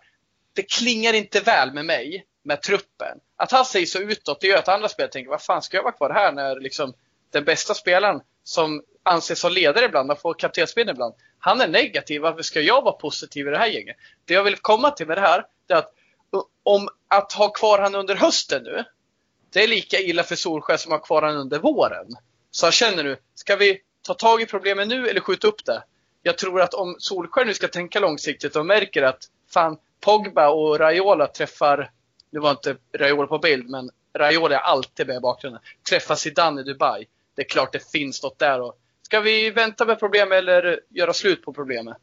Det 0.53 0.61
klingar 0.61 1.13
inte 1.13 1.39
väl 1.39 1.73
med 1.73 1.85
mig, 1.85 2.25
med 2.43 2.61
truppen. 2.61 3.17
Att 3.35 3.51
han 3.51 3.65
säger 3.65 3.85
så 3.85 3.99
utåt, 3.99 4.41
det 4.41 4.47
gör 4.47 4.57
att 4.57 4.67
andra 4.67 4.89
spelare 4.89 5.11
tänker, 5.11 5.29
vad 5.29 5.41
fan 5.41 5.61
ska 5.61 5.77
jag 5.77 5.83
vara 5.83 5.93
kvar 5.93 6.09
här 6.09 6.31
när 6.31 6.59
liksom 6.59 6.93
den 7.31 7.43
bästa 7.43 7.73
spelaren 7.73 8.21
som 8.43 8.83
anses 9.03 9.39
som 9.39 9.51
ledare 9.51 9.85
ibland, 9.85 10.07
man 10.07 10.17
får 10.17 10.33
kaptensbindeln 10.33 10.95
ibland. 10.95 11.13
Han 11.39 11.61
är 11.61 11.67
negativ, 11.67 12.21
varför 12.21 12.41
ska 12.41 12.61
jag 12.61 12.81
vara 12.81 12.95
positiv 12.95 13.47
i 13.47 13.51
det 13.51 13.57
här 13.57 13.67
gänget? 13.67 13.97
Det 14.25 14.33
jag 14.33 14.43
vill 14.43 14.57
komma 14.57 14.91
till 14.91 15.07
med 15.07 15.17
det 15.17 15.21
här, 15.21 15.45
det 15.67 15.73
är 15.73 15.77
att 15.77 15.91
om 16.63 16.89
att 17.07 17.33
ha 17.33 17.49
kvar 17.49 17.79
han 17.79 17.95
under 17.95 18.15
hösten 18.15 18.63
nu, 18.63 18.83
det 19.55 19.63
är 19.63 19.67
lika 19.67 19.99
illa 19.99 20.23
för 20.23 20.35
Solskjaer 20.35 20.77
som 20.77 20.91
att 20.91 20.99
ha 20.99 21.05
kvar 21.05 21.21
han 21.21 21.37
under 21.37 21.59
våren. 21.59 22.07
Så 22.51 22.65
jag 22.65 22.73
känner 22.73 23.03
nu, 23.03 23.17
ska 23.35 23.55
vi 23.55 23.81
ta 24.01 24.13
tag 24.13 24.41
i 24.41 24.45
problemen 24.45 24.87
nu 24.87 25.07
eller 25.07 25.21
skjuta 25.21 25.47
upp 25.47 25.65
det? 25.65 25.83
Jag 26.23 26.37
tror 26.37 26.61
att 26.61 26.73
om 26.73 26.95
Solskjaer 26.99 27.45
nu 27.45 27.53
ska 27.53 27.67
tänka 27.67 27.99
långsiktigt 27.99 28.55
och 28.55 28.65
märker 28.65 29.03
att 29.03 29.23
fan, 29.53 29.77
Pogba 30.01 30.49
och 30.49 30.79
Raiola 30.79 31.27
träffar, 31.27 31.91
nu 32.29 32.39
var 32.39 32.51
inte 32.51 32.75
Raiola 32.97 33.27
på 33.27 33.37
bild, 33.37 33.69
men 33.69 33.89
Raiola 34.17 34.55
är 34.55 34.59
alltid 34.59 35.07
med 35.07 35.17
i 35.17 35.19
bakgrunden, 35.19 35.61
träffar 35.89 36.15
Zidane 36.15 36.61
i 36.61 36.63
Dubai. 36.63 37.05
Det 37.35 37.41
är 37.41 37.49
klart 37.49 37.73
det 37.73 37.91
finns 37.91 38.23
något 38.23 38.39
där. 38.39 38.61
Och 38.61 38.77
ska 39.01 39.19
vi 39.19 39.51
vänta 39.51 39.85
med 39.85 39.99
problemet 39.99 40.37
eller 40.37 40.79
göra 40.89 41.13
slut 41.13 41.41
på 41.41 41.53
problemet? 41.53 41.97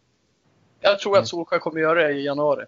Jag 0.81 0.99
tror 0.99 1.19
att 1.19 1.29
Solskjaer 1.29 1.61
kommer 1.61 1.81
göra 1.81 2.03
det 2.03 2.13
i 2.13 2.25
januari. 2.25 2.65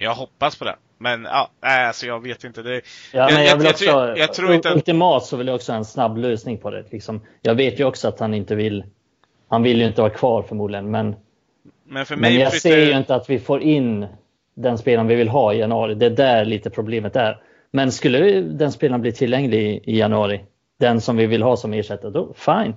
Jag 0.00 0.14
hoppas 0.14 0.56
på 0.58 0.64
det. 0.64 0.76
Men 0.98 1.24
ja, 1.24 1.50
nej, 1.62 1.86
alltså 1.86 2.06
jag 2.06 2.22
vet 2.22 2.44
inte. 2.44 2.62
Det, 2.62 2.74
Ja, 2.74 2.80
Jag- 3.12 3.32
men 3.34 3.44
jag- 3.44 3.62
jag 3.62 3.70
också, 3.70 4.14
jag 4.16 4.34
tror 4.34 4.54
inte 4.54 4.68
Ultimat 4.72 5.24
så 5.24 5.36
vill 5.36 5.46
jag 5.46 5.56
också 5.56 5.72
ha 5.72 5.76
en 5.76 5.84
snabb 5.84 6.18
lösning 6.18 6.58
på 6.58 6.70
det. 6.70 6.84
Liksom. 6.90 7.20
Jag 7.42 7.54
vet 7.54 7.80
ju 7.80 7.84
också 7.84 8.08
att 8.08 8.20
han 8.20 8.34
inte 8.34 8.54
vill 8.54 8.84
Han 9.48 9.62
vill 9.62 9.78
ju 9.80 9.86
inte 9.86 10.00
vara 10.00 10.10
kvar 10.10 10.42
förmodligen 10.42 10.90
men, 10.90 11.16
men 11.88 12.06
för 12.06 12.16
men 12.16 12.20
mig 12.32 12.40
jag 12.40 12.52
flyttar 12.52 12.76
ser 12.76 12.86
ju 12.86 12.96
inte 12.98 13.14
att 13.14 13.30
vi 13.30 13.38
får 13.38 13.62
in 13.62 14.06
den 14.56 14.78
spelaren 14.78 15.06
vi 15.08 15.14
vill 15.14 15.28
ha 15.28 15.52
i 15.54 15.58
januari. 15.58 15.94
Det 15.94 16.06
är 16.06 16.10
där 16.10 16.44
lite 16.44 16.70
problemet 16.70 17.16
är. 17.16 17.38
Men 17.70 17.92
skulle 17.92 18.40
den 18.40 18.72
spelaren 18.72 19.00
bli 19.00 19.12
tillgänglig 19.12 19.82
i 19.84 19.98
januari, 19.98 20.40
den 20.80 21.00
som 21.00 21.16
vi 21.16 21.26
vill 21.26 21.42
ha 21.42 21.56
som 21.56 21.72
ersättare, 21.72 22.10
då 22.10 22.32
fine. 22.36 22.74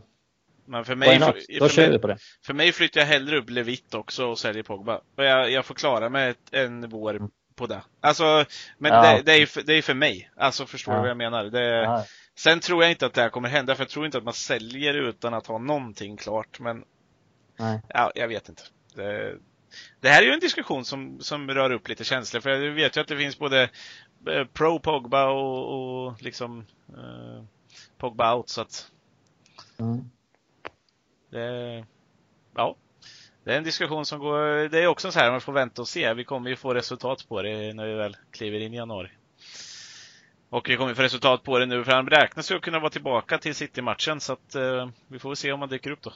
Men 0.69 0.85
för 0.85 0.95
mig, 0.95 1.19
för, 1.19 1.59
Då 1.59 1.69
kör 1.69 1.89
vi 1.89 1.99
på 1.99 2.07
det. 2.07 2.17
för 2.45 2.53
mig 2.53 2.71
flyttar 2.71 3.01
jag 3.01 3.07
hellre 3.07 3.37
upp 3.37 3.49
Levitt 3.49 3.93
också 3.93 4.25
och 4.25 4.39
säljer 4.39 4.63
Pogba. 4.63 5.01
Och 5.15 5.23
jag, 5.23 5.51
jag 5.51 5.65
får 5.65 5.75
klara 5.75 6.09
mig 6.09 6.29
ett, 6.29 6.53
en 6.53 6.89
vår 6.89 7.29
på 7.55 7.67
det. 7.67 7.81
Alltså, 8.01 8.45
men 8.77 8.93
Ja. 8.93 9.01
det, 9.15 9.21
det, 9.21 9.33
är, 9.33 9.45
för, 9.45 9.61
det 9.61 9.73
är 9.73 9.81
för 9.81 9.93
mig. 9.93 10.31
Alltså 10.37 10.65
förstår 10.65 10.91
du 10.91 10.97
Ja. 10.97 11.01
vad 11.01 11.09
jag 11.09 11.17
menar? 11.17 11.43
Det, 11.43 11.63
Ja. 11.65 12.05
Sen 12.37 12.59
tror 12.59 12.83
jag 12.83 12.91
inte 12.91 13.05
att 13.05 13.13
det 13.13 13.21
här 13.21 13.29
kommer 13.29 13.49
hända, 13.49 13.75
för 13.75 13.83
jag 13.83 13.89
tror 13.89 14.05
inte 14.05 14.17
att 14.17 14.23
man 14.23 14.33
säljer 14.33 14.93
utan 14.93 15.33
att 15.33 15.47
ha 15.47 15.57
någonting 15.57 16.17
klart. 16.17 16.59
Men 16.59 16.83
Nej. 17.59 17.81
ja, 17.89 18.11
jag 18.15 18.27
vet 18.27 18.49
inte. 18.49 18.63
Det, 18.95 19.35
det 19.99 20.09
här 20.09 20.21
är 20.21 20.25
ju 20.25 20.33
en 20.33 20.39
diskussion 20.39 20.85
som, 20.85 21.19
som 21.21 21.49
rör 21.49 21.71
upp 21.71 21.87
lite 21.87 22.03
känslor, 22.03 22.41
för 22.41 22.49
jag 22.49 22.71
vet 22.71 22.97
ju 22.97 23.01
att 23.01 23.07
det 23.07 23.17
finns 23.17 23.39
både 23.39 23.69
eh, 24.31 24.45
pro 24.53 24.79
Pogba 24.79 25.25
och, 25.29 26.05
och 26.07 26.21
liksom 26.21 26.65
eh, 26.89 27.43
Pogba 27.97 28.35
out, 28.35 28.49
så 28.49 28.61
att 28.61 28.91
Mm. 29.79 30.09
Det, 31.29 31.85
ja. 32.55 32.75
Det 33.43 33.53
är 33.53 33.57
en 33.57 33.63
diskussion 33.63 34.05
som 34.05 34.19
går, 34.19 34.69
det 34.69 34.79
är 34.83 34.87
också 34.87 35.11
så 35.11 35.19
här, 35.19 35.31
man 35.31 35.41
får 35.41 35.53
vänta 35.53 35.81
och 35.81 35.87
se. 35.87 36.13
Vi 36.13 36.23
kommer 36.23 36.49
ju 36.49 36.55
få 36.55 36.73
resultat 36.73 37.25
på 37.29 37.41
det 37.41 37.73
när 37.73 37.87
vi 37.87 37.93
väl 37.93 38.17
kliver 38.31 38.59
in 38.59 38.73
i 38.73 38.77
januari. 38.77 39.09
Och 40.49 40.69
vi 40.69 40.77
kommer 40.77 40.93
få 40.93 41.01
resultat 41.01 41.43
på 41.43 41.59
det 41.59 41.65
nu, 41.65 41.83
för 41.83 41.91
han 41.91 42.05
beräknas 42.05 42.51
ju 42.51 42.59
kunna 42.59 42.79
vara 42.79 42.89
tillbaka 42.89 43.37
till 43.37 43.55
City-matchen, 43.55 44.19
så 44.19 44.33
att 44.33 44.55
eh, 44.55 44.89
vi 45.07 45.19
får 45.19 45.35
se 45.35 45.51
om 45.51 45.59
han 45.59 45.69
dyker 45.69 45.91
upp 45.91 46.01
då. 46.01 46.13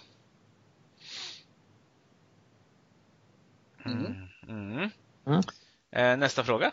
Mm. 3.86 4.28
Mm. 4.48 4.90
Mm. 5.28 5.42
Eh, 5.92 6.18
nästa 6.18 6.44
fråga. 6.44 6.72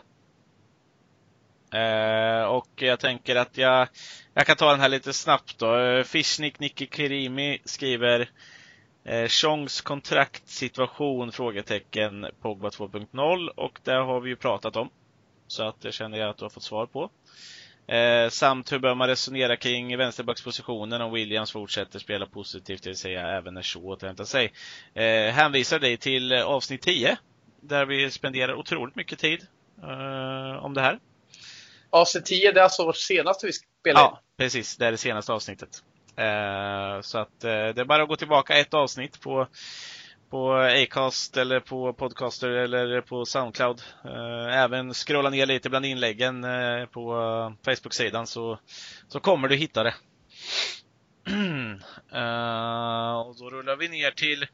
Eh, 1.73 2.43
och 2.43 2.69
jag 2.75 2.99
tänker 2.99 3.35
att 3.35 3.57
jag, 3.57 3.87
jag 4.33 4.45
kan 4.45 4.55
ta 4.55 4.71
den 4.71 4.79
här 4.79 4.89
lite 4.89 5.13
snabbt 5.13 5.59
då. 5.59 5.77
Eh, 5.77 6.03
Fishnik 6.03 6.59
Nicky 6.59 6.87
Kirimi 6.91 7.61
skriver 7.65 8.29
Eh, 9.03 9.27
Chongs 9.27 9.81
kontraktsituation? 9.81 11.31
Frågetecken 11.31 12.27
Pogba 12.41 12.69
2.0 12.69 13.47
och 13.47 13.79
det 13.83 13.93
har 13.93 14.19
vi 14.19 14.29
ju 14.29 14.35
pratat 14.35 14.75
om. 14.75 14.89
Så 15.47 15.63
att 15.63 15.81
det 15.81 15.91
känner 15.91 16.17
jag 16.17 16.29
att 16.29 16.37
du 16.37 16.45
har 16.45 16.49
fått 16.49 16.63
svar 16.63 16.85
på. 16.85 17.09
Eh, 17.93 18.29
samt 18.29 18.71
hur 18.71 18.79
bör 18.79 18.95
man 18.95 19.07
resonera 19.07 19.57
kring 19.57 19.97
vänsterbackspositionen 19.97 21.01
om 21.01 21.13
Williams 21.13 21.51
fortsätter 21.51 21.99
spela 21.99 22.25
positivt, 22.25 22.83
det 22.83 22.89
vill 22.89 22.97
säga 22.97 23.27
även 23.27 23.53
när 23.53 23.61
Shaw 23.61 23.85
återhämtar 23.87 24.23
sig. 24.23 24.53
Eh, 24.93 25.33
hänvisar 25.33 25.79
dig 25.79 25.97
till 25.97 26.31
eh, 26.31 26.43
avsnitt 26.43 26.81
10, 26.81 27.17
där 27.61 27.85
vi 27.85 28.11
spenderar 28.11 28.53
otroligt 28.53 28.95
mycket 28.95 29.19
tid 29.19 29.47
eh, 29.83 30.65
om 30.65 30.73
det 30.73 30.81
här. 30.81 30.99
Avsnitt 31.91 32.25
10, 32.25 32.51
det 32.51 32.59
är 32.59 32.63
alltså 32.63 32.85
vårt 32.85 32.97
senaste 32.97 33.45
vi 33.45 33.53
spelar 33.53 34.01
Ja, 34.01 34.21
precis. 34.37 34.77
Det 34.77 34.85
är 34.85 34.91
det 34.91 34.97
senaste 34.97 35.33
avsnittet. 35.33 35.83
Eh, 36.15 37.01
så 37.01 37.17
att 37.17 37.43
eh, 37.43 37.49
det 37.49 37.81
är 37.81 37.85
bara 37.85 38.03
att 38.03 38.09
gå 38.09 38.15
tillbaka 38.15 38.57
ett 38.57 38.73
avsnitt 38.73 39.21
på 39.21 39.47
på 40.29 40.53
Acast 40.53 41.37
eller 41.37 41.59
på 41.59 41.93
Podcaster 41.93 42.49
eller 42.49 43.01
på 43.01 43.25
Soundcloud. 43.25 43.81
Eh, 44.05 44.57
även 44.57 44.93
scrolla 44.93 45.29
ner 45.29 45.45
lite 45.45 45.69
bland 45.69 45.85
inläggen 45.85 46.45
på 46.91 47.13
Facebook-sidan 47.65 48.27
så, 48.27 48.59
så 49.07 49.19
kommer 49.19 49.47
du 49.47 49.55
hitta 49.55 49.83
det. 49.83 49.93
och 53.25 53.35
då 53.35 53.49
rullar 53.49 53.75
vi 53.75 53.87
ner 53.87 54.11
till 54.11 54.45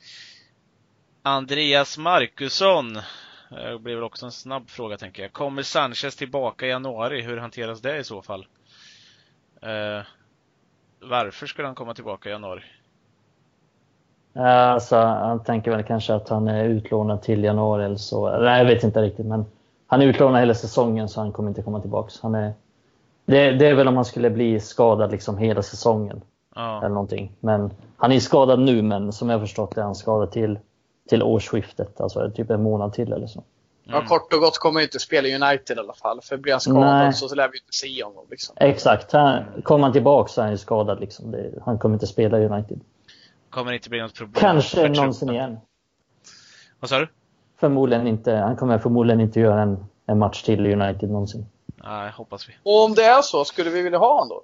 Andreas 1.24 1.98
Markusson. 1.98 3.02
Det 3.50 3.80
blir 3.80 3.96
väl 3.96 4.04
också 4.04 4.26
en 4.26 4.32
snabb 4.32 4.70
fråga 4.70 4.98
tänker 4.98 5.22
jag. 5.22 5.34
Kommer 5.34 5.64
Sanchez 5.64 6.16
tillbaka 6.16 6.66
i 6.66 6.70
januari? 6.70 7.22
Hur 7.22 7.38
hanteras 7.38 7.82
det 7.82 7.98
i 7.98 8.04
så 8.04 8.22
fall? 8.22 8.48
varför 11.02 11.48
skulle 11.48 11.68
han 11.68 11.76
komma 11.76 11.94
tillbaka 11.94 12.30
i 12.30 12.32
januari? 12.32 12.62
Alltså, 14.36 14.96
han 14.96 15.44
tänker 15.44 15.72
väl 15.72 15.84
kanske 15.84 16.14
att 16.14 16.30
han 16.30 16.48
är 16.48 16.64
utlånad 16.64 17.22
till 17.22 17.44
januari 17.44 17.86
eller 17.86 17.96
så. 17.96 18.40
Nej, 18.40 18.58
jag 18.58 18.66
vet 18.66 18.84
inte 18.84 19.02
riktigt. 19.02 19.26
Men 19.26 19.46
han 19.88 20.02
är 20.02 20.06
utlånad 20.06 20.40
hela 20.40 20.54
säsongen 20.54 21.10
så 21.10 21.20
han 21.20 21.32
kommer 21.32 21.50
inte 21.50 21.62
komma 21.62 21.82
tillbaka. 21.82 22.14
Han 22.22 22.36
är, 22.36 22.54
det, 23.26 23.52
det 23.52 23.68
är 23.68 23.74
väl 23.74 23.88
om 23.88 23.96
han 23.96 24.06
skulle 24.06 24.30
bli 24.30 24.60
skadad 24.60 25.12
liksom 25.12 25.38
hela 25.38 25.62
säsongen. 25.64 26.22
Ja. 26.56 26.78
Eller 26.78 26.90
någonting. 26.90 27.32
Men 27.40 27.72
han 27.98 28.12
är 28.12 28.20
skadad 28.20 28.60
nu, 28.60 28.82
men 28.82 29.14
som 29.14 29.30
jag 29.30 29.40
förstått 29.42 29.76
det 29.76 29.82
är 29.82 29.86
han 29.86 29.96
skadad 29.96 30.32
till, 30.32 30.60
till 31.08 31.24
årsskiftet. 31.24 32.02
Alltså 32.02 32.32
typ 32.32 32.50
en 32.50 32.64
månad 32.64 32.94
till 32.94 33.14
eller 33.14 33.28
så. 33.28 33.44
Mm. 33.88 34.00
Ja, 34.02 34.08
kort 34.08 34.34
och 34.34 34.40
gott 34.40 34.58
kommer 34.58 34.82
inte 34.82 35.00
spela 35.00 35.28
United 35.28 35.78
i 35.78 35.80
alla 35.80 35.94
fall. 35.94 36.22
För 36.22 36.38
blir 36.38 36.54
han 36.54 36.62
skadad 36.62 36.82
Nej. 36.82 37.14
så, 37.14 37.28
så 37.30 37.36
lär 37.36 37.50
vi 37.52 37.58
inte 37.58 37.74
se 37.74 38.04
honom. 38.04 38.26
Liksom. 38.30 38.56
Exakt. 38.60 39.12
Han, 39.12 39.44
kommer 39.64 39.84
han 39.84 39.94
tillbaka 39.94 40.30
så 40.30 40.42
är 40.42 40.46
han 40.46 40.58
skadad. 40.58 41.00
Liksom. 41.00 41.32
Det, 41.32 41.52
han 41.66 41.80
kommer 41.80 41.96
inte 41.96 42.08
spela 42.08 42.38
United. 42.38 42.80
Kommer 43.50 43.72
inte 43.72 43.90
bli 43.90 44.02
något 44.02 44.16
problem. 44.16 44.42
Kanske 44.42 44.90
någonsin 44.90 45.30
igen. 45.30 45.58
Vad 46.80 46.90
sa 46.90 47.00
du? 47.00 47.08
Förmodligen 47.58 48.08
inte. 48.08 48.36
Han 48.36 48.56
kommer 48.56 48.80
förmodligen 48.80 49.22
inte 49.22 49.40
göra 49.40 49.62
en, 49.62 49.86
en 50.06 50.20
match 50.20 50.44
till 50.44 50.66
i 50.66 50.74
United 50.74 51.10
någonsin. 51.10 51.46
Nej, 51.84 52.12
hoppas 52.12 52.50
vi. 52.50 52.54
Och 52.64 52.86
om 52.86 52.94
det 52.94 53.04
är 53.04 53.22
så, 53.22 53.46
skulle 53.46 53.70
vi 53.70 53.82
vilja 53.82 54.00
ha 54.00 54.14
honom 54.14 54.30
då? 54.30 54.44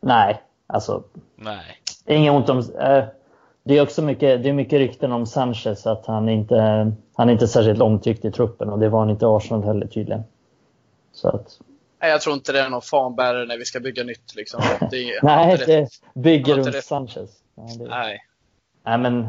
Nej, 0.00 0.42
alltså. 0.66 1.02
Nej. 1.36 1.82
Inget 2.06 2.32
ont 2.32 2.48
om... 2.48 2.58
Äh, 2.58 3.04
det 3.68 3.78
är 3.78 3.82
också 3.82 4.02
mycket, 4.02 4.42
det 4.42 4.48
är 4.48 4.52
mycket 4.52 4.78
rykten 4.78 5.12
om 5.12 5.26
Sanchez 5.26 5.86
att 5.86 6.06
han 6.06 6.28
inte 6.28 6.54
han 7.14 7.28
är 7.28 7.32
inte 7.32 7.48
särskilt 7.48 7.80
omtyckt 7.80 8.24
i 8.24 8.30
truppen 8.30 8.68
och 8.68 8.78
det 8.78 8.88
var 8.88 8.98
han 8.98 9.10
inte 9.10 9.24
i 9.24 9.28
Arsenal 9.28 9.64
heller 9.64 9.86
tydligen. 9.86 10.22
Så 11.12 11.28
att... 11.28 11.60
Nej, 12.00 12.10
jag 12.10 12.20
tror 12.20 12.34
inte 12.34 12.52
det 12.52 12.60
är 12.60 12.68
någon 12.68 12.82
fanbärare 12.82 13.46
när 13.46 13.58
vi 13.58 13.64
ska 13.64 13.80
bygga 13.80 14.04
nytt. 14.04 14.34
Liksom. 14.34 14.62
Det 14.90 15.18
Nej, 15.22 15.58
det 15.66 15.88
bygger 16.14 16.54
runt 16.56 16.66
rätt. 16.66 16.84
Sanchez. 16.84 17.30
Nej, 17.54 17.78
det... 17.78 17.88
Nej. 17.88 18.18
Nej, 18.84 18.98
men 18.98 19.28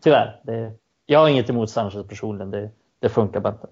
tyvärr. 0.00 0.40
Det... 0.42 0.72
Jag 1.06 1.18
har 1.18 1.28
inget 1.28 1.50
emot 1.50 1.70
Sanchez 1.70 2.06
personligen. 2.08 2.50
Det, 2.50 2.70
det 3.00 3.08
funkar 3.08 3.40
bara 3.40 3.52
inte. 3.52 3.66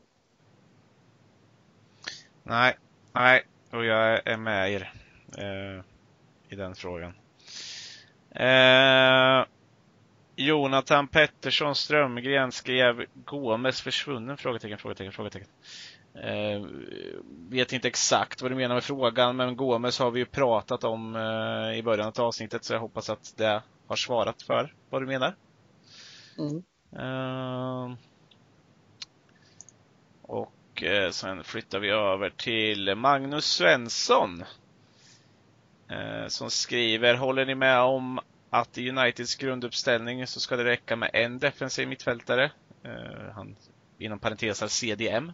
Nej, 2.43 2.77
nej, 3.13 3.43
och 3.73 3.85
jag 3.85 4.29
är 4.29 4.37
med 4.37 4.73
er 4.73 4.93
eh, 5.39 5.85
i 6.49 6.57
den 6.57 6.75
frågan. 6.75 7.13
Eh, 8.31 9.45
Jonathan 10.41 11.09
Pettersson 11.09 11.75
Strömgren 11.75 12.53
skrev 12.53 13.05
Gomes 13.25 13.81
försvunnen? 13.81 14.37
Frågetecken, 14.37 14.79
frågetecken, 14.79 15.13
frågetecken. 15.13 15.49
Eh, 16.15 16.67
vet 17.49 17.73
inte 17.73 17.89
exakt 17.89 18.43
vad 18.43 18.51
du 18.51 18.55
menar 18.55 18.75
med 18.75 18.85
frågan, 18.85 19.37
men 19.37 19.57
Gomes 19.57 19.99
har 19.99 20.11
vi 20.11 20.21
ju 20.21 20.27
pratat 20.27 20.85
om 20.85 21.17
eh, 21.17 21.79
i 21.79 21.83
början 21.83 22.13
av 22.17 22.25
avsnittet, 22.25 22.65
så 22.65 22.73
jag 22.73 22.81
hoppas 22.81 23.11
att 23.11 23.35
det 23.37 23.63
har 23.87 23.97
svarat 23.97 24.43
för 24.43 24.75
vad 24.91 25.03
du 25.03 25.07
menar. 25.07 25.35
Mm. 26.39 26.63
Eh, 26.97 27.97
och 30.23 30.83
eh, 30.83 31.11
sen 31.11 31.45
flyttar 31.45 31.79
vi 31.79 31.91
över 31.91 32.31
till 32.31 32.95
Magnus 32.95 33.45
Svensson. 33.45 34.45
Eh, 35.89 36.27
som 36.29 36.51
skriver, 36.51 37.15
håller 37.15 37.47
ni 37.47 37.55
med 37.55 37.81
om 37.81 38.21
att 38.51 38.79
i 38.79 38.91
Uniteds 38.91 39.35
grunduppställning 39.35 40.27
så 40.27 40.41
ska 40.41 40.57
det 40.57 40.65
räcka 40.65 40.97
med 40.97 41.11
en 41.13 41.39
defensiv 41.39 41.89
mittfältare. 41.89 42.53
Eh, 42.85 43.33
han, 43.35 43.57
inom 43.99 44.19
parenteser 44.19 44.69
CDM. 44.69 45.33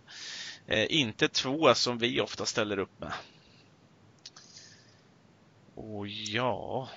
Eh, 0.67 0.87
inte 0.89 1.29
två 1.29 1.75
som 1.75 1.99
vi 1.99 2.21
ofta 2.21 2.47
ställer 2.47 2.79
upp 2.79 3.01
med. 3.01 3.13
Och 5.75 6.09
ja... 6.09 6.89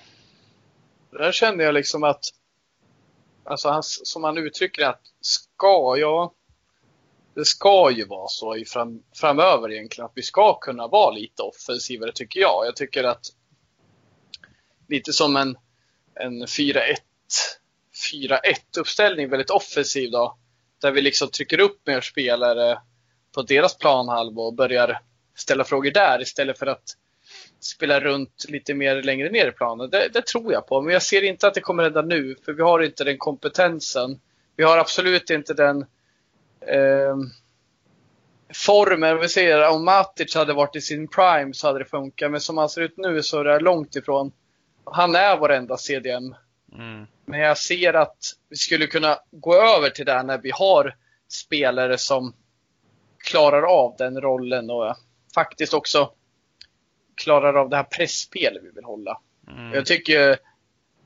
Där 1.10 1.32
kände 1.32 1.64
jag 1.64 1.74
liksom 1.74 2.04
att, 2.04 2.24
alltså 3.44 3.68
han, 3.68 3.82
som 3.82 4.24
han 4.24 4.38
uttrycker 4.38 4.86
att 4.86 5.02
ska 5.20 5.96
jag, 5.98 6.32
det 7.34 7.44
ska 7.44 7.90
ju 7.90 8.04
vara 8.04 8.28
så 8.28 8.56
i 8.56 8.64
fram, 8.64 9.02
framöver 9.14 9.72
egentligen 9.72 10.06
att 10.06 10.12
vi 10.14 10.22
ska 10.22 10.58
kunna 10.58 10.88
vara 10.88 11.10
lite 11.10 11.42
offensivare 11.42 12.12
tycker 12.12 12.40
jag. 12.40 12.66
Jag 12.66 12.76
tycker 12.76 13.04
att 13.04 13.26
lite 14.88 15.12
som 15.12 15.36
en 15.36 15.56
en 16.14 16.46
4-1-uppställning, 16.46 19.28
väldigt 19.28 19.50
offensiv 19.50 20.10
då. 20.10 20.36
Där 20.80 20.90
vi 20.90 21.00
liksom 21.00 21.30
trycker 21.30 21.60
upp 21.60 21.86
mer 21.86 22.00
spelare 22.00 22.78
på 23.34 23.42
deras 23.42 23.78
planhalva 23.78 24.42
och 24.42 24.54
börjar 24.54 25.00
ställa 25.34 25.64
frågor 25.64 25.90
där 25.90 26.22
istället 26.22 26.58
för 26.58 26.66
att 26.66 26.96
spela 27.60 28.00
runt 28.00 28.44
lite 28.48 28.74
mer 28.74 29.02
längre 29.02 29.30
ner 29.30 29.48
i 29.48 29.52
planen. 29.52 29.90
Det, 29.90 30.08
det, 30.12 30.26
tror 30.26 30.52
jag 30.52 30.66
på, 30.66 30.80
men 30.80 30.92
jag 30.92 31.02
ser 31.02 31.22
inte 31.22 31.46
att 31.46 31.54
det 31.54 31.60
kommer 31.60 31.82
hända 31.82 32.02
nu, 32.02 32.36
för 32.44 32.52
vi 32.52 32.62
har 32.62 32.82
inte 32.82 33.04
den 33.04 33.18
kompetensen. 33.18 34.20
Vi 34.56 34.64
har 34.64 34.78
absolut 34.78 35.30
inte 35.30 35.54
den 35.54 35.80
eh, 36.60 37.16
formen. 38.54 39.20
Vi 39.20 39.28
säger 39.28 39.70
om 39.70 39.84
Matic 39.84 40.34
hade 40.34 40.52
varit 40.52 40.76
i 40.76 40.80
sin 40.80 41.08
prime 41.08 41.54
så 41.54 41.66
hade 41.66 41.78
det 41.78 41.84
funkat, 41.84 42.30
men 42.30 42.40
som 42.40 42.58
han 42.58 42.68
ser 42.68 42.80
ut 42.80 42.96
nu 42.96 43.22
så 43.22 43.40
är 43.40 43.44
det 43.44 43.60
långt 43.60 43.96
ifrån 43.96 44.32
han 44.84 45.14
är 45.14 45.36
vår 45.36 45.52
enda 45.52 45.76
CDM. 45.76 46.34
Mm. 46.72 47.06
Men 47.24 47.40
jag 47.40 47.58
ser 47.58 47.94
att 47.94 48.16
vi 48.48 48.56
skulle 48.56 48.86
kunna 48.86 49.18
gå 49.30 49.54
över 49.54 49.90
till 49.90 50.06
det 50.06 50.22
när 50.22 50.38
vi 50.38 50.50
har 50.50 50.96
spelare 51.28 51.98
som 51.98 52.34
klarar 53.18 53.62
av 53.62 53.94
den 53.98 54.20
rollen 54.20 54.70
och 54.70 54.96
faktiskt 55.34 55.74
också 55.74 56.10
klarar 57.14 57.54
av 57.54 57.68
det 57.68 57.76
här 57.76 57.84
pressspelet 57.84 58.62
vi 58.62 58.70
vill 58.70 58.84
hålla. 58.84 59.20
Mm. 59.48 59.72
Jag 59.72 59.86
tycker 59.86 60.38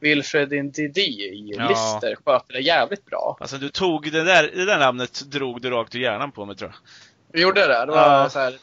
Wilfred 0.01 0.65
Ndidi 0.65 1.01
i 1.01 1.55
ja. 1.57 1.69
Lister 1.69 2.17
sköter 2.25 2.53
det 2.53 2.61
jävligt 2.61 3.05
bra. 3.05 3.37
Alltså 3.41 3.57
du 3.57 3.69
tog 3.69 4.13
det 4.13 4.25
där, 4.25 4.51
det 4.55 4.65
där 4.65 4.79
namnet 4.79 5.21
drog 5.31 5.63
du 5.63 5.71
rakt 5.71 5.95
ur 5.95 6.01
hjärnan 6.01 6.33
på 6.33 6.45
mig 6.45 6.57
tror 6.57 6.71
jag. 6.71 6.77
Vi 7.33 7.43
gjorde 7.43 7.61
det? 7.61 7.87
Det 7.87 7.93
var 7.93 8.23
ja. 8.23 8.31
så 8.31 8.39
här, 8.39 8.59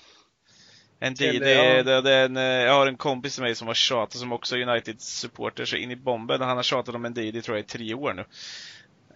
en 1.03 1.15
tid, 1.15 1.41
det, 1.41 1.83
det, 1.83 2.01
det, 2.01 2.15
en, 2.15 2.35
jag 2.35 2.73
har 2.73 2.87
en 2.87 2.97
kompis 2.97 3.39
med 3.39 3.45
mig 3.45 3.55
som 3.55 3.67
har 3.67 3.73
tjatat, 3.73 4.19
som 4.19 4.31
också 4.31 4.57
är 4.57 4.61
United-supporter, 4.61 5.65
så 5.65 5.75
in 5.75 5.91
i 5.91 5.95
bomben. 5.95 6.41
Han 6.41 6.55
har 6.55 6.63
tjatat 6.63 6.95
om 6.95 7.05
en 7.05 7.11
Ndidi 7.11 7.41
tror 7.41 7.57
jag 7.57 7.65
i 7.65 7.67
tre 7.67 7.93
år 7.93 8.13
nu. 8.13 8.25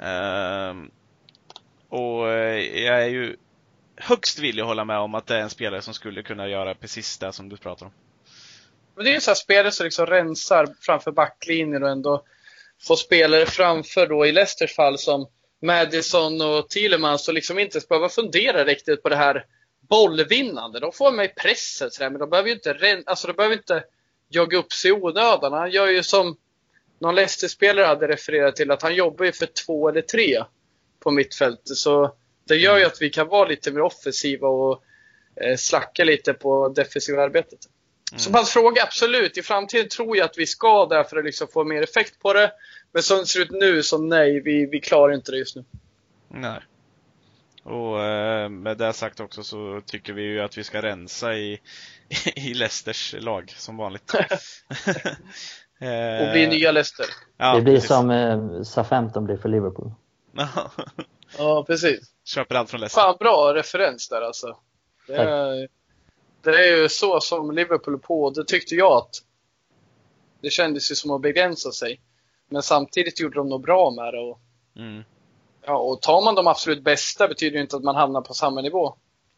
Um, 0.05 0.91
och 1.89 2.31
eh, 2.31 2.83
jag 2.83 3.03
är 3.03 3.07
ju 3.07 3.35
högst 3.97 4.39
villig 4.39 4.61
att 4.61 4.67
hålla 4.67 4.85
med 4.85 4.97
om 4.97 5.15
att 5.15 5.27
det 5.27 5.35
är 5.35 5.41
en 5.41 5.49
spelare 5.49 5.81
som 5.81 5.93
skulle 5.93 6.23
kunna 6.23 6.47
göra 6.47 6.75
precis 6.75 7.17
det 7.17 7.33
som 7.33 7.49
du 7.49 7.57
pratar 7.57 7.85
om. 7.85 7.91
Men 8.95 9.05
det 9.05 9.11
är 9.11 9.15
en 9.15 9.21
sån 9.21 9.31
här 9.31 9.35
spelare 9.35 9.71
som 9.71 9.83
liksom 9.83 10.05
rensar 10.05 10.67
framför 10.81 11.11
backlinjen 11.11 11.83
och 11.83 11.89
ändå 11.89 12.23
får 12.87 12.95
spelare 12.95 13.45
framför 13.45 14.07
då 14.07 14.25
i 14.25 14.31
Leicesters 14.31 14.75
fall 14.75 14.97
som 14.97 15.27
Madison 15.61 16.41
och 16.41 16.69
Thielemans 16.69 17.27
och 17.27 17.33
liksom 17.33 17.59
inte 17.59 17.79
behöva 17.89 18.09
fundera 18.09 18.63
riktigt 18.63 19.03
på 19.03 19.09
det 19.09 19.15
här 19.15 19.45
bollvinnande. 19.89 20.79
De 20.79 20.91
får 20.91 21.11
mig 21.11 21.27
pressen 21.27 21.91
sådär, 21.91 22.09
men 22.09 22.19
de 22.19 22.29
behöver 22.29 22.49
ju 22.49 22.55
inte, 22.55 23.03
alltså, 23.05 23.27
de 23.27 23.33
behöver 23.33 23.55
inte 23.55 23.83
jogga 24.29 24.57
upp 24.57 24.73
sig 24.73 24.89
i 24.89 24.93
onödan. 24.93 25.53
Han 25.53 25.71
gör 25.71 25.87
ju 25.87 26.03
som 26.03 26.37
någon 26.99 27.15
Leicester-spelare 27.15 27.85
hade 27.85 28.07
refererat 28.07 28.55
till, 28.55 28.71
att 28.71 28.81
han 28.81 28.95
jobbar 28.95 29.25
ju 29.25 29.31
för 29.31 29.45
två 29.45 29.89
eller 29.89 30.01
tre 30.01 30.43
på 30.99 31.11
mittfältet. 31.11 31.77
Så 31.77 32.15
det 32.47 32.55
gör 32.55 32.77
ju 32.77 32.85
att 32.85 33.01
vi 33.01 33.09
kan 33.09 33.27
vara 33.27 33.47
lite 33.47 33.71
mer 33.71 33.81
offensiva 33.81 34.47
och 34.47 34.83
eh, 35.41 35.55
slacka 35.55 36.03
lite 36.03 36.33
på 36.33 36.69
defensiva 36.69 37.23
arbetet. 37.23 37.59
Mm. 38.11 38.19
Så 38.19 38.31
pass 38.31 38.49
fråga, 38.49 38.83
absolut. 38.83 39.37
I 39.37 39.41
framtiden 39.41 39.89
tror 39.89 40.17
jag 40.17 40.25
att 40.25 40.37
vi 40.37 40.45
ska 40.45 40.85
där 40.85 41.03
för 41.03 41.17
att 41.17 41.25
liksom 41.25 41.47
få 41.47 41.63
mer 41.63 41.81
effekt 41.81 42.19
på 42.19 42.33
det. 42.33 42.51
Men 42.91 43.03
som 43.03 43.17
det 43.17 43.25
ser 43.25 43.41
ut 43.41 43.51
nu, 43.51 43.83
så 43.83 43.97
nej, 43.97 44.41
vi, 44.41 44.65
vi 44.65 44.79
klarar 44.79 45.13
inte 45.13 45.31
det 45.31 45.37
just 45.37 45.55
nu. 45.55 45.63
Nej. 46.27 46.59
Och 47.65 48.03
eh, 48.03 48.49
med 48.49 48.77
det 48.77 48.93
sagt 48.93 49.19
också 49.19 49.43
så 49.43 49.81
tycker 49.85 50.13
vi 50.13 50.21
ju 50.21 50.41
att 50.41 50.57
vi 50.57 50.63
ska 50.63 50.81
rensa 50.81 51.33
i, 51.33 51.59
i 52.35 52.53
Leicesters 52.53 53.15
lag 53.19 53.53
som 53.57 53.77
vanligt. 53.77 54.13
Och 56.21 56.31
bli 56.31 56.47
nya 56.47 56.71
Leicester. 56.71 57.05
Ja, 57.37 57.55
det 57.55 57.61
blir 57.61 57.73
precis. 57.73 57.87
som 57.89 58.09
eh, 58.11 58.61
Southampton 58.61 59.25
blir 59.25 59.37
för 59.37 59.49
Liverpool. 59.49 59.91
Ja, 61.37 61.63
precis. 61.67 61.99
Köper 62.25 62.55
allt 62.55 62.69
från 62.69 62.79
Leicester. 62.79 63.01
Fan 63.01 63.17
bra 63.19 63.53
referens 63.53 64.09
där 64.09 64.21
alltså. 64.21 64.57
Det 65.07 65.15
är, 65.15 65.67
det 66.41 66.49
är 66.49 66.77
ju 66.77 66.89
så 66.89 67.19
som 67.19 67.51
Liverpool 67.51 67.99
på. 67.99 68.29
Det 68.29 68.45
tyckte 68.45 68.75
jag 68.75 68.93
att 68.93 69.15
det 70.41 70.49
kändes 70.49 70.91
ju 70.91 70.95
som 70.95 71.11
att 71.11 71.21
begränsa 71.21 71.71
sig. 71.71 72.01
Men 72.49 72.63
samtidigt 72.63 73.19
gjorde 73.19 73.35
de 73.35 73.49
nog 73.49 73.61
bra 73.61 73.91
med 73.91 74.13
det. 74.13 74.19
Och, 74.19 74.39
Mm. 74.77 75.03
Ja, 75.65 75.77
och 75.77 76.01
tar 76.01 76.21
man 76.21 76.35
de 76.35 76.47
absolut 76.47 76.83
bästa 76.83 77.27
betyder 77.27 77.55
ju 77.55 77.61
inte 77.61 77.75
att 77.75 77.83
man 77.83 77.95
hamnar 77.95 78.21
på 78.21 78.33
samma 78.33 78.61
nivå. 78.61 78.95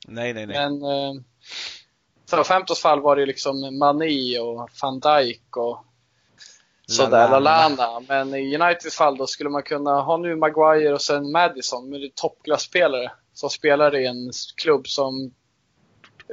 Nej, 0.08 0.34
nej, 0.34 0.46
nej. 0.46 0.56
Men 0.56 0.84
eh, 0.84 1.22
Southamptons 2.26 2.80
fall 2.80 3.02
var 3.02 3.16
det 3.16 3.20
ju 3.20 3.26
liksom 3.26 3.78
Mané 3.80 4.40
och 4.40 4.70
van 4.82 5.00
Dijk 5.00 5.58
och 5.58 5.86
sådär. 6.88 7.30
Lalana. 7.30 8.00
Men 8.08 8.36
i 8.36 8.56
Uniteds 8.56 8.96
fall 8.96 9.18
då 9.18 9.28
skulle 9.28 9.50
man 9.50 9.64
kunna 9.64 10.02
ha 10.02 10.18
nu 10.18 10.36
Maguire 10.36 10.94
och 10.94 11.02
sen 11.02 11.32
Madison, 11.32 11.90
men 11.90 12.00
det 12.00 12.08
är 12.08 12.12
toppklasspelare 12.16 13.12
som 13.34 13.50
spelar 13.50 13.96
i 13.96 14.06
en 14.06 14.32
klubb 14.56 14.88
som 14.88 15.32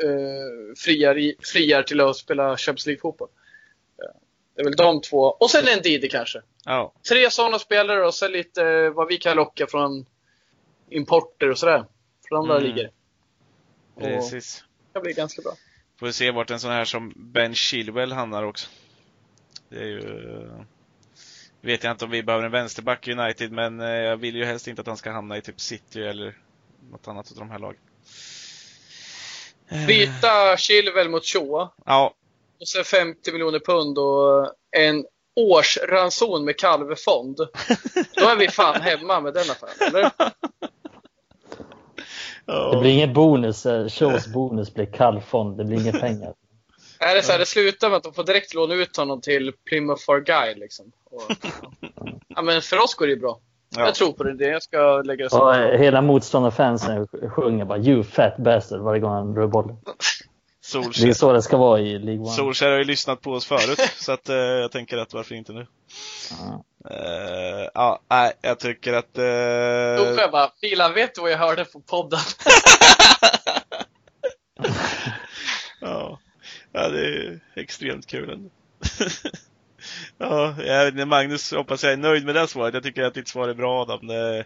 eh, 0.03 0.77
friar, 0.77 1.45
friar 1.53 1.83
till 1.83 2.01
att 2.01 2.17
spela 2.17 2.57
Champions 2.57 2.87
League-fotboll. 2.87 3.29
Eh, 4.55 4.57
Det 4.57 4.63
är 4.63 4.65
väl 4.65 4.77
de 4.77 5.01
två. 5.01 5.19
Och 5.23 5.51
sen 5.51 5.69
en 5.69 5.83
Didi 5.83 6.09
kanske. 6.09 6.43
Ja, 6.65 6.93
Tre 7.09 7.31
sådana 7.31 7.59
spelare 7.59 8.07
och 8.07 8.15
sen 8.15 8.33
lite 8.33 8.65
eh, 8.67 8.91
vad 8.91 9.09
vi 9.09 9.17
kan 9.17 9.37
locka 9.37 9.67
från 9.67 10.07
importer 10.91 11.51
och 11.51 11.59
sådär. 11.59 11.85
Från 12.29 12.39
andra 12.39 12.57
Mm. 12.59 12.69
ligor. 12.71 12.91
Och 13.95 14.03
precis. 14.03 14.65
det 14.93 15.01
blir 15.01 15.15
ganska 15.15 15.43
bra. 15.43 15.53
Får 15.99 16.07
vi 16.07 16.13
se 16.13 16.31
vart 16.31 16.51
en 16.51 16.61
sån 16.61 16.71
här 16.71 16.85
som 16.85 17.13
Ben 17.17 17.55
Chilwell 17.55 18.13
hamnar 18.13 18.43
också. 18.43 18.69
Det 19.69 19.77
är 19.79 19.85
ju... 19.87 20.51
Vet 21.61 21.85
jag 21.85 21.91
inte 21.91 22.05
om 22.05 22.11
vi 22.11 22.23
behöver 22.23 22.45
en 22.45 22.53
vänsterback 22.53 23.09
i 23.09 23.13
United, 23.13 23.53
men 23.53 23.81
eh, 23.81 23.87
jag 23.89 24.17
vill 24.17 24.37
ju 24.37 24.45
helst 24.45 24.69
inte 24.69 24.81
att 24.81 24.87
han 24.87 24.97
ska 24.97 25.11
hamna 25.11 25.37
i 25.37 25.41
typ 25.43 25.61
City 25.61 26.03
eller 26.03 26.39
något 26.91 27.09
annat 27.09 27.31
av 27.31 27.37
de 27.39 27.51
här 27.51 27.59
lagen. 27.59 27.81
Eh, 29.69 29.87
Byta 29.87 30.57
Chilwell 30.57 31.09
mot 31.09 31.25
Shaw. 31.27 31.69
Ja, 31.85 32.15
50 32.85 33.33
miljoner 33.33 33.59
pund 33.59 33.99
och 33.99 34.53
en 34.77 35.05
årsranson 35.37 36.45
med 36.45 36.59
kalvefond. 36.59 37.37
Då 38.17 38.29
är 38.29 38.37
vi 38.37 38.49
fan 38.49 38.81
hemma 38.81 39.21
med 39.21 39.35
den 39.35 39.43
affären, 39.51 39.89
eller? 39.89 40.11
Det 42.73 42.81
blir 42.81 42.91
ingen 42.91 43.13
bonus. 43.13 43.67
eh, 43.67 43.89
Shaws 43.89 44.27
bonus 44.27 44.75
blir 44.75 44.87
kallfond. 44.87 45.59
Det 45.59 45.65
blir 45.65 45.81
inga 45.81 45.93
pengar. 45.93 46.35
Är 47.01 47.15
det 47.15 47.23
så 47.23 47.33
här, 47.33 47.39
det 47.39 47.47
slutar 47.47 47.89
med 47.91 47.97
att 47.97 48.03
de 48.03 48.13
får 48.15 48.25
direkt 48.25 48.55
låna 48.55 48.75
ut 48.75 48.97
honom 48.97 49.21
till 49.21 49.53
Plymouth 49.69 50.11
Argyle 50.11 50.59
liksom. 50.59 50.93
Och, 51.11 51.23
ja, 52.29 52.43
men 52.43 52.63
för 52.63 52.79
oss 52.83 52.95
går 52.95 53.07
det 53.07 53.13
ju 53.13 53.21
bra. 53.21 53.41
ja. 53.77 53.85
Jag 53.85 53.95
tror 53.95 54.13
på 54.13 54.25
det. 54.25 54.45
Jag 54.47 54.63
ska 54.63 55.03
lägga 55.03 55.25
det 55.25 55.31
så. 55.31 55.49
Och 55.49 55.55
hela 55.55 56.03
motståndarfansen 56.03 57.07
sjunger 57.29 57.65
bara 57.65 57.79
“You 57.79 58.03
fat 58.03 58.37
bastard” 58.37 58.81
varje 58.81 59.01
gång 59.01 59.13
han 59.13 59.37
rör 59.37 59.47
bollen. 59.47 59.77
Det 60.73 61.09
är 61.09 61.13
så 61.13 61.33
det 61.33 61.43
ska 61.43 61.57
vara 61.57 61.81
i 61.81 61.99
League 61.99 62.25
One. 62.25 62.31
Solskjaer 62.31 62.71
har 62.71 62.79
ju 62.79 62.85
lyssnat 62.85 63.21
på 63.21 63.33
oss 63.33 63.47
förut, 63.47 63.81
så 63.97 64.13
att 64.13 64.29
eh, 64.29 64.37
jag 64.37 64.73
tänker 64.73 64.99
att 64.99 65.15
varför 65.15 65.35
inte 65.35 65.53
nu? 65.53 65.67
Ja. 66.31 66.65
Eh, 66.91 67.69
ja, 67.75 68.01
nej, 68.11 68.33
jag 68.41 68.59
tycker 68.59 68.93
att... 68.93 69.15
Då 69.15 69.21
får 70.05 70.13
Uh, 70.13 70.19
jag 70.19 70.31
bara, 70.31 70.51
Filan, 70.61 70.95
vet 70.95 71.15
du 71.15 71.21
vad 71.21 71.31
jag 71.31 71.39
hörde 71.39 71.65
på 71.65 71.81
podden? 71.81 72.21
ja, 75.81 76.21
ja, 76.73 76.89
det 76.89 77.07
är 77.07 77.41
extremt 77.57 78.07
kul 78.07 78.31
ändå. 78.31 78.51
ja, 80.99 81.07
Magnus 81.07 81.53
hoppas 81.53 81.85
jag 81.85 81.93
är 81.93 81.97
nöjd 81.97 82.25
med 82.25 82.35
det 82.35 82.49
svaret. 82.49 82.75
Jag 82.75 82.83
tycker 82.83 83.03
att 83.03 83.15
ditt 83.15 83.29
svar 83.29 83.49
är 83.49 83.55
bra 83.55 83.83
Adam. 83.83 84.07
Det, 84.07 84.45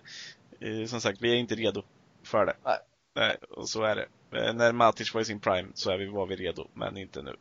eh, 0.61 0.87
som 0.87 1.01
sagt, 1.01 1.19
vi 1.21 1.33
är 1.33 1.37
inte 1.37 1.55
redo 1.55 1.83
för 2.25 2.47
det. 2.47 2.55
Nej. 2.65 2.79
Nej, 3.19 3.37
och 3.51 3.69
så 3.69 3.83
är 3.83 3.97
det. 3.97 4.07
Eh, 4.39 4.55
När 4.55 4.73
Matic 4.73 5.15
var 5.15 5.21
i 5.21 5.25
sin 5.25 5.41
prime 5.41 5.69
så 5.75 5.91
är 5.91 5.99
vi, 5.99 6.07
var 6.07 6.27
vi 6.27 6.37
redo, 6.37 6.69
men 6.75 6.97
inte 6.97 7.23
nu. 7.23 7.37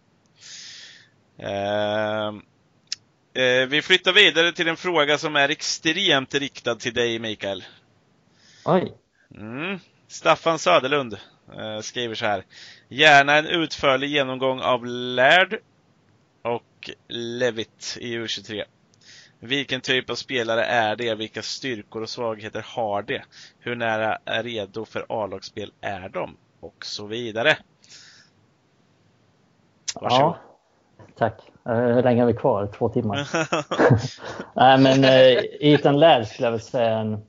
Ehm, 1.37 2.41
eh, 3.33 3.67
vi 3.67 3.81
flyttar 3.81 4.13
vidare 4.13 4.51
till 4.51 4.67
en 4.67 4.77
fråga 4.77 5.17
som 5.17 5.35
är 5.35 5.49
extremt 5.49 6.33
riktad 6.33 6.75
till 6.75 6.93
dig 6.93 7.19
Mikael. 7.19 7.63
Oj. 8.65 8.93
Mm. 9.35 9.79
Staffan 10.07 10.59
Söderlund 10.59 11.17
eh, 11.57 11.79
skriver 11.79 12.15
så 12.15 12.25
här. 12.25 12.45
Gärna 12.89 13.35
en 13.35 13.45
utförlig 13.45 14.09
genomgång 14.09 14.59
av 14.59 14.85
Lärd 14.85 15.59
och 16.41 16.89
Levitt 17.07 17.97
i 18.01 18.17
U23. 18.17 18.63
Vilken 19.39 19.81
typ 19.81 20.09
av 20.09 20.15
spelare 20.15 20.63
är 20.65 20.95
det? 20.95 21.15
Vilka 21.15 21.41
styrkor 21.41 22.01
och 22.01 22.09
svagheter 22.09 22.65
har 22.75 23.01
de? 23.01 23.21
Hur 23.59 23.75
nära 23.75 24.17
är 24.25 24.43
redo 24.43 24.85
för 24.85 25.05
A-lagsspel 25.09 25.71
är 25.81 26.09
de? 26.09 26.37
Och 26.59 26.85
så 26.85 27.05
vidare. 27.05 27.57
Varsågod. 29.95 30.33
Ja. 30.33 30.37
Tack. 31.17 31.41
Eh, 31.65 31.73
Hur 31.75 32.03
länge 32.03 32.21
har 32.21 32.27
vi 32.27 32.33
kvar? 32.33 32.67
Två 32.77 32.89
timmar? 32.89 33.29
Nej, 34.55 34.77
men 34.77 35.03
eh, 35.03 35.43
Ethan 35.73 35.99
Laird 35.99 36.27
skulle 36.27 36.45
jag 36.45 36.51
väl 36.51 36.61
säga 36.61 36.89
är 36.89 37.01
en, 37.01 37.21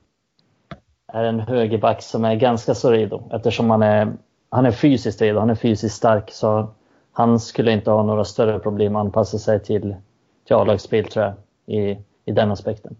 är 1.07 1.23
en 1.23 1.39
högerback 1.39 2.01
som 2.01 2.25
är 2.25 2.35
ganska 2.35 2.75
så 2.75 2.91
redo 2.91 3.29
eftersom 3.33 3.69
han 3.69 3.81
är, 3.81 4.13
han 4.49 4.65
är 4.65 4.71
fysiskt 4.71 5.21
redo. 5.21 5.39
Han 5.39 5.49
är 5.49 5.55
fysiskt 5.55 5.95
stark 5.95 6.31
så 6.31 6.73
han 7.11 7.39
skulle 7.39 7.71
inte 7.71 7.91
ha 7.91 8.03
några 8.03 8.25
större 8.25 8.59
problem 8.59 8.95
att 8.95 8.99
anpassa 8.99 9.37
sig 9.37 9.63
till, 9.63 9.95
till 10.47 10.55
A-lagsspel 10.55 11.05
tror 11.05 11.25
jag 11.25 11.33
i, 11.69 11.97
i 12.25 12.31
den 12.31 12.51
aspekten. 12.51 12.95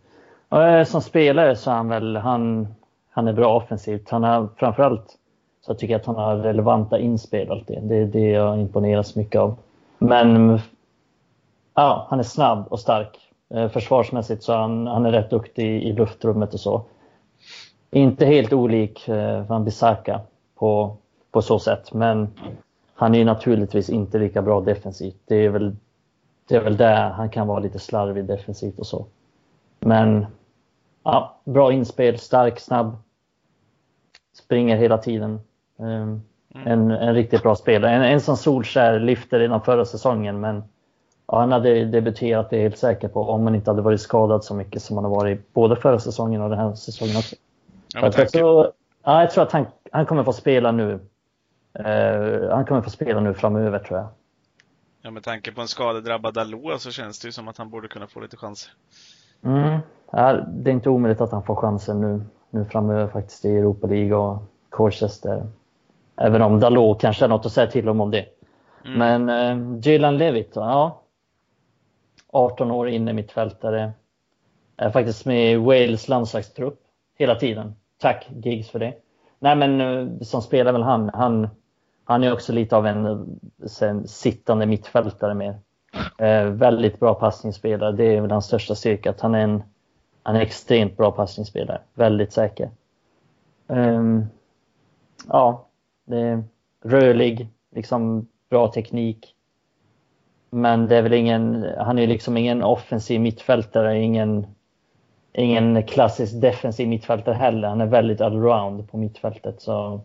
Och, 0.50 0.64
eh, 0.64 0.84
som 0.84 1.02
spelare 1.02 1.56
så 1.56 1.72
är 1.72 1.76
han 1.76 1.90
väl, 1.90 2.16
han, 2.16 2.68
han 3.10 3.28
är 3.28 3.34
bra 3.34 3.58
offensivt. 3.58 4.10
Han 4.10 4.24
har 4.24 4.50
framförallt 4.58 5.18
så 5.62 5.72
jag 5.72 5.80
tycker 5.80 5.94
jag 5.94 6.00
att 6.00 6.06
han 6.06 6.16
har 6.16 6.36
relevanta 6.36 7.00
inspel 7.00 7.52
alltid. 7.52 7.84
Det 7.84 7.96
är 7.96 8.06
det 8.06 8.30
jag 8.30 8.60
imponeras 8.60 9.16
mycket 9.16 9.42
av. 9.42 9.58
Men 9.98 10.60
ja, 11.76 12.08
han 12.10 12.20
är 12.20 12.24
snabb 12.24 12.66
och 12.70 12.80
stark. 12.80 13.18
Eh, 13.54 13.70
försvarsmässigt 13.70 14.44
så 14.44 14.54
han, 14.54 14.88
han 14.88 15.06
är 15.06 15.12
rätt 15.12 15.30
duktig 15.30 15.84
i 15.84 15.94
luftrummet 15.94 16.54
och 16.54 16.60
så. 16.60 16.82
Inte 17.92 18.26
helt 18.26 18.54
olik 18.54 19.08
eh, 19.08 19.44
Van 19.44 19.66
Bissaka 19.66 20.22
på, 20.56 20.98
på 21.32 21.42
så 21.42 21.60
sätt, 21.60 21.94
men 21.94 22.28
han 22.96 23.16
är 23.16 23.26
naturligtvis 23.26 23.90
inte 23.90 24.20
lika 24.20 24.42
bra 24.42 24.62
defensivt. 24.62 25.22
Det 25.26 25.36
är 25.36 25.50
väl, 25.50 25.76
det 26.50 26.56
är 26.56 26.62
väl 26.62 26.78
där 26.78 27.10
han 27.10 27.30
kan 27.30 27.48
vara 27.48 27.60
lite 27.60 27.80
slarvig 27.80 28.26
defensivt 28.26 28.80
och 28.80 28.88
så. 28.88 29.06
Men 29.80 30.26
ja, 31.04 31.40
bra 31.44 31.74
inspel, 31.74 32.20
stark, 32.20 32.60
snabb. 32.60 32.98
Springer 34.34 34.78
hela 34.78 34.98
tiden. 34.98 35.40
Um, 35.78 36.22
en, 36.66 36.92
en 36.92 37.16
riktigt 37.16 37.44
bra 37.44 37.56
spelare. 37.56 37.92
En, 37.92 38.02
en 38.02 38.22
som 38.22 38.38
Solskär 38.38 39.00
lyfte 39.00 39.40
redan 39.40 39.62
förra 39.62 39.86
säsongen, 39.86 40.40
men 40.40 40.64
ja, 41.28 41.40
han 41.40 41.52
hade 41.52 41.86
debuterat, 41.86 42.50
det 42.50 42.56
är 42.56 42.58
jag 42.58 42.64
helt 42.64 42.78
säker 42.78 43.08
på, 43.08 43.22
om 43.22 43.44
han 43.44 43.56
inte 43.56 43.70
hade 43.70 43.82
varit 43.82 44.02
skadad 44.02 44.44
så 44.44 44.56
mycket 44.56 44.82
som 44.82 44.98
han 44.98 45.04
har 45.04 45.12
varit 45.12 45.54
både 45.54 45.76
förra 45.76 46.00
säsongen 46.00 46.42
och 46.42 46.50
den 46.50 46.60
här 46.60 46.74
säsongen 46.74 47.18
också. 47.18 47.36
Ja, 47.94 48.12
jag, 48.16 48.30
tror, 48.30 48.72
ja, 49.04 49.22
jag 49.22 49.32
tror 49.32 49.44
att 49.44 49.52
han, 49.52 49.66
han 49.92 50.06
kommer 50.06 50.24
få 50.24 50.34
spela 50.34 50.72
nu. 50.72 51.00
Eh, 51.74 52.50
han 52.50 52.66
kommer 52.66 52.82
få 52.82 52.90
spela 52.90 53.20
nu 53.20 53.34
framöver 53.34 53.80
tror 53.80 54.00
jag. 54.00 54.08
Ja, 55.02 55.12
med 55.12 55.24
tanke 55.24 55.52
på 55.52 55.62
en 55.62 55.68
skadedrabbad 55.68 56.34
Dalot 56.34 56.82
så 56.82 56.92
känns 56.92 57.20
det 57.20 57.28
ju 57.28 57.32
som 57.32 57.48
att 57.48 57.58
han 57.58 57.70
borde 57.70 57.88
kunna 57.88 58.08
få 58.08 58.20
lite 58.20 58.38
chanser. 58.38 58.74
Mm. 59.46 59.80
Det 60.48 60.70
är 60.70 60.74
inte 60.74 60.90
omöjligt 60.90 61.22
att 61.22 61.32
han 61.32 61.44
får 61.44 61.56
chansen 61.56 62.02
nu, 62.02 62.22
nu 62.50 62.66
framöver 62.66 63.08
faktiskt 63.08 63.46
i 63.46 63.50
Europa 63.50 63.88
League 63.88 64.16
och 64.16 64.44
Colchester. 64.70 65.48
Även 66.16 66.42
om 66.42 66.60
Dalot 66.60 67.02
kanske 67.02 67.24
har 67.24 67.30
något 67.30 67.46
att 67.46 67.52
säga 67.52 67.72
till 67.72 67.90
om 67.90 68.02
om 68.02 68.12
det. 68.12 68.26
Mm. 68.86 69.26
Men 69.26 69.30
eh, 69.30 69.80
Jalen 69.92 70.18
Levitt, 70.18 70.52
ja. 70.56 71.02
18 72.28 72.72
år 72.72 72.90
inne 72.90 73.14
mittfältare. 73.14 73.92
Är 74.78 74.90
faktiskt 74.90 75.26
med 75.26 75.52
i 75.52 75.56
Wales 75.56 76.08
landslagstrupp 76.08 76.80
hela 77.18 77.36
tiden. 77.36 77.76
Tack 77.98 78.30
Giggs 78.44 78.70
för 78.70 78.80
det. 78.80 78.94
Nej 79.40 79.56
men 79.56 79.82
eh, 79.82 80.22
som 80.22 80.42
spelar 80.42 80.72
väl 80.72 80.84
han, 80.84 81.10
han, 81.14 81.48
han 82.10 82.24
är 82.24 82.34
också 82.34 82.54
lite 82.54 82.78
av 82.78 82.88
en 82.88 83.40
sen, 83.68 84.08
sittande 84.08 84.66
mittfältare 84.66 85.34
mer. 85.34 85.60
Eh, 86.18 86.44
väldigt 86.46 87.00
bra 87.00 87.14
passningsspelare, 87.14 87.92
det 87.92 88.04
är 88.04 88.22
väl 88.22 88.32
hans 88.32 88.46
största 88.46 88.76
styrka. 88.76 89.10
Att 89.10 89.22
han 89.22 89.36
är 89.36 89.40
en 89.40 89.64
han 90.24 90.36
är 90.36 90.42
extremt 90.42 90.98
bra 90.98 91.12
passningsspelare, 91.12 91.82
väldigt 91.94 92.34
säker. 92.34 92.70
Um, 93.68 94.26
ja, 95.28 95.68
det, 96.06 96.44
rörlig, 96.84 97.48
liksom 97.76 98.28
bra 98.50 98.68
teknik. 98.68 99.36
Men 100.50 100.88
det 100.88 100.98
är 100.98 101.02
väl 101.02 101.14
ingen, 101.14 101.66
han 101.78 102.00
är 102.00 102.08
liksom 102.08 102.38
ingen 102.38 102.64
offensiv 102.64 103.22
mittfältare, 103.22 104.00
ingen, 104.00 104.48
ingen 105.34 105.84
klassisk 105.84 106.42
defensiv 106.42 106.88
mittfältare 106.88 107.36
heller. 107.36 107.68
Han 107.68 107.82
är 107.82 107.86
väldigt 107.86 108.22
allround 108.22 108.92
på 108.92 108.98
mittfältet. 108.98 109.62
Så, 109.62 110.02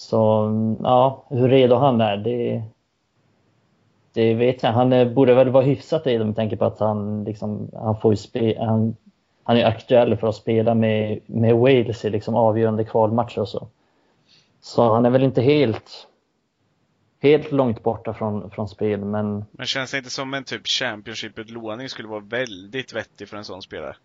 så 0.00 0.50
ja, 0.82 1.26
hur 1.30 1.48
redo 1.48 1.74
han 1.74 2.00
är, 2.00 2.16
det, 2.16 2.62
det 4.12 4.34
vet 4.34 4.62
jag. 4.62 4.72
Han 4.72 5.14
borde 5.14 5.34
väl 5.34 5.48
vara 5.48 5.64
hyfsat 5.64 6.06
redo 6.06 6.24
med 6.24 6.36
tanke 6.36 6.56
på 6.56 6.64
att 6.64 6.80
han, 6.80 7.24
liksom, 7.24 7.70
han 7.74 8.00
får 8.00 8.14
spe, 8.14 8.56
han, 8.58 8.96
han 9.44 9.56
är 9.56 9.64
aktuell 9.64 10.16
för 10.16 10.28
att 10.28 10.34
spela 10.34 10.74
med, 10.74 11.20
med 11.26 11.56
Wales 11.56 12.04
i 12.04 12.10
liksom 12.10 12.34
avgörande 12.34 12.84
kvalmatcher 12.84 13.40
och 13.40 13.48
så. 13.48 13.68
Så 14.60 14.92
han 14.94 15.06
är 15.06 15.10
väl 15.10 15.22
inte 15.22 15.42
helt 15.42 16.08
helt 17.22 17.52
långt 17.52 17.82
borta 17.82 18.14
från, 18.14 18.50
från 18.50 18.68
spel, 18.68 19.04
men... 19.04 19.44
Men 19.52 19.66
känns 19.66 19.90
det 19.90 19.98
inte 19.98 20.10
som 20.10 20.34
en 20.34 20.44
typ 20.44 20.66
Championship-utlåning 20.66 21.88
skulle 21.88 22.08
vara 22.08 22.20
väldigt 22.20 22.92
vettig 22.92 23.28
för 23.28 23.36
en 23.36 23.44
sån 23.44 23.62
spelare? 23.62 23.96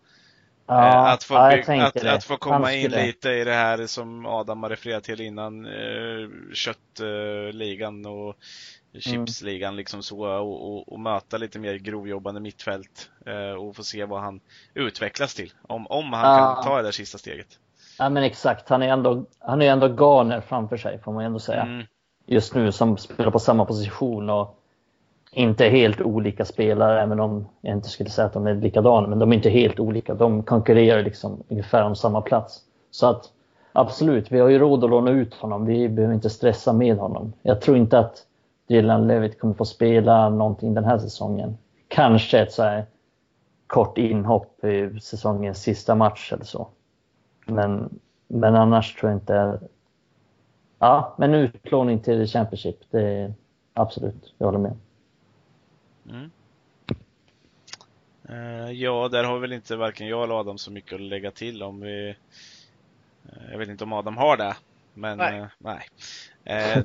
Ja, 0.66 0.88
Eh, 0.88 1.12
att, 1.12 1.24
få 1.24 1.34
ja, 1.34 1.86
att, 1.86 2.04
att 2.04 2.24
få 2.24 2.36
komma 2.36 2.72
in 2.72 2.90
lite 2.90 3.30
i 3.30 3.44
det 3.44 3.52
här 3.52 3.86
som 3.86 4.26
Adam 4.26 4.62
har 4.62 4.70
refererat 4.70 5.04
till 5.04 5.20
innan, 5.20 5.66
eh, 5.66 6.28
köttligan 6.54 8.06
och 8.06 8.36
chipsligan 8.98 9.76
liksom 9.76 10.02
så 10.02 10.26
och, 10.26 10.72
och, 10.72 10.92
och 10.92 11.00
möta 11.00 11.36
lite 11.36 11.58
mer 11.58 11.74
grovjobbande 11.74 12.40
mittfält 12.40 13.10
eh, 13.26 13.62
och 13.62 13.76
få 13.76 13.84
se 13.84 14.04
vad 14.04 14.20
han 14.20 14.40
utvecklas 14.74 15.34
till. 15.34 15.52
Om, 15.62 15.86
om 15.86 16.12
han 16.12 16.38
Ja. 16.38 16.54
kan 16.54 16.64
ta 16.64 16.76
det 16.76 16.82
där 16.82 16.90
sista 16.90 17.18
steget. 17.18 17.48
Ja, 17.98 18.08
men 18.08 18.22
exakt. 18.22 18.68
Han 18.68 18.82
är 18.82 18.88
ändå, 18.88 19.24
han 19.38 19.62
är 19.62 19.72
ändå 19.72 19.88
Garner 19.88 20.40
framför 20.40 20.76
sig, 20.76 20.98
får 20.98 21.12
man 21.12 21.24
ändå 21.24 21.38
säga. 21.38 21.62
Mm. 21.62 21.86
Just 22.26 22.54
nu, 22.54 22.72
som 22.72 22.96
spelar 22.96 23.30
på 23.30 23.38
samma 23.38 23.64
position 23.64 24.30
och 24.30 24.62
inte 25.30 25.64
helt 25.64 26.00
olika 26.00 26.44
spelare, 26.44 27.02
även 27.02 27.20
om 27.20 27.46
jag 27.60 27.76
inte 27.76 27.88
skulle 27.88 28.10
säga 28.10 28.26
att 28.26 28.32
de 28.32 28.46
är 28.46 28.54
likadana, 28.54 29.08
men 29.08 29.18
de 29.18 29.32
är 29.32 29.36
inte 29.36 29.50
helt 29.50 29.80
olika. 29.80 30.14
De 30.14 30.42
konkurrerar 30.42 31.02
liksom 31.02 31.42
ungefär 31.48 31.84
om 31.84 31.96
samma 31.96 32.20
plats. 32.20 32.60
Så 32.90 33.06
att 33.06 33.32
absolut, 33.72 34.32
vi 34.32 34.40
har 34.40 34.48
ju 34.48 34.58
råd 34.58 34.84
att 34.84 34.90
låna 34.90 35.10
ut 35.10 35.34
honom. 35.34 35.66
Vi 35.66 35.88
behöver 35.88 36.14
inte 36.14 36.30
stressa 36.30 36.72
med 36.72 36.96
honom. 36.96 37.32
Jag 37.42 37.60
tror 37.60 37.76
inte 37.76 37.98
att 37.98 38.26
Dylan 38.68 39.06
Levitt 39.06 39.40
kommer 39.40 39.54
få 39.54 39.64
spela 39.64 40.28
någonting 40.28 40.74
den 40.74 40.84
här 40.84 40.98
säsongen. 40.98 41.58
Kanske 41.88 42.38
ett 42.40 42.52
så 42.52 42.62
här 42.62 42.86
kort 43.66 43.98
inhopp 43.98 44.64
i 44.64 45.00
säsongens 45.00 45.62
sista 45.62 45.94
match 45.94 46.32
eller 46.32 46.44
så. 46.44 46.68
Men, 47.46 47.98
men 48.28 48.54
annars 48.54 48.94
tror 48.94 49.10
jag 49.10 49.16
inte... 49.16 49.60
Ja, 50.78 51.14
men 51.18 51.34
utlåning 51.34 51.98
till 51.98 52.26
Championship, 52.26 52.76
det 52.90 53.02
är 53.02 53.34
absolut, 53.74 54.34
jag 54.38 54.46
håller 54.46 54.58
med. 54.58 54.72
Mm. 56.10 56.30
Eh, 58.28 58.70
ja, 58.70 59.08
där 59.08 59.24
har 59.24 59.38
väl 59.38 59.52
inte 59.52 59.76
varken 59.76 60.06
jag 60.06 60.24
eller 60.24 60.40
Adam 60.40 60.58
så 60.58 60.70
mycket 60.70 60.92
att 60.92 61.00
lägga 61.00 61.30
till 61.30 61.62
om 61.62 61.80
vi... 61.80 62.08
eh, 63.28 63.50
jag 63.50 63.58
vet 63.58 63.68
inte 63.68 63.84
om 63.84 63.92
Adam 63.92 64.16
har 64.16 64.36
det, 64.36 64.56
men 64.94 65.18
Nej. 65.18 65.38
eh, 65.38 65.46
nej. 65.58 65.88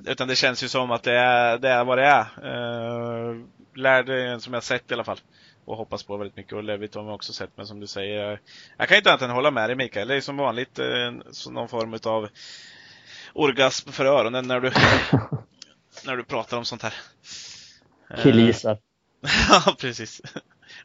Utan 0.06 0.28
det 0.28 0.36
känns 0.36 0.64
ju 0.64 0.68
som 0.68 0.92
att 0.92 1.04
det 1.04 1.18
är, 1.18 1.58
det 1.58 1.70
är 1.70 1.84
vad 1.84 1.98
det 1.98 2.06
är. 2.06 2.22
Eh, 2.22 3.36
lär 3.76 4.40
som 4.40 4.54
jag 4.54 4.64
sett 4.64 4.92
i 4.92 4.94
alla 4.94 5.04
fall. 5.04 5.20
Och 5.66 5.78
hoppas 5.78 6.04
på 6.04 6.18
väldigt 6.18 6.38
mycket. 6.38 6.54
Och 6.54 6.64
Levitt 6.64 6.96
har 6.96 7.04
vi 7.04 7.12
också 7.12 7.34
sett, 7.34 7.50
men 7.56 7.68
som 7.68 7.80
du 7.80 7.88
säger. 7.88 8.40
Jag 8.78 8.88
kan 8.88 8.98
inte 8.98 9.10
annat 9.10 9.22
än 9.22 9.30
hålla 9.30 9.52
med 9.52 9.70
dig 9.70 9.76
Mikael. 9.76 10.08
Det 10.08 10.16
är 10.16 10.22
som 10.22 10.38
vanligt 10.38 10.80
någon 11.50 11.70
form 11.70 12.00
av 12.04 12.30
orgasm 13.34 13.90
för 13.92 14.06
öronen 14.06 14.48
när 14.48 14.60
du, 14.60 14.72
när 16.06 16.18
du 16.18 16.24
pratar 16.24 16.58
om 16.58 16.66
sånt 16.66 16.82
här. 16.82 16.94
Killgissar. 18.24 18.78
Ja, 19.50 19.76
precis. 19.80 20.22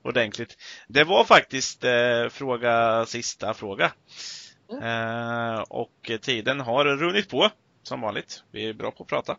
Ordentligt. 0.02 0.56
Det 0.88 1.04
var 1.04 1.24
faktiskt 1.24 1.84
eh, 1.84 2.28
fråga, 2.30 3.04
sista 3.06 3.54
fråga. 3.54 3.92
Eh, 4.82 5.60
och 5.60 6.10
tiden 6.22 6.60
har 6.60 6.84
runnit 6.84 7.28
på, 7.30 7.50
som 7.82 8.00
vanligt. 8.00 8.42
Vi 8.52 8.68
är 8.68 8.72
bra 8.72 8.90
på 8.90 9.02
att 9.02 9.08
prata. 9.08 9.32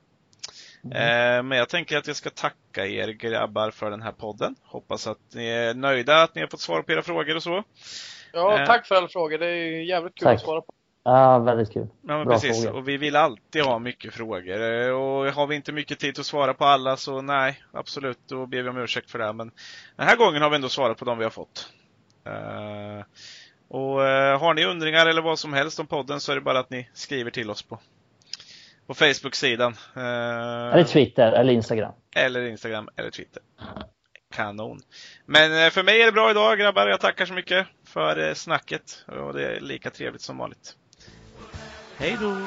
Eh, 0.84 1.44
men 1.44 1.52
jag 1.52 1.69
tänker 1.69 1.98
att 1.98 2.07
jag 2.07 2.15
ska 2.15 2.30
tacka 2.30 2.88
er 2.88 3.07
grabbar 3.07 3.72
för 3.72 3.91
den 3.91 4.02
här 4.02 4.11
podden. 4.11 4.56
Hoppas 4.64 5.07
att 5.07 5.19
ni 5.34 5.48
är 5.48 5.74
nöjda, 5.74 6.22
att 6.24 6.36
ni 6.36 6.41
har 6.41 6.48
fått 6.48 6.61
svar 6.61 6.82
på 6.82 6.91
era 6.91 7.02
frågor 7.02 7.36
och 7.36 7.44
så. 7.44 7.64
Ja, 8.34 8.60
Eh. 8.60 8.65
tack 8.65 8.88
för 8.88 8.95
alla 8.95 9.07
frågor. 9.07 9.38
Det 9.38 9.45
är 9.48 9.82
jävligt 9.84 10.15
kul 10.15 10.24
Tack. 10.26 10.36
att 10.36 10.41
svara 10.41 10.61
på. 10.61 10.74
Ja, 11.10 11.40
väldigt 11.40 11.74
kul. 11.74 11.88
Ja, 12.08 12.18
men 12.18 12.28
Bra 12.28 12.36
precis. 12.36 12.64
fråga. 12.64 12.78
Och 12.78 12.88
vi 12.88 12.98
vill 12.98 13.16
alltid 13.16 13.62
ha 13.62 13.80
mycket 13.80 14.14
frågor. 14.14 14.92
Och 14.92 15.34
har 15.34 15.48
vi 15.48 15.56
inte 15.56 15.72
mycket 15.72 16.00
tid 16.00 16.20
att 16.20 16.26
svara 16.26 16.54
på 16.54 16.66
alla 16.66 16.98
så 16.98 17.22
nej, 17.22 17.64
absolut, 17.72 18.20
då 18.28 18.46
ber 18.46 18.62
vi 18.62 18.70
om 18.70 18.78
ursäkt 18.78 19.12
för 19.12 19.20
det. 19.20 19.34
Men 19.34 19.52
den 19.96 20.08
här 20.08 20.16
gången 20.16 20.42
har 20.42 20.50
vi 20.50 20.56
ändå 20.56 20.70
svarat 20.70 20.98
på 20.98 21.06
de 21.06 21.18
vi 21.18 21.24
har 21.24 21.32
fått. 21.32 21.70
Eh, 22.26 23.06
och 23.68 24.06
eh, 24.08 24.40
har 24.40 24.54
ni 24.54 24.66
undringar 24.66 25.06
eller 25.06 25.22
vad 25.22 25.40
som 25.40 25.54
helst 25.54 25.80
om 25.80 25.88
podden 25.88 26.20
så 26.20 26.32
är 26.32 26.36
det 26.36 26.42
bara 26.42 26.60
att 26.60 26.70
ni 26.70 26.90
skriver 26.94 27.32
till 27.32 27.50
oss 27.50 27.62
på, 27.64 27.80
på 28.88 28.94
Facebook-sidan. 28.94 29.74
Eh, 29.96 30.74
Eller 30.74 30.84
Twitter 30.84 31.32
eller 31.32 31.54
Instagram. 31.54 31.94
eller 32.16 32.42
Instagram 32.46 32.90
eller 32.96 33.10
Twitter. 33.10 33.44
Kanon. 34.34 34.80
Men 35.26 35.72
för 35.72 35.84
mig 35.84 36.02
är 36.02 36.06
det 36.06 36.12
bra 36.12 36.32
idag 36.32 36.60
grabbar. 36.60 36.88
Jag 36.88 37.00
tackar 37.02 37.26
så 37.26 37.34
mycket 37.34 37.68
för 37.86 38.34
snacket. 38.34 39.06
Och 39.08 39.34
det 39.34 39.46
är 39.46 39.60
lika 39.60 39.90
trevligt 39.90 40.22
som 40.22 40.38
vanligt. 40.38 40.76
Hej 41.99 42.18
då! 42.22 42.38